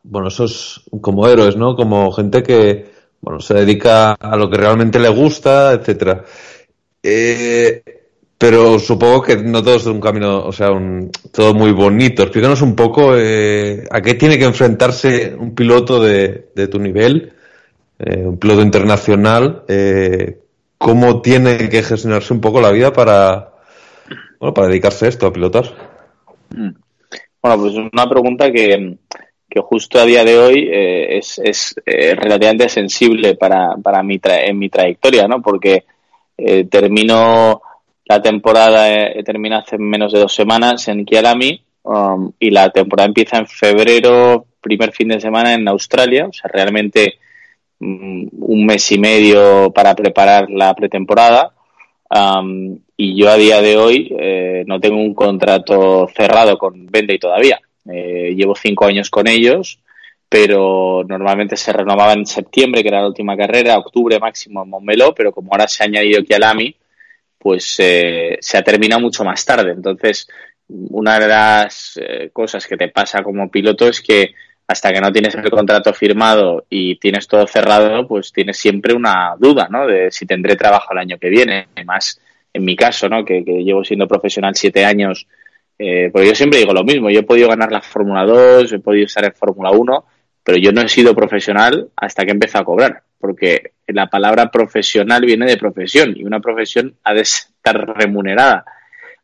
bueno, 0.04 0.28
esos, 0.28 0.84
como 1.02 1.26
héroes, 1.28 1.56
¿no? 1.56 1.76
Como 1.78 2.12
gente 2.12 2.44
que, 2.44 2.86
bueno, 3.22 3.40
se 3.40 3.54
dedica 3.54 4.14
a 4.14 4.36
lo 4.38 4.50
que 4.50 4.58
realmente 4.58 5.00
le 5.00 5.10
gusta, 5.10 5.74
etcétera. 5.74 6.24
Eh, 7.02 7.84
pero 8.38 8.78
supongo 8.78 9.24
que 9.24 9.38
no 9.38 9.64
todo 9.64 9.76
es 9.76 9.86
un 9.88 10.00
camino, 10.00 10.46
o 10.46 10.52
sea, 10.52 10.72
un, 10.72 11.10
todo 11.32 11.54
muy 11.56 11.72
bonito. 11.72 12.22
Explícanos 12.22 12.62
un 12.62 12.76
poco 12.76 13.16
eh, 13.16 13.84
a 13.90 14.02
qué 14.02 14.14
tiene 14.14 14.38
que 14.38 14.46
enfrentarse 14.46 15.36
un 15.36 15.56
piloto 15.56 16.02
de, 16.02 16.50
de 16.54 16.68
tu 16.68 16.80
nivel, 16.80 17.34
eh, 17.98 18.24
un 18.24 18.38
piloto 18.38 18.62
internacional, 18.62 19.64
eh, 19.68 20.38
cómo 20.78 21.22
tiene 21.22 21.70
que 21.70 21.82
gestionarse 21.82 22.32
un 22.32 22.42
poco 22.42 22.62
la 22.62 22.70
vida 22.70 22.94
para, 22.94 23.54
bueno, 24.40 24.54
para 24.54 24.68
dedicarse 24.68 25.06
a 25.06 25.10
esto, 25.10 25.26
a 25.26 25.34
pilotar. 25.34 25.66
Mm. 26.56 26.70
Bueno, 27.42 27.62
pues 27.62 27.74
es 27.74 27.80
una 27.92 28.10
pregunta 28.10 28.52
que, 28.52 28.98
que 29.50 29.62
justo 29.62 30.00
a 30.00 30.06
día 30.06 30.24
de 30.26 30.38
hoy 30.38 30.70
eh, 30.72 31.18
es, 31.18 31.40
es 31.44 31.76
eh, 31.86 32.16
relativamente 32.16 32.68
sensible 32.70 33.36
para, 33.36 33.76
para 33.82 34.04
mi 34.04 34.20
tra- 34.20 34.42
en 34.44 34.58
mi 34.60 34.70
trayectoria, 34.70 35.28
¿no? 35.28 35.42
Porque 35.42 35.86
eh, 36.38 36.66
termino 36.66 37.62
la 38.06 38.22
temporada, 38.22 38.92
eh, 38.94 39.24
termina 39.24 39.60
hace 39.60 39.78
menos 39.78 40.12
de 40.12 40.20
dos 40.20 40.34
semanas 40.36 40.88
en 40.90 41.06
Kialami 41.06 41.62
um, 41.84 42.32
y 42.40 42.52
la 42.52 42.70
temporada 42.70 43.08
empieza 43.08 43.38
en 43.38 43.48
febrero, 43.48 44.46
primer 44.62 44.92
fin 44.92 45.08
de 45.10 45.22
semana 45.22 45.54
en 45.54 45.68
Australia, 45.68 46.28
o 46.28 46.34
sea, 46.34 46.50
realmente 46.54 47.16
mm, 47.80 48.28
un 48.40 48.66
mes 48.66 48.92
y 48.92 49.00
medio 49.00 49.72
para 49.72 49.96
preparar 49.96 50.50
la 50.50 50.74
pretemporada. 50.76 51.54
Am, 52.10 52.80
y 52.96 53.16
yo 53.16 53.30
a 53.30 53.36
día 53.36 53.62
de 53.62 53.78
hoy 53.78 54.64
no 54.66 54.80
tengo 54.80 54.98
un 54.98 55.14
contrato 55.14 56.08
cerrado 56.16 56.58
con 56.58 56.88
Bentley 56.88 57.20
todavía. 57.20 57.60
Eh, 57.92 58.34
llevo 58.36 58.56
cinco 58.56 58.86
años 58.86 59.10
con 59.10 59.28
ellos, 59.28 59.80
pero 60.30 61.04
normalmente 61.08 61.56
se 61.56 61.72
renovaba 61.72 62.14
en 62.14 62.26
septiembre, 62.26 62.82
que 62.82 62.90
era 62.90 63.02
la 63.02 63.08
última 63.08 63.38
carrera, 63.38 63.78
octubre 63.78 64.20
máximo 64.20 64.64
en 64.64 64.70
Montmeló, 64.70 65.14
pero 65.16 65.32
como 65.32 65.52
ahora 65.52 65.68
se 65.68 65.84
ha 65.84 65.86
añadido 65.86 66.24
Kialami, 66.24 66.76
pues 67.38 67.76
eh, 67.80 68.38
se 68.42 68.58
ha 68.58 68.62
terminado 68.62 69.02
mucho 69.02 69.24
más 69.24 69.46
tarde. 69.46 69.72
Entonces, 69.72 70.28
una 70.68 71.20
de 71.20 71.28
las 71.28 71.98
eh, 72.02 72.30
cosas 72.34 72.68
que 72.68 72.76
te 72.76 72.90
pasa 72.90 73.24
como 73.24 73.50
piloto 73.50 73.88
es 73.88 74.02
que 74.02 74.34
hasta 74.68 74.92
que 74.92 75.00
no 75.00 75.14
tienes 75.14 75.34
el 75.34 75.50
contrato 75.50 75.94
firmado 75.94 76.66
y 76.70 76.98
tienes 76.98 77.26
todo 77.26 77.48
cerrado, 77.48 78.06
pues 78.06 78.34
tienes 78.34 78.58
siempre 78.58 78.94
una 78.94 79.36
duda, 79.40 79.70
¿no? 79.72 79.88
De 79.88 80.12
si 80.12 80.26
tendré 80.26 80.58
trabajo 80.58 80.92
el 80.92 81.00
año 81.00 81.18
que 81.18 81.30
viene. 81.30 81.68
Además, 81.74 82.20
en 82.52 82.66
mi 82.66 82.76
caso, 82.76 83.08
¿no? 83.08 83.24
Que, 83.24 83.46
que 83.46 83.64
llevo 83.64 83.86
siendo 83.86 84.10
profesional 84.10 84.56
siete 84.56 84.84
años, 84.84 85.26
eh, 85.80 86.10
porque 86.12 86.28
yo 86.28 86.36
siempre 86.36 86.60
digo 86.60 86.74
lo 86.74 86.84
mismo. 86.84 87.10
Yo 87.10 87.20
he 87.20 87.24
podido 87.24 87.50
ganar 87.50 87.72
la 87.72 87.82
Fórmula 87.82 88.26
2, 88.26 88.72
he 88.74 88.80
podido 88.80 89.06
estar 89.06 89.24
en 89.26 89.34
Fórmula 89.34 89.72
1, 89.72 90.06
pero 90.44 90.58
yo 90.58 90.72
no 90.72 90.82
he 90.82 90.90
sido 90.90 91.16
profesional 91.16 91.90
hasta 91.96 92.26
que 92.26 92.32
empecé 92.32 92.58
a 92.58 92.64
cobrar, 92.64 93.04
porque 93.20 93.72
la 93.88 94.08
palabra 94.08 94.50
profesional 94.50 95.22
viene 95.26 95.46
de 95.46 95.58
profesión 95.58 96.14
y 96.16 96.24
una 96.24 96.40
profesión 96.40 96.96
ha 97.04 97.14
de 97.14 97.22
estar 97.22 97.76
remunerada. 97.98 98.66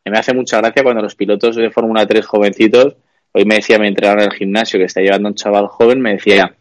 Me 0.05 0.17
hace 0.17 0.33
mucha 0.33 0.57
gracia 0.57 0.83
cuando 0.83 1.01
los 1.01 1.15
pilotos 1.15 1.55
de 1.55 1.71
Fórmula 1.71 2.05
3 2.05 2.25
jovencitos, 2.25 2.97
hoy 3.31 3.45
me 3.45 3.55
decía 3.55 3.79
mi 3.79 3.87
entrenador 3.87 4.23
en 4.23 4.31
el 4.31 4.37
gimnasio 4.37 4.77
que 4.79 4.85
está 4.85 5.01
llevando 5.01 5.29
un 5.29 5.35
chaval 5.35 5.67
joven, 5.67 6.01
me 6.01 6.13
decía, 6.13 6.55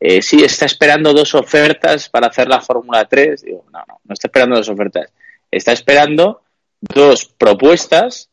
eh, 0.00 0.22
sí, 0.22 0.42
está 0.42 0.64
esperando 0.64 1.12
dos 1.12 1.34
ofertas 1.34 2.08
para 2.08 2.28
hacer 2.28 2.48
la 2.48 2.60
Fórmula 2.62 3.04
3. 3.04 3.42
Digo, 3.42 3.66
no, 3.70 3.80
no, 3.86 4.00
no 4.02 4.12
está 4.14 4.28
esperando 4.28 4.56
dos 4.56 4.68
ofertas. 4.70 5.12
Está 5.50 5.72
esperando 5.72 6.40
dos 6.80 7.26
propuestas 7.26 8.29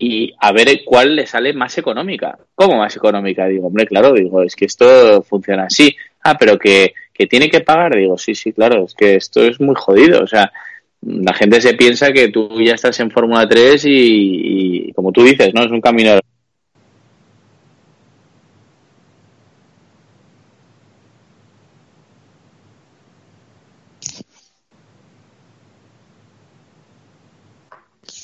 y 0.00 0.34
a 0.40 0.50
ver 0.52 0.80
cuál 0.84 1.14
le 1.14 1.26
sale 1.26 1.52
más 1.52 1.76
económica. 1.78 2.38
¿Cómo 2.54 2.78
más 2.78 2.96
económica? 2.96 3.46
Digo, 3.46 3.66
hombre, 3.66 3.86
claro, 3.86 4.12
digo, 4.14 4.42
es 4.42 4.56
que 4.56 4.64
esto 4.64 5.22
funciona 5.22 5.64
así. 5.64 5.94
Ah, 6.22 6.36
pero 6.38 6.58
que, 6.58 6.94
que 7.12 7.26
tiene 7.26 7.50
que 7.50 7.60
pagar. 7.60 7.94
Digo, 7.96 8.16
sí, 8.16 8.34
sí, 8.34 8.52
claro, 8.52 8.84
es 8.84 8.94
que 8.94 9.16
esto 9.16 9.42
es 9.42 9.60
muy 9.60 9.74
jodido. 9.76 10.22
O 10.22 10.26
sea, 10.26 10.50
la 11.02 11.34
gente 11.34 11.60
se 11.60 11.74
piensa 11.74 12.12
que 12.12 12.28
tú 12.28 12.48
ya 12.62 12.74
estás 12.74 12.98
en 13.00 13.10
Fórmula 13.10 13.46
3 13.46 13.84
y, 13.84 14.88
y, 14.88 14.92
como 14.92 15.12
tú 15.12 15.22
dices, 15.22 15.52
¿no? 15.54 15.64
Es 15.64 15.70
un 15.70 15.80
camino 15.80 16.18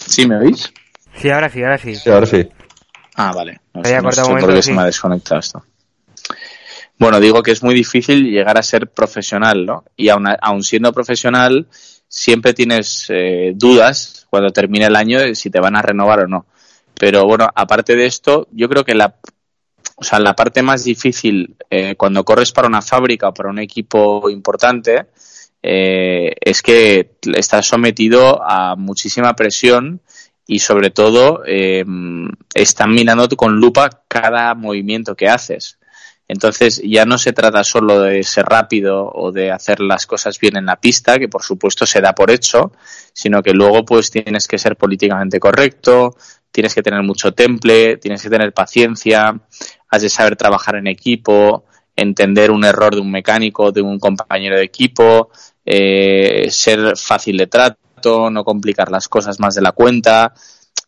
¿Sí 0.06 0.26
me 0.26 0.36
oís? 0.36 0.72
Sí, 1.20 1.30
ahora 1.30 1.48
sí, 1.48 1.62
ahora 1.62 1.78
sí. 1.78 1.94
Sí, 1.94 2.10
ahora 2.10 2.26
sí. 2.26 2.48
Ah, 3.16 3.32
vale. 3.32 3.60
No, 3.72 3.84
sé, 3.84 4.00
no 4.00 4.12
sé 4.12 4.20
por 4.20 4.30
momento, 4.30 4.48
qué 4.52 4.62
sí. 4.62 4.70
se 4.70 4.72
me 4.74 4.82
ha 4.82 4.86
desconectado 4.86 5.40
esto. 5.40 5.64
Bueno, 6.98 7.20
digo 7.20 7.42
que 7.42 7.52
es 7.52 7.62
muy 7.62 7.74
difícil 7.74 8.30
llegar 8.30 8.58
a 8.58 8.62
ser 8.62 8.88
profesional, 8.88 9.66
¿no? 9.66 9.84
Y 9.96 10.08
aun, 10.08 10.26
aun 10.40 10.62
siendo 10.62 10.92
profesional, 10.92 11.66
siempre 12.08 12.54
tienes 12.54 13.06
eh, 13.10 13.52
dudas 13.54 14.26
cuando 14.30 14.50
termine 14.50 14.86
el 14.86 14.96
año 14.96 15.20
de 15.20 15.34
si 15.34 15.50
te 15.50 15.60
van 15.60 15.76
a 15.76 15.82
renovar 15.82 16.20
o 16.20 16.28
no. 16.28 16.46
Pero 16.98 17.26
bueno, 17.26 17.48
aparte 17.54 17.96
de 17.96 18.06
esto, 18.06 18.48
yo 18.52 18.68
creo 18.68 18.84
que 18.84 18.94
la, 18.94 19.16
o 19.96 20.04
sea, 20.04 20.18
la 20.18 20.34
parte 20.34 20.62
más 20.62 20.84
difícil 20.84 21.56
eh, 21.68 21.94
cuando 21.96 22.24
corres 22.24 22.52
para 22.52 22.68
una 22.68 22.82
fábrica 22.82 23.28
o 23.28 23.34
para 23.34 23.50
un 23.50 23.58
equipo 23.58 24.30
importante 24.30 25.06
eh, 25.62 26.32
es 26.40 26.62
que 26.62 27.16
estás 27.34 27.66
sometido 27.66 28.42
a 28.42 28.76
muchísima 28.76 29.34
presión 29.34 30.00
y 30.46 30.60
sobre 30.60 30.90
todo 30.90 31.42
eh, 31.46 31.84
están 32.54 32.92
mirando 32.92 33.28
con 33.30 33.56
lupa 33.56 33.90
cada 34.08 34.54
movimiento 34.54 35.16
que 35.16 35.28
haces. 35.28 35.78
Entonces 36.28 36.82
ya 36.84 37.04
no 37.04 37.18
se 37.18 37.32
trata 37.32 37.62
solo 37.62 38.00
de 38.00 38.22
ser 38.24 38.46
rápido 38.46 39.10
o 39.12 39.30
de 39.30 39.52
hacer 39.52 39.80
las 39.80 40.06
cosas 40.06 40.38
bien 40.40 40.56
en 40.56 40.66
la 40.66 40.76
pista, 40.76 41.18
que 41.18 41.28
por 41.28 41.42
supuesto 41.42 41.86
se 41.86 42.00
da 42.00 42.14
por 42.14 42.30
hecho, 42.30 42.72
sino 43.12 43.42
que 43.42 43.52
luego 43.52 43.84
pues 43.84 44.10
tienes 44.10 44.48
que 44.48 44.58
ser 44.58 44.76
políticamente 44.76 45.38
correcto, 45.38 46.16
tienes 46.50 46.74
que 46.74 46.82
tener 46.82 47.02
mucho 47.02 47.32
temple, 47.32 47.98
tienes 47.98 48.22
que 48.22 48.30
tener 48.30 48.52
paciencia, 48.52 49.40
has 49.88 50.02
de 50.02 50.08
saber 50.08 50.36
trabajar 50.36 50.76
en 50.76 50.88
equipo, 50.88 51.64
entender 51.94 52.50
un 52.50 52.64
error 52.64 52.94
de 52.94 53.00
un 53.00 53.10
mecánico, 53.10 53.70
de 53.70 53.82
un 53.82 54.00
compañero 54.00 54.56
de 54.56 54.64
equipo, 54.64 55.30
eh, 55.64 56.48
ser 56.50 56.96
fácil 56.96 57.36
de 57.36 57.46
trato, 57.46 57.78
no 58.04 58.44
complicar 58.44 58.90
las 58.90 59.08
cosas 59.08 59.40
más 59.40 59.54
de 59.54 59.62
la 59.62 59.72
cuenta. 59.72 60.34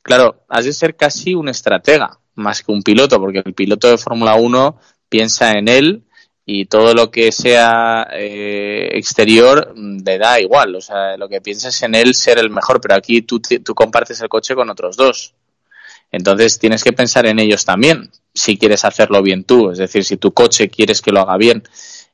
Claro, 0.02 0.44
has 0.48 0.64
de 0.64 0.72
ser 0.72 0.96
casi 0.96 1.34
un 1.34 1.48
estratega 1.48 2.18
más 2.34 2.62
que 2.62 2.72
un 2.72 2.82
piloto, 2.82 3.18
porque 3.20 3.42
el 3.44 3.54
piloto 3.54 3.88
de 3.88 3.98
Fórmula 3.98 4.36
1 4.36 4.78
piensa 5.09 5.52
en 5.52 5.68
él 5.68 6.04
y 6.46 6.66
todo 6.66 6.94
lo 6.94 7.11
que 7.11 7.32
sea 7.32 8.09
eh, 8.12 8.90
exterior 8.92 9.74
mm, 9.74 9.98
le 10.04 10.18
da 10.18 10.40
igual. 10.40 10.74
O 10.76 10.80
sea, 10.80 11.16
lo 11.16 11.28
que 11.28 11.40
piensas 11.40 11.82
en 11.82 11.94
él 11.94 12.14
ser 12.14 12.38
el 12.38 12.50
mejor, 12.50 12.80
pero 12.80 12.94
aquí 12.94 13.22
tú, 13.22 13.40
tú 13.40 13.74
compartes 13.74 14.20
el 14.20 14.28
coche 14.28 14.54
con 14.54 14.70
otros 14.70 14.96
dos. 14.96 15.34
Entonces 16.11 16.59
tienes 16.59 16.82
que 16.82 16.92
pensar 16.92 17.26
en 17.26 17.38
ellos 17.38 17.64
también, 17.66 18.11
si 18.32 18.56
quieres 18.56 18.84
hacerlo 18.84 19.22
bien 19.22 19.44
tú, 19.44 19.70
es 19.70 19.78
decir, 19.78 20.04
si 20.04 20.16
tu 20.16 20.32
coche 20.32 20.70
quieres 20.70 21.02
que 21.02 21.12
lo 21.12 21.20
haga 21.20 21.36
bien. 21.36 21.62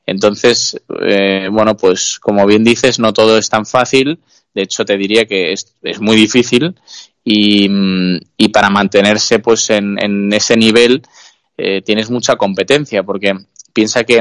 Entonces, 0.07 0.81
eh, 1.01 1.49
bueno, 1.51 1.77
pues 1.77 2.19
como 2.21 2.45
bien 2.47 2.65
dices, 2.65 2.99
no 2.99 3.13
todo 3.13 3.39
es 3.39 3.49
tan 3.49 3.65
fácil. 3.65 4.21
De 4.55 4.63
hecho, 4.63 4.85
te 4.85 4.97
diría 4.97 5.25
que 5.27 5.53
es, 5.53 5.75
muy 6.01 6.17
difícil 6.17 6.75
y, 7.25 7.69
y, 8.37 8.49
para 8.49 8.71
mantenerse 8.71 9.41
pues 9.41 9.71
en, 9.71 9.97
en 10.03 10.33
ese 10.33 10.57
nivel 10.57 11.03
eh, 11.57 11.83
tienes 11.83 12.11
mucha 12.11 12.37
competencia 12.37 13.03
porque 13.03 13.33
piensa 13.73 14.05
que 14.05 14.21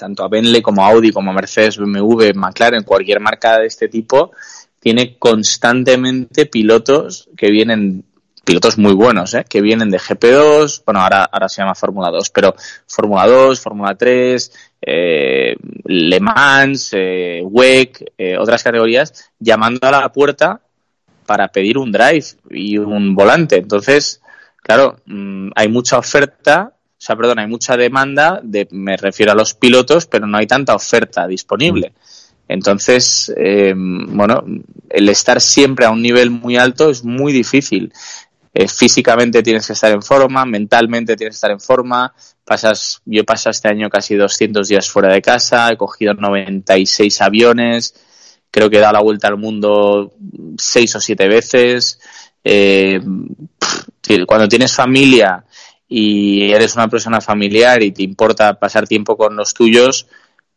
tanto 0.00 0.24
a 0.24 0.28
Bentley 0.28 0.62
como 0.62 0.82
a 0.82 0.88
Audi, 0.88 1.12
como 1.12 1.30
a 1.30 1.34
Mercedes, 1.34 1.76
BMW, 1.76 2.32
McLaren, 2.34 2.84
cualquier 2.84 3.20
marca 3.20 3.58
de 3.58 3.66
este 3.66 3.88
tipo, 3.88 4.32
tiene 4.80 5.18
constantemente 5.18 6.46
pilotos 6.46 7.28
que 7.36 7.50
vienen 7.50 8.04
pilotos 8.44 8.78
muy 8.78 8.94
buenos, 8.94 9.34
¿eh? 9.34 9.44
que 9.48 9.60
vienen 9.60 9.90
de 9.90 9.98
GP2, 9.98 10.82
bueno, 10.84 11.00
ahora, 11.00 11.24
ahora 11.24 11.48
se 11.48 11.62
llama 11.62 11.74
Fórmula 11.74 12.10
2, 12.10 12.30
pero 12.30 12.54
Fórmula 12.86 13.26
2, 13.26 13.60
Fórmula 13.60 13.94
3, 13.94 14.52
eh, 14.82 15.56
Le 15.84 16.20
Mans, 16.20 16.90
eh, 16.92 17.42
WEC, 17.44 18.12
eh, 18.16 18.36
otras 18.38 18.62
categorías, 18.62 19.30
llamando 19.38 19.86
a 19.86 19.90
la 19.90 20.12
puerta 20.12 20.60
para 21.26 21.48
pedir 21.48 21.78
un 21.78 21.92
drive 21.92 22.24
y 22.50 22.78
un 22.78 23.14
volante. 23.14 23.56
Entonces, 23.56 24.20
claro, 24.62 24.96
mmm, 25.06 25.50
hay 25.54 25.68
mucha 25.68 25.98
oferta, 25.98 26.72
o 26.74 27.00
sea, 27.00 27.16
perdón, 27.16 27.38
hay 27.38 27.46
mucha 27.46 27.76
demanda, 27.76 28.40
de, 28.42 28.66
me 28.70 28.96
refiero 28.96 29.32
a 29.32 29.34
los 29.34 29.54
pilotos, 29.54 30.06
pero 30.06 30.26
no 30.26 30.38
hay 30.38 30.46
tanta 30.46 30.74
oferta 30.74 31.26
disponible. 31.26 31.92
Entonces, 32.50 33.32
eh, 33.36 33.72
bueno, 33.76 34.44
el 34.88 35.08
estar 35.08 35.40
siempre 35.40 35.86
a 35.86 35.90
un 35.90 36.02
nivel 36.02 36.30
muy 36.30 36.56
alto 36.56 36.90
es 36.90 37.04
muy 37.04 37.32
difícil. 37.32 37.92
Eh, 38.52 38.66
físicamente 38.66 39.42
tienes 39.42 39.66
que 39.66 39.74
estar 39.74 39.92
en 39.92 40.02
forma, 40.02 40.44
mentalmente 40.44 41.16
tienes 41.16 41.34
que 41.34 41.36
estar 41.36 41.50
en 41.50 41.60
forma. 41.60 42.12
Pasas, 42.44 43.00
yo 43.04 43.20
he 43.20 43.24
pasado 43.24 43.52
este 43.52 43.68
año 43.68 43.88
casi 43.88 44.16
200 44.16 44.66
días 44.66 44.90
fuera 44.90 45.12
de 45.12 45.22
casa, 45.22 45.70
he 45.70 45.76
cogido 45.76 46.14
96 46.14 47.20
aviones, 47.20 47.94
creo 48.50 48.68
que 48.68 48.78
he 48.78 48.80
dado 48.80 48.94
la 48.94 49.02
vuelta 49.02 49.28
al 49.28 49.36
mundo 49.36 50.12
seis 50.58 50.94
o 50.96 51.00
siete 51.00 51.28
veces. 51.28 52.00
Eh, 52.42 53.00
cuando 54.26 54.48
tienes 54.48 54.74
familia 54.74 55.44
y 55.88 56.50
eres 56.50 56.74
una 56.74 56.88
persona 56.88 57.20
familiar 57.20 57.82
y 57.82 57.92
te 57.92 58.02
importa 58.02 58.58
pasar 58.58 58.88
tiempo 58.88 59.16
con 59.16 59.36
los 59.36 59.54
tuyos, 59.54 60.06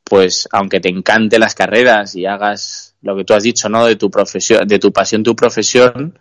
pues 0.03 0.47
aunque 0.51 0.79
te 0.79 0.89
encante 0.89 1.39
las 1.39 1.55
carreras 1.55 2.15
y 2.15 2.25
hagas 2.25 2.95
lo 3.01 3.15
que 3.15 3.23
tú 3.23 3.33
has 3.33 3.43
dicho, 3.43 3.69
¿no? 3.69 3.85
De 3.85 3.95
tu 3.95 4.09
profesión, 4.09 4.67
de 4.67 4.79
tu 4.79 4.91
pasión, 4.91 5.23
tu 5.23 5.35
profesión, 5.35 6.17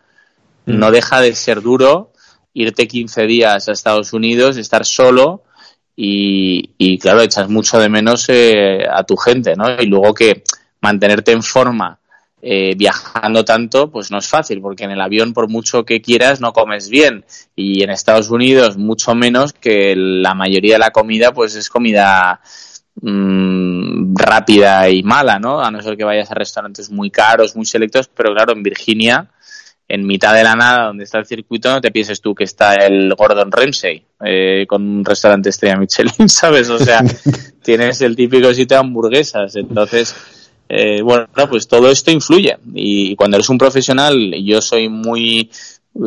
Mm. 0.67 0.79
no 0.79 0.91
deja 0.91 1.21
de 1.21 1.35
ser 1.35 1.61
duro 1.61 2.13
irte 2.55 2.87
15 2.87 3.27
días 3.27 3.69
a 3.69 3.73
Estados 3.73 4.13
Unidos, 4.13 4.57
estar 4.57 4.85
solo 4.85 5.43
y, 5.95 6.99
claro, 6.99 7.21
echas 7.21 7.49
mucho 7.49 7.79
de 7.79 7.89
menos 7.89 8.27
eh, 8.29 8.87
a 8.91 9.05
tu 9.05 9.17
gente, 9.17 9.55
¿no? 9.57 9.81
Y 9.81 9.87
luego 9.87 10.15
que 10.15 10.43
mantenerte 10.81 11.33
en 11.33 11.43
forma 11.43 11.99
eh, 12.45 12.75
viajando 12.77 13.45
tanto, 13.45 13.91
pues 13.91 14.11
no 14.11 14.19
es 14.19 14.27
fácil, 14.27 14.61
porque 14.61 14.85
en 14.85 14.91
el 14.91 15.01
avión, 15.01 15.33
por 15.33 15.49
mucho 15.49 15.85
que 15.85 16.03
quieras, 16.03 16.41
no 16.41 16.53
comes 16.53 16.89
bien. 16.89 17.25
Y 17.55 17.85
en 17.85 17.91
Estados 17.91 18.31
Unidos, 18.31 18.77
mucho 18.77 19.15
menos, 19.15 19.53
que 19.53 19.95
la 19.97 20.35
mayoría 20.35 20.75
de 20.75 20.81
la 20.81 20.91
comida, 20.91 21.33
pues 21.33 21.55
es 21.55 21.69
comida 21.69 22.41
mm, 23.01 24.17
rápida 24.17 24.89
y 24.89 25.03
mala, 25.05 25.39
¿no? 25.39 25.61
A 25.61 25.71
no 25.71 25.81
ser 25.83 25.97
que 25.97 26.05
vayas 26.05 26.31
a 26.33 26.35
restaurantes 26.35 26.91
muy 26.91 27.11
caros, 27.11 27.55
muy 27.55 27.65
selectos, 27.65 28.09
pero 28.09 28.35
claro, 28.35 28.53
en 28.55 28.63
Virginia, 28.65 29.31
en 29.93 30.07
mitad 30.07 30.33
de 30.33 30.43
la 30.43 30.55
nada, 30.55 30.87
donde 30.87 31.05
está 31.05 31.19
el 31.19 31.27
circuito, 31.27 31.71
no 31.71 31.79
te 31.83 31.91
pienses 31.91 32.23
tú 32.23 32.35
que 32.35 32.45
está 32.45 32.77
el 32.77 33.15
Gordon 33.15 33.53
Ramsay 33.53 34.03
eh, 34.25 34.65
con 34.67 34.83
un 34.83 35.05
restaurante 35.05 35.51
estrella 35.51 35.77
Michelin, 35.77 36.29
¿sabes? 36.31 36.71
O 36.71 36.79
sea, 36.79 37.05
tienes 37.63 38.01
el 38.01 38.17
típico 38.17 38.55
sitio 38.55 38.79
de 38.79 38.81
hamburguesas. 38.81 39.55
Entonces, 39.55 40.17
eh, 40.67 41.03
bueno, 41.03 41.29
pues 41.47 41.69
todo 41.69 41.91
esto 41.91 42.11
influye. 42.11 42.57
Y 42.73 43.15
cuando 43.17 43.37
eres 43.37 43.51
un 43.51 43.59
profesional, 43.59 44.33
yo 44.43 44.63
soy 44.63 44.89
muy, 44.89 45.51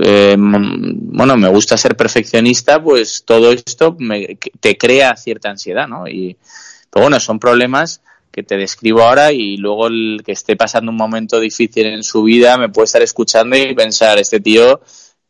eh, 0.03 0.35
bueno, 0.35 1.37
me 1.37 1.49
gusta 1.49 1.77
ser 1.77 1.95
perfeccionista, 1.95 2.81
pues 2.81 3.21
todo 3.23 3.51
esto 3.51 3.95
me, 3.99 4.39
te 4.59 4.79
crea 4.79 5.15
cierta 5.15 5.51
ansiedad, 5.51 5.87
¿no? 5.87 6.07
Y, 6.07 6.35
pero 6.89 7.03
bueno, 7.03 7.19
son 7.19 7.37
problemas 7.37 8.01
que 8.35 8.43
te 8.43 8.57
describo 8.57 9.01
ahora 9.01 9.31
y 9.31 9.55
luego 9.55 9.87
el 9.87 10.21
que 10.25 10.33
esté 10.33 10.57
pasando 10.57 10.91
un 10.91 10.97
momento 10.97 11.39
difícil 11.39 11.85
en 11.85 12.03
su 12.03 12.23
vida 12.23 12.57
me 12.57 12.67
puede 12.67 12.83
estar 12.83 13.01
escuchando 13.01 13.55
y 13.55 13.73
pensar, 13.73 14.19
este 14.19 14.41
tío 14.41 14.81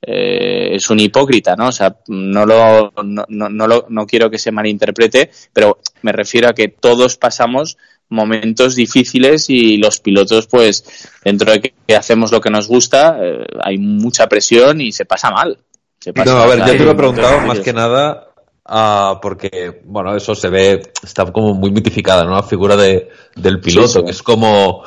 eh, 0.01 0.69
es 0.71 0.89
un 0.89 0.99
hipócrita, 0.99 1.55
¿no? 1.55 1.67
O 1.67 1.71
sea, 1.71 1.95
no 2.07 2.47
lo, 2.47 2.91
no, 3.03 3.23
no, 3.27 3.49
no, 3.49 3.67
lo, 3.67 3.85
no 3.89 4.07
quiero 4.07 4.31
que 4.31 4.39
se 4.39 4.51
malinterprete, 4.51 5.29
pero 5.53 5.77
me 6.01 6.13
refiero 6.13 6.49
a 6.49 6.53
que 6.53 6.69
todos 6.69 7.15
pasamos 7.17 7.77
momentos 8.09 8.73
difíciles 8.73 9.51
y 9.51 9.77
los 9.77 9.99
pilotos, 9.99 10.47
pues, 10.47 10.83
dentro 11.23 11.51
de 11.51 11.61
que 11.61 11.95
hacemos 11.95 12.31
lo 12.31 12.41
que 12.41 12.49
nos 12.49 12.67
gusta, 12.67 13.19
eh, 13.21 13.45
hay 13.63 13.77
mucha 13.77 14.27
presión 14.27 14.81
y 14.81 14.91
se 14.91 15.05
pasa 15.05 15.29
mal. 15.29 15.59
Se 15.99 16.11
pasa 16.11 16.33
no, 16.33 16.39
a 16.39 16.47
ver, 16.47 16.57
mal. 16.57 16.71
yo 16.71 16.77
te 16.77 16.85
lo 16.85 16.91
he 16.91 16.95
preguntado 16.95 17.41
más 17.41 17.59
que 17.59 17.71
nada 17.73 18.29
uh, 18.69 19.19
porque, 19.21 19.81
bueno, 19.85 20.15
eso 20.15 20.35
se 20.35 20.49
ve, 20.49 20.81
está 21.03 21.31
como 21.31 21.53
muy 21.53 21.71
mitificada, 21.71 22.23
¿no? 22.23 22.35
La 22.35 22.43
figura 22.43 22.75
de, 22.75 23.09
del 23.35 23.59
piloto, 23.59 23.87
sí, 23.87 23.99
sí. 23.99 24.05
que 24.05 24.11
es 24.11 24.23
como 24.23 24.83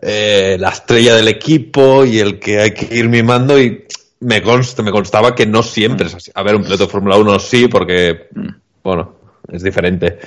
eh, 0.00 0.56
la 0.58 0.70
estrella 0.70 1.14
del 1.14 1.28
equipo 1.28 2.04
y 2.04 2.18
el 2.18 2.38
que 2.38 2.60
hay 2.60 2.74
que 2.74 2.94
ir 2.94 3.08
mimando 3.08 3.58
y 3.58 3.84
me 4.20 4.42
consta, 4.42 4.82
me 4.82 4.90
constaba 4.92 5.34
que 5.34 5.46
no 5.46 5.62
siempre 5.62 6.06
es 6.06 6.14
así. 6.14 6.30
A 6.34 6.42
ver, 6.42 6.56
un 6.56 6.62
piloto 6.62 6.84
de 6.84 6.90
Fórmula 6.90 7.16
1 7.16 7.38
sí, 7.38 7.68
porque, 7.68 8.28
bueno, 8.82 9.16
es 9.48 9.62
diferente. 9.62 10.18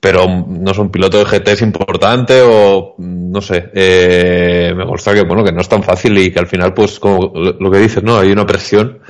Pero 0.00 0.26
no 0.26 0.72
son 0.72 0.90
piloto 0.90 1.18
de 1.18 1.26
GT 1.26 1.48
es 1.48 1.62
importante 1.62 2.40
o 2.42 2.94
no 2.98 3.40
sé. 3.42 3.70
Eh, 3.74 4.72
me 4.74 4.86
consta 4.86 5.12
que 5.12 5.24
bueno 5.24 5.44
que 5.44 5.52
no 5.52 5.60
es 5.60 5.68
tan 5.68 5.82
fácil 5.82 6.16
y 6.16 6.32
que 6.32 6.38
al 6.38 6.46
final 6.46 6.72
pues 6.72 6.98
como 6.98 7.32
lo 7.34 7.70
que 7.70 7.78
dices 7.78 8.02
no 8.02 8.18
hay 8.18 8.32
una 8.32 8.46
presión 8.46 9.00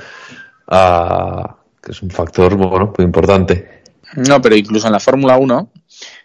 uh, 0.67 1.60
que 1.81 1.91
es 1.91 2.01
un 2.01 2.09
factor 2.09 2.55
bueno 2.55 2.93
muy 2.97 3.05
importante. 3.05 3.81
No, 4.15 4.41
pero 4.41 4.55
incluso 4.55 4.87
en 4.87 4.93
la 4.93 4.99
Fórmula 4.99 5.37
1 5.37 5.69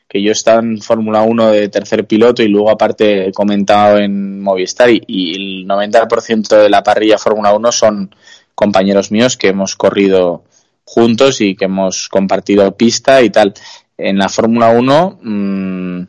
que 0.08 0.22
yo 0.22 0.30
estaba 0.30 0.60
en 0.60 0.80
Fórmula 0.80 1.22
1 1.22 1.50
de 1.50 1.68
tercer 1.68 2.06
piloto 2.06 2.42
y 2.42 2.48
luego 2.48 2.70
aparte 2.70 3.28
he 3.28 3.32
comentado 3.32 3.98
en 3.98 4.40
Movistar 4.40 4.88
y, 4.90 5.02
y 5.06 5.34
el 5.34 5.66
90% 5.66 6.62
de 6.62 6.70
la 6.70 6.82
parrilla 6.82 7.18
Fórmula 7.18 7.52
1 7.54 7.72
son 7.72 8.14
compañeros 8.54 9.10
míos 9.10 9.36
que 9.36 9.48
hemos 9.48 9.74
corrido 9.74 10.44
juntos 10.84 11.40
y 11.40 11.56
que 11.56 11.64
hemos 11.64 12.08
compartido 12.08 12.76
pista 12.76 13.20
y 13.22 13.30
tal. 13.30 13.52
En 13.98 14.18
la 14.18 14.28
Fórmula 14.28 14.70
1 14.70 15.18
mmm, 15.22 16.02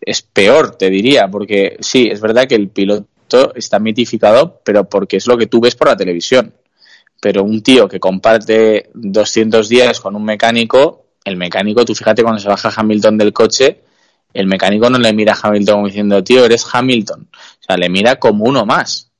es 0.00 0.22
peor, 0.22 0.76
te 0.76 0.88
diría, 0.88 1.28
porque 1.28 1.76
sí, 1.80 2.08
es 2.10 2.20
verdad 2.20 2.46
que 2.46 2.54
el 2.54 2.68
piloto 2.68 3.52
está 3.54 3.78
mitificado, 3.78 4.60
pero 4.64 4.88
porque 4.88 5.16
es 5.16 5.26
lo 5.26 5.36
que 5.36 5.46
tú 5.46 5.60
ves 5.60 5.74
por 5.74 5.88
la 5.88 5.96
televisión. 5.96 6.54
Pero 7.20 7.42
un 7.42 7.62
tío 7.62 7.88
que 7.88 8.00
comparte 8.00 8.90
200 8.94 9.68
días 9.68 10.00
con 10.00 10.14
un 10.16 10.24
mecánico, 10.24 11.06
el 11.24 11.36
mecánico, 11.36 11.84
tú 11.84 11.94
fíjate 11.94 12.22
cuando 12.22 12.40
se 12.40 12.48
baja 12.48 12.72
Hamilton 12.74 13.18
del 13.18 13.32
coche, 13.32 13.82
el 14.32 14.46
mecánico 14.46 14.90
no 14.90 14.98
le 14.98 15.12
mira 15.12 15.32
a 15.32 15.48
Hamilton 15.48 15.74
como 15.76 15.86
diciendo, 15.86 16.22
tío, 16.22 16.44
eres 16.44 16.66
Hamilton. 16.70 17.28
O 17.32 17.62
sea, 17.66 17.76
le 17.76 17.88
mira 17.88 18.16
como 18.16 18.44
uno 18.44 18.66
más. 18.66 19.10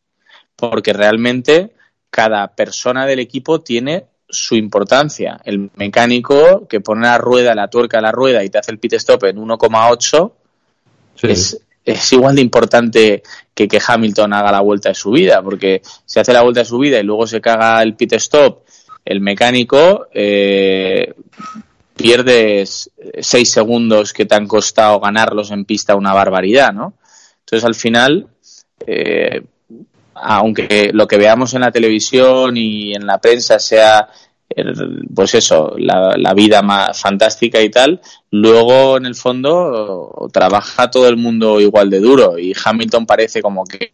Porque 0.54 0.92
realmente 0.92 1.74
cada 2.10 2.54
persona 2.54 3.06
del 3.06 3.18
equipo 3.18 3.60
tiene 3.60 4.06
su 4.28 4.56
importancia. 4.56 5.40
El 5.44 5.70
mecánico 5.76 6.66
que 6.68 6.80
pone 6.80 7.02
la 7.02 7.18
rueda, 7.18 7.54
la 7.54 7.68
tuerca 7.68 7.98
a 7.98 8.02
la 8.02 8.12
rueda 8.12 8.44
y 8.44 8.50
te 8.50 8.58
hace 8.58 8.72
el 8.72 8.78
pit 8.78 8.94
stop 8.94 9.24
en 9.24 9.36
1,8 9.36 10.32
sí. 11.16 11.26
es, 11.28 11.60
es, 11.86 12.12
igual 12.12 12.34
de 12.34 12.42
importante 12.42 13.22
que 13.54 13.68
que 13.68 13.80
Hamilton 13.84 14.34
haga 14.34 14.52
la 14.52 14.60
vuelta 14.60 14.90
de 14.90 14.94
su 14.94 15.10
vida, 15.12 15.40
porque 15.42 15.80
si 16.04 16.20
hace 16.20 16.32
la 16.32 16.42
vuelta 16.42 16.60
de 16.60 16.66
su 16.66 16.78
vida 16.78 16.98
y 16.98 17.04
luego 17.04 17.26
se 17.26 17.40
caga 17.40 17.82
el 17.82 17.94
pit 17.94 18.12
stop, 18.14 18.64
el 19.04 19.20
mecánico 19.20 20.08
eh, 20.12 21.14
pierdes 21.96 22.90
seis 23.20 23.50
segundos 23.50 24.12
que 24.12 24.26
te 24.26 24.34
han 24.34 24.46
costado 24.46 25.00
ganarlos 25.00 25.50
en 25.52 25.64
pista 25.64 25.96
una 25.96 26.12
barbaridad, 26.12 26.72
¿no? 26.72 26.94
Entonces 27.40 27.64
al 27.64 27.74
final 27.74 28.26
eh, 28.86 29.42
aunque 30.14 30.90
lo 30.92 31.06
que 31.06 31.18
veamos 31.18 31.54
en 31.54 31.60
la 31.60 31.70
televisión 31.70 32.56
y 32.56 32.94
en 32.94 33.06
la 33.06 33.18
prensa 33.18 33.58
sea 33.58 34.08
pues 35.14 35.34
eso, 35.34 35.74
la, 35.78 36.32
vida 36.34 36.62
más 36.62 36.98
fantástica 36.98 37.60
y 37.60 37.70
tal, 37.70 38.00
luego 38.30 38.96
en 38.96 39.06
el 39.06 39.14
fondo 39.14 40.28
trabaja 40.32 40.90
todo 40.90 41.08
el 41.08 41.16
mundo 41.16 41.60
igual 41.60 41.90
de 41.90 42.00
duro 42.00 42.38
y 42.38 42.54
Hamilton 42.64 43.04
parece 43.04 43.42
como 43.42 43.64
que, 43.64 43.92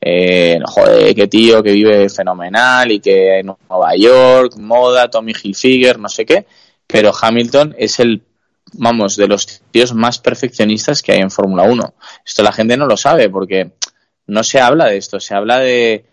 eh, 0.00 0.58
joder, 0.64 1.14
qué 1.14 1.26
tío 1.26 1.62
que 1.62 1.72
vive 1.72 2.08
fenomenal 2.08 2.90
y 2.90 3.00
que 3.00 3.40
en 3.40 3.46
Nueva 3.68 3.94
York, 3.96 4.56
moda, 4.56 5.10
Tommy 5.10 5.32
Hilfiger, 5.32 5.98
no 5.98 6.08
sé 6.08 6.24
qué, 6.24 6.46
pero 6.86 7.12
Hamilton 7.20 7.74
es 7.76 8.00
el 8.00 8.22
vamos, 8.74 9.16
de 9.16 9.28
los 9.28 9.62
tíos 9.70 9.92
más 9.94 10.18
perfeccionistas 10.18 11.02
que 11.02 11.12
hay 11.12 11.20
en 11.20 11.30
Fórmula 11.30 11.64
1. 11.64 11.94
Esto 12.24 12.42
la 12.42 12.52
gente 12.52 12.76
no 12.76 12.86
lo 12.86 12.96
sabe 12.96 13.28
porque 13.28 13.72
no 14.26 14.42
se 14.42 14.60
habla 14.60 14.86
de 14.86 14.96
esto, 14.96 15.20
se 15.20 15.34
habla 15.34 15.58
de 15.58 16.06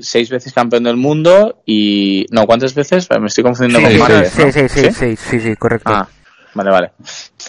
seis 0.00 0.30
veces 0.30 0.52
campeón 0.52 0.84
del 0.84 0.96
mundo 0.96 1.62
y 1.66 2.26
no 2.30 2.46
cuántas 2.46 2.74
veces 2.74 3.08
me 3.18 3.26
estoy 3.26 3.44
confundiendo 3.44 3.88
sí, 3.88 3.98
con 3.98 4.08
Márquez, 4.08 4.32
sí, 4.32 4.42
¿no? 4.42 4.52
sí, 4.52 4.68
sí, 4.68 4.92
sí, 4.92 5.16
sí, 5.16 5.40
sí, 5.40 5.56
correcto. 5.56 5.92
Ah, 5.92 6.08
vale, 6.54 6.70
vale. 6.70 6.92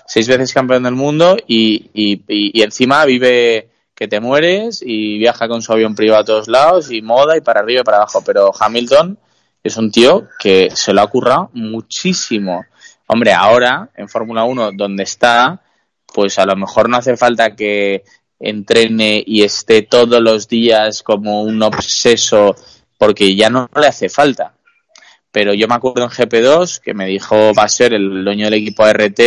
Seis 0.05 0.27
veces 0.27 0.53
campeón 0.53 0.83
del 0.83 0.95
mundo 0.95 1.37
y, 1.47 1.89
y, 1.93 2.13
y, 2.27 2.59
y, 2.59 2.61
encima 2.61 3.05
vive 3.05 3.69
que 3.95 4.07
te 4.07 4.19
mueres 4.19 4.83
y 4.85 5.17
viaja 5.19 5.47
con 5.47 5.61
su 5.61 5.71
avión 5.71 5.95
privado 5.95 6.21
a 6.21 6.25
todos 6.25 6.47
lados 6.47 6.91
y 6.91 7.01
moda 7.01 7.37
y 7.37 7.41
para 7.41 7.61
arriba 7.61 7.81
y 7.81 7.83
para 7.83 7.97
abajo. 7.97 8.23
Pero 8.25 8.51
Hamilton 8.57 9.17
es 9.63 9.77
un 9.77 9.91
tío 9.91 10.27
que 10.39 10.69
se 10.73 10.93
lo 10.93 11.01
ha 11.01 11.07
currado 11.07 11.49
muchísimo. 11.53 12.65
Hombre, 13.07 13.33
ahora 13.33 13.89
en 13.95 14.09
Fórmula 14.09 14.43
1 14.43 14.71
donde 14.73 15.03
está, 15.03 15.61
pues 16.05 16.39
a 16.39 16.45
lo 16.45 16.55
mejor 16.55 16.89
no 16.89 16.97
hace 16.97 17.15
falta 17.15 17.55
que 17.55 18.03
entrene 18.43 19.23
y 19.25 19.43
esté 19.43 19.83
todos 19.83 20.21
los 20.21 20.47
días 20.47 21.01
como 21.03 21.43
un 21.43 21.61
obseso 21.61 22.55
porque 22.97 23.35
ya 23.35 23.49
no 23.49 23.69
le 23.75 23.87
hace 23.87 24.09
falta. 24.09 24.53
Pero 25.31 25.53
yo 25.53 25.67
me 25.67 25.75
acuerdo 25.75 26.03
en 26.03 26.09
GP2 26.09 26.79
que 26.79 26.93
me 26.93 27.05
dijo 27.05 27.53
va 27.53 27.63
a 27.63 27.69
ser 27.69 27.93
el 27.93 28.23
dueño 28.23 28.45
del 28.45 28.61
equipo 28.61 28.85
RT 28.85 29.17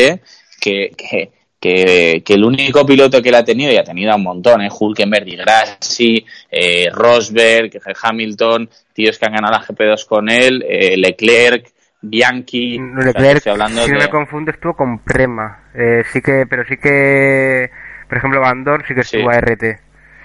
que, 0.61 0.93
que, 0.97 1.31
que, 1.61 2.23
que, 2.25 2.35
el 2.35 2.45
único 2.45 2.87
piloto 2.87 3.21
que 3.21 3.29
él 3.31 3.35
ha 3.35 3.45
tenido, 3.45 3.73
y 3.73 3.77
ha 3.77 3.85
tenido 3.85 4.15
un 4.15 4.23
montón, 4.23 4.63
¿eh? 4.63 4.69
Hulkenberg, 4.71 5.25
Di 5.25 5.37
Grassi, 5.37 6.25
eh, 6.51 6.89
Rosberg, 6.93 7.71
Hamilton, 8.03 8.69
tíos 8.93 9.19
que 9.19 9.27
han 9.27 9.33
ganado 9.33 9.55
la 9.55 9.63
GP2 9.63 10.07
con 10.07 10.29
él, 10.31 10.65
eh, 10.69 10.97
Leclerc, 10.97 11.73
Bianchi. 12.01 12.79
Leclerc, 12.79 13.39
o 13.39 13.41
sea, 13.41 13.53
hablando 13.53 13.83
si 13.83 13.91
de... 13.91 13.95
no 13.95 14.01
me 14.05 14.09
confundo, 14.09 14.51
estuvo 14.51 14.75
con 14.75 15.01
Prema. 15.01 15.71
Eh, 15.75 16.03
sí 16.13 16.21
que, 16.21 16.47
pero 16.49 16.65
sí 16.65 16.77
que 16.77 17.71
Por 18.09 18.19
ejemplo, 18.19 18.41
Van 18.41 18.63
Dorn 18.65 18.85
sí 18.87 18.95
que 18.95 19.03
Sí. 19.05 19.17
estuvo 19.19 19.31
a 19.31 19.39
RT. 19.39 19.81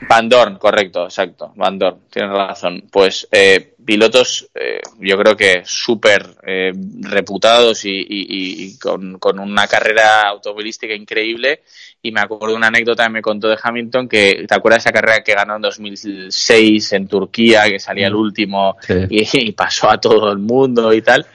Van 0.10 0.28
Dorn, 0.28 0.58
correcto, 0.58 1.04
exacto. 1.06 1.54
Van 1.56 1.78
Dorn, 1.78 2.00
tienes 2.10 2.32
razón. 2.32 2.86
Pues 2.92 3.28
eh, 3.32 3.76
pilotos, 3.86 4.50
eh, 4.56 4.82
yo 5.00 5.16
creo 5.18 5.38
que 5.38 5.62
súper 5.64 6.26
eh, 6.44 6.72
reputados 7.02 7.86
y, 7.86 7.92
y- 7.92 8.06
y- 8.10 8.64
y 8.66 8.80
con, 8.80 9.20
con 9.20 9.38
una 9.38 9.68
carrera 9.68 10.22
automovilística 10.24 10.94
increíble. 10.96 11.62
Y 12.02 12.12
me 12.12 12.20
acuerdo 12.20 12.48
de 12.48 12.56
una 12.56 12.68
anécdota 12.68 13.04
que 13.04 13.10
me 13.12 13.22
contó 13.22 13.48
de 13.48 13.58
Hamilton, 13.62 14.10
que 14.10 14.46
te 14.48 14.56
acuerdas 14.56 14.84
de 14.84 14.90
esa 14.90 14.94
carrera 15.00 15.24
que 15.24 15.36
ganó 15.36 15.58
en 15.58 15.62
2006 15.62 16.94
en 16.94 17.08
Turquía, 17.08 17.66
que 17.70 17.80
salía 17.80 18.08
el 18.08 18.16
último 18.16 18.78
Sí. 18.82 18.94
y, 19.08 19.50
y 19.50 19.52
pasó 19.52 19.88
a 19.92 20.00
todo 20.02 20.32
el 20.32 20.40
mundo 20.40 20.92
y 20.94 21.04
tal. 21.04 21.28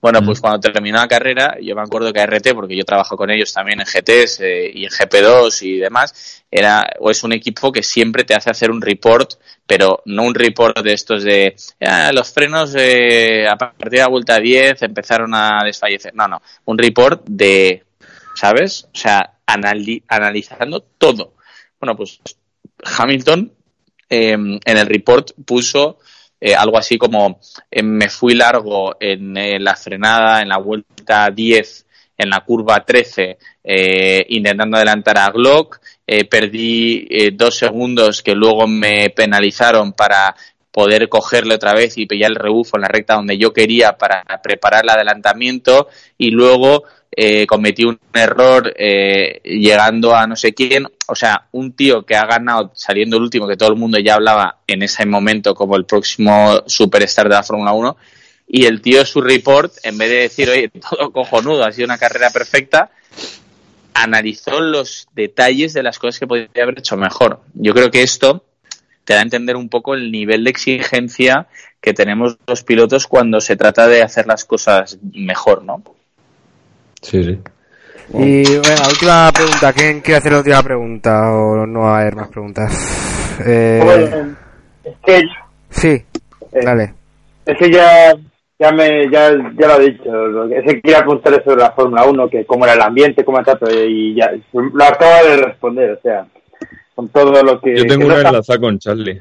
Bueno, 0.00 0.22
pues 0.22 0.40
cuando 0.40 0.60
terminó 0.60 0.96
la 0.96 1.06
carrera, 1.06 1.58
yo 1.60 1.74
me 1.74 1.82
acuerdo 1.82 2.10
que 2.10 2.20
RT, 2.22 2.54
porque 2.54 2.74
yo 2.74 2.84
trabajo 2.84 3.18
con 3.18 3.30
ellos 3.30 3.52
también 3.52 3.80
en 3.80 3.86
GTs 3.86 4.40
eh, 4.40 4.70
y 4.74 4.84
en 4.84 4.90
GP2 4.90 5.60
y 5.62 5.76
demás, 5.76 6.42
era 6.50 6.88
o 7.00 7.10
es 7.10 7.22
un 7.22 7.32
equipo 7.34 7.70
que 7.70 7.82
siempre 7.82 8.24
te 8.24 8.34
hace 8.34 8.48
hacer 8.50 8.70
un 8.70 8.80
report, 8.80 9.34
pero 9.66 10.02
no 10.06 10.22
un 10.22 10.34
report 10.34 10.78
de 10.80 10.94
estos 10.94 11.22
de 11.22 11.54
"Ah, 11.82 12.12
los 12.14 12.32
frenos 12.32 12.74
eh, 12.78 13.46
a 13.46 13.56
partir 13.56 13.90
de 13.90 13.98
la 13.98 14.08
vuelta 14.08 14.40
10 14.40 14.80
empezaron 14.82 15.34
a 15.34 15.62
desfallecer. 15.64 16.14
No, 16.14 16.26
no, 16.26 16.40
un 16.64 16.78
report 16.78 17.22
de, 17.26 17.84
¿sabes? 18.34 18.84
O 18.94 18.96
sea, 18.98 19.34
anali- 19.46 20.02
analizando 20.08 20.80
todo. 20.80 21.34
Bueno, 21.78 21.94
pues 21.94 22.20
Hamilton 22.98 23.52
eh, 24.08 24.32
en 24.32 24.60
el 24.78 24.86
report 24.86 25.32
puso 25.44 25.98
eh, 26.40 26.54
algo 26.54 26.78
así 26.78 26.96
como 26.96 27.38
eh, 27.70 27.82
me 27.82 28.08
fui 28.08 28.34
largo 28.34 28.96
en 28.98 29.36
eh, 29.36 29.60
la 29.60 29.76
frenada, 29.76 30.40
en 30.40 30.48
la 30.48 30.58
vuelta 30.58 31.28
10, 31.30 31.86
en 32.16 32.30
la 32.30 32.40
curva 32.40 32.84
13, 32.84 33.38
eh, 33.62 34.26
intentando 34.30 34.76
adelantar 34.76 35.18
a 35.18 35.30
Glock, 35.30 35.80
perdí 36.28 37.06
dos 37.34 37.56
segundos 37.56 38.20
que 38.20 38.34
luego 38.34 38.66
me 38.66 39.10
penalizaron 39.10 39.92
para 39.92 40.34
poder 40.72 41.08
cogerle 41.08 41.54
otra 41.54 41.74
vez 41.74 41.98
y 41.98 42.06
pillar 42.06 42.30
el 42.30 42.36
rebufo 42.36 42.76
en 42.76 42.82
la 42.82 42.88
recta 42.88 43.14
donde 43.14 43.38
yo 43.38 43.52
quería 43.52 43.98
para 43.98 44.22
preparar 44.42 44.84
el 44.84 44.90
adelantamiento 44.90 45.88
y 46.16 46.30
luego 46.30 46.84
eh, 47.12 47.44
cometí 47.46 47.84
un 47.84 47.98
error 48.14 48.72
eh, 48.76 49.40
llegando 49.44 50.14
a 50.14 50.26
no 50.26 50.36
sé 50.36 50.54
quién. 50.54 50.86
O 51.08 51.14
sea, 51.14 51.48
un 51.52 51.72
tío 51.72 52.04
que 52.04 52.14
ha 52.14 52.24
ganado 52.24 52.70
saliendo 52.74 53.16
el 53.16 53.24
último, 53.24 53.48
que 53.48 53.56
todo 53.56 53.70
el 53.70 53.76
mundo 53.76 53.98
ya 53.98 54.14
hablaba 54.14 54.58
en 54.66 54.82
ese 54.82 55.04
momento 55.06 55.54
como 55.54 55.76
el 55.76 55.86
próximo 55.86 56.62
superstar 56.66 57.28
de 57.28 57.34
la 57.34 57.42
Fórmula 57.42 57.72
1. 57.72 57.96
Y 58.48 58.64
el 58.64 58.80
tío, 58.80 59.04
su 59.04 59.20
report, 59.20 59.72
en 59.82 59.98
vez 59.98 60.08
de 60.08 60.16
decir, 60.16 60.50
oye, 60.50 60.68
todo 60.90 61.10
cojonudo, 61.12 61.64
ha 61.64 61.72
sido 61.72 61.86
una 61.86 61.98
carrera 61.98 62.30
perfecta, 62.30 62.90
analizó 63.94 64.60
los 64.60 65.08
detalles 65.14 65.72
de 65.72 65.82
las 65.82 65.98
cosas 65.98 66.18
que 66.20 66.26
podría 66.26 66.62
haber 66.62 66.78
hecho 66.78 66.96
mejor. 66.96 67.40
Yo 67.54 67.74
creo 67.74 67.90
que 67.90 68.02
esto 68.02 68.44
te 69.10 69.14
da 69.14 69.22
a 69.22 69.24
entender 69.24 69.56
un 69.56 69.68
poco 69.68 69.94
el 69.94 70.12
nivel 70.12 70.44
de 70.44 70.50
exigencia 70.50 71.48
que 71.80 71.92
tenemos 71.92 72.38
los 72.46 72.62
pilotos 72.62 73.08
cuando 73.08 73.40
se 73.40 73.56
trata 73.56 73.88
de 73.88 74.04
hacer 74.04 74.28
las 74.28 74.44
cosas 74.44 75.00
mejor, 75.12 75.64
¿no? 75.64 75.82
Sí, 77.02 77.24
sí. 77.24 77.38
Y 78.14 78.44
bueno, 78.44 78.82
última 78.88 79.32
pregunta. 79.32 79.72
¿Quién 79.72 80.00
quiere 80.00 80.18
hacer 80.18 80.30
la 80.30 80.38
última 80.38 80.62
pregunta 80.62 81.32
o 81.32 81.66
no 81.66 81.80
va 81.80 81.96
a 81.96 82.00
haber 82.02 82.14
más 82.14 82.28
preguntas? 82.28 82.72
Eh, 83.44 83.80
Bueno, 83.82 84.36
es 84.84 84.94
que, 85.04 85.22
sí, 85.70 85.88
eh, 85.88 86.60
dale. 86.62 86.94
es 87.46 87.58
que 87.58 87.68
ya, 87.68 88.14
ya, 88.60 88.70
me, 88.70 89.10
ya, 89.10 89.32
ya 89.58 89.66
lo 89.66 89.80
he 89.80 89.90
dicho. 89.90 90.44
Es 90.54 90.64
que 90.66 90.80
quería 90.82 90.98
preguntar 91.00 91.42
sobre 91.42 91.62
la 91.62 91.72
Fórmula 91.72 92.04
1, 92.04 92.30
que 92.30 92.44
cómo 92.46 92.64
era 92.64 92.74
el 92.74 92.82
ambiente, 92.82 93.24
cómo 93.24 93.40
está 93.40 93.58
todo, 93.58 93.74
y 93.74 94.14
ya 94.14 94.30
lo 94.52 94.84
acabo 94.84 95.26
de 95.26 95.36
responder, 95.38 95.90
o 95.98 96.00
sea, 96.00 96.26
con 97.00 97.08
todo 97.08 97.42
lo 97.42 97.60
que. 97.60 97.76
Yo 97.76 97.82
que 97.82 97.88
tengo 97.88 98.02
no 98.02 98.06
una 98.08 98.16
está- 98.16 98.28
enlazada 98.30 98.58
con 98.60 98.78
Charlie. 98.78 99.20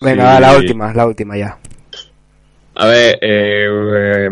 Venga, 0.00 0.36
Sí. 0.36 0.40
la 0.42 0.56
última, 0.56 0.92
la 0.94 1.06
última 1.06 1.36
ya. 1.36 1.58
A 2.74 2.86
ver, 2.88 3.18
eh, 3.20 3.68
eh, 3.96 4.30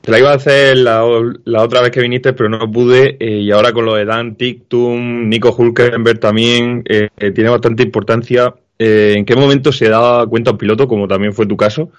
te 0.00 0.10
la 0.10 0.18
iba 0.18 0.30
a 0.30 0.34
hacer 0.36 0.76
la, 0.76 1.02
la 1.44 1.62
otra 1.62 1.82
vez 1.82 1.90
que 1.90 2.00
viniste, 2.00 2.32
pero 2.32 2.48
no 2.48 2.70
pude. 2.70 3.16
eh, 3.20 3.40
y 3.40 3.50
ahora 3.50 3.72
con 3.72 3.84
lo 3.84 3.94
de 3.96 4.04
Dan 4.04 4.36
Tictum, 4.36 5.28
Nico 5.28 5.54
Hulkenberg 5.56 6.18
también, 6.20 6.82
eh, 6.88 7.08
eh, 7.18 7.30
tiene 7.32 7.50
bastante 7.50 7.82
importancia. 7.82 8.54
eh, 8.78 9.14
¿En 9.16 9.24
qué 9.24 9.36
momento 9.36 9.70
se 9.70 9.88
da 9.88 10.26
cuenta 10.26 10.52
un 10.52 10.58
piloto, 10.58 10.88
como 10.88 11.06
también 11.06 11.32
fue 11.32 11.46
tu 11.46 11.56
caso, 11.56 11.90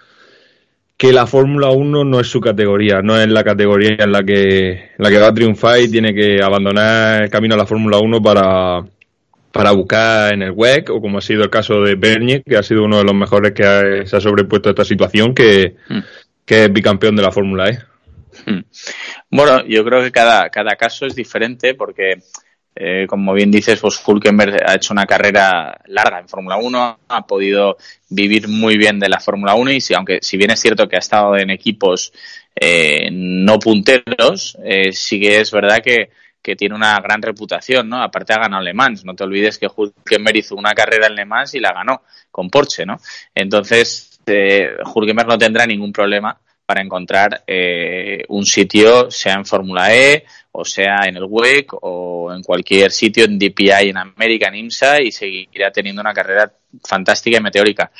que 0.97 1.13
la 1.13 1.27
Fórmula 1.27 1.69
1 1.71 2.03
no 2.03 2.19
es 2.19 2.27
su 2.27 2.39
categoría, 2.41 3.01
no 3.01 3.17
es 3.19 3.27
la 3.29 3.43
categoría 3.43 3.95
en 3.99 4.11
la 4.11 4.23
que, 4.23 4.71
en 4.71 4.79
la 4.97 5.09
que 5.09 5.17
va 5.17 5.27
a 5.27 5.33
triunfar 5.33 5.79
y 5.81 5.89
tiene 5.89 6.13
que 6.13 6.41
abandonar 6.41 7.23
el 7.23 7.29
camino 7.29 7.55
a 7.55 7.57
la 7.57 7.65
Fórmula 7.65 7.99
1 7.99 8.21
para, 8.21 8.83
para 9.53 9.71
buscar 9.71 10.33
en 10.33 10.41
el 10.41 10.51
WEC, 10.51 10.89
o 10.89 10.99
como 10.99 11.19
ha 11.19 11.21
sido 11.21 11.43
el 11.43 11.49
caso 11.49 11.79
de 11.81 11.95
Bernier, 11.95 12.43
que 12.43 12.57
ha 12.57 12.63
sido 12.63 12.83
uno 12.83 12.97
de 12.97 13.03
los 13.05 13.13
mejores 13.13 13.53
que 13.53 13.63
ha- 13.63 14.05
se 14.05 14.17
ha 14.17 14.19
sobrepuesto 14.19 14.67
a 14.67 14.71
esta 14.71 14.83
situación, 14.83 15.33
que, 15.33 15.75
Mm. 15.87 15.99
que 16.45 16.63
es 16.65 16.73
bicampeón 16.73 17.15
de 17.15 17.21
la 17.21 17.31
Fórmula 17.31 17.69
E. 17.69 17.79
Bueno, 19.29 19.63
yo 19.65 19.83
creo 19.85 20.01
que 20.03 20.11
cada, 20.11 20.49
cada 20.49 20.75
caso 20.75 21.05
es 21.05 21.15
diferente 21.15 21.75
porque, 21.75 22.15
eh, 22.75 23.05
como 23.07 23.33
bien 23.33 23.51
dices, 23.51 23.79
pues 23.79 24.01
Hulkenberg 24.05 24.57
ha 24.67 24.75
hecho 24.75 24.91
una 24.93 25.05
carrera 25.05 25.79
larga 25.85 26.19
en 26.19 26.27
Fórmula 26.27 26.57
1, 26.57 26.99
ha 27.07 27.27
podido 27.27 27.77
vivir 28.09 28.47
muy 28.47 28.75
bien 28.77 28.99
de 28.99 29.09
la 29.09 29.19
Fórmula 29.19 29.53
1 29.55 29.71
y 29.71 29.81
si, 29.81 29.93
aunque 29.93 30.17
si 30.21 30.35
bien 30.37 30.51
es 30.51 30.59
cierto 30.59 30.87
que 30.89 30.95
ha 30.95 30.99
estado 30.99 31.37
en 31.37 31.51
equipos 31.51 32.11
eh, 32.55 33.09
no 33.11 33.59
punteros, 33.59 34.57
eh, 34.63 34.91
sí 34.91 35.19
que 35.19 35.41
es 35.41 35.51
verdad 35.51 35.79
que, 35.83 36.09
que 36.43 36.57
tiene 36.57 36.75
una 36.75 36.99
gran 36.99 37.21
reputación, 37.21 37.87
¿no? 37.87 38.03
Aparte 38.03 38.33
ha 38.33 38.39
ganado 38.39 38.61
Le 38.61 38.73
Mans, 38.73 39.05
no 39.05 39.15
te 39.15 39.23
olvides 39.23 39.57
que 39.57 39.69
Hulkenberg 39.73 40.37
hizo 40.37 40.55
una 40.55 40.73
carrera 40.73 41.07
en 41.07 41.15
Le 41.15 41.25
Mans 41.25 41.55
y 41.55 41.59
la 41.59 41.71
ganó 41.71 42.03
con 42.29 42.49
Porsche, 42.49 42.85
¿no? 42.85 42.99
Entonces, 43.33 44.19
eh, 44.25 44.75
Hulkenberg 44.93 45.29
no 45.29 45.37
tendrá 45.37 45.65
ningún 45.65 45.93
problema 45.93 46.37
para 46.65 46.81
encontrar 46.81 47.43
eh, 47.47 48.23
un 48.27 48.45
sitio, 48.45 49.09
sea 49.09 49.35
en 49.35 49.45
Fórmula 49.45 49.95
E, 49.95 50.25
o 50.51 50.65
sea 50.65 51.05
en 51.05 51.15
el 51.17 51.25
WEC, 51.25 51.73
o 51.81 52.33
en 52.33 52.43
cualquier 52.43 52.91
sitio 52.91 53.23
en 53.23 53.39
DPI 53.39 53.89
en 53.89 53.97
América, 53.97 54.49
en 54.49 54.55
IMSA, 54.55 55.01
y 55.01 55.11
seguirá 55.11 55.71
teniendo 55.71 56.01
una 56.01 56.13
carrera 56.13 56.51
fantástica 56.83 57.37
y 57.37 57.41
meteórica. 57.41 57.91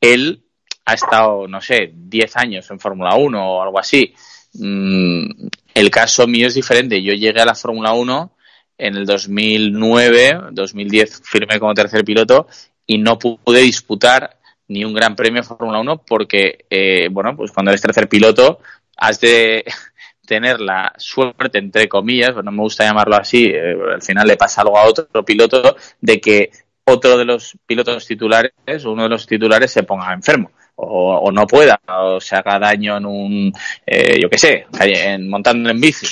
Él 0.00 0.42
ha 0.86 0.94
estado, 0.94 1.46
no 1.46 1.60
sé, 1.60 1.92
10 1.94 2.36
años 2.36 2.70
en 2.70 2.80
Fórmula 2.80 3.14
1 3.14 3.52
o 3.52 3.62
algo 3.62 3.78
así. 3.78 4.14
Mm, 4.54 5.48
el 5.80 5.90
caso 5.90 6.26
mío 6.26 6.46
es 6.46 6.54
diferente. 6.54 7.02
Yo 7.02 7.14
llegué 7.14 7.40
a 7.40 7.46
la 7.46 7.54
Fórmula 7.54 7.92
1 7.92 8.36
en 8.78 8.96
el 8.96 9.06
2009, 9.06 10.40
2010 10.52 11.22
firmé 11.24 11.58
como 11.58 11.74
tercer 11.74 12.04
piloto 12.04 12.46
y 12.86 12.98
no 12.98 13.18
pude 13.18 13.60
disputar 13.60 14.38
ni 14.68 14.84
un 14.84 14.94
gran 14.94 15.16
premio 15.16 15.42
Fórmula 15.42 15.80
1 15.80 16.02
porque, 16.06 16.66
eh, 16.70 17.08
bueno, 17.10 17.36
pues 17.36 17.50
cuando 17.50 17.70
eres 17.70 17.82
tercer 17.82 18.08
piloto 18.08 18.60
has 18.96 19.20
de 19.20 19.64
tener 20.26 20.60
la 20.60 20.92
suerte, 20.96 21.58
entre 21.58 21.88
comillas, 21.88 22.32
pues 22.32 22.44
no 22.44 22.52
me 22.52 22.62
gusta 22.62 22.84
llamarlo 22.84 23.16
así, 23.16 23.46
eh, 23.46 23.74
al 23.94 24.02
final 24.02 24.26
le 24.26 24.36
pasa 24.36 24.60
algo 24.62 24.78
a 24.78 24.84
otro 24.84 25.24
piloto, 25.24 25.76
de 26.00 26.20
que 26.20 26.50
otro 26.84 27.18
de 27.18 27.24
los 27.24 27.56
pilotos 27.66 28.06
titulares, 28.06 28.52
uno 28.84 29.04
de 29.04 29.08
los 29.08 29.26
titulares 29.26 29.72
se 29.72 29.82
ponga 29.82 30.12
enfermo 30.12 30.50
o, 30.82 31.30
no 31.32 31.46
pueda 31.46 31.80
o 31.88 32.20
se 32.20 32.36
haga 32.36 32.58
daño 32.58 32.96
en 32.96 33.06
un, 33.06 33.52
eh, 33.86 34.18
yo 34.20 34.28
qué 34.28 34.38
sé, 34.38 34.66
en, 34.80 35.28
montando 35.28 35.70
en 35.70 35.80
bici. 35.80 36.06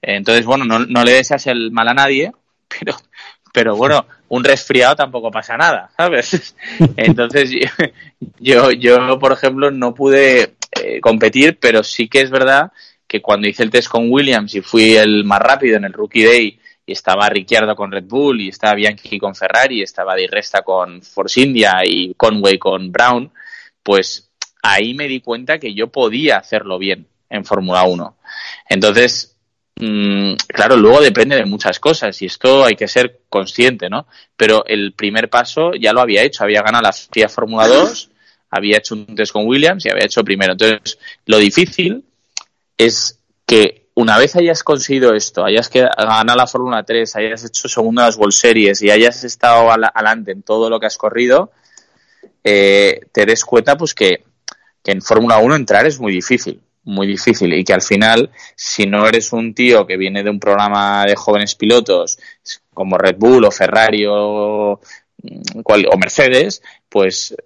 Entonces, 0.00 0.44
bueno, 0.44 0.64
no, 0.64 0.80
no 0.80 1.04
le 1.04 1.12
deseas 1.12 1.46
el 1.46 1.70
mal 1.70 1.88
a 1.88 1.94
nadie, 1.94 2.32
pero 2.68 2.96
pero 3.52 3.76
bueno, 3.76 4.06
un 4.28 4.44
resfriado 4.44 4.94
tampoco 4.94 5.30
pasa 5.30 5.56
nada, 5.56 5.90
¿sabes? 5.96 6.54
Entonces 6.96 7.50
yo, 8.38 8.70
yo 8.70 9.18
por 9.18 9.32
ejemplo, 9.32 9.70
no 9.70 9.94
pude 9.94 10.54
eh, 10.80 11.00
competir, 11.00 11.58
pero 11.58 11.82
sí 11.82 12.08
que 12.08 12.20
es 12.20 12.30
verdad 12.30 12.70
que 13.06 13.22
cuando 13.22 13.48
hice 13.48 13.62
el 13.62 13.70
test 13.70 13.88
con 13.88 14.10
Williams 14.10 14.54
y 14.54 14.60
fui 14.60 14.94
el 14.96 15.24
más 15.24 15.40
rápido 15.40 15.76
en 15.76 15.84
el 15.84 15.92
Rookie 15.92 16.24
Day 16.24 16.60
y 16.84 16.92
estaba 16.92 17.28
Ricciardo 17.28 17.74
con 17.74 17.90
Red 17.90 18.04
Bull 18.04 18.40
y 18.40 18.48
estaba 18.48 18.74
Bianchi 18.74 19.18
con 19.18 19.34
Ferrari, 19.34 19.80
y 19.80 19.82
estaba 19.82 20.14
Di 20.14 20.26
Resta 20.26 20.62
con 20.62 21.02
Force 21.02 21.40
India 21.40 21.80
y 21.84 22.14
Conway 22.14 22.58
con 22.58 22.90
Brown, 22.92 23.30
pues 23.88 24.30
ahí 24.62 24.92
me 24.92 25.08
di 25.08 25.22
cuenta 25.22 25.58
que 25.58 25.72
yo 25.72 25.86
podía 25.86 26.36
hacerlo 26.36 26.78
bien 26.78 27.06
en 27.30 27.46
Fórmula 27.46 27.84
1. 27.84 28.18
Entonces, 28.68 29.38
Mm, 29.80 30.34
claro, 30.48 30.76
luego 30.76 31.00
depende 31.00 31.36
de 31.36 31.44
muchas 31.44 31.78
cosas 31.78 32.20
y 32.20 32.26
esto 32.26 32.64
hay 32.64 32.74
que 32.74 32.88
ser 32.88 33.20
consciente, 33.28 33.88
¿no? 33.88 34.08
Pero 34.36 34.64
el 34.66 34.92
primer 34.92 35.30
paso 35.30 35.70
ya 35.74 35.92
lo 35.92 36.00
había 36.00 36.24
hecho, 36.24 36.42
había 36.42 36.62
ganado 36.62 36.82
la 36.82 36.92
FIA 36.92 37.28
Fórmula 37.28 37.68
2, 37.68 38.10
había 38.50 38.78
hecho 38.78 38.94
un 38.96 39.14
test 39.14 39.32
con 39.32 39.46
Williams 39.46 39.86
y 39.86 39.90
había 39.90 40.06
hecho 40.06 40.24
primero. 40.24 40.52
Entonces, 40.52 40.98
lo 41.26 41.38
difícil 41.38 42.04
es 42.76 43.20
que 43.46 43.86
una 43.94 44.18
vez 44.18 44.34
hayas 44.34 44.64
conseguido 44.64 45.14
esto, 45.14 45.44
hayas 45.44 45.70
ganado 45.70 46.36
la 46.36 46.46
Fórmula 46.48 46.82
3, 46.82 47.14
hayas 47.16 47.44
hecho 47.44 47.68
segundo 47.68 48.00
en 48.00 48.06
las 48.06 48.16
World 48.16 48.32
Series 48.32 48.82
y 48.82 48.90
hayas 48.90 49.22
estado 49.22 49.70
al 49.70 49.84
adelante 49.84 50.32
en 50.32 50.42
todo 50.42 50.70
lo 50.70 50.80
que 50.80 50.86
has 50.86 50.98
corrido, 50.98 51.52
eh, 52.44 53.00
te 53.12 53.26
des 53.26 53.44
cuenta 53.44 53.76
pues 53.76 53.94
que, 53.94 54.22
que 54.82 54.92
en 54.92 55.02
Fórmula 55.02 55.38
1 55.38 55.56
entrar 55.56 55.86
es 55.86 55.98
muy 56.00 56.12
difícil 56.12 56.60
muy 56.84 57.06
difícil 57.06 57.52
y 57.52 57.64
que 57.64 57.74
al 57.74 57.82
final, 57.82 58.30
si 58.56 58.86
no 58.86 59.06
eres 59.06 59.32
un 59.34 59.52
tío 59.52 59.86
que 59.86 59.98
viene 59.98 60.22
de 60.22 60.30
un 60.30 60.40
programa 60.40 61.04
de 61.04 61.16
jóvenes 61.16 61.54
pilotos 61.54 62.18
como 62.72 62.96
Red 62.96 63.16
Bull 63.18 63.44
o 63.44 63.50
Ferrari 63.50 64.06
o, 64.08 64.80
mm, 65.22 65.60
cual- 65.62 65.86
o 65.92 65.98
Mercedes, 65.98 66.62
pues 66.88 67.36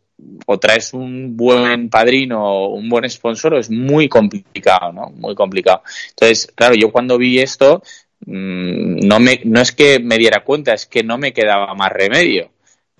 o 0.47 0.59
traes 0.59 0.95
un 0.95 1.37
buen 1.37 1.89
padrino 1.91 2.45
o 2.45 2.75
un 2.75 2.89
buen 2.89 3.09
sponsor 3.11 3.55
es 3.57 3.69
muy 3.71 4.09
complicado, 4.09 4.93
¿no? 4.93 5.11
Muy 5.11 5.35
complicado. 5.35 5.83
Entonces, 6.11 6.53
claro, 6.55 6.75
yo 6.77 6.93
cuando 6.93 7.19
vi 7.19 7.41
esto, 7.41 7.83
mm, 8.27 9.01
no, 9.07 9.19
me, 9.19 9.41
no 9.45 9.61
es 9.61 9.73
que 9.73 9.99
me 9.99 10.19
diera 10.19 10.45
cuenta, 10.45 10.75
es 10.75 10.87
que 10.87 11.03
no 11.03 11.19
me 11.19 11.33
quedaba 11.33 11.75
más 11.75 11.91
remedio. 11.91 12.51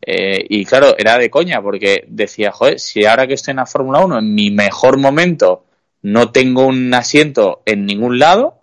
Eh, 0.05 0.45
y 0.49 0.65
claro, 0.65 0.95
era 0.99 1.17
de 1.19 1.31
coña, 1.31 1.63
porque 1.63 2.05
decía, 2.09 2.51
joder, 2.53 2.81
si 2.81 3.05
ahora 3.07 3.27
que 3.27 3.35
estoy 3.35 3.53
en 3.53 3.59
la 3.59 3.67
Fórmula 3.67 4.01
1, 4.01 4.19
en 4.19 4.35
mi 4.35 4.51
mejor 4.51 4.99
momento, 4.99 5.65
no 6.03 6.33
tengo 6.33 6.67
un 6.67 6.93
asiento 6.95 7.63
en 7.67 7.87
ningún 7.87 8.19
lado, 8.19 8.59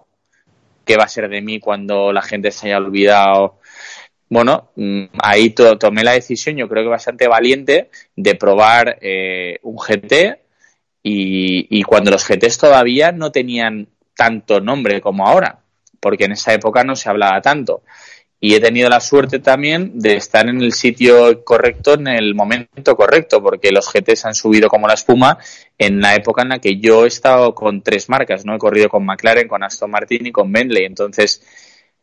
¿qué 0.85 0.97
va 0.97 1.03
a 1.05 1.09
ser 1.09 1.29
de 1.29 1.41
mí 1.41 1.59
cuando 1.59 2.11
la 2.11 2.21
gente 2.21 2.51
se 2.51 2.67
haya 2.67 2.77
olvidado? 2.77 3.59
Bueno, 4.29 4.71
mm, 4.75 5.05
ahí 5.23 5.51
to- 5.51 5.77
tomé 5.77 6.03
la 6.03 6.13
decisión, 6.13 6.57
yo 6.57 6.67
creo 6.69 6.83
que 6.83 6.89
bastante 6.89 7.27
valiente, 7.27 7.89
de 8.15 8.35
probar 8.35 8.97
eh, 9.01 9.59
un 9.63 9.77
GT 9.77 10.39
y, 11.03 11.79
y 11.79 11.83
cuando 11.83 12.11
los 12.11 12.27
GTs 12.27 12.57
todavía 12.59 13.11
no 13.11 13.31
tenían 13.31 13.87
tanto 14.15 14.61
nombre 14.61 15.01
como 15.01 15.27
ahora, 15.27 15.59
porque 15.99 16.25
en 16.25 16.33
esa 16.33 16.53
época 16.53 16.83
no 16.83 16.95
se 16.95 17.09
hablaba 17.09 17.41
tanto. 17.41 17.83
Y 18.41 18.55
he 18.55 18.61
tenido 18.61 18.89
la 18.89 19.01
suerte 19.01 19.39
también 19.39 19.99
de 19.99 20.15
estar 20.15 20.47
en 20.47 20.61
el 20.61 20.71
sitio 20.71 21.43
correcto 21.43 21.95
en 21.95 22.07
el 22.07 22.35
momento 22.35 22.95
correcto, 22.95 23.41
porque 23.43 23.71
los 23.71 23.91
GTs 23.91 24.25
han 24.25 24.33
subido 24.33 24.69
como 24.69 24.87
la 24.87 24.93
espuma 24.93 25.37
en 25.77 25.99
la 25.99 26.15
época 26.15 26.43
en 26.43 26.49
la 26.49 26.59
que 26.59 26.77
yo 26.79 27.03
he 27.03 27.07
estado 27.09 27.53
con 27.53 27.81
tres 27.81 28.07
marcas, 28.07 28.45
¿no? 28.45 28.55
He 28.55 28.59
corrido 28.59 28.87
con 28.87 29.05
McLaren, 29.05 29.47
con 29.47 29.61
Aston 29.63 29.91
Martin 29.91 30.27
y 30.27 30.31
con 30.31 30.51
Bentley. 30.53 30.85
Entonces, 30.85 31.41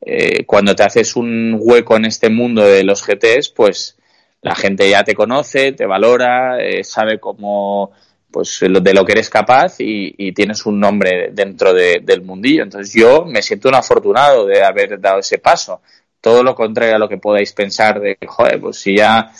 eh, 0.00 0.44
cuando 0.44 0.74
te 0.74 0.82
haces 0.82 1.16
un 1.16 1.56
hueco 1.58 1.96
en 1.96 2.04
este 2.04 2.28
mundo 2.28 2.62
de 2.62 2.84
los 2.84 3.02
GTs, 3.06 3.48
pues 3.50 3.96
la 4.42 4.54
gente 4.54 4.88
ya 4.88 5.02
te 5.04 5.14
conoce, 5.14 5.72
te 5.72 5.86
valora, 5.86 6.58
eh, 6.62 6.84
sabe 6.84 7.18
cómo, 7.18 7.92
pues 8.30 8.60
de 8.60 8.94
lo 8.94 9.04
que 9.04 9.12
eres 9.12 9.30
capaz 9.30 9.80
y, 9.80 10.14
y 10.18 10.32
tienes 10.32 10.66
un 10.66 10.78
nombre 10.78 11.30
dentro 11.32 11.72
de- 11.72 12.00
del 12.02 12.22
mundillo. 12.22 12.62
Entonces 12.62 12.92
yo 12.94 13.24
me 13.24 13.42
siento 13.42 13.68
un 13.68 13.74
afortunado 13.76 14.46
de 14.46 14.62
haber 14.62 15.00
dado 15.00 15.20
ese 15.20 15.38
paso. 15.38 15.80
Todo 16.20 16.42
lo 16.42 16.54
contrario 16.54 16.96
a 16.96 16.98
lo 16.98 17.08
que 17.08 17.18
podáis 17.18 17.52
pensar 17.52 18.00
de, 18.00 18.18
joder, 18.26 18.60
pues 18.60 18.78
si 18.80 18.96
ya, 18.96 19.30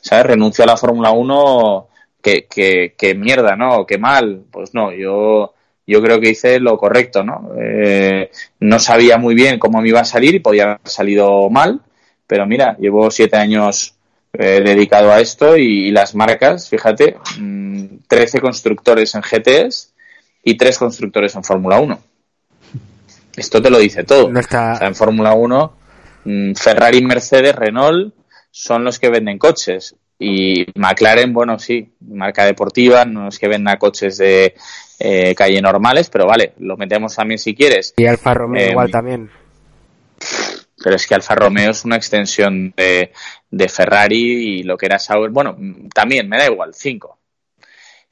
¿sabes? 0.00 0.26
Renuncio 0.26 0.64
a 0.64 0.66
la 0.66 0.76
Fórmula 0.76 1.10
1, 1.12 1.88
que, 2.22 2.46
que, 2.46 2.94
que 2.98 3.14
mierda, 3.14 3.56
¿no? 3.56 3.86
Qué 3.86 3.98
mal. 3.98 4.42
Pues 4.50 4.74
no, 4.74 4.92
yo, 4.92 5.54
yo 5.86 6.02
creo 6.02 6.20
que 6.20 6.30
hice 6.30 6.58
lo 6.60 6.76
correcto, 6.76 7.22
¿no? 7.24 7.50
Eh, 7.58 8.30
no 8.60 8.78
sabía 8.78 9.16
muy 9.18 9.34
bien 9.34 9.58
cómo 9.58 9.80
me 9.80 9.88
iba 9.88 10.00
a 10.00 10.04
salir 10.04 10.34
y 10.34 10.40
podía 10.40 10.64
haber 10.64 10.80
salido 10.84 11.48
mal, 11.48 11.80
pero 12.26 12.44
mira, 12.46 12.76
llevo 12.78 13.10
siete 13.10 13.36
años 13.36 13.94
eh, 14.32 14.60
dedicado 14.62 15.12
a 15.12 15.20
esto 15.20 15.56
y, 15.56 15.86
y 15.88 15.90
las 15.92 16.14
marcas, 16.14 16.68
fíjate, 16.68 17.16
mm, 17.38 17.84
13 18.08 18.40
constructores 18.40 19.14
en 19.14 19.22
GTs 19.22 19.94
y 20.42 20.56
3 20.56 20.78
constructores 20.78 21.34
en 21.36 21.44
Fórmula 21.44 21.78
1. 21.80 21.98
Esto 23.36 23.60
te 23.62 23.70
lo 23.70 23.78
dice 23.78 24.04
todo. 24.04 24.30
No 24.30 24.40
está- 24.40 24.74
O 24.74 24.76
sea, 24.78 24.86
en 24.88 24.94
Fórmula 24.94 25.34
1, 25.34 25.66
mm, 25.66 25.85
Ferrari, 26.54 27.02
Mercedes, 27.02 27.54
Renault 27.54 28.14
son 28.50 28.84
los 28.84 28.98
que 28.98 29.10
venden 29.10 29.38
coches. 29.38 29.94
Y 30.18 30.64
McLaren, 30.76 31.32
bueno, 31.32 31.58
sí, 31.58 31.92
marca 32.00 32.44
deportiva, 32.44 33.04
no 33.04 33.28
es 33.28 33.38
que 33.38 33.48
venda 33.48 33.78
coches 33.78 34.16
de 34.16 34.54
eh, 34.98 35.34
calle 35.34 35.60
normales, 35.60 36.08
pero 36.08 36.26
vale, 36.26 36.54
lo 36.58 36.76
metemos 36.76 37.14
también 37.14 37.38
si 37.38 37.54
quieres. 37.54 37.92
Y 37.96 38.06
Alfa 38.06 38.32
Romeo 38.32 38.66
Eh, 38.66 38.70
igual 38.70 38.90
también. 38.90 39.30
Pero 40.82 40.96
es 40.96 41.06
que 41.06 41.14
Alfa 41.14 41.34
Romeo 41.34 41.70
es 41.70 41.84
una 41.84 41.96
extensión 41.96 42.72
de, 42.76 43.12
de 43.50 43.68
Ferrari 43.68 44.58
y 44.58 44.62
lo 44.62 44.78
que 44.78 44.86
era 44.86 44.98
Sauber. 44.98 45.30
Bueno, 45.30 45.54
mm, 45.58 45.88
también 45.88 46.28
me 46.28 46.38
da 46.38 46.46
igual, 46.46 46.72
cinco. 46.74 47.18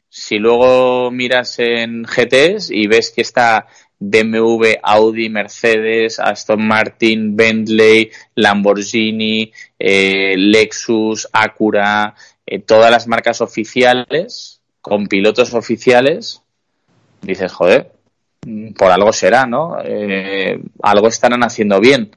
Si 0.08 0.38
luego 0.38 1.10
miras 1.10 1.58
en 1.58 2.04
GTs 2.04 2.70
y 2.70 2.86
ves 2.86 3.10
que 3.10 3.22
está 3.22 3.66
BMW, 4.10 4.78
Audi, 4.82 5.28
Mercedes, 5.28 6.18
Aston 6.18 6.66
Martin, 6.66 7.36
Bentley, 7.36 8.10
Lamborghini, 8.34 9.52
eh, 9.78 10.34
Lexus, 10.36 11.28
Acura, 11.32 12.14
eh, 12.46 12.60
todas 12.60 12.90
las 12.90 13.06
marcas 13.06 13.40
oficiales, 13.40 14.60
con 14.80 15.06
pilotos 15.06 15.54
oficiales, 15.54 16.42
dices, 17.22 17.52
joder, 17.52 17.92
mm, 18.46 18.72
por 18.74 18.90
algo 18.90 19.12
será, 19.12 19.46
¿no? 19.46 19.78
Eh, 19.82 20.60
algo 20.82 21.08
estarán 21.08 21.42
haciendo 21.42 21.80
bien. 21.80 22.10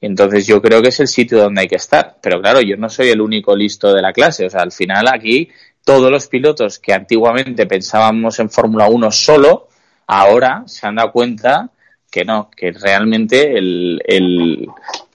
Entonces 0.00 0.46
yo 0.46 0.62
creo 0.62 0.80
que 0.80 0.88
es 0.88 1.00
el 1.00 1.08
sitio 1.08 1.38
donde 1.38 1.62
hay 1.62 1.68
que 1.68 1.76
estar. 1.76 2.18
Pero 2.20 2.40
claro, 2.40 2.60
yo 2.60 2.76
no 2.76 2.88
soy 2.88 3.08
el 3.08 3.20
único 3.20 3.56
listo 3.56 3.92
de 3.92 4.02
la 4.02 4.12
clase. 4.12 4.46
O 4.46 4.50
sea, 4.50 4.62
al 4.62 4.72
final 4.72 5.08
aquí 5.08 5.48
todos 5.84 6.10
los 6.10 6.28
pilotos 6.28 6.78
que 6.78 6.92
antiguamente 6.92 7.66
pensábamos 7.66 8.38
en 8.40 8.50
Fórmula 8.50 8.88
1 8.88 9.10
solo, 9.10 9.67
ahora 10.08 10.64
se 10.66 10.86
han 10.86 10.96
dado 10.96 11.12
cuenta 11.12 11.70
que 12.10 12.24
no, 12.24 12.50
que 12.50 12.72
realmente 12.72 13.54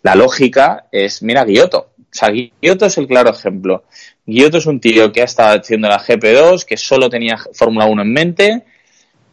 la 0.04 0.16
lógica 0.16 0.86
es, 0.92 1.22
mira, 1.24 1.44
Giotto. 1.44 1.90
O 1.98 2.16
sea, 2.16 2.30
Giotto 2.62 2.86
es 2.86 2.98
el 3.00 3.08
claro 3.08 3.32
ejemplo. 3.32 3.84
Giotto 4.26 4.60
es 4.60 4.68
un 4.68 4.80
tío 4.80 5.12
que 5.12 5.22
ha 5.22 5.26
estado 5.26 5.60
haciendo 5.60 5.90
la 5.90 6.00
GP2, 6.00 6.64
que 6.64 6.78
solo 6.78 7.10
tenía 7.10 7.38
Fórmula 7.54 7.88
1 7.88 8.02
en 8.04 8.14
mente 8.14 8.64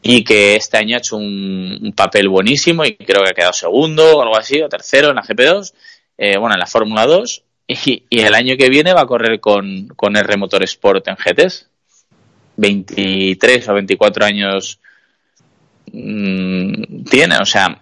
y 0.03 0.25
que 0.25 0.57
este 0.57 0.79
año 0.79 0.97
ha 0.97 0.99
hecho 0.99 1.19
un, 1.19 1.93
papel 1.95 2.31
buenísimo 2.31 2.87
y 2.87 2.97
creo 2.97 3.23
que 3.23 3.31
ha 3.31 3.35
quedado 3.35 3.53
segundo 3.53 4.17
o 4.17 4.23
algo 4.23 4.39
así, 4.39 4.63
o 4.63 4.69
tercero 4.71 5.11
en 5.11 5.17
la 5.17 5.23
GP2, 5.23 5.75
eh, 6.17 6.39
bueno, 6.39 6.55
en 6.55 6.61
la 6.61 6.67
Fórmula 6.67 7.05
2 7.05 7.45
y, 7.69 8.05
el 8.11 8.35
año 8.35 8.57
que 8.57 8.71
viene 8.71 8.95
va 8.95 9.03
a 9.03 9.07
correr 9.07 9.39
con, 9.41 9.89
con 9.89 10.17
R 10.17 10.37
Motorsport 10.39 11.07
en 11.09 11.17
GTs. 11.17 11.67
23 12.57 13.69
o 13.69 13.75
24 13.75 14.25
años 14.25 14.81
mm, 15.93 17.05
tiene, 17.05 17.36
o 17.38 17.45
sea, 17.45 17.80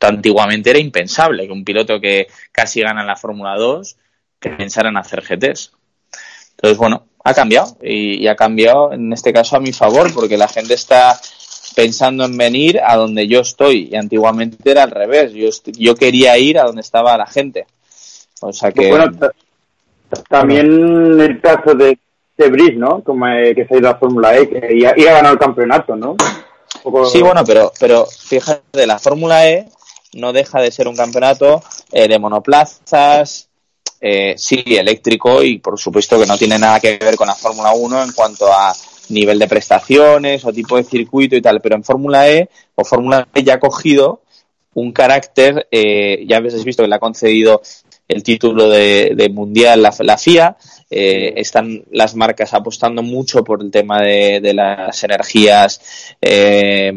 antiguamente 0.00 0.70
era 0.70 0.78
impensable 0.78 1.46
que 1.46 1.52
un 1.52 1.64
piloto 1.64 2.00
que 2.00 2.26
casi 2.52 2.80
gana 2.80 3.00
en 3.00 3.06
la 3.06 3.16
Fórmula 3.16 3.56
2 3.56 3.96
que 4.38 4.50
pensara 4.50 4.88
en 4.88 4.96
hacer 4.96 5.22
GTs. 5.22 5.72
Entonces, 6.52 6.78
bueno, 6.78 7.06
ha 7.24 7.34
cambiado 7.34 7.76
y, 7.82 8.22
y 8.22 8.28
ha 8.28 8.36
cambiado 8.36 8.92
en 8.92 9.12
este 9.12 9.32
caso 9.32 9.56
a 9.56 9.60
mi 9.60 9.72
favor 9.72 10.12
porque 10.14 10.36
la 10.38 10.48
gente 10.48 10.74
está 10.74 11.18
pensando 11.74 12.24
en 12.24 12.36
venir 12.36 12.80
a 12.84 12.96
donde 12.96 13.26
yo 13.28 13.40
estoy 13.40 13.88
y 13.92 13.96
antiguamente 13.96 14.70
era 14.70 14.82
al 14.84 14.90
revés. 14.90 15.32
Yo, 15.32 15.48
yo 15.76 15.94
quería 15.94 16.36
ir 16.38 16.58
a 16.58 16.64
donde 16.64 16.80
estaba 16.82 17.16
la 17.16 17.26
gente. 17.26 17.66
O 18.40 18.52
sea 18.52 18.72
que... 18.72 18.88
Bueno, 18.90 19.12
ta- 19.18 19.32
también 20.28 21.20
el 21.20 21.40
caso 21.40 21.74
de, 21.74 21.98
de 22.36 22.48
Brice, 22.50 22.72
¿no? 22.72 23.02
Como 23.02 23.26
eh, 23.28 23.54
que 23.54 23.66
se 23.66 23.74
ha 23.74 23.78
ido 23.78 23.88
a 23.90 23.94
Fórmula 23.98 24.36
E, 24.36 24.48
que 24.48 24.80
ya 24.80 24.90
ha 24.90 25.14
ganado 25.14 25.34
el 25.34 25.38
campeonato, 25.38 25.94
¿no? 25.94 26.16
Sí, 27.10 27.20
bueno, 27.20 27.44
pero, 27.44 27.72
pero 27.78 28.06
fíjate, 28.06 28.86
la 28.86 28.98
Fórmula 28.98 29.48
E 29.48 29.68
no 30.14 30.32
deja 30.32 30.60
de 30.60 30.70
ser 30.70 30.88
un 30.88 30.96
campeonato 30.96 31.62
eh, 31.92 32.08
de 32.08 32.18
monoplazas, 32.18 33.48
eh, 34.00 34.34
sí, 34.36 34.64
eléctrico 34.66 35.42
y 35.42 35.58
por 35.58 35.78
supuesto 35.78 36.18
que 36.18 36.26
no 36.26 36.38
tiene 36.38 36.58
nada 36.58 36.80
que 36.80 36.96
ver 36.96 37.16
con 37.16 37.28
la 37.28 37.34
Fórmula 37.34 37.72
1 37.72 38.04
en 38.04 38.12
cuanto 38.12 38.50
a 38.52 38.74
nivel 39.10 39.38
de 39.38 39.48
prestaciones 39.48 40.44
o 40.44 40.52
tipo 40.52 40.76
de 40.76 40.84
circuito 40.84 41.36
y 41.36 41.42
tal, 41.42 41.60
pero 41.60 41.76
en 41.76 41.84
Fórmula 41.84 42.28
E 42.28 42.48
o 42.74 42.84
Fórmula 42.84 43.28
E 43.34 43.42
ya 43.42 43.54
ha 43.54 43.60
cogido 43.60 44.22
un 44.74 44.92
carácter, 44.92 45.66
eh, 45.70 46.24
ya 46.26 46.38
habéis 46.38 46.64
visto 46.64 46.82
que 46.82 46.88
le 46.88 46.94
ha 46.94 47.00
concedido 47.00 47.60
el 48.10 48.22
título 48.22 48.68
de, 48.68 49.12
de 49.14 49.28
mundial 49.28 49.82
la, 49.82 49.94
la 50.00 50.18
FIA, 50.18 50.56
eh, 50.90 51.32
están 51.36 51.82
las 51.92 52.14
marcas 52.16 52.52
apostando 52.54 53.02
mucho 53.02 53.44
por 53.44 53.62
el 53.62 53.70
tema 53.70 54.00
de, 54.02 54.40
de 54.40 54.54
las 54.54 55.02
energías 55.04 55.80
eh, 56.20 56.92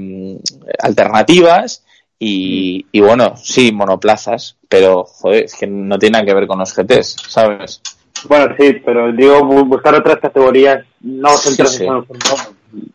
alternativas 0.79 1.83
y, 2.19 2.85
y 2.91 2.99
bueno, 3.01 3.35
sí, 3.37 3.71
monoplazas, 3.71 4.55
pero 4.69 5.03
joder, 5.03 5.45
es 5.45 5.55
que 5.55 5.67
no 5.67 5.97
tiene 5.99 6.13
nada 6.13 6.25
que 6.25 6.33
ver 6.33 6.47
con 6.47 6.59
los 6.59 6.73
GTs, 6.75 7.15
¿sabes? 7.27 7.81
Bueno, 8.29 8.55
sí, 8.57 8.73
pero 8.85 9.11
digo, 9.11 9.39
bu- 9.41 9.67
buscar 9.67 9.95
otras 9.95 10.19
categorías, 10.19 10.85
no 11.01 11.35
centrarse 11.37 11.79
sí. 11.79 11.83
en 11.85 11.93
el 11.93 12.03
Fórmula 12.05 12.47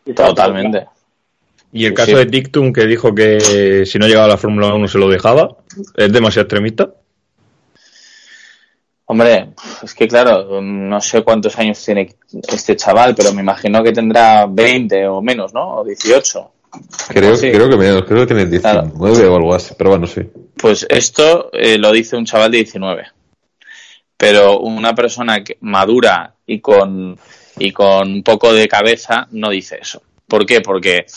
1. 0.05 0.15
Totalmente. 0.15 0.85
Y 1.71 1.85
el 1.85 1.91
Sí, 1.91 1.95
caso 1.95 2.11
sí. 2.11 2.17
de 2.17 2.25
Dictum 2.25 2.73
que 2.73 2.87
dijo 2.87 3.13
que 3.13 3.83
si 3.85 3.99
no 3.99 4.07
llegaba 4.07 4.25
a 4.25 4.29
la 4.29 4.37
Fórmula 4.37 4.73
1 4.73 4.87
se 4.87 4.97
lo 4.97 5.07
dejaba, 5.07 5.55
¿es 5.95 6.11
demasiado 6.11 6.45
extremista? 6.45 6.89
Hombre, 9.11 9.49
es 9.81 9.95
que 9.95 10.07
claro, 10.07 10.61
no 10.61 11.01
sé 11.01 11.23
cuántos 11.23 11.57
años 11.57 11.83
tiene 11.83 12.13
este 12.47 12.75
chaval, 12.75 13.15
pero 13.15 13.33
me 13.33 13.41
imagino 13.41 13.81
que 13.83 13.91
tendrá 13.91 14.45
20 14.45 15.07
o 15.07 15.19
menos, 15.19 15.51
¿no? 15.51 15.77
O 15.77 15.83
18. 15.83 16.51
Creo, 17.07 17.35
Sí. 17.35 17.51
creo 17.51 17.67
que 17.67 17.75
menos, 17.75 18.03
creo 18.03 18.19
que 18.19 18.27
tiene 18.35 18.45
19 18.45 19.27
o 19.27 19.35
algo 19.35 19.55
así, 19.55 19.73
pero 19.75 19.89
bueno, 19.89 20.05
sí. 20.05 20.21
Pues 20.55 20.85
esto 20.87 21.49
eh, 21.53 21.79
lo 21.79 21.91
dice 21.91 22.17
un 22.17 22.25
chaval 22.25 22.51
de 22.51 22.57
19. 22.59 23.07
Pero 24.15 24.59
una 24.59 24.93
persona 24.93 25.43
que- 25.43 25.57
madura 25.61 26.35
y 26.45 26.59
con, 26.59 27.17
y 27.57 27.71
con 27.71 28.11
un 28.13 28.21
poco 28.21 28.53
de 28.53 28.67
cabeza 28.67 29.27
no 29.31 29.49
dice 29.49 29.79
eso. 29.81 30.03
¿Por 30.27 30.45
qué? 30.45 30.61
Porque 30.61 31.07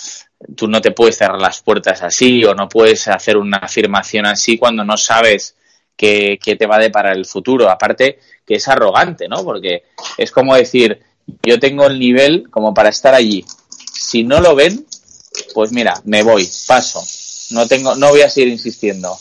tú 0.57 0.67
no 0.67 0.81
te 0.81 0.93
puedes 0.93 1.19
cerrar 1.19 1.39
las 1.43 1.61
puertas 1.61 2.03
así 2.03 2.43
o 2.45 2.55
no 2.55 2.71
puedes 2.71 3.07
hacer 3.09 3.37
una 3.37 3.59
afirmación 3.59 4.25
así 4.25 4.57
cuando 4.57 4.83
no 4.83 4.97
sabes 4.97 5.57
qué, 6.03 6.41
qué 6.43 6.57
te 6.57 6.67
va 6.67 6.77
a 6.77 6.81
deparar 6.81 7.17
el 7.17 7.27
futuro. 7.27 7.71
Aparte 7.71 8.19
que 8.45 8.57
es 8.57 8.67
arrogante, 8.67 9.29
¿no? 9.29 9.45
Porque 9.45 9.85
es 10.19 10.33
como 10.33 10.57
decir, 10.57 11.01
yo 11.45 11.61
tengo 11.61 11.87
el 11.87 12.01
nivel 12.01 12.51
como 12.51 12.75
para 12.75 12.89
estar 12.89 13.15
allí. 13.15 13.45
Si 13.93 14.25
no 14.25 14.41
lo 14.41 14.57
ven, 14.57 14.85
pues 15.55 15.71
mira, 15.71 15.95
me 16.05 16.25
voy, 16.25 16.49
paso. 16.67 17.05
No 17.51 17.69
tengo, 17.69 17.95
no 17.95 18.09
voy 18.09 18.23
a 18.23 18.31
seguir 18.31 18.49
insistiendo. 18.53 19.17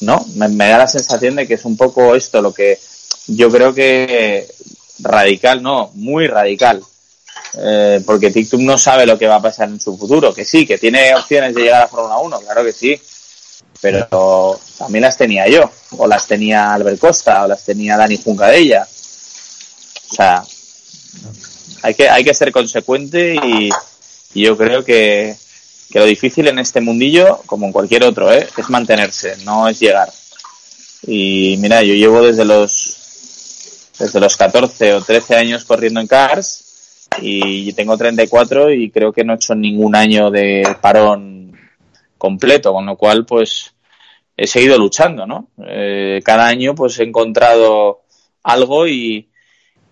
¿No? 0.00 0.26
Me, 0.34 0.68
da 0.68 0.76
la 0.76 0.88
sensación 0.88 1.36
de 1.36 1.46
que 1.46 1.54
es 1.54 1.64
un 1.64 1.74
poco 1.74 2.14
esto 2.14 2.42
lo 2.42 2.52
que 2.52 2.78
yo 3.28 3.50
creo 3.50 3.72
que 3.72 4.46
radical, 4.98 5.62
no, 5.62 5.90
muy 5.94 6.26
radical. 6.26 6.82
Eh, 7.58 8.02
porque 8.04 8.30
TikTok 8.30 8.60
no 8.60 8.76
sabe 8.76 9.06
lo 9.06 9.18
que 9.18 9.26
va 9.26 9.36
a 9.36 9.42
pasar 9.42 9.70
en 9.70 9.80
su 9.80 9.96
futuro. 9.96 10.34
Que 10.34 10.44
sí, 10.44 10.66
que 10.66 10.76
tiene 10.76 11.14
opciones 11.14 11.54
de 11.54 11.62
llegar 11.62 11.84
a 11.84 11.88
Fórmula 11.88 12.18
1, 12.18 12.40
claro 12.40 12.62
que 12.62 12.72
sí. 12.72 13.00
Pero 13.80 14.58
también 14.78 15.02
las 15.02 15.16
tenía 15.16 15.46
yo, 15.48 15.70
o 15.90 16.06
las 16.06 16.26
tenía 16.26 16.72
Albert 16.72 16.98
Costa, 16.98 17.44
o 17.44 17.48
las 17.48 17.64
tenía 17.64 17.96
Dani 17.96 18.16
Juncadella. 18.16 18.86
O 20.10 20.14
sea, 20.14 20.44
hay 21.82 21.94
que, 21.94 22.08
hay 22.08 22.24
que 22.24 22.34
ser 22.34 22.52
consecuente 22.52 23.34
y, 23.34 23.70
yo 24.34 24.56
creo 24.56 24.84
que, 24.84 25.34
que, 25.90 25.98
lo 25.98 26.04
difícil 26.04 26.48
en 26.48 26.58
este 26.58 26.80
mundillo, 26.80 27.40
como 27.46 27.66
en 27.66 27.72
cualquier 27.72 28.04
otro, 28.04 28.32
¿eh? 28.32 28.46
es 28.56 28.68
mantenerse, 28.68 29.36
no 29.44 29.66
es 29.68 29.80
llegar. 29.80 30.12
Y 31.06 31.56
mira, 31.58 31.82
yo 31.82 31.94
llevo 31.94 32.22
desde 32.22 32.44
los 32.44 32.96
desde 33.98 34.20
los 34.20 34.36
14 34.36 34.94
o 34.94 35.00
13 35.00 35.36
años 35.36 35.64
corriendo 35.64 36.00
en 36.00 36.06
cars 36.06 36.64
y 37.20 37.72
tengo 37.72 37.96
34 37.96 38.72
y 38.72 38.90
creo 38.90 39.12
que 39.12 39.24
no 39.24 39.32
he 39.32 39.36
hecho 39.36 39.54
ningún 39.54 39.96
año 39.96 40.30
de 40.30 40.76
parón 40.80 41.35
completo, 42.26 42.72
con 42.72 42.86
lo 42.86 42.96
cual 42.96 43.24
pues 43.24 43.72
he 44.36 44.46
seguido 44.46 44.76
luchando, 44.78 45.26
¿no? 45.26 45.50
Eh, 45.66 46.20
cada 46.24 46.46
año 46.46 46.74
pues 46.74 46.98
he 46.98 47.04
encontrado 47.04 48.02
algo 48.42 48.86
y, 48.86 49.28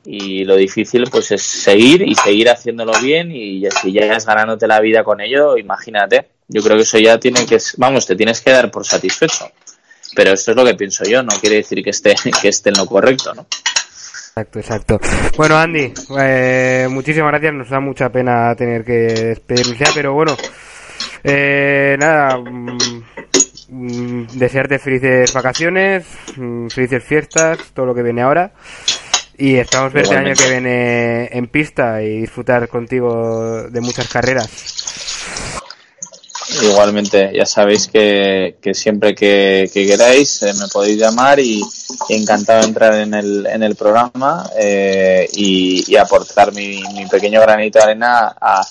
y 0.05 0.45
lo 0.45 0.57
difícil 0.57 1.09
pues 1.11 1.31
es 1.31 1.43
seguir 1.43 2.03
y 2.03 2.15
seguir 2.15 2.51
haciéndolo 2.51 2.93
bien 3.01 3.31
y 3.33 3.63
si 3.81 3.93
llegas 3.93 4.27
ganándote 4.27 4.67
la 4.67 4.81
vida 4.81 5.05
con 5.05 5.21
ello, 5.21 5.57
imagínate. 5.57 6.29
Yo 6.49 6.63
creo 6.63 6.77
que 6.77 6.83
eso 6.83 6.99
ya 6.99 7.19
tiene 7.19 7.47
que, 7.47 7.59
vamos, 7.79 8.07
te 8.07 8.17
tienes 8.17 8.41
que 8.41 8.51
dar 8.51 8.71
por 8.71 8.85
satisfecho. 8.85 9.51
Pero 10.15 10.33
esto 10.33 10.51
es 10.51 10.57
lo 10.57 10.65
que 10.65 10.75
pienso 10.75 11.05
yo, 11.05 11.23
no 11.23 11.39
quiere 11.41 11.57
decir 11.57 11.83
que 11.83 11.91
esté, 11.91 12.15
que 12.43 12.49
esté 12.49 12.71
en 12.71 12.77
lo 12.77 12.87
correcto, 12.87 13.33
¿no? 13.35 13.47
Exacto, 14.37 14.59
exacto. 14.59 15.01
Bueno, 15.37 15.57
Andy, 15.57 15.93
eh, 16.19 16.89
muchísimas 16.91 17.31
gracias. 17.31 17.55
Nos 17.55 17.71
da 17.71 17.79
mucha 17.79 18.11
pena 18.11 18.53
tener 18.57 18.85
que 18.85 18.93
despedirnos 18.93 19.79
ya, 19.79 19.87
pero 19.95 20.13
bueno, 20.13 20.37
eh, 21.25 21.97
nada, 21.99 22.37
mm, 22.37 24.27
desearte 24.35 24.79
felices 24.79 25.33
vacaciones, 25.33 26.05
mm, 26.37 26.69
felices 26.69 27.03
fiestas, 27.03 27.59
todo 27.73 27.87
lo 27.87 27.95
que 27.95 28.03
viene 28.03 28.21
ahora. 28.21 28.53
Y 29.37 29.57
esperamos 29.57 29.93
verte 29.93 30.13
el 30.13 30.27
año 30.27 30.35
que 30.35 30.51
viene 30.51 31.27
en 31.33 31.49
pista 31.49 32.03
y 32.03 32.21
disfrutar 32.21 32.69
contigo 32.69 33.65
de 33.69 33.81
muchas 33.81 34.07
carreras. 34.09 34.85
Igualmente, 36.63 37.33
ya 37.35 37.47
sabéis 37.47 37.89
que, 37.89 38.59
que 38.61 38.75
siempre 38.75 39.15
que, 39.15 39.69
que 39.73 39.87
queráis 39.87 40.43
eh, 40.43 40.53
me 40.61 40.69
podéis 40.69 40.99
llamar 40.99 41.41
y, 41.41 41.61
y, 42.09 42.15
encantado 42.15 42.61
de 42.61 42.67
entrar 42.67 42.95
en 42.95 43.15
el, 43.15 43.47
en 43.47 43.63
el 43.63 43.75
programa 43.75 44.49
eh, 44.57 45.27
y, 45.33 45.91
y, 45.91 45.97
aportar 45.97 46.53
mi, 46.53 46.83
mi, 46.95 47.07
pequeño 47.07 47.41
granito 47.41 47.79
de 47.79 47.85
arena 47.85 48.37
a 48.41 48.65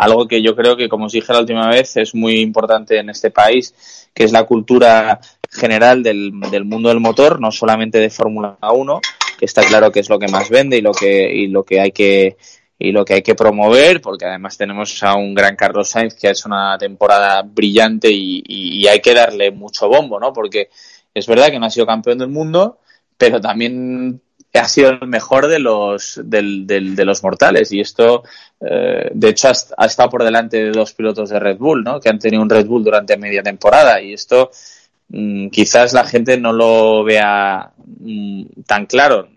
algo 0.00 0.26
que 0.26 0.40
yo 0.40 0.56
creo 0.56 0.78
que, 0.78 0.88
como 0.88 1.06
os 1.06 1.12
dije 1.12 1.30
la 1.30 1.40
última 1.40 1.68
vez, 1.68 1.94
es 1.98 2.14
muy 2.14 2.40
importante 2.40 2.98
en 2.98 3.10
este 3.10 3.30
país, 3.30 4.08
que 4.14 4.24
es 4.24 4.32
la 4.32 4.44
cultura 4.44 5.20
general 5.50 6.02
del, 6.02 6.32
del 6.50 6.64
mundo 6.64 6.88
del 6.88 7.00
motor, 7.00 7.38
no 7.38 7.52
solamente 7.52 7.98
de 7.98 8.08
Fórmula 8.08 8.56
1, 8.72 9.00
que 9.38 9.44
está 9.44 9.62
claro 9.62 9.92
que 9.92 10.00
es 10.00 10.08
lo 10.08 10.18
que 10.18 10.28
más 10.28 10.48
vende 10.48 10.78
y 10.78 10.80
lo 10.80 10.92
que, 10.92 11.30
y 11.30 11.48
lo 11.48 11.64
que 11.64 11.80
hay 11.80 11.92
que 11.92 12.38
y 12.82 12.92
lo 12.92 13.04
que 13.04 13.12
hay 13.12 13.22
que 13.22 13.34
promover, 13.34 14.00
porque 14.00 14.24
además 14.24 14.56
tenemos 14.56 15.02
a 15.02 15.14
un 15.14 15.34
gran 15.34 15.54
Carlos 15.54 15.90
Sainz 15.90 16.14
que 16.14 16.28
ha 16.28 16.30
hecho 16.30 16.48
una 16.48 16.78
temporada 16.78 17.42
brillante 17.42 18.10
y, 18.10 18.42
y, 18.46 18.86
hay 18.86 19.00
que 19.00 19.12
darle 19.12 19.50
mucho 19.50 19.86
bombo, 19.86 20.18
¿no? 20.18 20.32
Porque 20.32 20.70
es 21.12 21.26
verdad 21.26 21.50
que 21.50 21.58
no 21.58 21.66
ha 21.66 21.70
sido 21.70 21.84
campeón 21.84 22.16
del 22.16 22.30
mundo, 22.30 22.78
pero 23.18 23.38
también 23.38 24.22
ha 24.58 24.68
sido 24.68 24.90
el 24.90 25.06
mejor 25.06 25.46
de 25.46 25.58
los 25.58 26.20
del, 26.24 26.66
de 26.66 27.04
los 27.04 27.22
mortales 27.22 27.70
y 27.72 27.80
esto 27.80 28.24
eh, 28.60 29.10
de 29.12 29.28
hecho 29.28 29.48
ha, 29.76 29.86
estado 29.86 30.10
por 30.10 30.24
delante 30.24 30.64
de 30.64 30.72
dos 30.72 30.92
pilotos 30.92 31.30
de 31.30 31.38
Red 31.38 31.58
Bull 31.58 31.84
¿no? 31.84 32.00
que 32.00 32.08
han 32.08 32.18
tenido 32.18 32.42
un 32.42 32.50
Red 32.50 32.66
Bull 32.66 32.84
durante 32.84 33.16
media 33.16 33.42
temporada 33.42 34.00
y 34.02 34.12
esto 34.12 34.50
mmm, 35.08 35.48
quizás 35.48 35.92
la 35.92 36.04
gente 36.04 36.36
no 36.36 36.52
lo 36.52 37.04
vea 37.04 37.70
mmm, 38.00 38.44
tan 38.66 38.86
claro 38.86 39.28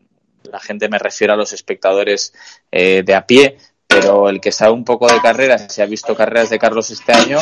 la 0.51 0.59
gente 0.59 0.89
me 0.89 0.99
refiero 0.99 1.33
a 1.33 1.35
los 1.35 1.53
espectadores 1.53 2.33
eh, 2.71 3.03
de 3.05 3.15
a 3.15 3.25
pie, 3.25 3.57
pero 3.87 4.29
el 4.29 4.39
que 4.39 4.51
sabe 4.51 4.71
un 4.71 4.83
poco 4.83 5.11
de 5.11 5.21
carreras, 5.21 5.65
si 5.69 5.81
ha 5.81 5.85
visto 5.85 6.15
carreras 6.15 6.49
de 6.49 6.59
Carlos 6.59 6.89
este 6.91 7.11
año, 7.11 7.39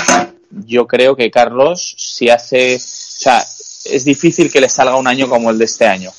yo 0.49 0.88
creo 0.88 1.15
que 1.15 1.32
Carlos, 1.32 1.95
si 1.97 2.30
hace, 2.30 2.76
o 2.76 2.80
sea, 2.80 3.43
es 3.86 4.05
difícil 4.05 4.51
que 4.51 4.61
le 4.61 4.69
salga 4.69 4.95
un 4.95 5.07
año 5.07 5.30
como 5.30 5.49
el 5.49 5.57
de 5.57 5.65
este 5.65 5.86
año. 5.86 6.11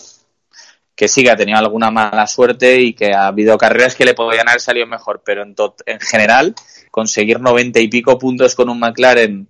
Que 0.95 1.09
sí, 1.09 1.23
que 1.23 1.31
ha 1.31 1.37
tenido 1.37 1.59
alguna 1.59 1.91
mala 1.91 2.27
suerte 2.27 2.81
y 2.81 2.93
que 2.93 3.13
ha 3.13 3.29
habido 3.29 3.57
carreras 3.57 3.95
que 3.95 4.05
le 4.05 4.15
podrían 4.15 4.49
haber 4.49 4.61
salido 4.61 4.87
mejor, 4.87 5.23
pero 5.25 5.43
en, 5.43 5.55
en 5.87 6.01
general, 6.01 6.55
conseguir 6.91 7.41
noventa 7.41 7.81
y 7.81 7.89
pico 7.89 8.19
puntos 8.19 8.55
con 8.55 8.69
un 8.69 8.79
McLaren, 8.79 9.49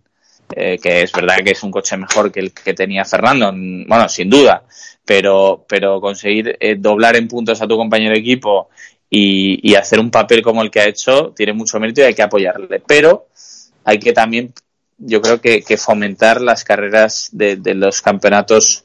eh, 0.54 0.78
que 0.78 1.02
es 1.02 1.12
verdad 1.12 1.36
que 1.44 1.52
es 1.52 1.62
un 1.62 1.70
coche 1.70 1.96
mejor 1.96 2.30
que 2.30 2.40
el 2.40 2.52
que 2.52 2.74
tenía 2.74 3.04
Fernando, 3.04 3.52
bueno, 3.52 4.08
sin 4.08 4.28
duda, 4.28 4.64
pero, 5.04 5.64
pero 5.68 6.00
conseguir 6.00 6.56
eh, 6.60 6.76
doblar 6.78 7.16
en 7.16 7.28
puntos 7.28 7.60
a 7.62 7.66
tu 7.66 7.76
compañero 7.76 8.12
de 8.12 8.20
equipo 8.20 8.68
y, 9.08 9.70
y, 9.70 9.74
hacer 9.74 9.98
un 9.98 10.10
papel 10.10 10.42
como 10.42 10.62
el 10.62 10.70
que 10.70 10.80
ha 10.80 10.88
hecho 10.88 11.32
tiene 11.36 11.52
mucho 11.52 11.78
mérito 11.80 12.00
y 12.00 12.04
hay 12.04 12.14
que 12.14 12.22
apoyarle. 12.22 12.82
Pero 12.86 13.28
hay 13.84 13.98
que 13.98 14.12
también, 14.12 14.52
yo 14.98 15.20
creo 15.20 15.40
que, 15.40 15.62
que 15.62 15.76
fomentar 15.76 16.40
las 16.40 16.64
carreras 16.64 17.28
de, 17.32 17.56
de 17.56 17.74
los 17.74 18.00
campeonatos 18.00 18.84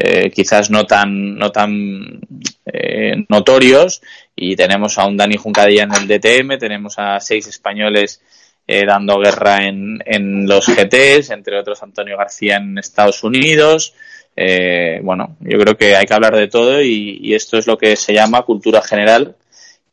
eh, 0.00 0.30
quizás 0.30 0.70
no 0.70 0.84
tan, 0.86 1.36
no 1.36 1.50
tan 1.50 2.20
eh, 2.64 3.24
notorios 3.28 4.00
y 4.36 4.54
tenemos 4.54 4.98
a 4.98 5.06
un 5.06 5.16
Dani 5.16 5.36
Juncadilla 5.36 5.84
en 5.84 5.94
el 5.94 6.06
DTM, 6.06 6.58
tenemos 6.58 6.94
a 6.98 7.18
seis 7.18 7.48
españoles 7.48 8.22
eh, 8.66 8.84
dando 8.86 9.18
guerra 9.18 9.66
en, 9.66 9.98
en 10.04 10.46
los 10.46 10.66
GTs, 10.66 11.30
entre 11.30 11.58
otros 11.58 11.82
Antonio 11.82 12.16
García 12.16 12.56
en 12.56 12.78
Estados 12.78 13.24
Unidos, 13.24 13.94
eh, 14.40 15.00
bueno, 15.02 15.36
yo 15.40 15.58
creo 15.58 15.76
que 15.76 15.96
hay 15.96 16.06
que 16.06 16.14
hablar 16.14 16.36
de 16.36 16.46
todo 16.46 16.80
y, 16.80 17.34
esto 17.34 17.58
es 17.58 17.66
lo 17.66 17.76
que 17.76 17.96
se 17.96 18.14
llama 18.14 18.42
cultura 18.42 18.80
general 18.80 19.34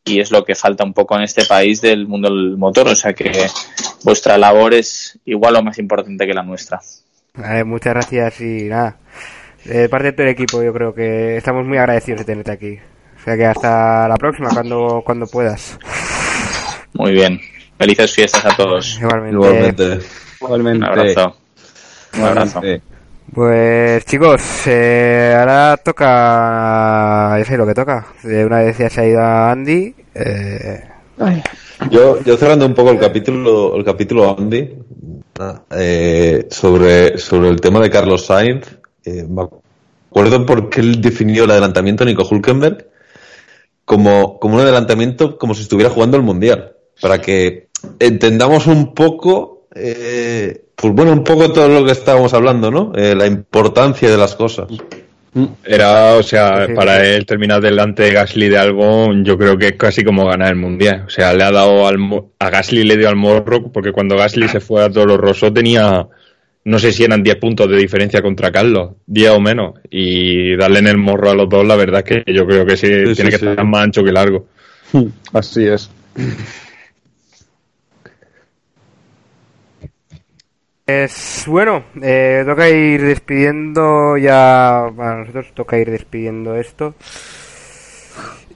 y 0.04 0.20
es 0.20 0.30
lo 0.30 0.44
que 0.44 0.54
falta 0.54 0.84
un 0.84 0.92
poco 0.92 1.16
en 1.16 1.24
este 1.24 1.44
país 1.46 1.80
del 1.80 2.06
mundo 2.06 2.28
del 2.28 2.56
motor. 2.56 2.86
O 2.86 2.94
sea 2.94 3.12
que 3.12 3.32
vuestra 4.04 4.38
labor 4.38 4.72
es 4.74 5.18
igual 5.24 5.56
o 5.56 5.62
más 5.64 5.80
importante 5.80 6.28
que 6.28 6.32
la 6.32 6.44
nuestra. 6.44 6.80
Muchas 7.64 7.94
gracias 7.94 8.40
y 8.40 8.68
nada. 8.68 8.96
De 9.66 9.88
parte 9.88 10.06
de 10.06 10.12
todo 10.12 10.22
el 10.22 10.32
equipo 10.32 10.62
yo 10.62 10.72
creo 10.72 10.94
que 10.94 11.36
estamos 11.36 11.66
muy 11.66 11.76
agradecidos 11.78 12.20
de 12.20 12.24
tenerte 12.24 12.52
aquí. 12.52 12.78
O 13.20 13.24
sea 13.24 13.36
que 13.36 13.46
hasta 13.46 14.06
la 14.08 14.16
próxima 14.16 14.50
cuando, 14.50 15.02
cuando 15.04 15.26
puedas. 15.26 15.78
Muy 16.94 17.12
bien. 17.12 17.40
Felices 17.76 18.14
fiestas 18.14 18.44
a 18.46 18.56
todos. 18.56 18.98
Igualmente. 19.00 19.34
Igualmente. 19.34 19.98
Igualmente. 20.40 20.78
Un 20.78 20.84
abrazo. 20.84 21.36
Un 22.14 22.22
abrazo. 22.22 22.60
Pues 23.34 24.04
chicos, 24.06 24.40
eh, 24.66 25.34
ahora 25.36 25.76
toca, 25.78 27.36
ya 27.38 27.44
sé 27.44 27.56
lo 27.56 27.66
que 27.66 27.74
toca. 27.74 28.06
De 28.22 28.44
una 28.44 28.60
vez 28.60 28.78
ya 28.78 28.88
se 28.88 29.00
ha 29.00 29.06
ido 29.06 29.20
a 29.20 29.50
Andy. 29.50 29.94
Eh... 30.14 30.84
Yo, 31.90 32.22
yo 32.22 32.36
cerrando 32.36 32.66
un 32.66 32.74
poco 32.74 32.90
el 32.90 32.98
capítulo, 32.98 33.76
el 33.76 33.84
capítulo 33.84 34.36
Andy, 34.38 34.78
eh, 35.70 36.46
sobre, 36.50 37.18
sobre 37.18 37.48
el 37.48 37.60
tema 37.60 37.80
de 37.80 37.90
Carlos 37.90 38.26
Sainz, 38.26 38.78
eh, 39.06 39.26
me 39.28 39.42
acuerdo 40.10 40.44
porque 40.44 40.80
él 40.80 41.00
definió 41.00 41.44
el 41.44 41.50
adelantamiento 41.50 42.04
Nico 42.04 42.26
Hulkenberg 42.30 42.88
como, 43.84 44.38
como 44.38 44.56
un 44.56 44.60
adelantamiento 44.60 45.38
como 45.38 45.54
si 45.54 45.62
estuviera 45.62 45.90
jugando 45.90 46.16
el 46.16 46.22
mundial, 46.22 46.74
para 47.00 47.20
que 47.20 47.68
entendamos 47.98 48.66
un 48.66 48.94
poco 48.94 49.68
eh, 49.74 50.66
pues 50.76 50.92
bueno, 50.92 51.12
un 51.12 51.24
poco 51.24 51.50
todo 51.52 51.68
lo 51.68 51.84
que 51.84 51.92
estábamos 51.92 52.34
hablando, 52.34 52.70
¿no? 52.70 52.92
Eh, 52.94 53.14
la 53.14 53.26
importancia 53.26 54.10
de 54.10 54.16
las 54.16 54.34
cosas. 54.34 54.68
Era, 55.64 56.14
o 56.14 56.22
sea, 56.22 56.66
para 56.74 57.06
él 57.06 57.26
terminar 57.26 57.60
delante 57.60 58.04
de 58.04 58.12
Gasly 58.12 58.48
de 58.48 58.58
algo, 58.58 59.12
yo 59.22 59.36
creo 59.36 59.58
que 59.58 59.66
es 59.66 59.72
casi 59.76 60.02
como 60.02 60.24
ganar 60.24 60.50
el 60.50 60.56
mundial. 60.56 61.04
O 61.06 61.10
sea, 61.10 61.34
le 61.34 61.44
ha 61.44 61.50
dado 61.50 61.86
al, 61.86 61.96
a 62.38 62.50
Gasly 62.50 62.84
le 62.84 62.96
dio 62.96 63.08
al 63.08 63.16
morro, 63.16 63.70
porque 63.70 63.92
cuando 63.92 64.16
Gasly 64.16 64.48
se 64.48 64.60
fue 64.60 64.82
a 64.82 64.90
Toro 64.90 65.18
Rosso 65.18 65.52
tenía, 65.52 66.06
no 66.66 66.80
sé 66.80 66.92
si 66.92 67.04
eran 67.04 67.22
10 67.22 67.36
puntos 67.36 67.70
de 67.70 67.76
diferencia 67.76 68.20
contra 68.20 68.50
Carlos, 68.50 68.96
10 69.06 69.30
o 69.30 69.40
menos. 69.40 69.74
Y 69.88 70.56
darle 70.56 70.80
en 70.80 70.88
el 70.88 70.98
morro 70.98 71.30
a 71.30 71.34
los 71.34 71.48
dos, 71.48 71.64
la 71.64 71.76
verdad 71.76 72.02
es 72.04 72.24
que 72.24 72.32
yo 72.32 72.44
creo 72.44 72.66
que 72.66 72.76
sí, 72.76 72.88
sí 72.88 73.14
tiene 73.14 73.14
sí, 73.14 73.22
que 73.30 73.38
sí. 73.38 73.46
estar 73.46 73.64
más 73.64 73.84
ancho 73.84 74.02
que 74.02 74.10
largo. 74.10 74.48
Así 75.32 75.64
es. 75.64 75.88
Pues 80.84 81.44
bueno, 81.46 81.84
eh, 82.02 82.42
toca 82.44 82.68
ir 82.68 83.00
despidiendo 83.00 84.16
ya. 84.16 84.90
Bueno, 84.92 85.18
nosotros 85.18 85.52
toca 85.54 85.78
ir 85.78 85.88
despidiendo 85.92 86.56
esto. 86.56 86.96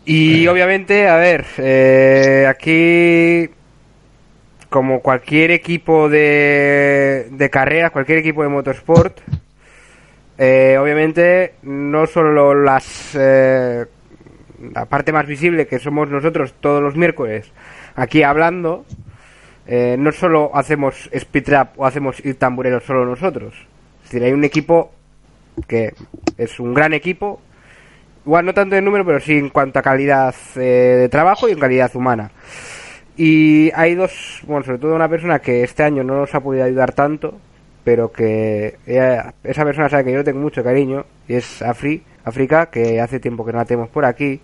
Y 0.04 0.48
obviamente, 0.48 1.06
a 1.06 1.14
ver, 1.14 1.46
eh, 1.58 2.44
aquí, 2.48 3.48
como 4.70 5.00
cualquier 5.00 5.50
equipo 5.50 6.08
de, 6.08 7.28
de 7.30 7.50
carreras, 7.50 7.90
cualquier 7.90 8.18
equipo 8.18 8.42
de 8.42 8.48
motorsport, 8.48 9.20
eh, 10.38 10.78
obviamente 10.80 11.54
no 11.62 12.06
solo 12.06 12.54
las 12.54 13.10
eh, 13.14 13.84
la 14.72 14.86
parte 14.86 15.12
más 15.12 15.26
visible 15.26 15.66
que 15.66 15.78
somos 15.78 16.08
nosotros 16.08 16.54
todos 16.60 16.82
los 16.82 16.96
miércoles 16.96 17.52
aquí 17.96 18.22
hablando, 18.22 18.86
eh, 19.66 19.96
no 19.98 20.12
solo 20.12 20.50
hacemos 20.54 21.08
speed 21.12 21.44
trap 21.44 21.78
o 21.78 21.86
hacemos 21.86 22.24
ir 22.24 22.38
tamburero 22.38 22.80
solo 22.80 23.04
nosotros. 23.04 23.54
Es 23.98 24.10
decir, 24.10 24.24
hay 24.24 24.32
un 24.32 24.44
equipo 24.44 24.92
que 25.68 25.92
es 26.38 26.58
un 26.58 26.74
gran 26.74 26.92
equipo, 26.92 27.40
igual 28.24 28.46
no 28.46 28.54
tanto 28.54 28.76
en 28.76 28.84
número, 28.84 29.04
pero 29.04 29.20
sí 29.20 29.34
en 29.34 29.50
cuanto 29.50 29.78
a 29.78 29.82
calidad 29.82 30.34
eh, 30.56 30.96
de 31.00 31.08
trabajo 31.08 31.48
y 31.48 31.52
en 31.52 31.58
calidad 31.58 31.94
humana. 31.94 32.30
Y 33.16 33.70
hay 33.74 33.94
dos, 33.94 34.42
bueno, 34.46 34.64
sobre 34.64 34.78
todo 34.78 34.94
una 34.94 35.08
persona 35.08 35.40
que 35.40 35.62
este 35.62 35.82
año 35.82 36.02
no 36.04 36.16
nos 36.16 36.34
ha 36.34 36.40
podido 36.40 36.64
ayudar 36.64 36.92
tanto, 36.92 37.38
pero 37.84 38.12
que 38.12 38.76
esa 38.86 39.64
persona 39.64 39.88
sabe 39.88 40.04
que 40.04 40.12
yo 40.12 40.24
tengo 40.24 40.40
mucho 40.40 40.62
cariño, 40.62 41.04
y 41.28 41.34
es 41.34 41.62
Afri, 41.62 42.02
África, 42.24 42.66
que 42.66 43.00
hace 43.00 43.20
tiempo 43.20 43.44
que 43.44 43.52
no 43.52 43.58
la 43.58 43.64
tenemos 43.64 43.88
por 43.88 44.04
aquí. 44.04 44.40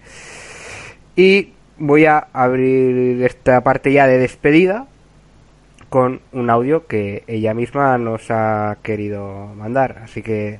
Y 1.15 1.53
voy 1.79 2.07
a 2.07 2.19
abrir 2.33 3.23
esta 3.23 3.63
parte 3.63 3.93
ya 3.93 4.07
de 4.07 4.19
despedida 4.19 4.87
con 5.89 6.21
un 6.33 6.51
audio 6.51 6.87
que 6.87 7.23
ella 7.27 7.55
misma 7.55 7.97
nos 7.99 8.31
ha 8.31 8.77
querido 8.83 9.47
mandar. 9.55 10.01
Así 10.05 10.23
que 10.23 10.59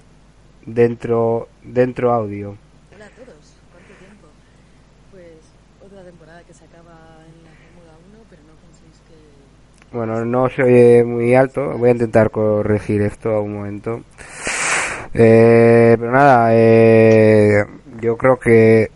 dentro, 0.65 1.49
dentro 1.63 2.13
audio. 2.13 2.57
Hola 2.95 3.07
a 3.07 3.11
todos, 3.11 3.57
¿cuánto 3.73 3.95
tiempo? 3.99 4.29
Pues 5.11 5.27
otra 5.85 6.03
temporada 6.59 6.65
que 6.65 6.65
se 6.65 6.65
acaba 6.65 6.99
en 7.27 7.45
la 7.45 7.51
Fórmula 7.51 7.93
1, 8.13 8.25
pero 8.31 8.43
no 8.43 8.55
penséis 8.61 9.03
que... 9.07 9.97
Bueno, 9.97 10.25
no 10.25 10.49
se 10.49 10.63
oye 10.63 11.05
muy 11.05 11.35
alto. 11.35 11.77
Voy 11.79 11.89
a 11.89 11.93
intentar 11.93 12.31
corregir 12.31 13.03
esto 13.03 13.41
un 13.41 13.55
momento. 13.55 14.03
Eh, 15.15 15.97
pero 15.99 16.13
nada, 16.13 16.49
eh, 16.53 17.65
yo 18.01 18.17
creo 18.17 18.39
que 18.39 18.91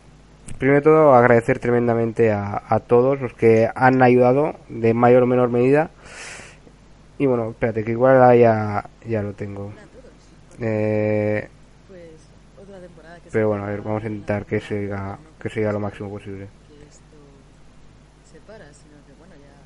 primero 0.59 0.81
de 0.81 0.83
todo 0.83 1.15
agradecer 1.15 1.59
tremendamente 1.59 2.31
a, 2.31 2.63
a 2.69 2.81
todos 2.81 3.21
los 3.21 3.33
que 3.33 3.69
han 3.75 4.03
ayudado 4.03 4.57
de 4.69 4.93
mayor 4.93 5.23
o 5.23 5.27
menor 5.27 5.49
medida. 5.49 5.91
Y 7.19 7.27
bueno, 7.27 7.51
espérate, 7.51 7.85
que 7.85 7.93
igual 7.93 8.39
ya, 8.39 8.89
ya 9.07 9.23
lo 9.23 9.33
tengo. 9.35 9.73
A 9.77 9.91
Eh, 10.63 11.49
pues 11.89 12.21
se 13.25 13.31
pero 13.31 13.49
bueno, 13.49 13.65
a 13.65 13.69
ver, 13.69 13.81
vamos 13.83 14.05
a 14.05 14.07
intentar 14.09 14.45
que 14.45 14.61
1, 14.61 15.19
que 15.39 15.49
pero 15.49 15.55
siga 15.55 15.73
no 15.73 15.73
lo 15.73 15.81
máximo 15.81 16.11
posible. 16.11 16.49
Que 16.69 16.81
esto 16.89 17.17
se 18.31 18.41
para, 18.41 18.73
sino 18.73 18.97
que 19.07 19.13
bueno, 19.19 19.35
ya, 19.37 19.57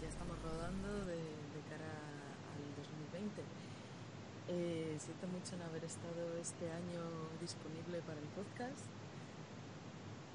ya 0.00 0.08
estamos 0.08 0.36
rodando 0.44 1.04
de, 1.04 1.16
de 1.16 1.60
cara 1.68 1.92
al 2.52 2.64
2020. 2.76 3.40
Eh, 4.48 4.96
siento 5.00 5.28
mucho 5.28 5.56
no 5.56 5.64
haber 5.64 5.84
estado 5.84 6.36
este 6.40 6.64
año 6.72 7.04
disponible 7.40 8.00
para 8.04 8.20
el 8.20 8.28
podcast. 8.36 8.84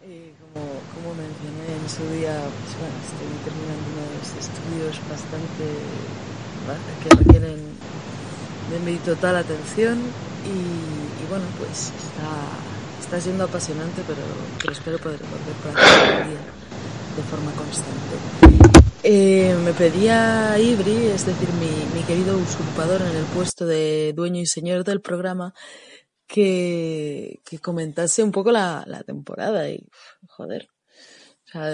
Eh, 0.05 0.33
como, 0.41 0.57
como 0.93 1.15
mencioné 1.15 1.72
en 1.83 1.89
su 1.89 2.03
día, 2.15 2.39
pues 2.39 2.71
estoy 2.79 3.27
terminando 3.43 3.83
unos 3.91 4.27
estudios 4.39 4.95
bastante 5.09 5.67
que 7.03 7.09
requieren 7.15 7.59
de 8.71 8.79
mi 8.79 8.97
total 8.99 9.35
atención 9.35 9.99
y, 9.99 11.29
bueno, 11.29 11.45
pues 11.57 11.91
está, 11.91 13.19
siendo 13.19 13.43
apasionante, 13.43 14.01
pero, 14.07 14.21
pero 14.59 14.73
espero 14.73 14.97
poder 14.97 15.19
volver 15.19 15.77
aquí 15.77 16.09
algún 16.09 16.29
día 16.31 16.39
de 17.15 17.23
forma 17.29 17.51
constante. 17.51 18.73
Eh, 19.03 19.55
me 19.63 19.73
pedía 19.73 20.57
Ibri, 20.57 21.07
es 21.07 21.25
decir, 21.25 21.49
mi, 21.59 22.01
querido 22.03 22.37
usurpador 22.37 23.01
en 23.01 23.15
el 23.15 23.25
puesto 23.25 23.67
de 23.67 24.13
dueño 24.15 24.41
y 24.41 24.47
señor 24.47 24.83
del 24.83 25.01
programa, 25.01 25.53
que, 26.25 27.39
que 27.45 27.59
comentase 27.59 28.23
un 28.23 28.31
poco 28.31 28.51
la, 28.51 29.03
temporada 29.05 29.69
y, 29.69 29.87
joder, 30.29 30.69
sea, 31.53 31.71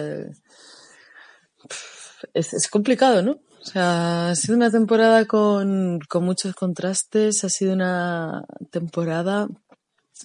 es, 2.34 2.54
es 2.54 2.68
complicado, 2.68 3.22
¿no? 3.22 3.40
O 3.62 3.66
sea, 3.66 4.30
ha 4.30 4.36
sido 4.36 4.56
una 4.56 4.72
temporada 4.72 5.26
con, 5.26 6.00
con 6.08 6.24
muchos 6.24 6.56
contrastes, 6.56 7.44
ha 7.44 7.50
sido 7.50 7.74
una 7.74 8.46
temporada 8.72 9.48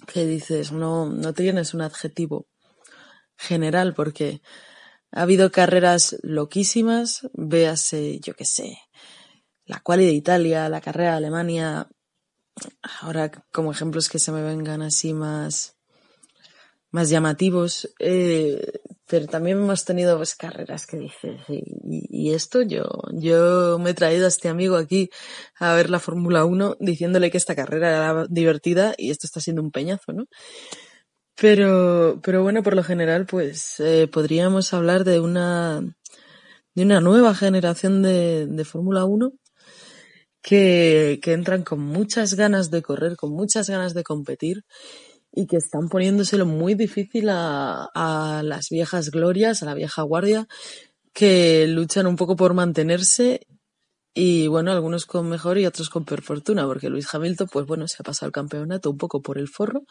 que 0.06 0.24
dices, 0.24 0.72
no, 0.72 1.06
no 1.06 1.32
tienes 1.32 1.74
un 1.74 1.82
adjetivo 1.82 2.46
general 3.36 3.94
porque 3.94 4.40
ha 5.12 5.22
habido 5.22 5.50
carreras 5.50 6.16
loquísimas, 6.22 7.28
véase, 7.32 8.20
yo 8.20 8.34
qué 8.34 8.44
sé, 8.44 8.78
la 9.66 9.80
quali 9.80 10.06
de 10.06 10.12
Italia, 10.12 10.68
la 10.68 10.80
carrera 10.80 11.12
de 11.12 11.16
Alemania, 11.16 11.88
ahora 13.00 13.30
como 13.52 13.72
ejemplos 13.72 14.08
que 14.08 14.18
se 14.18 14.32
me 14.32 14.42
vengan 14.42 14.82
así 14.82 15.12
más, 15.12 15.76
más 16.90 17.10
llamativos, 17.10 17.94
eh, 17.98 18.80
pero 19.06 19.26
también 19.26 19.58
hemos 19.58 19.84
tenido 19.84 20.16
pues, 20.16 20.34
carreras 20.34 20.86
que 20.86 20.96
dices, 20.96 21.40
y, 21.48 22.32
esto 22.32 22.62
yo, 22.62 22.84
yo 23.12 23.78
me 23.78 23.90
he 23.90 23.94
traído 23.94 24.24
a 24.24 24.28
este 24.28 24.48
amigo 24.48 24.76
aquí 24.76 25.10
a 25.58 25.74
ver 25.74 25.90
la 25.90 25.98
Fórmula 25.98 26.44
1 26.44 26.76
diciéndole 26.80 27.30
que 27.30 27.36
esta 27.36 27.54
carrera 27.54 27.90
era 27.90 28.26
divertida 28.28 28.94
y 28.96 29.10
esto 29.10 29.26
está 29.26 29.40
siendo 29.40 29.62
un 29.62 29.70
peñazo, 29.70 30.12
¿no? 30.12 30.26
Pero, 31.36 32.20
pero 32.22 32.42
bueno, 32.42 32.62
por 32.62 32.76
lo 32.76 32.84
general, 32.84 33.26
pues 33.26 33.80
eh, 33.80 34.08
podríamos 34.10 34.72
hablar 34.72 35.04
de 35.04 35.20
una, 35.20 35.80
de 36.74 36.82
una 36.82 37.00
nueva 37.00 37.34
generación 37.34 38.02
de, 38.02 38.46
de 38.46 38.64
Fórmula 38.64 39.04
1 39.04 39.32
que, 40.42 41.20
que 41.22 41.32
entran 41.32 41.64
con 41.64 41.80
muchas 41.80 42.34
ganas 42.34 42.70
de 42.70 42.82
correr, 42.82 43.16
con 43.16 43.32
muchas 43.32 43.68
ganas 43.68 43.94
de 43.94 44.04
competir 44.04 44.64
y 45.34 45.46
que 45.46 45.56
están 45.56 45.88
poniéndoselo 45.88 46.46
muy 46.46 46.74
difícil 46.74 47.28
a, 47.28 47.88
a 47.94 48.42
las 48.44 48.68
viejas 48.70 49.10
glorias, 49.10 49.62
a 49.62 49.66
la 49.66 49.74
vieja 49.74 50.02
guardia, 50.02 50.46
que 51.12 51.66
luchan 51.66 52.06
un 52.06 52.16
poco 52.16 52.36
por 52.36 52.54
mantenerse 52.54 53.40
y 54.14 54.46
bueno, 54.46 54.70
algunos 54.70 55.06
con 55.06 55.28
mejor 55.28 55.58
y 55.58 55.66
otros 55.66 55.90
con 55.90 56.04
peor 56.04 56.22
fortuna, 56.22 56.66
porque 56.66 56.88
Luis 56.88 57.12
Hamilton, 57.12 57.48
pues 57.52 57.66
bueno, 57.66 57.88
se 57.88 57.96
ha 57.98 58.04
pasado 58.04 58.28
el 58.28 58.32
campeonato 58.32 58.90
un 58.90 58.96
poco 58.96 59.20
por 59.20 59.38
el 59.38 59.48
forro 59.48 59.82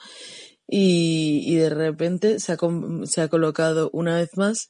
y, 0.66 1.44
y 1.46 1.56
de 1.56 1.70
repente 1.70 2.40
se 2.40 2.54
ha, 2.54 2.58
se 3.04 3.22
ha 3.22 3.28
colocado 3.28 3.90
una 3.92 4.16
vez 4.16 4.30
más 4.38 4.70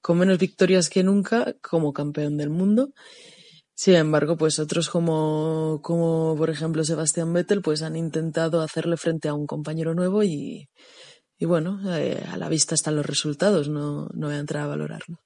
con 0.00 0.18
menos 0.18 0.38
victorias 0.38 0.88
que 0.88 1.02
nunca 1.02 1.56
como 1.60 1.92
campeón 1.92 2.36
del 2.36 2.50
mundo. 2.50 2.90
Sin 3.76 3.94
embargo, 3.94 4.38
pues 4.38 4.58
otros 4.58 4.88
como, 4.88 5.80
como 5.82 6.34
por 6.36 6.48
ejemplo 6.48 6.82
Sebastián 6.82 7.34
Vettel, 7.34 7.60
pues 7.60 7.82
han 7.82 7.94
intentado 7.94 8.62
hacerle 8.62 8.96
frente 8.96 9.28
a 9.28 9.34
un 9.34 9.46
compañero 9.46 9.94
nuevo 9.94 10.22
y, 10.22 10.70
y 11.38 11.44
bueno, 11.44 11.78
eh, 11.94 12.24
a 12.32 12.38
la 12.38 12.48
vista 12.48 12.74
están 12.74 12.96
los 12.96 13.04
resultados, 13.04 13.68
no, 13.68 14.08
no 14.14 14.28
voy 14.28 14.36
a 14.36 14.38
entrar 14.38 14.62
a 14.62 14.68
valorarlo. 14.68 15.20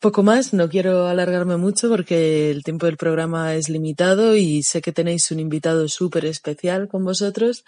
Poco 0.00 0.24
más, 0.24 0.52
no 0.52 0.68
quiero 0.68 1.06
alargarme 1.06 1.56
mucho 1.56 1.88
porque 1.88 2.50
el 2.50 2.64
tiempo 2.64 2.86
del 2.86 2.96
programa 2.96 3.54
es 3.54 3.68
limitado 3.68 4.34
y 4.34 4.64
sé 4.64 4.82
que 4.82 4.92
tenéis 4.92 5.30
un 5.30 5.38
invitado 5.38 5.88
súper 5.88 6.24
especial 6.26 6.88
con 6.88 7.04
vosotros. 7.04 7.64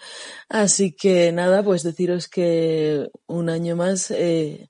Así 0.49 0.91
que 0.91 1.31
nada, 1.31 1.63
pues 1.63 1.83
deciros 1.83 2.27
que 2.27 3.07
un 3.27 3.49
año 3.49 3.77
más, 3.77 4.11
eh, 4.11 4.69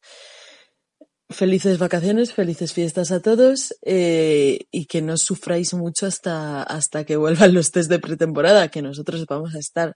felices 1.30 1.78
vacaciones, 1.78 2.34
felices 2.34 2.74
fiestas 2.74 3.12
a 3.12 3.22
todos 3.22 3.76
eh, 3.84 4.66
y 4.72 4.86
que 4.86 5.02
no 5.02 5.16
sufráis 5.18 5.74
mucho 5.74 6.08
hasta, 6.08 6.64
hasta 6.64 7.04
que 7.04 7.18
vuelvan 7.18 7.54
los 7.54 7.72
test 7.72 7.90
de 7.90 8.00
pretemporada, 8.00 8.70
que 8.70 8.82
nosotros 8.82 9.26
vamos 9.28 9.56
a 9.56 9.60
estar, 9.60 9.96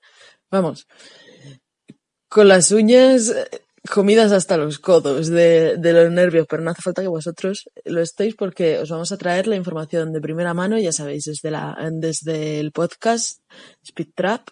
vamos, 0.52 0.88
con 2.30 2.48
las 2.48 2.72
uñas 2.72 3.30
eh, 3.30 3.62
comidas 3.90 4.32
hasta 4.32 4.58
los 4.58 4.78
codos 4.78 5.28
de, 5.28 5.78
de 5.78 5.94
los 5.94 6.12
nervios, 6.12 6.46
pero 6.48 6.62
no 6.62 6.72
hace 6.72 6.84
falta 6.84 7.02
que 7.02 7.08
vosotros 7.08 7.70
lo 7.84 8.02
estéis 8.02 8.36
porque 8.36 8.78
os 8.78 8.90
vamos 8.90 9.12
a 9.12 9.18
traer 9.18 9.48
la 9.48 9.56
información 9.56 10.14
de 10.14 10.22
primera 10.22 10.54
mano, 10.54 10.78
ya 10.78 10.92
sabéis, 10.92 11.26
desde, 11.26 11.50
la, 11.50 11.76
desde 11.94 12.60
el 12.60 12.72
podcast 12.72 13.40
Speed 13.84 14.10
Trap, 14.16 14.50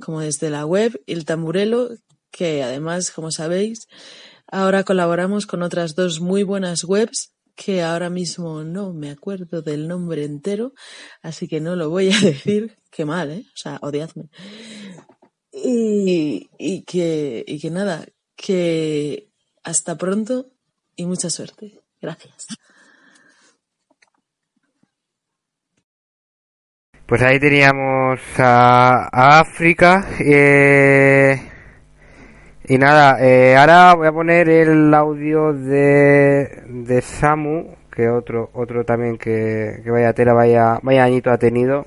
como 0.00 0.20
desde 0.20 0.48
la 0.48 0.64
web 0.64 0.98
Il 1.06 1.26
Tamburelo, 1.26 1.90
que 2.30 2.62
además, 2.62 3.10
como 3.10 3.30
sabéis, 3.30 3.86
ahora 4.52 4.84
colaboramos 4.84 5.46
con 5.46 5.62
otras 5.62 5.96
dos 5.96 6.20
muy 6.20 6.44
buenas 6.44 6.84
webs 6.84 7.32
que 7.56 7.82
ahora 7.82 8.10
mismo 8.10 8.62
no 8.64 8.92
me 8.92 9.10
acuerdo 9.10 9.62
del 9.62 9.88
nombre 9.88 10.24
entero, 10.24 10.72
así 11.22 11.48
que 11.48 11.60
no 11.60 11.74
lo 11.74 11.90
voy 11.90 12.12
a 12.12 12.20
decir, 12.20 12.78
qué 12.90 13.04
mal, 13.04 13.30
¿eh? 13.30 13.44
O 13.46 13.56
sea, 13.56 13.78
odiadme. 13.82 14.28
Y, 15.52 16.48
que, 16.86 17.44
y 17.46 17.60
que 17.60 17.70
nada, 17.70 18.06
que 18.36 19.28
hasta 19.64 19.96
pronto 19.96 20.50
y 20.96 21.06
mucha 21.06 21.30
suerte. 21.30 21.80
Gracias. 22.00 22.46
Pues 27.06 27.20
ahí 27.22 27.38
teníamos 27.38 28.20
a, 28.38 29.08
a 29.12 29.40
África. 29.40 30.08
eh, 30.20 31.51
y 32.68 32.78
nada, 32.78 33.18
eh, 33.20 33.56
ahora 33.56 33.94
voy 33.94 34.06
a 34.06 34.12
poner 34.12 34.48
el 34.48 34.92
audio 34.94 35.52
de, 35.52 36.62
de 36.66 37.02
Samu, 37.02 37.74
que 37.90 38.08
otro 38.08 38.50
otro 38.54 38.84
también 38.84 39.18
que, 39.18 39.80
que 39.82 39.90
vaya 39.90 40.12
tela, 40.12 40.32
vaya, 40.32 40.78
vaya 40.82 41.04
añito 41.04 41.30
ha 41.30 41.38
tenido. 41.38 41.86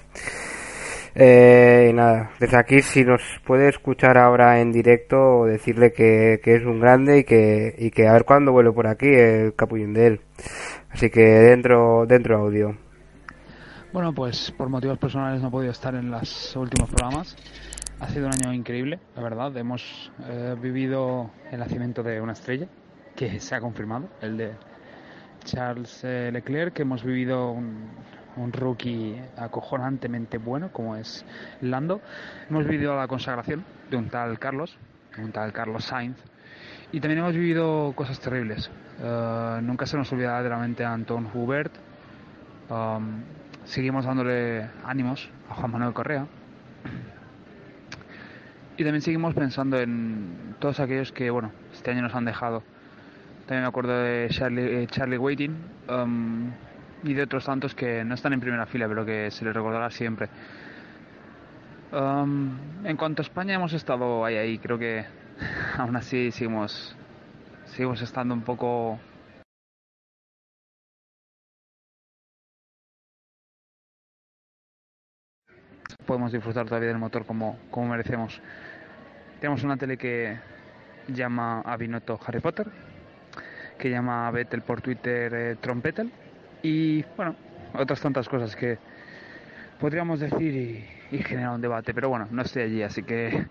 Eh, 1.17 1.87
y 1.89 1.93
nada, 1.93 2.31
desde 2.41 2.57
aquí 2.57 2.81
si 2.81 3.05
nos 3.05 3.21
puede 3.45 3.69
escuchar 3.69 4.17
ahora 4.17 4.59
en 4.59 4.73
directo, 4.73 5.45
decirle 5.45 5.93
que, 5.93 6.41
que 6.43 6.55
es 6.55 6.65
un 6.65 6.81
grande 6.81 7.19
y 7.19 7.23
que, 7.23 7.73
y 7.77 7.89
que 7.89 8.07
a 8.07 8.13
ver 8.13 8.25
cuándo 8.25 8.51
vuelve 8.51 8.73
por 8.73 8.87
aquí 8.87 9.07
el 9.07 9.55
capullín 9.55 9.93
de 9.93 10.07
él. 10.07 10.21
Así 10.91 11.09
que 11.09 11.21
dentro, 11.21 12.05
dentro 12.05 12.37
audio. 12.37 12.75
Bueno, 13.93 14.13
pues 14.13 14.51
por 14.51 14.67
motivos 14.67 14.97
personales 14.97 15.41
no 15.41 15.47
he 15.47 15.51
podido 15.51 15.71
estar 15.71 15.95
en 15.95 16.11
los 16.11 16.53
últimos 16.57 16.89
programas. 16.89 17.37
Ha 17.97 18.09
sido 18.09 18.27
un 18.27 18.33
año 18.33 18.51
increíble, 18.51 18.99
la 19.15 19.21
verdad. 19.21 19.55
Hemos 19.55 20.11
eh, 20.27 20.55
vivido 20.61 21.31
el 21.49 21.59
nacimiento 21.59 22.03
de 22.03 22.19
una 22.19 22.33
estrella, 22.33 22.67
que 23.15 23.39
se 23.39 23.55
ha 23.55 23.61
confirmado, 23.61 24.09
el 24.21 24.35
de 24.35 24.51
Charles 25.45 26.03
eh, 26.03 26.29
Leclerc, 26.31 26.73
que 26.73 26.81
hemos 26.81 27.05
vivido 27.05 27.51
un, 27.51 28.51
rookie 28.51 29.15
acojonantemente 29.37 30.37
bueno, 30.37 30.73
como 30.73 30.97
es 30.97 31.25
Lando. 31.61 32.01
Hemos 32.49 32.67
vivido 32.67 32.97
la 32.97 33.07
consagración 33.07 33.63
de 33.89 33.95
un 33.95 34.09
tal 34.09 34.39
Carlos, 34.39 34.77
un 35.17 35.31
tal 35.31 35.53
Carlos 35.53 35.85
Sainz. 35.85 36.17
Y 36.91 36.99
también 36.99 37.19
hemos 37.19 37.33
vivido 37.33 37.93
cosas 37.95 38.19
terribles. 38.19 38.69
Eh, 38.99 39.59
nunca 39.63 39.85
se 39.85 39.95
nos 39.95 40.11
olvidará 40.11 40.43
de 40.43 40.49
la 40.49 40.57
mente 40.57 40.83
a 40.83 40.91
Anton 40.91 41.29
Hubert. 41.33 41.71
Um, 42.69 43.21
seguimos 43.63 44.03
dándole 44.03 44.69
ánimos 44.83 45.29
a 45.49 45.55
Juan 45.55 45.71
Manuel 45.71 45.93
Correa. 45.93 46.27
Y 48.77 48.83
también 48.83 49.01
seguimos 49.01 49.33
pensando 49.33 49.79
en 49.79 50.55
todos 50.59 50.81
aquellos 50.81 51.13
que, 51.13 51.29
bueno, 51.29 51.51
este 51.71 51.91
año 51.91 52.01
nos 52.01 52.13
han 52.13 52.25
dejado. 52.25 52.61
También 53.45 53.61
me 53.61 53.67
acuerdo 53.67 53.97
de 53.97 54.27
Charlie, 54.29 54.83
eh, 54.83 54.87
Charlie 54.87 55.17
Waiting 55.17 55.55
um, 55.87 56.51
y 57.03 57.13
de 57.13 57.23
otros 57.23 57.45
tantos 57.45 57.73
que 57.73 58.03
no 58.03 58.15
están 58.15 58.33
en 58.33 58.41
primera 58.41 58.65
fila, 58.65 58.87
pero 58.89 59.05
que 59.05 59.31
se 59.31 59.45
les 59.45 59.53
recordará 59.53 59.89
siempre. 59.91 60.27
Um, 61.93 62.57
en 62.83 62.97
cuanto 62.97 63.21
a 63.21 63.23
España, 63.23 63.55
hemos 63.55 63.71
estado 63.71 64.25
ahí, 64.25 64.35
ahí. 64.35 64.57
Creo 64.57 64.77
que 64.77 65.05
aún 65.77 65.95
así 65.95 66.31
seguimos, 66.31 66.97
seguimos 67.67 68.01
estando 68.01 68.33
un 68.33 68.41
poco 68.41 68.99
podemos 76.05 76.31
disfrutar 76.31 76.65
todavía 76.65 76.89
del 76.89 76.99
motor 76.99 77.25
como, 77.25 77.57
como 77.69 77.89
merecemos. 77.89 78.41
Tenemos 79.45 79.63
una 79.63 79.77
tele 79.77 79.95
que 79.95 80.39
llama 81.07 81.61
a 81.61 81.77
Binotto 81.77 82.19
Harry 82.25 82.39
Potter, 82.39 82.65
que 83.77 83.91
llama 83.91 84.27
a 84.27 84.31
Vettel 84.31 84.63
por 84.63 84.81
Twitter 84.81 85.31
eh, 85.35 85.55
Trompetel 85.61 86.11
y 86.63 87.03
bueno, 87.15 87.35
otras 87.75 88.01
tantas 88.01 88.27
cosas 88.27 88.55
que 88.55 88.79
podríamos 89.79 90.19
decir 90.19 90.87
y, 91.11 91.17
generar 91.19 91.53
un 91.53 91.61
debate, 91.61 91.93
pero 91.93 92.09
bueno, 92.09 92.27
no 92.31 92.41
estoy 92.41 92.63
allí, 92.63 92.81
así 92.81 93.03
que 93.03 93.45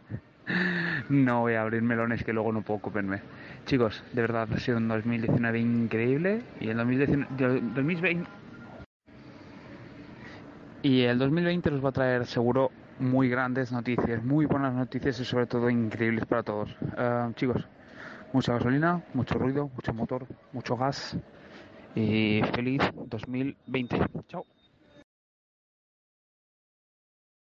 no 1.11 1.43
voy 1.43 1.55
a 1.55 1.63
abrir 1.63 1.83
melones 1.83 2.25
que 2.25 2.33
luego 2.33 2.51
no 2.51 2.63
puedo 2.63 2.81
comerme. 2.81 3.21
Chicos, 3.65 4.03
de 4.13 4.21
verdad 4.21 4.49
ha 4.53 4.59
sido 4.59 4.79
un 4.79 4.89
2019 4.89 5.61
increíble 5.61 6.43
y 6.59 6.71
el 6.71 6.77
2019, 6.77 7.61
2020 7.73 8.29
y 10.83 11.03
el 11.03 11.21
2020 11.21 11.71
nos 11.71 11.85
va 11.85 11.91
a 11.91 11.93
traer 11.93 12.27
seguro 12.27 12.73
muy 12.99 13.29
grandes 13.29 13.73
noticias, 13.73 14.23
muy 14.23 14.47
buenas 14.47 14.75
noticias 14.75 15.19
y 15.21 15.25
sobre 15.25 15.47
todo 15.47 15.71
increíbles 15.71 16.25
para 16.27 16.43
todos. 16.43 16.77
Eh, 16.97 17.33
chicos, 17.35 17.67
mucha 18.33 18.55
gasolina, 18.55 19.03
mucho 19.15 19.39
ruido, 19.39 19.69
mucho 19.69 19.93
motor, 19.93 20.27
mucho 20.53 20.77
gas 20.77 21.17
y 21.95 22.43
feliz 22.55 22.83
2020. 23.07 23.99
Chao. 24.29 24.45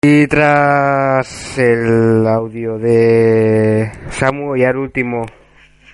Y 0.04 0.26
tras 0.26 1.58
el 1.58 2.26
audio 2.26 2.76
de 2.76 3.92
Samu, 4.10 4.56
ya 4.56 4.70
el 4.70 4.78
último, 4.78 5.26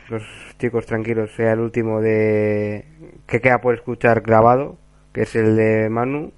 los 0.08 0.22
chicos 0.58 0.86
tranquilos, 0.86 1.30
sea 1.36 1.52
el 1.52 1.60
último 1.60 2.00
de 2.00 2.86
que 3.26 3.40
queda 3.40 3.60
por 3.60 3.74
escuchar 3.74 4.22
grabado, 4.22 4.78
que 5.12 5.22
es 5.22 5.36
el 5.36 5.56
de 5.56 5.90
Manu. 5.90 6.32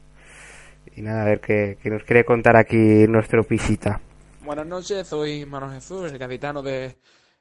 Y 0.96 1.02
nada, 1.02 1.22
a 1.22 1.24
ver 1.24 1.40
qué, 1.40 1.78
nos 1.84 2.02
quiere 2.04 2.24
contar 2.24 2.56
aquí 2.56 3.06
nuestro 3.08 3.44
pisita. 3.44 4.00
Buenas 4.44 4.66
noches, 4.66 5.06
soy 5.06 5.46
Manuel 5.46 5.74
Jesús, 5.74 6.10
el 6.10 6.18
capitano 6.18 6.62
de 6.62 6.96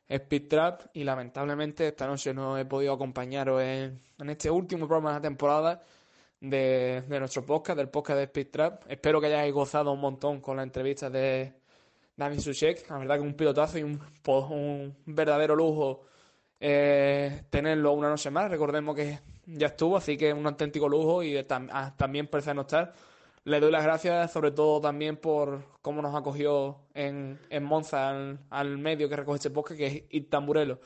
Speed 0.07 0.47
Trap 0.47 0.81
y 0.93 1.03
lamentablemente 1.03 1.88
esta 1.88 2.07
noche 2.07 2.34
no 2.34 2.57
he 2.57 2.65
podido 2.65 2.93
acompañaros 2.93 3.61
en, 3.61 3.99
en 4.19 4.30
este 4.30 4.49
último 4.51 4.88
programa 4.88 5.09
de 5.11 5.15
la 5.15 5.21
temporada 5.21 5.84
de, 6.39 7.03
nuestro 7.07 7.45
podcast, 7.45 7.77
del 7.77 7.89
podcast 7.89 8.17
de 8.17 8.23
Speed 8.26 8.47
Trap. 8.51 8.84
Espero 8.88 9.19
que 9.19 9.27
hayáis 9.27 9.53
gozado 9.53 9.91
un 9.91 9.99
montón 9.99 10.39
con 10.41 10.57
la 10.57 10.63
entrevista 10.63 11.09
de 11.09 11.53
Dani 12.15 12.39
Suchek. 12.39 12.89
La 12.89 12.97
verdad 12.99 13.15
que 13.15 13.21
un 13.21 13.34
pilotazo 13.34 13.80
y 13.80 13.84
un, 13.84 14.95
verdadero 15.05 15.55
lujo 15.55 16.01
eh, 16.59 17.43
tenerlo 17.49 17.93
una 17.93 18.09
noche 18.09 18.30
más. 18.30 18.49
Recordemos 18.51 18.95
que 18.95 19.19
ya 19.47 19.67
estuvo, 19.67 19.97
así 19.97 20.17
que 20.17 20.31
un 20.34 20.45
auténtico 20.45 20.88
lujo 20.88 21.23
y 21.23 21.34
tam- 21.43 21.95
también 21.95 22.27
parece 22.27 22.53
no 22.53 22.61
estar. 22.61 22.93
Le 23.49 23.59
doy 23.59 23.71
las 23.71 23.84
gracias 23.84 24.31
sobre 24.31 24.51
todo 24.51 24.80
también 24.80 25.17
por 25.17 25.63
cómo 25.81 26.03
nos 26.03 26.13
acogió 26.13 26.81
en, 26.93 27.39
en 27.49 27.63
Monza 27.63 28.38
al, 28.51 28.77
medio 28.77 29.09
que 29.09 29.15
recoge 29.15 29.38
este 29.38 29.49
podcast, 29.49 29.80
que 29.80 29.88
es 29.88 30.03
Itamburelo. 30.11 30.80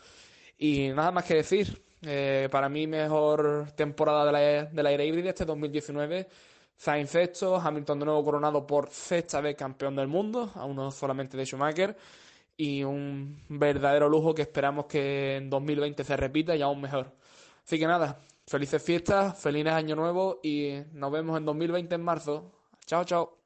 Y 0.58 0.88
nada 0.96 1.12
más 1.12 1.26
que 1.26 1.34
decir, 1.36 1.84
eh, 2.04 2.48
para 2.50 2.70
mí 2.70 2.88
mejor 2.88 3.74
temporada 3.76 4.26
de 4.26 4.32
la, 4.32 4.40
de 4.72 4.82
la 4.82 4.92
era 4.94 5.04
híbrida 5.04 5.32
este 5.32 5.44
2019. 5.44 6.30
Sainz 6.78 7.10
sexto, 7.10 7.58
Hamilton 7.58 8.00
de 8.00 8.06
nuevo 8.06 8.24
coronado 8.24 8.66
por 8.66 8.90
sexta 8.90 9.42
vez 9.42 9.58
campeón 9.58 9.98
del 9.98 10.08
mundo, 10.08 10.50
a 10.56 10.64
uno 10.64 10.90
solamente 10.90 11.36
de 11.36 11.46
Schumacher. 11.46 11.98
Y 12.56 12.86
un 12.86 13.44
verdadero 13.50 14.08
lujo 14.08 14.34
que 14.34 14.44
esperamos 14.44 14.86
que 14.86 15.36
en 15.36 15.50
2020 15.50 16.02
se 16.06 16.16
repita 16.16 16.56
y 16.56 16.62
aún 16.62 16.80
mejor. 16.80 17.12
Así 17.66 17.78
que 17.78 17.88
nada, 17.88 18.22
felices 18.48 18.84
fiestas, 18.84 19.40
felices 19.42 19.74
año 19.74 19.96
nuevo 19.96 20.40
y 20.44 20.82
nos 20.94 21.12
vemos 21.12 21.38
en 21.38 21.46
2020 21.46 21.96
en 21.96 22.04
marzo. 22.04 22.52
Chao, 22.86 23.04
chao. 23.04 23.38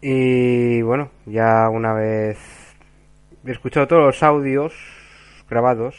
Y 0.00 0.82
bueno, 0.82 1.10
ya 1.24 1.68
una 1.70 1.94
vez 1.94 2.38
he 3.44 3.50
escuchado 3.50 3.86
todos 3.86 4.02
los 4.02 4.22
audios 4.22 4.74
grabados, 5.48 5.96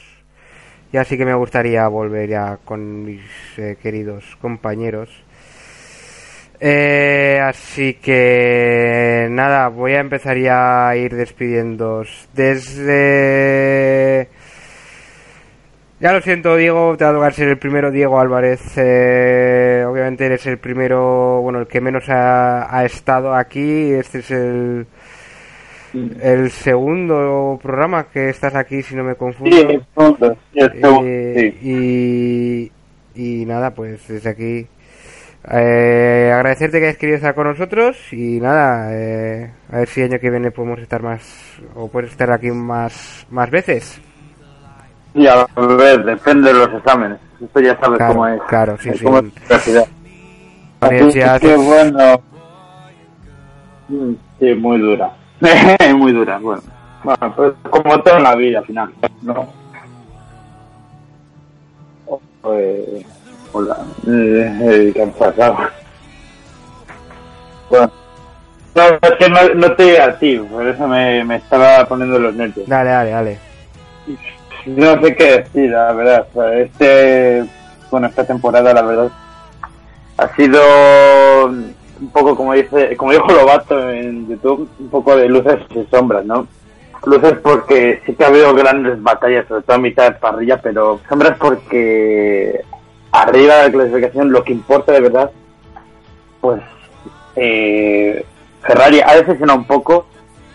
ya 0.92 1.04
sí 1.04 1.18
que 1.18 1.26
me 1.26 1.34
gustaría 1.34 1.88
volver 1.88 2.30
ya 2.30 2.58
con 2.64 3.04
mis 3.04 3.24
eh, 3.58 3.78
queridos 3.82 4.38
compañeros. 4.42 5.10
Eh, 6.60 7.40
así 7.44 7.96
que 7.96 9.28
nada, 9.30 9.68
voy 9.70 9.94
a 9.94 10.00
empezar 10.00 10.38
ya 10.38 10.90
a 10.90 10.96
ir 10.96 11.16
despidiéndoos 11.16 12.30
desde... 12.34 14.30
Ya 16.00 16.14
lo 16.14 16.22
siento, 16.22 16.56
Diego, 16.56 16.96
te 16.96 17.06
va 17.06 17.10
a 17.10 17.14
tocar 17.14 17.34
ser 17.34 17.48
el 17.48 17.58
primero, 17.58 17.90
Diego 17.90 18.20
Álvarez. 18.20 18.62
Eh, 18.78 19.84
obviamente 19.88 20.28
eres 20.28 20.46
el 20.46 20.60
primero, 20.60 21.42
bueno, 21.42 21.60
el 21.60 21.68
que 21.68 21.82
menos 21.82 22.08
ha, 22.10 22.76
ha 22.76 22.86
estado 22.86 23.34
aquí. 23.34 23.94
Este 23.94 24.20
es 24.20 24.30
el, 24.30 24.86
el 26.22 26.52
segundo 26.52 27.60
programa 27.64 28.10
que 28.14 28.30
estás 28.30 28.54
aquí, 28.54 28.84
si 28.84 28.96
no 28.96 29.04
me 29.04 29.16
confundo. 29.16 29.56
Sí, 29.56 29.64
el 29.64 29.86
segundo, 29.96 30.38
sí, 30.54 30.60
Eh, 30.76 31.58
y, 31.64 32.72
y 33.16 33.46
nada, 33.48 33.74
pues 33.74 34.08
desde 34.08 34.30
aquí 34.30 34.68
eh, 35.52 36.32
agradecerte 36.32 36.80
que 36.80 36.86
hayas 36.86 36.98
querido 36.98 37.16
estar 37.16 37.34
con 37.34 37.48
nosotros 37.48 37.98
y 38.14 38.40
nada, 38.40 38.90
eh, 38.94 39.50
a 39.72 39.78
ver 39.80 39.88
si 39.88 40.02
el 40.02 40.12
año 40.12 40.20
que 40.20 40.30
viene 40.30 40.52
podemos 40.52 40.80
estar 40.80 41.02
más, 41.02 41.58
o 41.74 41.88
puedes 41.88 42.12
estar 42.12 42.30
aquí 42.32 42.52
más, 42.52 43.26
más 43.32 43.50
veces. 43.50 44.00
Y 45.18 45.28
a 45.28 45.46
ver, 45.56 46.06
depende 46.06 46.54
de 46.54 46.60
los 46.60 46.74
exámenes. 46.74 47.18
Esto 47.44 47.60
ya 47.60 47.78
sabes 47.80 47.98
Claro, 47.98 48.14
cómo 48.14 48.28
es. 48.28 48.42
claro, 48.48 48.78
sí, 48.80 48.90
Es 48.90 49.00
sí. 49.00 49.04
como 49.04 49.18
en 49.20 49.26
la 49.26 49.32
universidad. 49.42 49.88
Universidad 50.82 51.40
que 51.42 51.54
es- 51.54 51.66
bueno. 51.66 52.22
Mm, 53.90 54.14
Sí, 54.40 54.54
muy 54.54 54.80
dura. 54.80 55.12
muy 55.96 56.12
dura, 56.14 56.38
bueno. 56.38 56.62
Bueno, 57.04 57.34
pues 57.36 57.54
como 57.70 58.00
todo 58.02 58.18
en 58.18 58.24
la 58.24 58.36
vida, 58.36 58.60
al 58.60 58.66
final. 58.66 58.94
No. 59.24 59.48
Eh, 62.54 63.06
hola. 63.52 63.78
Eh, 64.08 64.60
eh, 64.62 64.92
¿Qué 64.94 65.02
ha 65.04 65.08
pasado? 65.08 65.58
Bueno. 67.70 67.92
No, 68.76 68.84
es 68.84 69.12
que 69.18 69.30
no, 69.30 69.54
no 69.56 69.76
te 69.76 69.84
diga 69.84 70.06
a 70.06 70.20
ti, 70.20 70.38
por 70.38 70.68
eso 70.68 70.88
me, 70.88 71.24
me 71.24 71.38
estaba 71.38 71.84
poniendo 71.88 72.20
los 72.20 72.36
nervios. 72.36 72.68
Dale, 72.70 72.92
dale, 72.92 73.10
dale. 73.10 73.40
No 74.68 75.02
sé 75.02 75.16
qué 75.16 75.38
decir, 75.38 75.70
la 75.72 75.94
verdad. 75.94 76.28
Este, 76.60 77.46
bueno, 77.90 78.08
esta 78.08 78.26
temporada, 78.26 78.74
la 78.74 78.82
verdad, 78.82 79.10
ha 80.18 80.36
sido 80.36 80.62
un 81.48 82.10
poco 82.12 82.36
como 82.36 82.54
dice, 82.54 82.96
como 82.98 83.12
dijo 83.12 83.32
Lobato 83.32 83.90
en 83.90 84.28
YouTube, 84.28 84.70
un 84.80 84.90
poco 84.90 85.16
de 85.16 85.30
luces 85.30 85.60
y 85.74 85.86
sombras, 85.90 86.26
¿no? 86.26 86.48
Luces 87.06 87.36
porque 87.42 88.02
sí 88.06 88.14
que 88.14 88.24
ha 88.24 88.28
habido 88.28 88.54
grandes 88.54 89.02
batallas, 89.02 89.48
sobre 89.48 89.64
todo 89.64 89.76
a 89.78 89.80
mitad 89.80 90.12
de 90.12 90.20
parrilla, 90.20 90.62
pero 90.62 91.00
sombras 91.08 91.38
porque 91.38 92.62
arriba 93.12 93.56
de 93.56 93.64
la 93.64 93.72
clasificación 93.72 94.32
lo 94.32 94.44
que 94.44 94.52
importa 94.52 94.92
de 94.92 95.02
verdad, 95.02 95.32
pues 96.42 96.62
eh, 97.36 98.26
Ferrari 98.62 99.00
ha 99.00 99.16
decepcionado 99.16 99.60
un 99.60 99.66
poco, 99.66 100.08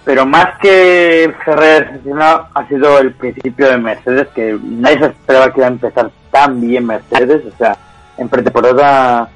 pero 0.05 0.27
más 0.27 0.59
que 0.61 1.33
decepcionado 1.47 2.47
ha 2.55 2.67
sido 2.69 2.99
el 2.99 3.13
principio 3.13 3.71
de 3.71 3.79
Mercedes, 3.79 4.29
que 4.35 4.59
nadie 4.63 4.99
se 4.99 5.07
esperaba 5.07 5.53
que 5.53 5.61
iba 5.61 5.67
a 5.69 5.71
empezar 5.73 6.11
tan 6.31 6.61
bien 6.61 6.87
Mercedes, 6.87 7.43
o 7.53 7.57
sea, 7.57 7.77
en 8.19 8.29
pretemporada 8.29 9.29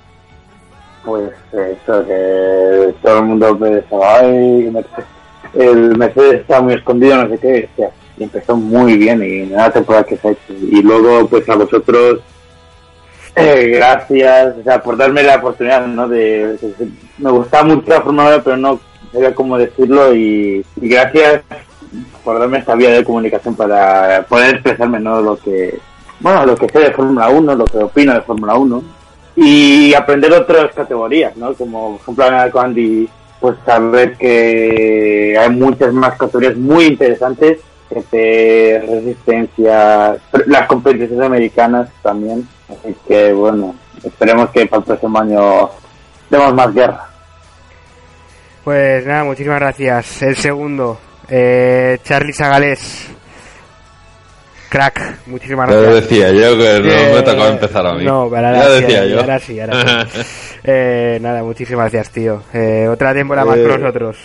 pues 1.04 1.30
eso 1.52 2.04
que 2.04 2.94
todo 3.00 3.18
el 3.20 3.24
mundo 3.26 3.56
pensaba 3.58 4.18
ay 4.18 4.68
Mercedes- 4.72 5.06
el 5.54 5.96
Mercedes 5.96 6.40
está 6.40 6.60
muy 6.60 6.74
escondido 6.74 7.16
no 7.22 7.28
sé 7.30 7.38
qué 7.38 7.68
o 7.72 7.76
sea, 7.76 7.90
y 8.18 8.24
empezó 8.24 8.56
muy 8.56 8.98
bien 8.98 9.22
y 9.22 9.46
nada 9.46 9.70
temporada 9.70 10.04
que 10.04 10.16
se 10.16 10.28
ha 10.28 10.30
hecho 10.32 10.52
y 10.52 10.82
luego 10.82 11.28
pues 11.28 11.48
a 11.48 11.54
vosotros 11.54 12.20
eh, 13.36 13.72
gracias 13.76 14.56
o 14.58 14.62
sea 14.64 14.82
por 14.82 14.96
darme 14.96 15.22
la 15.22 15.36
oportunidad 15.36 15.86
no 15.86 16.08
de, 16.08 16.58
me 17.18 17.30
gustaba 17.30 17.62
mucho 17.64 17.88
la 17.88 18.00
Fórmula 18.02 18.28
1 18.34 18.42
pero 18.42 18.56
no 18.56 18.80
sabía 19.12 19.34
cómo 19.34 19.58
decirlo 19.58 20.14
y, 20.14 20.64
gracias 20.76 21.42
por 22.24 22.38
darme 22.38 22.58
esta 22.58 22.74
vía 22.74 22.90
de 22.90 23.04
comunicación 23.04 23.54
para 23.54 24.26
poder 24.28 24.56
expresarme 24.56 24.98
no 24.98 25.20
lo 25.20 25.36
que 25.36 25.78
bueno 26.20 26.44
lo 26.44 26.56
que 26.56 26.68
sé 26.68 26.80
de 26.80 26.90
Fórmula 26.90 27.28
1 27.28 27.54
lo 27.54 27.64
que 27.64 27.78
opino 27.78 28.12
de 28.12 28.22
Fórmula 28.22 28.54
1 28.56 28.82
y 29.36 29.92
aprender 29.92 30.32
otras 30.32 30.74
categorías, 30.74 31.36
¿no? 31.36 31.52
Como 31.54 31.92
por 31.92 32.00
ejemplo 32.00 32.24
hablar 32.24 32.50
con 32.50 32.64
Andy, 32.64 33.08
pues 33.38 33.56
saber 33.66 34.16
que 34.16 35.36
hay 35.38 35.50
muchas 35.50 35.92
más 35.92 36.16
categorías 36.16 36.56
muy 36.56 36.86
interesantes, 36.86 37.58
GT, 37.90 38.86
resistencia, 38.88 40.16
las 40.46 40.66
competiciones 40.66 41.20
americanas 41.20 41.90
también, 42.02 42.48
así 42.68 42.96
que 43.06 43.32
bueno, 43.34 43.74
esperemos 44.02 44.50
que 44.50 44.66
para 44.66 44.80
el 44.80 44.86
próximo 44.86 45.18
año 45.18 45.70
demos 46.30 46.54
más 46.54 46.74
guerra. 46.74 47.10
Pues 48.66 49.06
nada, 49.06 49.22
muchísimas 49.22 49.60
gracias. 49.60 50.22
El 50.22 50.34
segundo, 50.34 50.98
eh, 51.28 51.98
Charlie 52.02 52.32
Sagales. 52.32 53.06
Crack, 54.68 55.18
muchísimas 55.28 55.70
Ya 55.70 55.76
gracias. 55.76 56.08
decía 56.10 56.32
yo 56.32 56.58
que 56.58 56.80
no 56.80 56.90
Eh, 56.92 57.12
me 57.14 57.22
tocaba 57.22 57.48
empezar 57.50 57.86
a 57.86 57.94
mí. 57.94 58.04
No, 58.04 58.28
pero 58.28 58.48
ahora 58.48 58.58
ya 58.58 58.64
sí, 58.74 58.80
decía 58.82 59.06
yo. 59.06 59.20
ahora 59.20 59.38
sí, 59.38 59.60
ahora 59.60 60.06
sí. 60.08 60.20
Eh, 60.64 61.18
nada, 61.22 61.44
muchísimas 61.44 61.92
gracias, 61.92 62.12
tío. 62.12 62.42
Eh, 62.52 62.88
otra 62.90 63.14
temporada 63.14 63.46
más 63.46 63.58
Eh, 63.58 63.68
con 63.68 63.80
nosotros. 63.80 64.16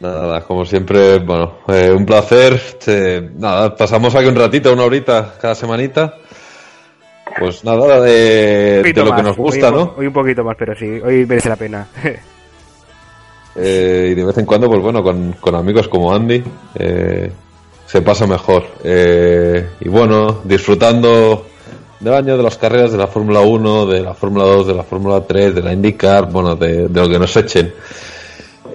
Nada, 0.00 0.40
como 0.40 0.64
siempre, 0.64 1.18
bueno, 1.18 1.58
eh, 1.68 1.92
un 1.94 2.06
placer. 2.06 2.58
Eh, 2.86 3.28
nada, 3.36 3.76
pasamos 3.76 4.14
aquí 4.14 4.26
un 4.26 4.36
ratito, 4.36 4.72
una 4.72 4.84
horita 4.84 5.34
cada 5.38 5.54
semanita. 5.54 6.14
Pues 7.38 7.62
nada, 7.62 8.00
de, 8.00 8.82
de 8.82 9.04
lo 9.04 9.14
que 9.14 9.22
nos 9.22 9.36
gusta, 9.36 9.70
¿no? 9.70 9.94
Hoy 9.98 10.06
un 10.06 10.14
poquito 10.14 10.42
más, 10.42 10.56
pero 10.58 10.74
sí, 10.74 10.86
hoy 11.04 11.26
merece 11.26 11.50
la 11.50 11.56
pena. 11.56 11.86
Eh, 13.58 14.08
y 14.12 14.14
de 14.14 14.24
vez 14.24 14.36
en 14.36 14.44
cuando, 14.44 14.68
pues 14.68 14.82
bueno, 14.82 15.02
con, 15.02 15.32
con 15.40 15.54
amigos 15.54 15.88
como 15.88 16.14
Andy, 16.14 16.42
eh, 16.74 17.30
se 17.86 18.02
pasa 18.02 18.26
mejor. 18.26 18.66
Eh, 18.84 19.66
y 19.80 19.88
bueno, 19.88 20.42
disfrutando 20.44 21.46
del 22.00 22.12
año 22.12 22.36
de 22.36 22.42
las 22.42 22.58
carreras 22.58 22.92
de 22.92 22.98
la 22.98 23.06
Fórmula 23.06 23.40
1, 23.40 23.86
de 23.86 24.00
la 24.02 24.14
Fórmula 24.14 24.44
2, 24.44 24.66
de 24.66 24.74
la 24.74 24.82
Fórmula 24.82 25.22
3, 25.26 25.54
de 25.54 25.62
la 25.62 25.72
IndyCar, 25.72 26.30
bueno, 26.30 26.54
de, 26.54 26.88
lo 26.88 27.08
que 27.08 27.18
nos 27.18 27.36
echen. 27.36 27.72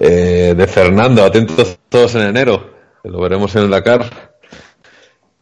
De 0.00 0.66
Fernando, 0.66 1.22
atentos 1.22 1.78
todos 1.88 2.16
en 2.16 2.22
enero, 2.22 2.70
lo 3.04 3.20
veremos 3.20 3.54
en 3.54 3.62
el 3.62 3.70
Dakar. 3.70 4.32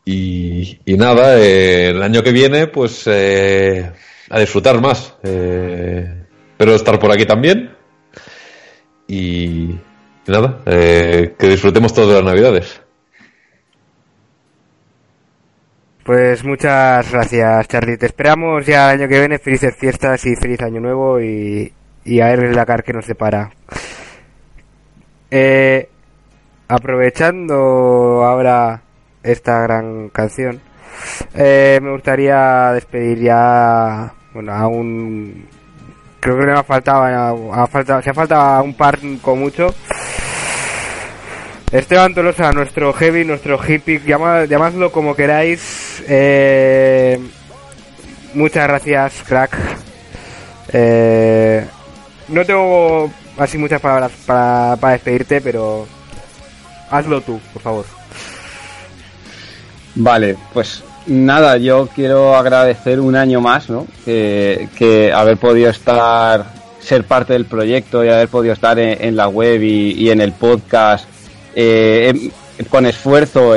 Y, 0.04 0.80
y 0.84 0.96
nada, 0.98 1.38
el 1.38 2.02
año 2.02 2.22
que 2.22 2.32
viene, 2.32 2.66
pues 2.66 3.08
a 3.08 4.38
disfrutar 4.38 4.82
más. 4.82 5.14
Espero 5.22 6.74
estar 6.74 6.98
por 6.98 7.10
aquí 7.10 7.24
también. 7.24 7.79
Y, 9.10 9.76
nada, 10.28 10.60
eh, 10.66 11.34
que 11.36 11.48
disfrutemos 11.48 11.92
todas 11.92 12.14
las 12.14 12.24
navidades. 12.24 12.80
Pues 16.04 16.44
muchas 16.44 17.10
gracias, 17.10 17.66
Charlie. 17.66 17.96
Te 17.96 18.06
esperamos 18.06 18.64
ya 18.64 18.92
el 18.92 19.00
año 19.00 19.08
que 19.08 19.18
viene. 19.18 19.38
Felices 19.38 19.74
fiestas 19.76 20.24
y 20.26 20.36
feliz 20.36 20.62
año 20.62 20.80
nuevo 20.80 21.20
y, 21.20 21.72
y 22.04 22.20
a 22.20 22.26
ver 22.26 22.44
el 22.44 22.54
Dakar 22.54 22.84
que 22.84 22.92
nos 22.92 23.04
separa. 23.04 23.50
Eh, 25.28 25.88
aprovechando 26.68 28.24
ahora 28.24 28.82
esta 29.24 29.60
gran 29.62 30.08
canción, 30.10 30.60
eh, 31.34 31.80
me 31.82 31.90
gustaría 31.92 32.72
despedir 32.72 33.18
ya, 33.18 34.12
bueno, 34.32 34.52
a 34.52 34.66
un, 34.68 35.46
creo 36.20 36.38
que 36.38 36.46
me 36.46 36.52
ha 36.52 36.62
faltado, 36.62 37.52
ha 37.52 37.66
faltado, 37.66 38.02
se 38.02 38.10
ha 38.10 38.14
faltado 38.14 38.62
un 38.62 38.74
par 38.74 38.98
con 39.22 39.38
mucho. 39.38 39.74
Esteban 41.72 42.14
Tolosa, 42.14 42.52
nuestro 42.52 42.92
heavy, 42.92 43.24
nuestro 43.24 43.58
hippie, 43.64 44.00
llama- 44.04 44.44
llamadlo 44.44 44.90
como 44.90 45.14
queráis. 45.14 46.02
Eh, 46.08 47.18
muchas 48.34 48.66
gracias, 48.66 49.22
crack. 49.26 49.56
Eh, 50.72 51.64
no 52.28 52.44
tengo 52.44 53.10
así 53.38 53.56
muchas 53.56 53.80
palabras 53.80 54.10
para, 54.26 54.76
para 54.80 54.92
despedirte, 54.94 55.40
pero 55.40 55.86
hazlo 56.90 57.20
tú, 57.20 57.40
por 57.52 57.62
favor. 57.62 57.84
Vale, 59.94 60.36
pues 60.52 60.82
nada, 61.06 61.56
yo 61.56 61.88
quiero 61.94 62.36
agradecer 62.36 63.00
un 63.00 63.16
año 63.16 63.40
más, 63.40 63.68
¿no? 63.70 63.86
Que, 64.04 65.12
haber 65.14 65.36
podido 65.36 65.70
estar, 65.70 66.44
ser 66.80 67.04
parte 67.04 67.32
del 67.32 67.44
proyecto 67.46 68.04
y 68.04 68.08
haber 68.08 68.28
podido 68.28 68.52
estar 68.54 68.78
en, 68.78 69.16
la 69.16 69.28
web 69.28 69.62
y, 69.62 70.10
en 70.10 70.20
el 70.20 70.32
podcast. 70.32 71.06
Eh, 71.54 72.12
he- 72.58 72.64
con 72.66 72.84
esfuerzo 72.84 73.54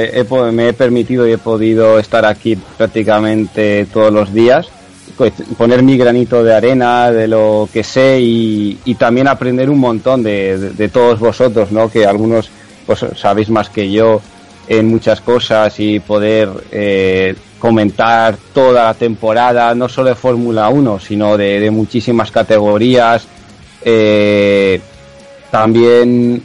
me 0.54 0.70
he 0.70 0.74
permitido 0.74 1.28
y 1.28 1.34
he 1.34 1.38
podido 1.38 2.00
estar 2.00 2.26
aquí 2.26 2.58
prácticamente 2.78 3.86
todos 3.92 4.14
los 4.14 4.34
días, 4.34 4.68
pues, 5.18 5.34
poner 5.58 5.84
mi 5.84 5.98
granito 5.98 6.42
de 6.42 6.54
arena 6.56 7.12
de 7.12 7.28
lo 7.28 7.68
que 7.72 7.84
sé 7.84 8.22
y, 8.22 8.80
y 8.86 8.96
también 8.96 9.28
aprender 9.28 9.70
un 9.70 9.80
montón 9.80 10.24
de, 10.24 10.58
de- 10.58 10.70
de 10.72 10.88
todos 10.90 11.20
vosotros, 11.20 11.72
¿no? 11.72 11.90
Que 11.92 12.06
algunos 12.06 12.50
pues 12.86 13.06
sabéis 13.16 13.50
más 13.50 13.70
que 13.70 13.90
yo 13.92 14.22
en 14.68 14.88
muchas 14.88 15.22
cosas 15.22 15.80
y 15.80 16.00
poder 16.00 16.50
eh, 16.72 17.36
comentar 17.60 18.38
toda 18.54 18.86
la 18.86 18.94
temporada, 18.94 19.74
no 19.76 19.88
solo 19.90 20.10
de 20.10 20.16
Fórmula 20.16 20.70
1, 20.70 21.00
sino 21.00 21.38
de, 21.38 21.60
de 21.60 21.72
muchísimas 21.72 22.32
categorías. 22.32 23.28
Eh, 23.84 24.80
también 25.52 26.42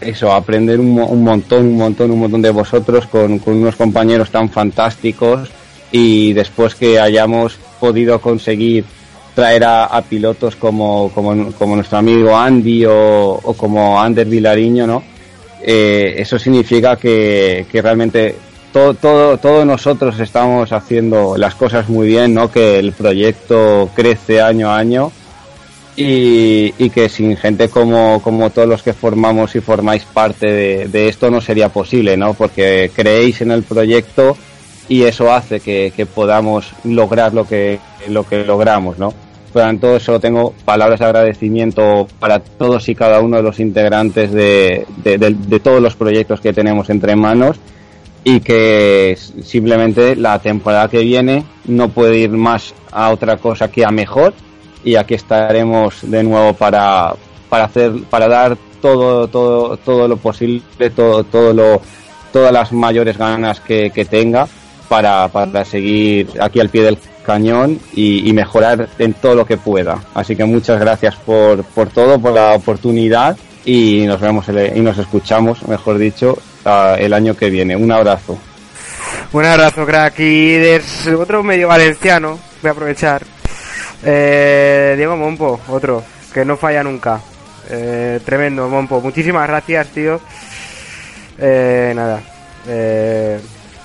eso, 0.00 0.32
aprender 0.32 0.78
un, 0.80 0.98
un 1.00 1.24
montón, 1.24 1.66
un 1.66 1.76
montón, 1.76 2.10
un 2.10 2.20
montón 2.20 2.42
de 2.42 2.50
vosotros 2.50 3.06
con, 3.06 3.38
con 3.38 3.56
unos 3.56 3.76
compañeros 3.76 4.30
tan 4.30 4.48
fantásticos 4.50 5.50
y 5.90 6.32
después 6.32 6.74
que 6.74 7.00
hayamos 7.00 7.56
podido 7.80 8.20
conseguir 8.20 8.84
traer 9.34 9.64
a, 9.64 9.86
a 9.86 10.02
pilotos 10.02 10.56
como, 10.56 11.10
como, 11.14 11.52
como 11.52 11.76
nuestro 11.76 11.98
amigo 11.98 12.36
Andy 12.36 12.84
o, 12.84 13.40
o 13.42 13.54
como 13.54 14.00
Ander 14.00 14.26
Vilariño, 14.26 14.86
¿no? 14.86 15.02
Eh, 15.62 16.14
eso 16.18 16.38
significa 16.38 16.96
que, 16.96 17.66
que 17.70 17.82
realmente 17.82 18.36
todo, 18.72 18.94
todo, 18.94 19.38
todos 19.38 19.66
nosotros 19.66 20.18
estamos 20.20 20.72
haciendo 20.72 21.36
las 21.36 21.54
cosas 21.54 21.88
muy 21.88 22.08
bien, 22.08 22.34
¿no? 22.34 22.50
Que 22.50 22.78
el 22.78 22.92
proyecto 22.92 23.90
crece 23.94 24.40
año 24.40 24.70
a 24.70 24.78
año 24.78 25.10
y, 25.96 26.72
y 26.78 26.90
que 26.90 27.08
sin 27.08 27.36
gente 27.36 27.68
como, 27.68 28.20
como 28.22 28.50
todos 28.50 28.68
los 28.68 28.82
que 28.82 28.92
formamos 28.92 29.56
y 29.56 29.60
formáis 29.60 30.04
parte 30.04 30.46
de, 30.46 30.88
de 30.88 31.08
esto 31.08 31.30
no 31.30 31.40
sería 31.40 31.70
posible, 31.70 32.16
¿no? 32.16 32.34
Porque 32.34 32.90
creéis 32.94 33.40
en 33.40 33.50
el 33.50 33.64
proyecto 33.64 34.36
y 34.88 35.02
eso 35.02 35.32
hace 35.32 35.60
que, 35.60 35.92
que 35.94 36.06
podamos 36.06 36.72
lograr 36.84 37.34
lo 37.34 37.46
que, 37.46 37.78
lo 38.08 38.24
que 38.24 38.44
logramos, 38.44 38.98
¿no? 38.98 39.12
Por 39.52 39.62
tanto, 39.62 39.98
solo 39.98 40.20
tengo 40.20 40.52
palabras 40.64 41.00
de 41.00 41.06
agradecimiento 41.06 42.06
para 42.18 42.38
todos 42.40 42.88
y 42.88 42.94
cada 42.94 43.20
uno 43.20 43.38
de 43.38 43.42
los 43.42 43.60
integrantes 43.60 44.30
de, 44.30 44.86
todos 45.62 45.80
los 45.80 45.96
proyectos 45.96 46.40
que 46.40 46.52
tenemos 46.52 46.90
entre 46.90 47.16
manos 47.16 47.56
y 48.24 48.40
que 48.40 49.16
simplemente 49.42 50.16
la 50.16 50.38
temporada 50.38 50.88
que 50.88 50.98
viene 50.98 51.44
no 51.66 51.88
puede 51.88 52.18
ir 52.18 52.30
más 52.30 52.74
a 52.92 53.10
otra 53.10 53.38
cosa 53.38 53.70
que 53.70 53.86
a 53.86 53.90
mejor 53.90 54.34
y 54.84 54.96
aquí 54.96 55.14
estaremos 55.14 55.98
de 56.02 56.22
nuevo 56.24 56.52
para, 56.52 57.14
para 57.48 57.64
hacer 57.64 57.92
para 58.10 58.28
dar 58.28 58.58
todo 58.82 59.28
todo 59.28 59.76
todo 59.78 60.08
lo 60.08 60.16
posible 60.16 60.62
todo 60.94 61.24
todo 61.24 61.52
lo 61.52 61.80
todas 62.32 62.52
las 62.52 62.72
mayores 62.72 63.16
ganas 63.16 63.60
que, 63.60 63.90
que 63.90 64.04
tenga 64.04 64.46
para, 64.88 65.28
para 65.28 65.64
seguir 65.64 66.28
aquí 66.40 66.60
al 66.60 66.68
pie 66.68 66.82
del 66.82 66.98
cañón 67.32 67.78
y, 67.92 68.26
y 68.26 68.32
mejorar 68.32 68.88
en 68.98 69.12
todo 69.12 69.34
lo 69.34 69.44
que 69.44 69.58
pueda. 69.58 69.98
Así 70.14 70.34
que 70.34 70.44
muchas 70.46 70.80
gracias 70.80 71.14
por, 71.16 71.62
por 71.62 71.90
todo, 71.90 72.18
por 72.18 72.32
la 72.32 72.54
oportunidad 72.54 73.36
y 73.66 74.06
nos 74.06 74.18
vemos 74.18 74.48
el- 74.48 74.74
y 74.74 74.80
nos 74.80 74.96
escuchamos, 74.96 75.62
mejor 75.68 75.98
dicho, 75.98 76.38
el 76.98 77.12
año 77.12 77.36
que 77.36 77.50
viene. 77.50 77.76
Un 77.76 77.92
abrazo. 77.92 78.38
Un 79.32 79.44
abrazo, 79.44 79.84
crack. 79.84 80.18
Y 80.20 80.54
des 80.56 81.06
otro 81.08 81.42
medio 81.42 81.68
valenciano, 81.68 82.38
voy 82.62 82.68
a 82.70 82.72
aprovechar. 82.72 83.22
Eh, 84.02 84.94
Diego 84.96 85.14
Mompo, 85.16 85.60
otro, 85.68 86.02
que 86.32 86.44
no 86.46 86.56
falla 86.56 86.82
nunca. 86.82 87.20
Eh, 87.70 88.20
tremendo, 88.24 88.68
Mompo. 88.70 89.02
Muchísimas 89.02 89.46
gracias, 89.46 89.88
tío. 89.88 90.18
Eh, 91.38 91.92
nada. 91.94 92.20
Eh, 92.66 93.38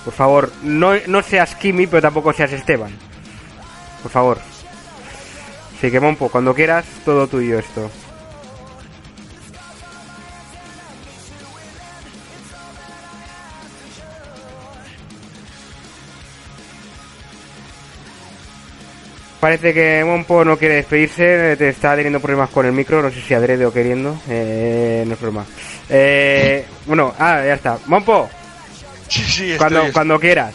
por 0.04 0.12
favor, 0.14 0.50
no, 0.62 0.92
no 1.06 1.22
seas 1.22 1.54
Kimi, 1.56 1.86
pero 1.86 2.02
tampoco 2.02 2.32
seas 2.32 2.52
Esteban. 2.52 2.90
Por 4.04 4.10
favor. 4.12 4.38
Así 5.78 5.90
que, 5.90 5.98
Mompo, 5.98 6.28
cuando 6.28 6.54
quieras, 6.54 6.84
todo 7.04 7.26
tuyo 7.26 7.58
esto. 7.58 7.90
Parece 19.40 19.74
que 19.74 20.02
Mompo 20.04 20.42
no 20.44 20.56
quiere 20.56 20.76
despedirse, 20.76 21.56
te 21.58 21.68
está 21.68 21.94
teniendo 21.94 22.18
problemas 22.18 22.48
con 22.48 22.64
el 22.64 22.72
micro, 22.72 23.02
no 23.02 23.10
sé 23.10 23.20
si 23.20 23.34
adrede 23.34 23.66
o 23.66 23.72
queriendo, 23.72 24.18
eh, 24.28 25.04
no 25.06 25.12
es 25.14 25.20
broma. 25.20 25.44
Eh, 25.90 26.64
bueno, 26.86 27.12
ah, 27.18 27.42
ya 27.44 27.54
está. 27.54 27.78
Mompo, 27.86 28.30
Sí, 29.08 29.20
sí, 29.22 29.42
estoy- 29.52 29.58
cuando, 29.58 29.78
estoy. 29.80 29.92
cuando 29.92 30.18
quieras. 30.18 30.54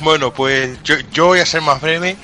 Bueno, 0.00 0.32
pues 0.32 0.78
yo, 0.84 0.96
yo 1.12 1.26
voy 1.26 1.40
a 1.40 1.46
ser 1.46 1.60
más 1.60 1.80
breve. 1.80 2.16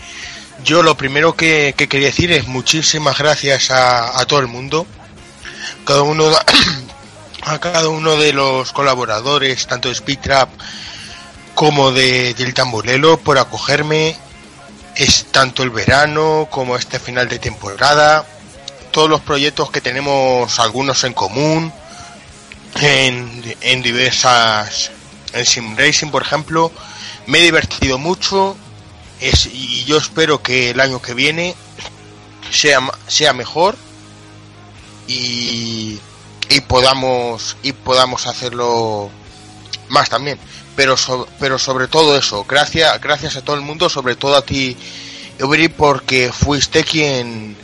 Yo 0.64 0.82
lo 0.82 0.96
primero 0.96 1.34
que, 1.34 1.74
que 1.76 1.88
quería 1.88 2.08
decir 2.08 2.30
es 2.32 2.46
muchísimas 2.46 3.18
gracias 3.18 3.70
a, 3.70 4.18
a 4.18 4.24
todo 4.26 4.40
el 4.40 4.46
mundo. 4.46 4.86
Cada 5.84 6.02
uno 6.02 6.30
a 7.42 7.58
cada 7.58 7.88
uno 7.88 8.16
de 8.16 8.32
los 8.32 8.72
colaboradores, 8.72 9.66
tanto 9.66 9.88
de 9.88 9.94
Speed 9.94 10.18
Trap 10.20 10.48
como 11.54 11.92
de, 11.92 12.34
del 12.34 12.54
Tamborelo, 12.54 13.18
por 13.18 13.38
acogerme. 13.38 14.16
Es 14.96 15.26
tanto 15.32 15.64
el 15.64 15.70
verano 15.70 16.46
como 16.50 16.76
este 16.76 17.00
final 17.00 17.28
de 17.28 17.40
temporada. 17.40 18.24
Todos 18.92 19.10
los 19.10 19.20
proyectos 19.20 19.70
que 19.72 19.80
tenemos, 19.80 20.60
algunos 20.60 21.02
en 21.02 21.14
común, 21.14 21.72
en, 22.80 23.56
en 23.60 23.82
diversas. 23.82 24.92
En 25.32 25.44
Sim 25.44 25.76
Racing, 25.76 26.10
por 26.10 26.22
ejemplo. 26.22 26.70
Me 27.26 27.38
he 27.38 27.42
divertido 27.42 27.98
mucho. 27.98 28.56
Es, 29.20 29.46
y 29.46 29.84
yo 29.84 29.96
espero 29.96 30.42
que 30.42 30.70
el 30.70 30.80
año 30.80 31.00
que 31.00 31.14
viene 31.14 31.54
sea, 32.50 32.80
sea 33.06 33.32
mejor 33.32 33.76
y, 35.06 35.98
y 36.48 36.60
podamos 36.62 37.56
y 37.62 37.72
podamos 37.72 38.26
hacerlo 38.26 39.10
más 39.88 40.10
también 40.10 40.38
pero 40.76 40.96
pero 41.38 41.58
sobre 41.58 41.88
todo 41.88 42.16
eso 42.16 42.44
gracias 42.44 43.00
gracias 43.00 43.36
a 43.36 43.42
todo 43.42 43.56
el 43.56 43.62
mundo 43.62 43.88
sobre 43.88 44.16
todo 44.16 44.36
a 44.36 44.44
ti 44.44 44.76
Eury 45.38 45.68
porque 45.68 46.32
fuiste 46.32 46.84
quien 46.84 47.56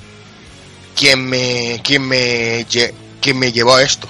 quien 0.97 1.25
me 1.29 1.81
quien 1.83 2.03
me 2.07 2.67
quien 3.21 3.39
me 3.39 3.53
llevó 3.53 3.75
a 3.75 3.83
esto 3.83 4.09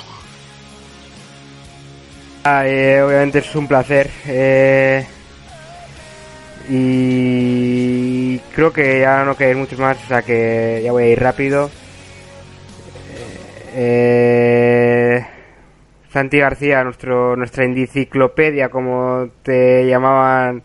Ah, 2.42 2.66
eh, 2.66 3.02
obviamente 3.02 3.40
es 3.40 3.54
un 3.54 3.66
placer. 3.68 4.10
eh, 4.24 5.06
y 6.72 8.38
creo 8.54 8.72
que 8.72 9.00
ya 9.00 9.24
no 9.24 9.36
quedan 9.36 9.58
muchos 9.58 9.80
más, 9.80 10.02
o 10.04 10.06
sea 10.06 10.22
que 10.22 10.80
ya 10.84 10.92
voy 10.92 11.02
a 11.02 11.08
ir 11.08 11.18
rápido. 11.20 11.68
Eh, 13.74 15.26
Santi 16.10 16.38
García, 16.38 16.84
nuestro, 16.84 17.34
nuestra 17.36 17.64
enciclopedia, 17.64 18.68
como 18.68 19.28
te 19.42 19.84
llamaban 19.88 20.62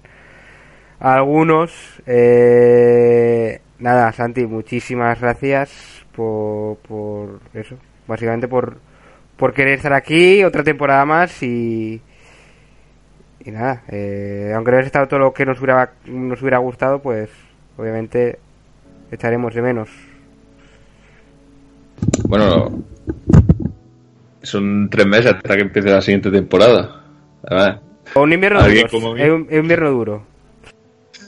algunos. 1.00 2.02
eh, 2.06 3.62
nada, 3.80 4.12
Santi, 4.12 4.46
muchísimas 4.46 5.20
gracias 5.20 6.06
por, 6.16 6.78
por 6.78 7.40
eso, 7.56 7.78
básicamente 8.08 8.48
por, 8.48 8.78
por 9.38 9.54
querer 9.54 9.74
estar 9.76 9.94
aquí 9.94 10.44
otra 10.44 10.64
temporada 10.64 11.04
más 11.06 11.42
y 11.42 12.00
y 13.46 13.52
nada 13.52 13.84
eh, 13.90 14.52
aunque 14.56 14.72
no 14.72 14.78
haya 14.78 14.86
estado 14.86 15.08
todo 15.08 15.20
lo 15.20 15.34
que 15.34 15.46
nos 15.46 15.60
hubiera 15.60 15.92
nos 16.06 16.42
hubiera 16.42 16.58
gustado 16.58 17.00
pues 17.00 17.30
obviamente 17.78 18.40
echaremos 19.12 19.54
de 19.54 19.62
menos 19.62 19.90
Bueno, 22.28 22.84
son 24.42 24.90
tres 24.90 25.06
meses 25.06 25.34
hasta 25.34 25.56
que 25.56 25.62
empiece 25.62 25.90
la 25.90 26.02
siguiente 26.02 26.30
temporada. 26.30 27.04
O 28.14 28.22
un 28.22 28.34
invierno 28.34 28.62
duro 28.62 28.88
como 28.90 29.16
es 29.16 29.30
un, 29.30 29.48
es 29.50 29.54
un 29.54 29.60
invierno 29.60 29.92
duro 29.92 30.36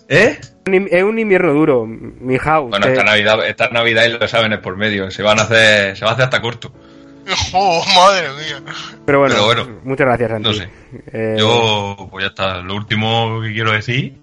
¿Eh? 0.10 0.38
Es 0.66 1.04
un 1.04 1.20
invierno 1.20 1.54
duro 1.54 1.86
mi 1.86 2.38
house 2.38 2.70
Bueno, 2.70 2.88
esta 2.88 3.04
Navidad, 3.04 3.48
esta 3.48 3.70
Navidad 3.70 4.06
y 4.06 4.10
los 4.12 4.22
exámenes 4.22 4.60
por 4.60 4.78
medio. 4.78 5.12
Se 5.12 5.24
van 5.24 5.40
a 5.40 5.44
hacer, 5.44 5.96
se 5.98 6.06
va 6.06 6.12
a 6.12 6.14
hacer 6.14 6.26
hasta 6.26 6.42
corto. 6.42 6.72
¡Oh, 7.54 7.84
madre 7.96 8.28
mía! 8.30 8.74
pero 9.06 9.20
bueno, 9.20 9.36
pero 9.36 9.46
bueno, 9.46 9.80
muchas 9.84 10.08
gracias 10.08 10.30
Santi 10.32 10.48
No 10.50 10.54
sé. 10.56 10.70
Eh, 11.14 11.36
Yo, 11.40 12.08
pues 12.12 12.24
ya 12.24 12.30
está. 12.30 12.62
Lo 12.62 12.76
último 12.76 13.42
que 13.42 13.52
quiero 13.54 13.72
decir. 13.72 14.14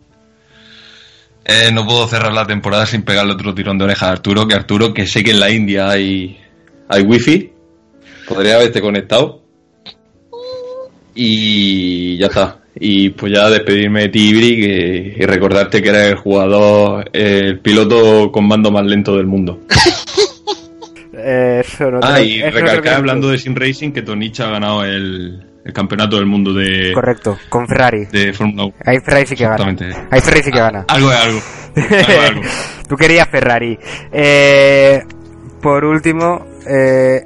eh, 1.45 1.71
no 1.73 1.85
puedo 1.87 2.07
cerrar 2.09 2.33
la 2.33 2.47
temporada 2.47 2.87
sin 2.87 3.03
pegarle 3.03 3.33
otro 3.35 3.55
tirón 3.55 3.77
de 3.79 3.85
oreja 3.85 4.09
a 4.09 4.13
Arturo. 4.13 4.47
Que 4.49 4.55
Arturo, 4.55 4.95
que 4.95 5.07
sé 5.07 5.23
que 5.23 5.33
en 5.33 5.41
la 5.41 5.51
India 5.51 5.89
hay, 5.91 6.39
hay 6.89 7.03
wifi. 7.03 7.53
Podría 8.27 8.57
haberte 8.57 8.81
conectado. 8.81 9.43
Y 11.15 12.17
ya 12.19 12.27
está. 12.27 12.61
Y 12.79 13.11
pues 13.11 13.33
ya 13.33 13.49
despedirme 13.51 14.03
de 14.03 14.09
ti, 14.09 14.29
Ibri, 14.31 14.57
que- 14.61 15.17
y 15.19 15.27
recordarte 15.27 15.81
que 15.81 15.91
eres 15.91 16.09
el 16.09 16.17
jugador, 16.17 17.09
el 17.13 17.61
piloto 17.61 18.33
con 18.33 18.49
mando 18.49 18.71
más 18.73 18.85
lento 18.85 19.17
del 19.17 19.27
mundo. 19.27 19.61
eh, 21.25 21.61
eso 21.61 21.91
no 21.91 22.01
Ah, 22.03 22.21
y 22.21 22.43
recalcar 22.43 22.95
hablando 22.95 23.29
de 23.31 23.39
Sim 23.39 23.55
Racing 23.55 23.93
que 23.93 24.03
Tonicha 24.03 24.49
ha 24.49 24.51
ganado 24.51 24.85
el, 24.85 25.43
el 25.65 25.73
campeonato 25.73 26.17
del 26.17 26.27
mundo 26.27 26.53
de, 26.53 26.93
correcto 26.93 27.39
con 27.49 27.67
Ferrari 27.67 28.05
de 28.07 28.33
Fórmula 28.33 28.65
1. 28.65 28.75
ahí 28.85 28.99
Ferrari 29.01 29.27
sí 29.27 29.35
que 29.35 29.45
gana 29.45 29.65
ahí 30.11 30.21
Ferrari 30.21 30.43
sí 30.43 30.51
que 30.51 30.59
gana 30.59 30.85
Algo 30.89 31.11
es 31.11 31.19
algo. 31.19 31.41
Algo 31.77 31.97
es 31.97 32.29
algo. 32.29 32.43
Tú 32.89 32.97
querías 32.97 33.29
Ferrari. 33.29 33.79
Eh, 34.13 35.01
por 35.63 35.85
último, 35.85 36.45
eh, 36.67 37.25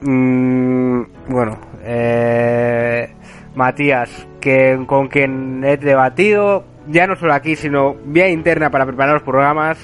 mm, 0.00 1.02
bueno, 1.28 1.58
eh, 1.84 3.08
Matías, 3.54 4.10
que 4.40 4.78
con 4.86 5.06
quien 5.08 5.62
he 5.64 5.76
debatido, 5.76 6.64
ya 6.88 7.06
no 7.06 7.14
solo 7.16 7.34
aquí, 7.34 7.54
sino 7.54 7.94
vía 8.04 8.28
interna 8.28 8.70
para 8.70 8.84
preparar 8.84 9.14
los 9.14 9.22
programas, 9.22 9.78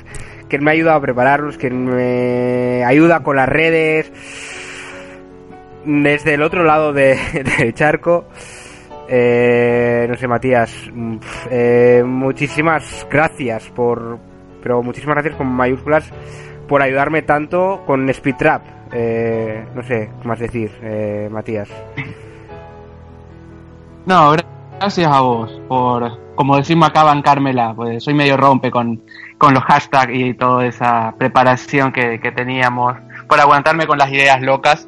que 0.52 0.58
me 0.58 0.70
ha 0.70 0.74
ayudado 0.74 0.98
a 0.98 1.00
prepararlos, 1.00 1.56
que 1.56 1.70
me 1.70 2.84
ayuda 2.84 3.22
con 3.22 3.36
las 3.36 3.48
redes, 3.48 4.12
desde 5.86 6.34
el 6.34 6.42
otro 6.42 6.62
lado 6.64 6.92
de- 6.92 7.16
del 7.58 7.72
charco. 7.72 8.26
Eh, 9.08 10.06
no 10.10 10.14
sé, 10.16 10.28
Matías, 10.28 10.74
mm, 10.92 11.16
eh, 11.50 12.02
muchísimas 12.06 13.06
gracias 13.10 13.70
por, 13.70 14.18
pero 14.62 14.82
muchísimas 14.82 15.14
gracias 15.16 15.36
con 15.36 15.46
mayúsculas 15.48 16.10
por 16.68 16.82
ayudarme 16.82 17.22
tanto 17.22 17.82
con 17.86 18.08
Speed 18.10 18.36
Trap. 18.36 18.62
Eh, 18.92 19.64
no 19.74 19.82
sé 19.82 20.10
qué 20.20 20.28
más 20.28 20.38
decir, 20.38 20.70
eh, 20.82 21.28
Matías. 21.32 21.68
No, 24.04 24.32
gra- 24.34 24.44
gracias 24.80 25.06
a 25.12 25.20
vos 25.20 25.60
por, 25.68 26.34
como 26.34 26.56
decimos 26.56 26.88
acá, 26.88 27.04
bancármela, 27.04 27.72
pues 27.74 28.02
soy 28.02 28.14
medio 28.14 28.36
rompe 28.36 28.68
con, 28.70 29.00
con 29.42 29.54
los 29.54 29.64
hashtags 29.64 30.14
y 30.14 30.34
toda 30.34 30.64
esa 30.66 31.14
preparación 31.18 31.90
que, 31.90 32.20
que 32.20 32.30
teníamos, 32.30 32.94
por 33.26 33.40
aguantarme 33.40 33.88
con 33.88 33.98
las 33.98 34.08
ideas 34.12 34.40
locas, 34.40 34.86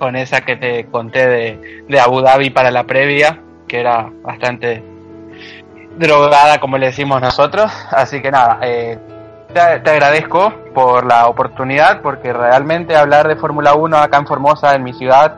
con 0.00 0.16
esa 0.16 0.40
que 0.40 0.56
te 0.56 0.86
conté 0.86 1.28
de, 1.28 1.84
de 1.88 2.00
Abu 2.00 2.20
Dhabi 2.20 2.50
para 2.50 2.72
la 2.72 2.82
previa, 2.82 3.38
que 3.68 3.78
era 3.78 4.10
bastante 4.24 4.82
drogada, 5.96 6.58
como 6.58 6.78
le 6.78 6.86
decimos 6.86 7.20
nosotros, 7.20 7.70
así 7.92 8.20
que 8.20 8.32
nada, 8.32 8.58
eh, 8.62 8.98
te, 9.54 9.60
agradezco 9.60 10.52
por 10.74 11.06
la 11.06 11.28
oportunidad, 11.28 12.02
porque 12.02 12.32
realmente 12.32 12.96
hablar 12.96 13.28
de 13.28 13.36
Fórmula 13.36 13.74
1 13.74 13.98
acá 13.98 14.18
en 14.18 14.26
Formosa, 14.26 14.74
en 14.74 14.82
mi 14.82 14.94
ciudad, 14.94 15.36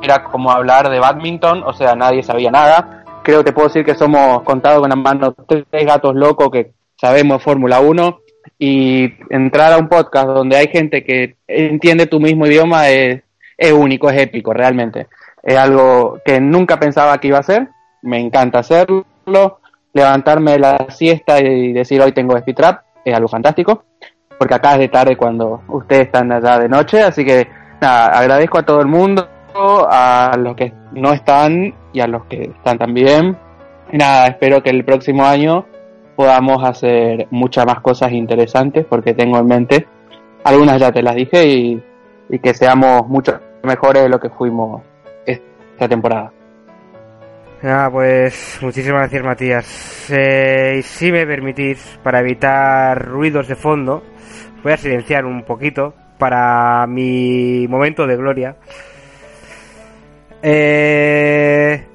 era 0.00 0.24
como 0.24 0.50
hablar 0.50 0.88
de 0.88 1.00
badminton, 1.00 1.64
o 1.64 1.74
sea, 1.74 1.94
nadie 1.94 2.22
sabía 2.22 2.50
nada. 2.50 3.04
Creo 3.22 3.44
que 3.44 3.52
puedo 3.52 3.68
decir 3.68 3.84
que 3.84 3.94
somos 3.94 4.42
contados 4.42 4.80
con 4.80 4.88
las 4.88 4.98
manos 4.98 5.34
tres 5.46 5.66
gatos 5.70 6.14
locos 6.14 6.48
que 6.50 6.79
sabemos 7.00 7.42
Fórmula 7.42 7.80
1 7.80 8.20
y 8.58 9.14
entrar 9.30 9.72
a 9.72 9.78
un 9.78 9.88
podcast 9.88 10.28
donde 10.28 10.56
hay 10.56 10.68
gente 10.68 11.02
que 11.02 11.36
entiende 11.48 12.06
tu 12.06 12.20
mismo 12.20 12.46
idioma 12.46 12.88
es, 12.88 13.22
es 13.56 13.72
único, 13.72 14.10
es 14.10 14.20
épico, 14.20 14.52
realmente. 14.52 15.06
Es 15.42 15.56
algo 15.56 16.20
que 16.24 16.40
nunca 16.40 16.78
pensaba 16.78 17.18
que 17.18 17.28
iba 17.28 17.38
a 17.38 17.42
ser, 17.42 17.68
me 18.02 18.18
encanta 18.18 18.58
hacerlo, 18.58 19.60
levantarme 19.92 20.58
la 20.58 20.86
siesta 20.90 21.40
y 21.40 21.72
decir 21.72 22.00
hoy 22.02 22.12
tengo 22.12 22.36
Speed 22.36 22.54
Trap 22.54 22.82
es 23.04 23.14
algo 23.14 23.28
fantástico, 23.28 23.84
porque 24.38 24.54
acá 24.54 24.74
es 24.74 24.80
de 24.80 24.88
tarde 24.88 25.16
cuando 25.16 25.62
ustedes 25.68 26.02
están 26.02 26.30
allá 26.30 26.58
de 26.58 26.68
noche, 26.68 27.02
así 27.02 27.24
que 27.24 27.48
nada, 27.80 28.18
agradezco 28.18 28.58
a 28.58 28.62
todo 28.62 28.80
el 28.80 28.86
mundo, 28.86 29.26
a 29.54 30.36
los 30.38 30.54
que 30.54 30.72
no 30.92 31.12
están 31.12 31.74
y 31.92 32.00
a 32.00 32.06
los 32.06 32.24
que 32.26 32.42
están 32.42 32.78
también. 32.78 33.36
Nada, 33.90 34.26
espero 34.28 34.62
que 34.62 34.70
el 34.70 34.84
próximo 34.84 35.24
año 35.24 35.66
podamos 36.20 36.62
hacer 36.64 37.28
muchas 37.30 37.64
más 37.64 37.80
cosas 37.80 38.12
interesantes, 38.12 38.84
porque 38.84 39.14
tengo 39.14 39.38
en 39.38 39.46
mente, 39.46 39.86
algunas 40.44 40.78
ya 40.78 40.92
te 40.92 41.02
las 41.02 41.14
dije, 41.14 41.46
y, 41.46 41.82
y 42.28 42.38
que 42.40 42.52
seamos 42.52 43.08
mucho 43.08 43.40
mejores 43.62 44.02
de 44.02 44.10
lo 44.10 44.20
que 44.20 44.28
fuimos 44.28 44.82
esta 45.24 45.88
temporada. 45.88 46.30
Ah, 47.62 47.88
pues 47.90 48.58
muchísimas 48.60 49.00
gracias 49.00 49.24
Matías. 49.24 50.10
Eh, 50.10 50.76
y 50.80 50.82
si 50.82 51.10
me 51.10 51.26
permitís, 51.26 51.98
para 52.02 52.20
evitar 52.20 53.02
ruidos 53.02 53.48
de 53.48 53.56
fondo, 53.56 54.02
voy 54.62 54.72
a 54.72 54.76
silenciar 54.76 55.24
un 55.24 55.44
poquito 55.44 55.94
para 56.18 56.86
mi 56.86 57.66
momento 57.66 58.06
de 58.06 58.16
gloria. 58.18 58.56
Eh, 60.42 61.86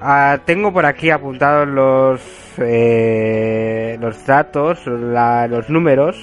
ah, 0.00 0.38
tengo 0.44 0.72
por 0.72 0.86
aquí 0.86 1.10
apuntados 1.10 1.68
los 1.68 2.20
eh, 2.58 3.96
los 4.00 4.24
datos, 4.26 4.86
la- 4.86 5.46
los 5.48 5.68
números. 5.70 6.16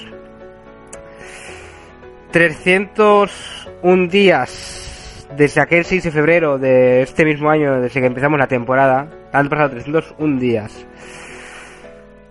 301 2.32 4.08
días 4.08 5.28
desde 5.36 5.60
aquel 5.60 5.84
6 5.84 6.04
de 6.04 6.10
febrero 6.10 6.58
de 6.58 7.02
este 7.02 7.24
mismo 7.24 7.50
año, 7.50 7.80
desde 7.80 8.00
que 8.00 8.06
empezamos 8.06 8.38
la 8.38 8.46
temporada. 8.48 9.08
Han 9.32 9.48
pasado 9.48 9.70
301 9.70 10.38
días. 10.40 10.86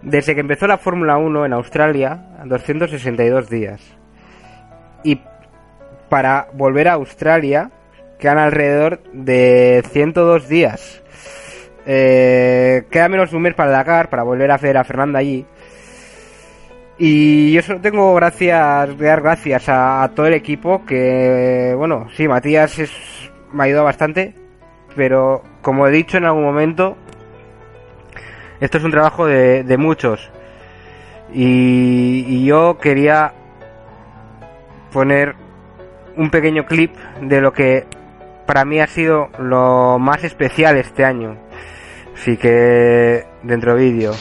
Desde 0.02 0.34
que 0.36 0.42
empezó 0.42 0.68
la 0.68 0.78
Fórmula 0.78 1.18
1 1.18 1.46
en 1.46 1.54
Australia, 1.54 2.20
262 2.46 3.50
días. 3.50 3.82
Y 5.04 5.22
para 6.10 6.48
volver 6.54 6.90
a 6.90 6.94
Australia, 6.94 7.72
quedan 8.20 8.38
alrededor 8.38 9.02
de 9.14 9.84
102 9.92 10.48
días. 10.50 11.03
Eh, 11.86 12.84
queda 12.90 13.10
menos 13.10 13.32
de 13.32 13.38
un 13.38 13.44
mes 13.44 13.54
para 13.54 13.72
Dakar, 13.72 14.10
para 14.10 14.24
volver 14.24 14.52
a 14.52 14.56
hacer 14.56 14.78
a 14.78 14.84
Fernanda 14.84 15.20
allí. 15.20 15.46
Y 16.98 17.52
yo 17.54 17.62
solo 17.62 17.82
tengo 17.82 18.14
gracias, 18.16 18.98
dar 18.98 19.22
gracias 19.22 19.66
a, 19.68 20.10
todo 20.16 20.28
el 20.28 20.34
equipo 20.34 20.86
que, 20.86 21.74
bueno, 21.76 22.08
sí, 22.16 22.28
Matías 22.28 22.80
es, 22.80 22.92
me 23.52 23.64
ha 23.64 23.66
ayudado 23.66 23.86
bastante, 23.86 24.36
pero 24.96 25.42
como 25.62 25.88
he 25.88 25.92
dicho 25.92 26.18
en 26.18 26.26
algún 26.26 26.44
momento, 26.44 26.96
esto 28.62 28.78
es 28.78 28.84
un 28.84 28.92
trabajo 28.92 29.26
de, 29.26 29.76
muchos. 29.78 30.32
Y 31.34 32.46
yo 32.46 32.78
quería 32.78 33.34
poner 34.92 35.36
un 36.16 36.30
pequeño 36.30 36.66
clip 36.66 36.96
de 37.22 37.42
lo 37.42 37.52
que 37.54 37.86
para 38.46 38.66
mí 38.66 38.80
ha 38.80 38.88
sido 38.88 39.30
lo 39.40 39.98
más 40.00 40.24
especial 40.24 40.78
este 40.78 41.04
año. 41.04 41.38
Así 42.16 42.38
que 42.38 43.26
dentro 43.44 43.76
vídeo. 43.76 44.16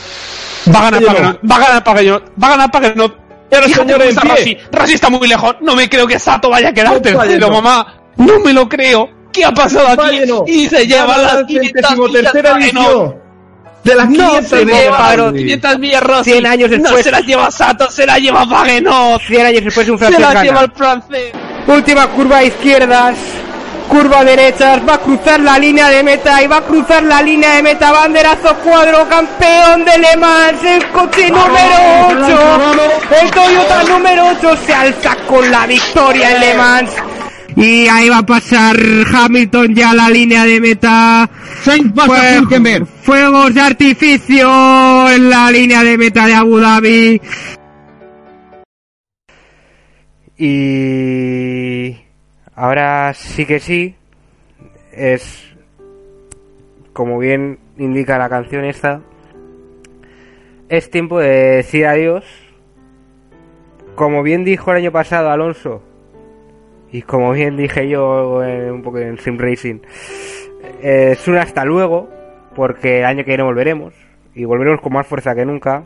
Va 0.75 0.81
a 0.81 0.91
ganar 0.91 1.05
Pagenot, 1.05 1.41
va 1.51 1.57
a 1.57 1.59
ganar 1.61 1.85
Pagenot, 1.85 2.33
va 2.43 2.47
a 2.47 2.51
ganar 2.51 2.71
Pagenot. 2.71 3.17
Pero 3.51 3.69
señor, 3.69 4.03
en 4.03 4.09
está 4.09 4.21
pie. 4.23 4.31
Rossi. 4.31 4.59
Rossi 4.73 4.95
está 4.95 5.11
muy 5.11 5.29
lejos. 5.29 5.57
No 5.61 5.75
me 5.77 5.89
creo 5.89 6.07
que 6.07 6.19
Sato 6.19 6.49
vaya 6.49 6.69
a 6.71 6.73
quedar 6.73 6.95
No, 6.95 7.03
tercero, 7.03 7.51
mamá. 7.51 7.95
No 8.17 8.39
me 8.41 8.53
lo 8.53 8.69
creo. 8.69 9.09
¿Qué 9.33 9.45
ha 9.45 9.53
pasado 9.53 9.89
aquí? 9.89 9.97
Pagenot. 9.97 10.49
Y 10.49 10.69
se 10.69 10.87
lleva 10.87 11.19
las 11.19 11.35
la 11.35 11.47
500 11.47 11.73
centésimotercera 11.73 12.55
millas 12.55 12.73
edición. 12.75 13.17
De 13.85 13.95
las 13.97 14.09
No 14.09 14.15
500 14.29 14.47
se 14.49 14.65
millas. 14.65 14.81
lleva 14.83 14.97
Pagano. 14.99 15.25
las 15.25 15.33
500 15.35 15.79
millas 15.79 16.03
Rossi. 16.03 16.31
100 16.33 16.47
años 16.47 16.71
No 16.71 16.77
después. 16.79 17.05
se 17.05 17.11
las 17.11 17.23
lleva 17.27 17.51
Sato, 17.51 17.91
se 17.91 18.07
las 18.07 18.19
lleva 18.21 18.47
Pagenot. 18.49 19.21
100 19.23 19.47
años 19.47 19.65
después 19.65 19.89
un 19.89 19.99
Se 19.99 20.05
francés 20.05 20.21
las 20.21 20.33
gana. 20.35 20.45
lleva 20.45 20.61
el 20.63 20.73
francés. 20.73 21.33
Última 21.67 22.07
curva 22.09 22.37
a 22.39 22.45
izquierdas. 22.45 23.17
Curva 23.89 24.25
derechas, 24.25 24.81
va 24.89 24.95
a 24.95 24.99
cruzar 24.99 25.41
la 25.41 25.59
línea 25.59 25.89
de 25.91 26.03
meta 26.03 26.43
y 26.43 26.47
va 26.47 26.59
a 26.59 26.63
cruzar 26.63 27.03
la 27.03 27.21
línea 27.23 27.57
de 27.57 27.63
meta. 27.63 27.93
Banderazo 27.93 28.57
cuadro, 28.65 29.07
campeón 29.09 29.85
de 29.85 29.99
Le 29.99 30.17
Mans, 30.17 30.65
el 30.65 30.87
coche 30.89 31.29
número 31.29 31.77
8. 32.09 33.21
El 33.23 33.31
Toyota 33.31 33.83
número 33.85 34.23
8 34.39 34.57
se 34.67 34.73
alza 34.75 35.17
con 35.29 35.51
la 35.51 35.67
victoria 35.67 36.31
en 36.35 36.41
Le 36.41 36.55
Mans. 36.55 36.91
Y 37.55 37.87
ahí 37.87 38.09
va 38.09 38.19
a 38.19 38.23
pasar 38.27 38.77
Hamilton 39.15 39.75
ya 39.75 39.91
a 39.91 39.95
la 39.95 40.09
línea 40.09 40.45
de 40.47 40.59
meta. 40.61 41.29
Fue- 42.07 42.17
Fuegos 43.03 43.53
de 43.55 43.61
artificio 43.61 45.11
en 45.11 45.29
la 45.29 45.51
línea 45.51 45.83
de 45.85 45.99
meta 45.99 46.27
de 46.27 46.35
Abu 46.35 46.59
Dhabi. 46.59 47.21
Y 50.39 51.62
ahora 52.55 53.13
sí 53.15 53.47
que 53.47 53.61
sí, 53.61 53.97
es 54.93 55.55
como 56.93 57.19
bien 57.19 57.59
indica 57.79 58.19
la 58.19 58.29
canción 58.29 58.65
esta, 58.65 59.01
es 60.69 60.91
tiempo 60.91 61.19
de 61.19 61.57
decir 61.57 61.87
adiós. 61.87 62.25
Como 63.95 64.23
bien 64.23 64.43
dijo 64.43 64.71
el 64.71 64.79
año 64.79 64.91
pasado 64.91 65.31
Alonso, 65.31 65.83
y 66.91 67.03
como 67.03 67.33
bien 67.33 67.59
dije 67.59 67.89
yo 67.89 68.43
eh, 68.43 68.73
un 68.73 68.83
poco 68.83 68.99
en 68.99 69.19
Sim 69.19 69.39
Racing, 69.39 69.81
es 70.83 71.29
un 71.29 71.37
hasta 71.37 71.65
luego, 71.65 72.09
porque 72.55 73.01
el 73.01 73.05
año 73.05 73.25
que 73.25 73.33
viene 73.33 73.43
volveremos, 73.43 73.93
y 74.35 74.45
volveremos 74.45 74.81
con 74.81 74.95
más 74.95 75.07
fuerza 75.07 75.35
que 75.35 75.45
nunca. 75.45 75.85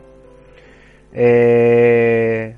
Eh, 1.13 2.55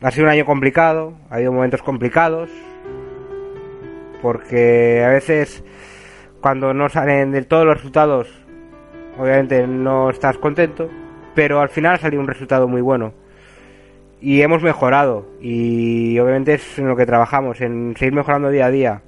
ha 0.00 0.10
sido 0.10 0.24
un 0.24 0.30
año 0.30 0.46
complicado, 0.46 1.12
ha 1.30 1.36
habido 1.36 1.52
momentos 1.52 1.82
complicados, 1.82 2.50
porque 4.26 5.04
a 5.04 5.08
veces 5.10 5.62
cuando 6.40 6.74
no 6.74 6.88
salen 6.88 7.30
del 7.30 7.46
todo 7.46 7.64
los 7.64 7.76
resultados, 7.76 8.26
obviamente 9.16 9.64
no 9.68 10.10
estás 10.10 10.36
contento, 10.36 10.90
pero 11.36 11.60
al 11.60 11.68
final 11.68 11.94
ha 11.94 11.98
salido 11.98 12.22
un 12.22 12.26
resultado 12.26 12.66
muy 12.66 12.80
bueno. 12.80 13.14
Y 14.20 14.42
hemos 14.42 14.64
mejorado, 14.64 15.28
y 15.40 16.18
obviamente 16.18 16.54
es 16.54 16.76
en 16.76 16.88
lo 16.88 16.96
que 16.96 17.06
trabajamos, 17.06 17.60
en 17.60 17.94
seguir 17.96 18.14
mejorando 18.14 18.50
día 18.50 18.66
a 18.66 18.70
día. 18.72 19.02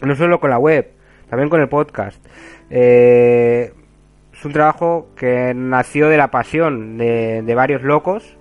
No 0.00 0.16
solo 0.16 0.40
con 0.40 0.48
la 0.48 0.58
web, 0.58 0.90
también 1.28 1.50
con 1.50 1.60
el 1.60 1.68
podcast. 1.68 2.24
Eh, 2.70 3.74
es 4.32 4.42
un 4.42 4.52
trabajo 4.54 5.10
que 5.16 5.52
nació 5.54 6.08
de 6.08 6.16
la 6.16 6.30
pasión 6.30 6.96
de, 6.96 7.42
de 7.42 7.54
varios 7.54 7.82
locos 7.82 8.38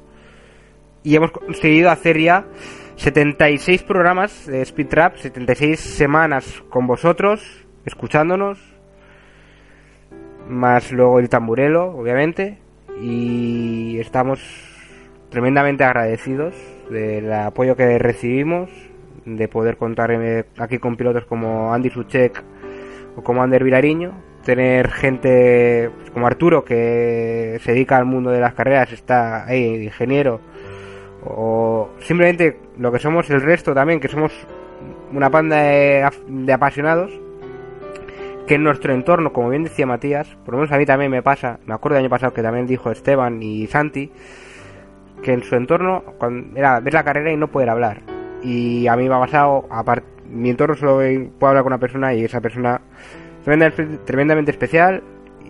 y 1.04 1.18
hemos 1.18 1.32
conseguido 1.32 1.92
hacer 1.92 2.18
ya 2.18 2.46
76 3.00 3.84
programas 3.84 4.46
de 4.46 4.62
Speed 4.62 4.88
Trap, 4.88 5.16
76 5.16 5.80
semanas 5.80 6.62
con 6.70 6.86
vosotros, 6.86 7.66
escuchándonos, 7.86 8.60
más 10.50 10.92
luego 10.92 11.20
el 11.20 11.30
tamburelo, 11.30 11.96
obviamente, 11.98 12.58
y 13.02 13.98
estamos 14.00 14.42
tremendamente 15.30 15.86
agradecidos 15.86 16.54
del 16.90 17.32
apoyo 17.32 17.78
que 17.78 17.98
recibimos, 18.00 18.70
de 19.24 19.48
poder 19.48 19.78
contar 19.78 20.12
aquí 20.58 20.78
con 20.78 20.98
pilotos 20.98 21.24
como 21.24 21.74
Andy 21.74 21.92
Suchek 21.92 22.44
o 23.16 23.24
como 23.24 23.42
Ander 23.42 23.64
Vilariño, 23.64 24.12
tener 24.44 24.92
gente 24.92 25.90
pues, 26.00 26.12
como 26.12 26.28
Arturo 26.28 26.66
que 26.66 27.60
se 27.64 27.72
dedica 27.72 27.96
al 27.96 28.06
mundo 28.06 28.30
de 28.30 28.42
las 28.42 28.56
carreras, 28.56 28.92
está 28.92 29.46
ahí, 29.46 29.86
ingeniero, 29.86 30.42
o 31.26 31.90
simplemente 32.00 32.60
lo 32.78 32.92
que 32.92 33.00
somos 33.00 33.30
el 33.30 33.42
resto 33.42 33.74
también, 33.74 34.00
que 34.00 34.08
somos 34.08 34.32
una 35.12 35.30
panda 35.30 35.58
de, 35.58 36.10
de 36.28 36.54
apasionados, 36.54 37.12
que 38.48 38.56
en 38.56 38.64
nuestro 38.64 38.94
entorno, 38.94 39.32
como 39.32 39.50
bien 39.50 39.64
decía 39.64 39.86
Matías, 39.86 40.36
por 40.44 40.54
lo 40.54 40.60
menos 40.62 40.72
a 40.72 40.78
mí 40.78 40.86
también 40.86 41.12
me 41.12 41.22
pasa, 41.22 41.60
me 41.66 41.74
acuerdo 41.74 41.96
del 41.96 42.06
año 42.06 42.10
pasado 42.10 42.34
que 42.34 42.42
también 42.42 42.66
dijo 42.66 42.92
Esteban 42.92 43.42
y 43.44 43.68
Santi, 43.68 44.12
que 45.22 45.34
en 45.34 45.44
su 45.44 45.56
entorno 45.56 46.04
era 46.56 46.80
ver 46.80 46.94
la 46.94 47.04
carrera 47.04 47.32
y 47.32 47.38
no 47.38 47.50
poder 47.50 47.70
hablar. 47.70 48.02
Y 48.42 48.88
a 48.88 48.96
mí 48.96 49.08
me 49.10 49.16
ha 49.16 49.20
pasado, 49.20 49.66
aparte, 49.70 50.08
mi 50.30 50.50
entorno 50.50 50.76
solo 50.76 50.98
puedo 51.38 51.50
hablar 51.50 51.64
con 51.64 51.74
una 51.74 51.80
persona 51.80 52.14
y 52.14 52.24
esa 52.24 52.40
persona 52.40 52.82
tremenda- 53.44 53.74
tremendamente 54.06 54.52
especial 54.52 55.04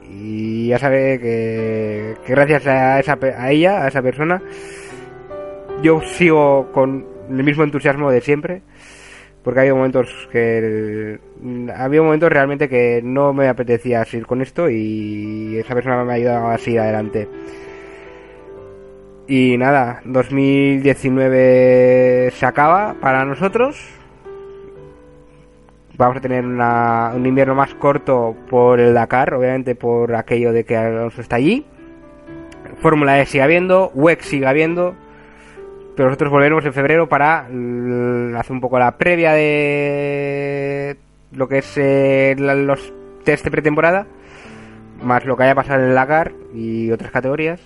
y 0.09 0.69
ya 0.69 0.79
sabe 0.79 1.19
que, 1.19 2.15
gracias 2.27 2.65
a, 2.65 2.99
esa, 2.99 3.17
a 3.37 3.51
ella, 3.51 3.83
a 3.83 3.87
esa 3.87 4.01
persona, 4.01 4.41
yo 5.81 6.01
sigo 6.01 6.69
con 6.73 7.06
el 7.30 7.43
mismo 7.43 7.64
entusiasmo 7.64 8.11
de 8.11 8.22
siempre 8.22 8.61
porque 9.43 9.60
ha 9.60 9.61
habido 9.61 9.77
momentos 9.77 10.27
que 10.31 11.19
ha 11.73 11.84
habido 11.85 12.03
momentos 12.03 12.30
realmente 12.30 12.68
que 12.68 13.01
no 13.03 13.31
me 13.34 13.47
apetecía 13.47 14.03
seguir 14.06 14.26
con 14.26 14.41
esto 14.41 14.69
y 14.69 15.57
esa 15.57 15.73
persona 15.73 16.03
me 16.03 16.11
ha 16.11 16.15
ayudado 16.15 16.49
a 16.49 16.57
seguir 16.57 16.81
adelante. 16.81 17.27
Y 19.27 19.57
nada 19.57 20.01
2019 20.06 22.31
se 22.31 22.45
acaba 22.45 22.95
para 22.99 23.23
nosotros. 23.26 23.80
Vamos 25.97 26.18
a 26.18 26.22
tener 26.22 26.45
una- 26.45 27.11
un 27.15 27.26
invierno 27.26 27.56
más 27.56 27.73
corto 27.76 28.35
por 28.49 28.80
el 28.80 28.93
Dakar, 28.93 29.34
obviamente 29.34 29.76
por 29.76 30.15
aquello 30.15 30.51
de 30.51 30.65
que 30.65 30.76
Alonso 30.76 31.22
está 31.22 31.38
allí. 31.38 31.65
Fórmula 32.81 33.19
E 33.22 33.26
sigue 33.26 33.43
habiendo, 33.43 33.91
WEC 33.93 34.22
sigue 34.22 34.47
habiendo, 34.47 34.95
pero 35.99 36.07
nosotros 36.07 36.31
volveremos 36.31 36.63
en 36.63 36.71
febrero 36.71 37.09
para 37.09 37.45
mm, 37.51 38.34
hacer 38.38 38.53
un 38.53 38.61
poco 38.61 38.80
la 38.80 38.97
previa 38.97 39.34
de 39.34 40.95
lo 41.34 41.49
que 41.49 41.57
es 41.57 41.73
eh, 41.76 42.38
los 42.38 42.93
test 43.26 43.43
de 43.43 43.51
pretemporada, 43.51 44.07
más 45.03 45.26
lo 45.26 45.35
que 45.35 45.43
haya 45.43 45.55
pasado 45.55 45.81
en 45.81 45.89
el 45.89 45.95
Dakar 45.95 46.31
y 46.55 46.89
otras 46.89 47.11
categorías. 47.11 47.59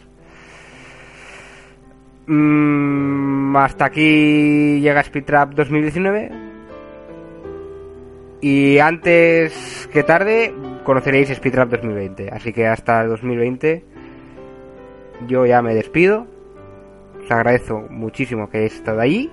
Mm, 2.26 3.56
hasta 3.56 3.86
aquí 3.86 4.80
llega 4.82 5.02
Speed 5.02 5.26
Trap 5.26 5.54
2019. 5.54 6.32
Y 8.42 8.80
antes 8.80 9.88
que 9.94 10.02
tarde 10.02 10.56
conoceréis 10.84 11.30
Speed 11.30 11.54
Trap 11.54 11.70
2020. 11.70 12.32
Así 12.32 12.52
que 12.52 12.66
hasta 12.66 13.04
el 13.04 13.10
2020 13.10 13.86
yo 15.28 15.46
ya 15.46 15.62
me 15.62 15.76
despido. 15.76 16.33
Os 17.24 17.32
agradezco 17.32 17.88
muchísimo 17.90 18.50
que 18.50 18.58
hayáis 18.58 18.76
estado 18.76 19.00
ahí. 19.00 19.32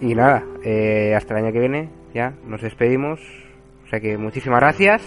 Y 0.00 0.14
nada, 0.14 0.44
eh, 0.62 1.14
hasta 1.16 1.34
el 1.34 1.44
año 1.44 1.52
que 1.52 1.60
viene 1.60 1.90
ya 2.14 2.34
nos 2.46 2.62
despedimos. 2.62 3.20
O 3.84 3.88
sea 3.88 4.00
que 4.00 4.16
muchísimas 4.16 4.60
gracias 4.60 5.02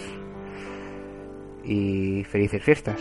y 1.63 2.23
felices 2.25 2.63
fiestas. 2.63 2.99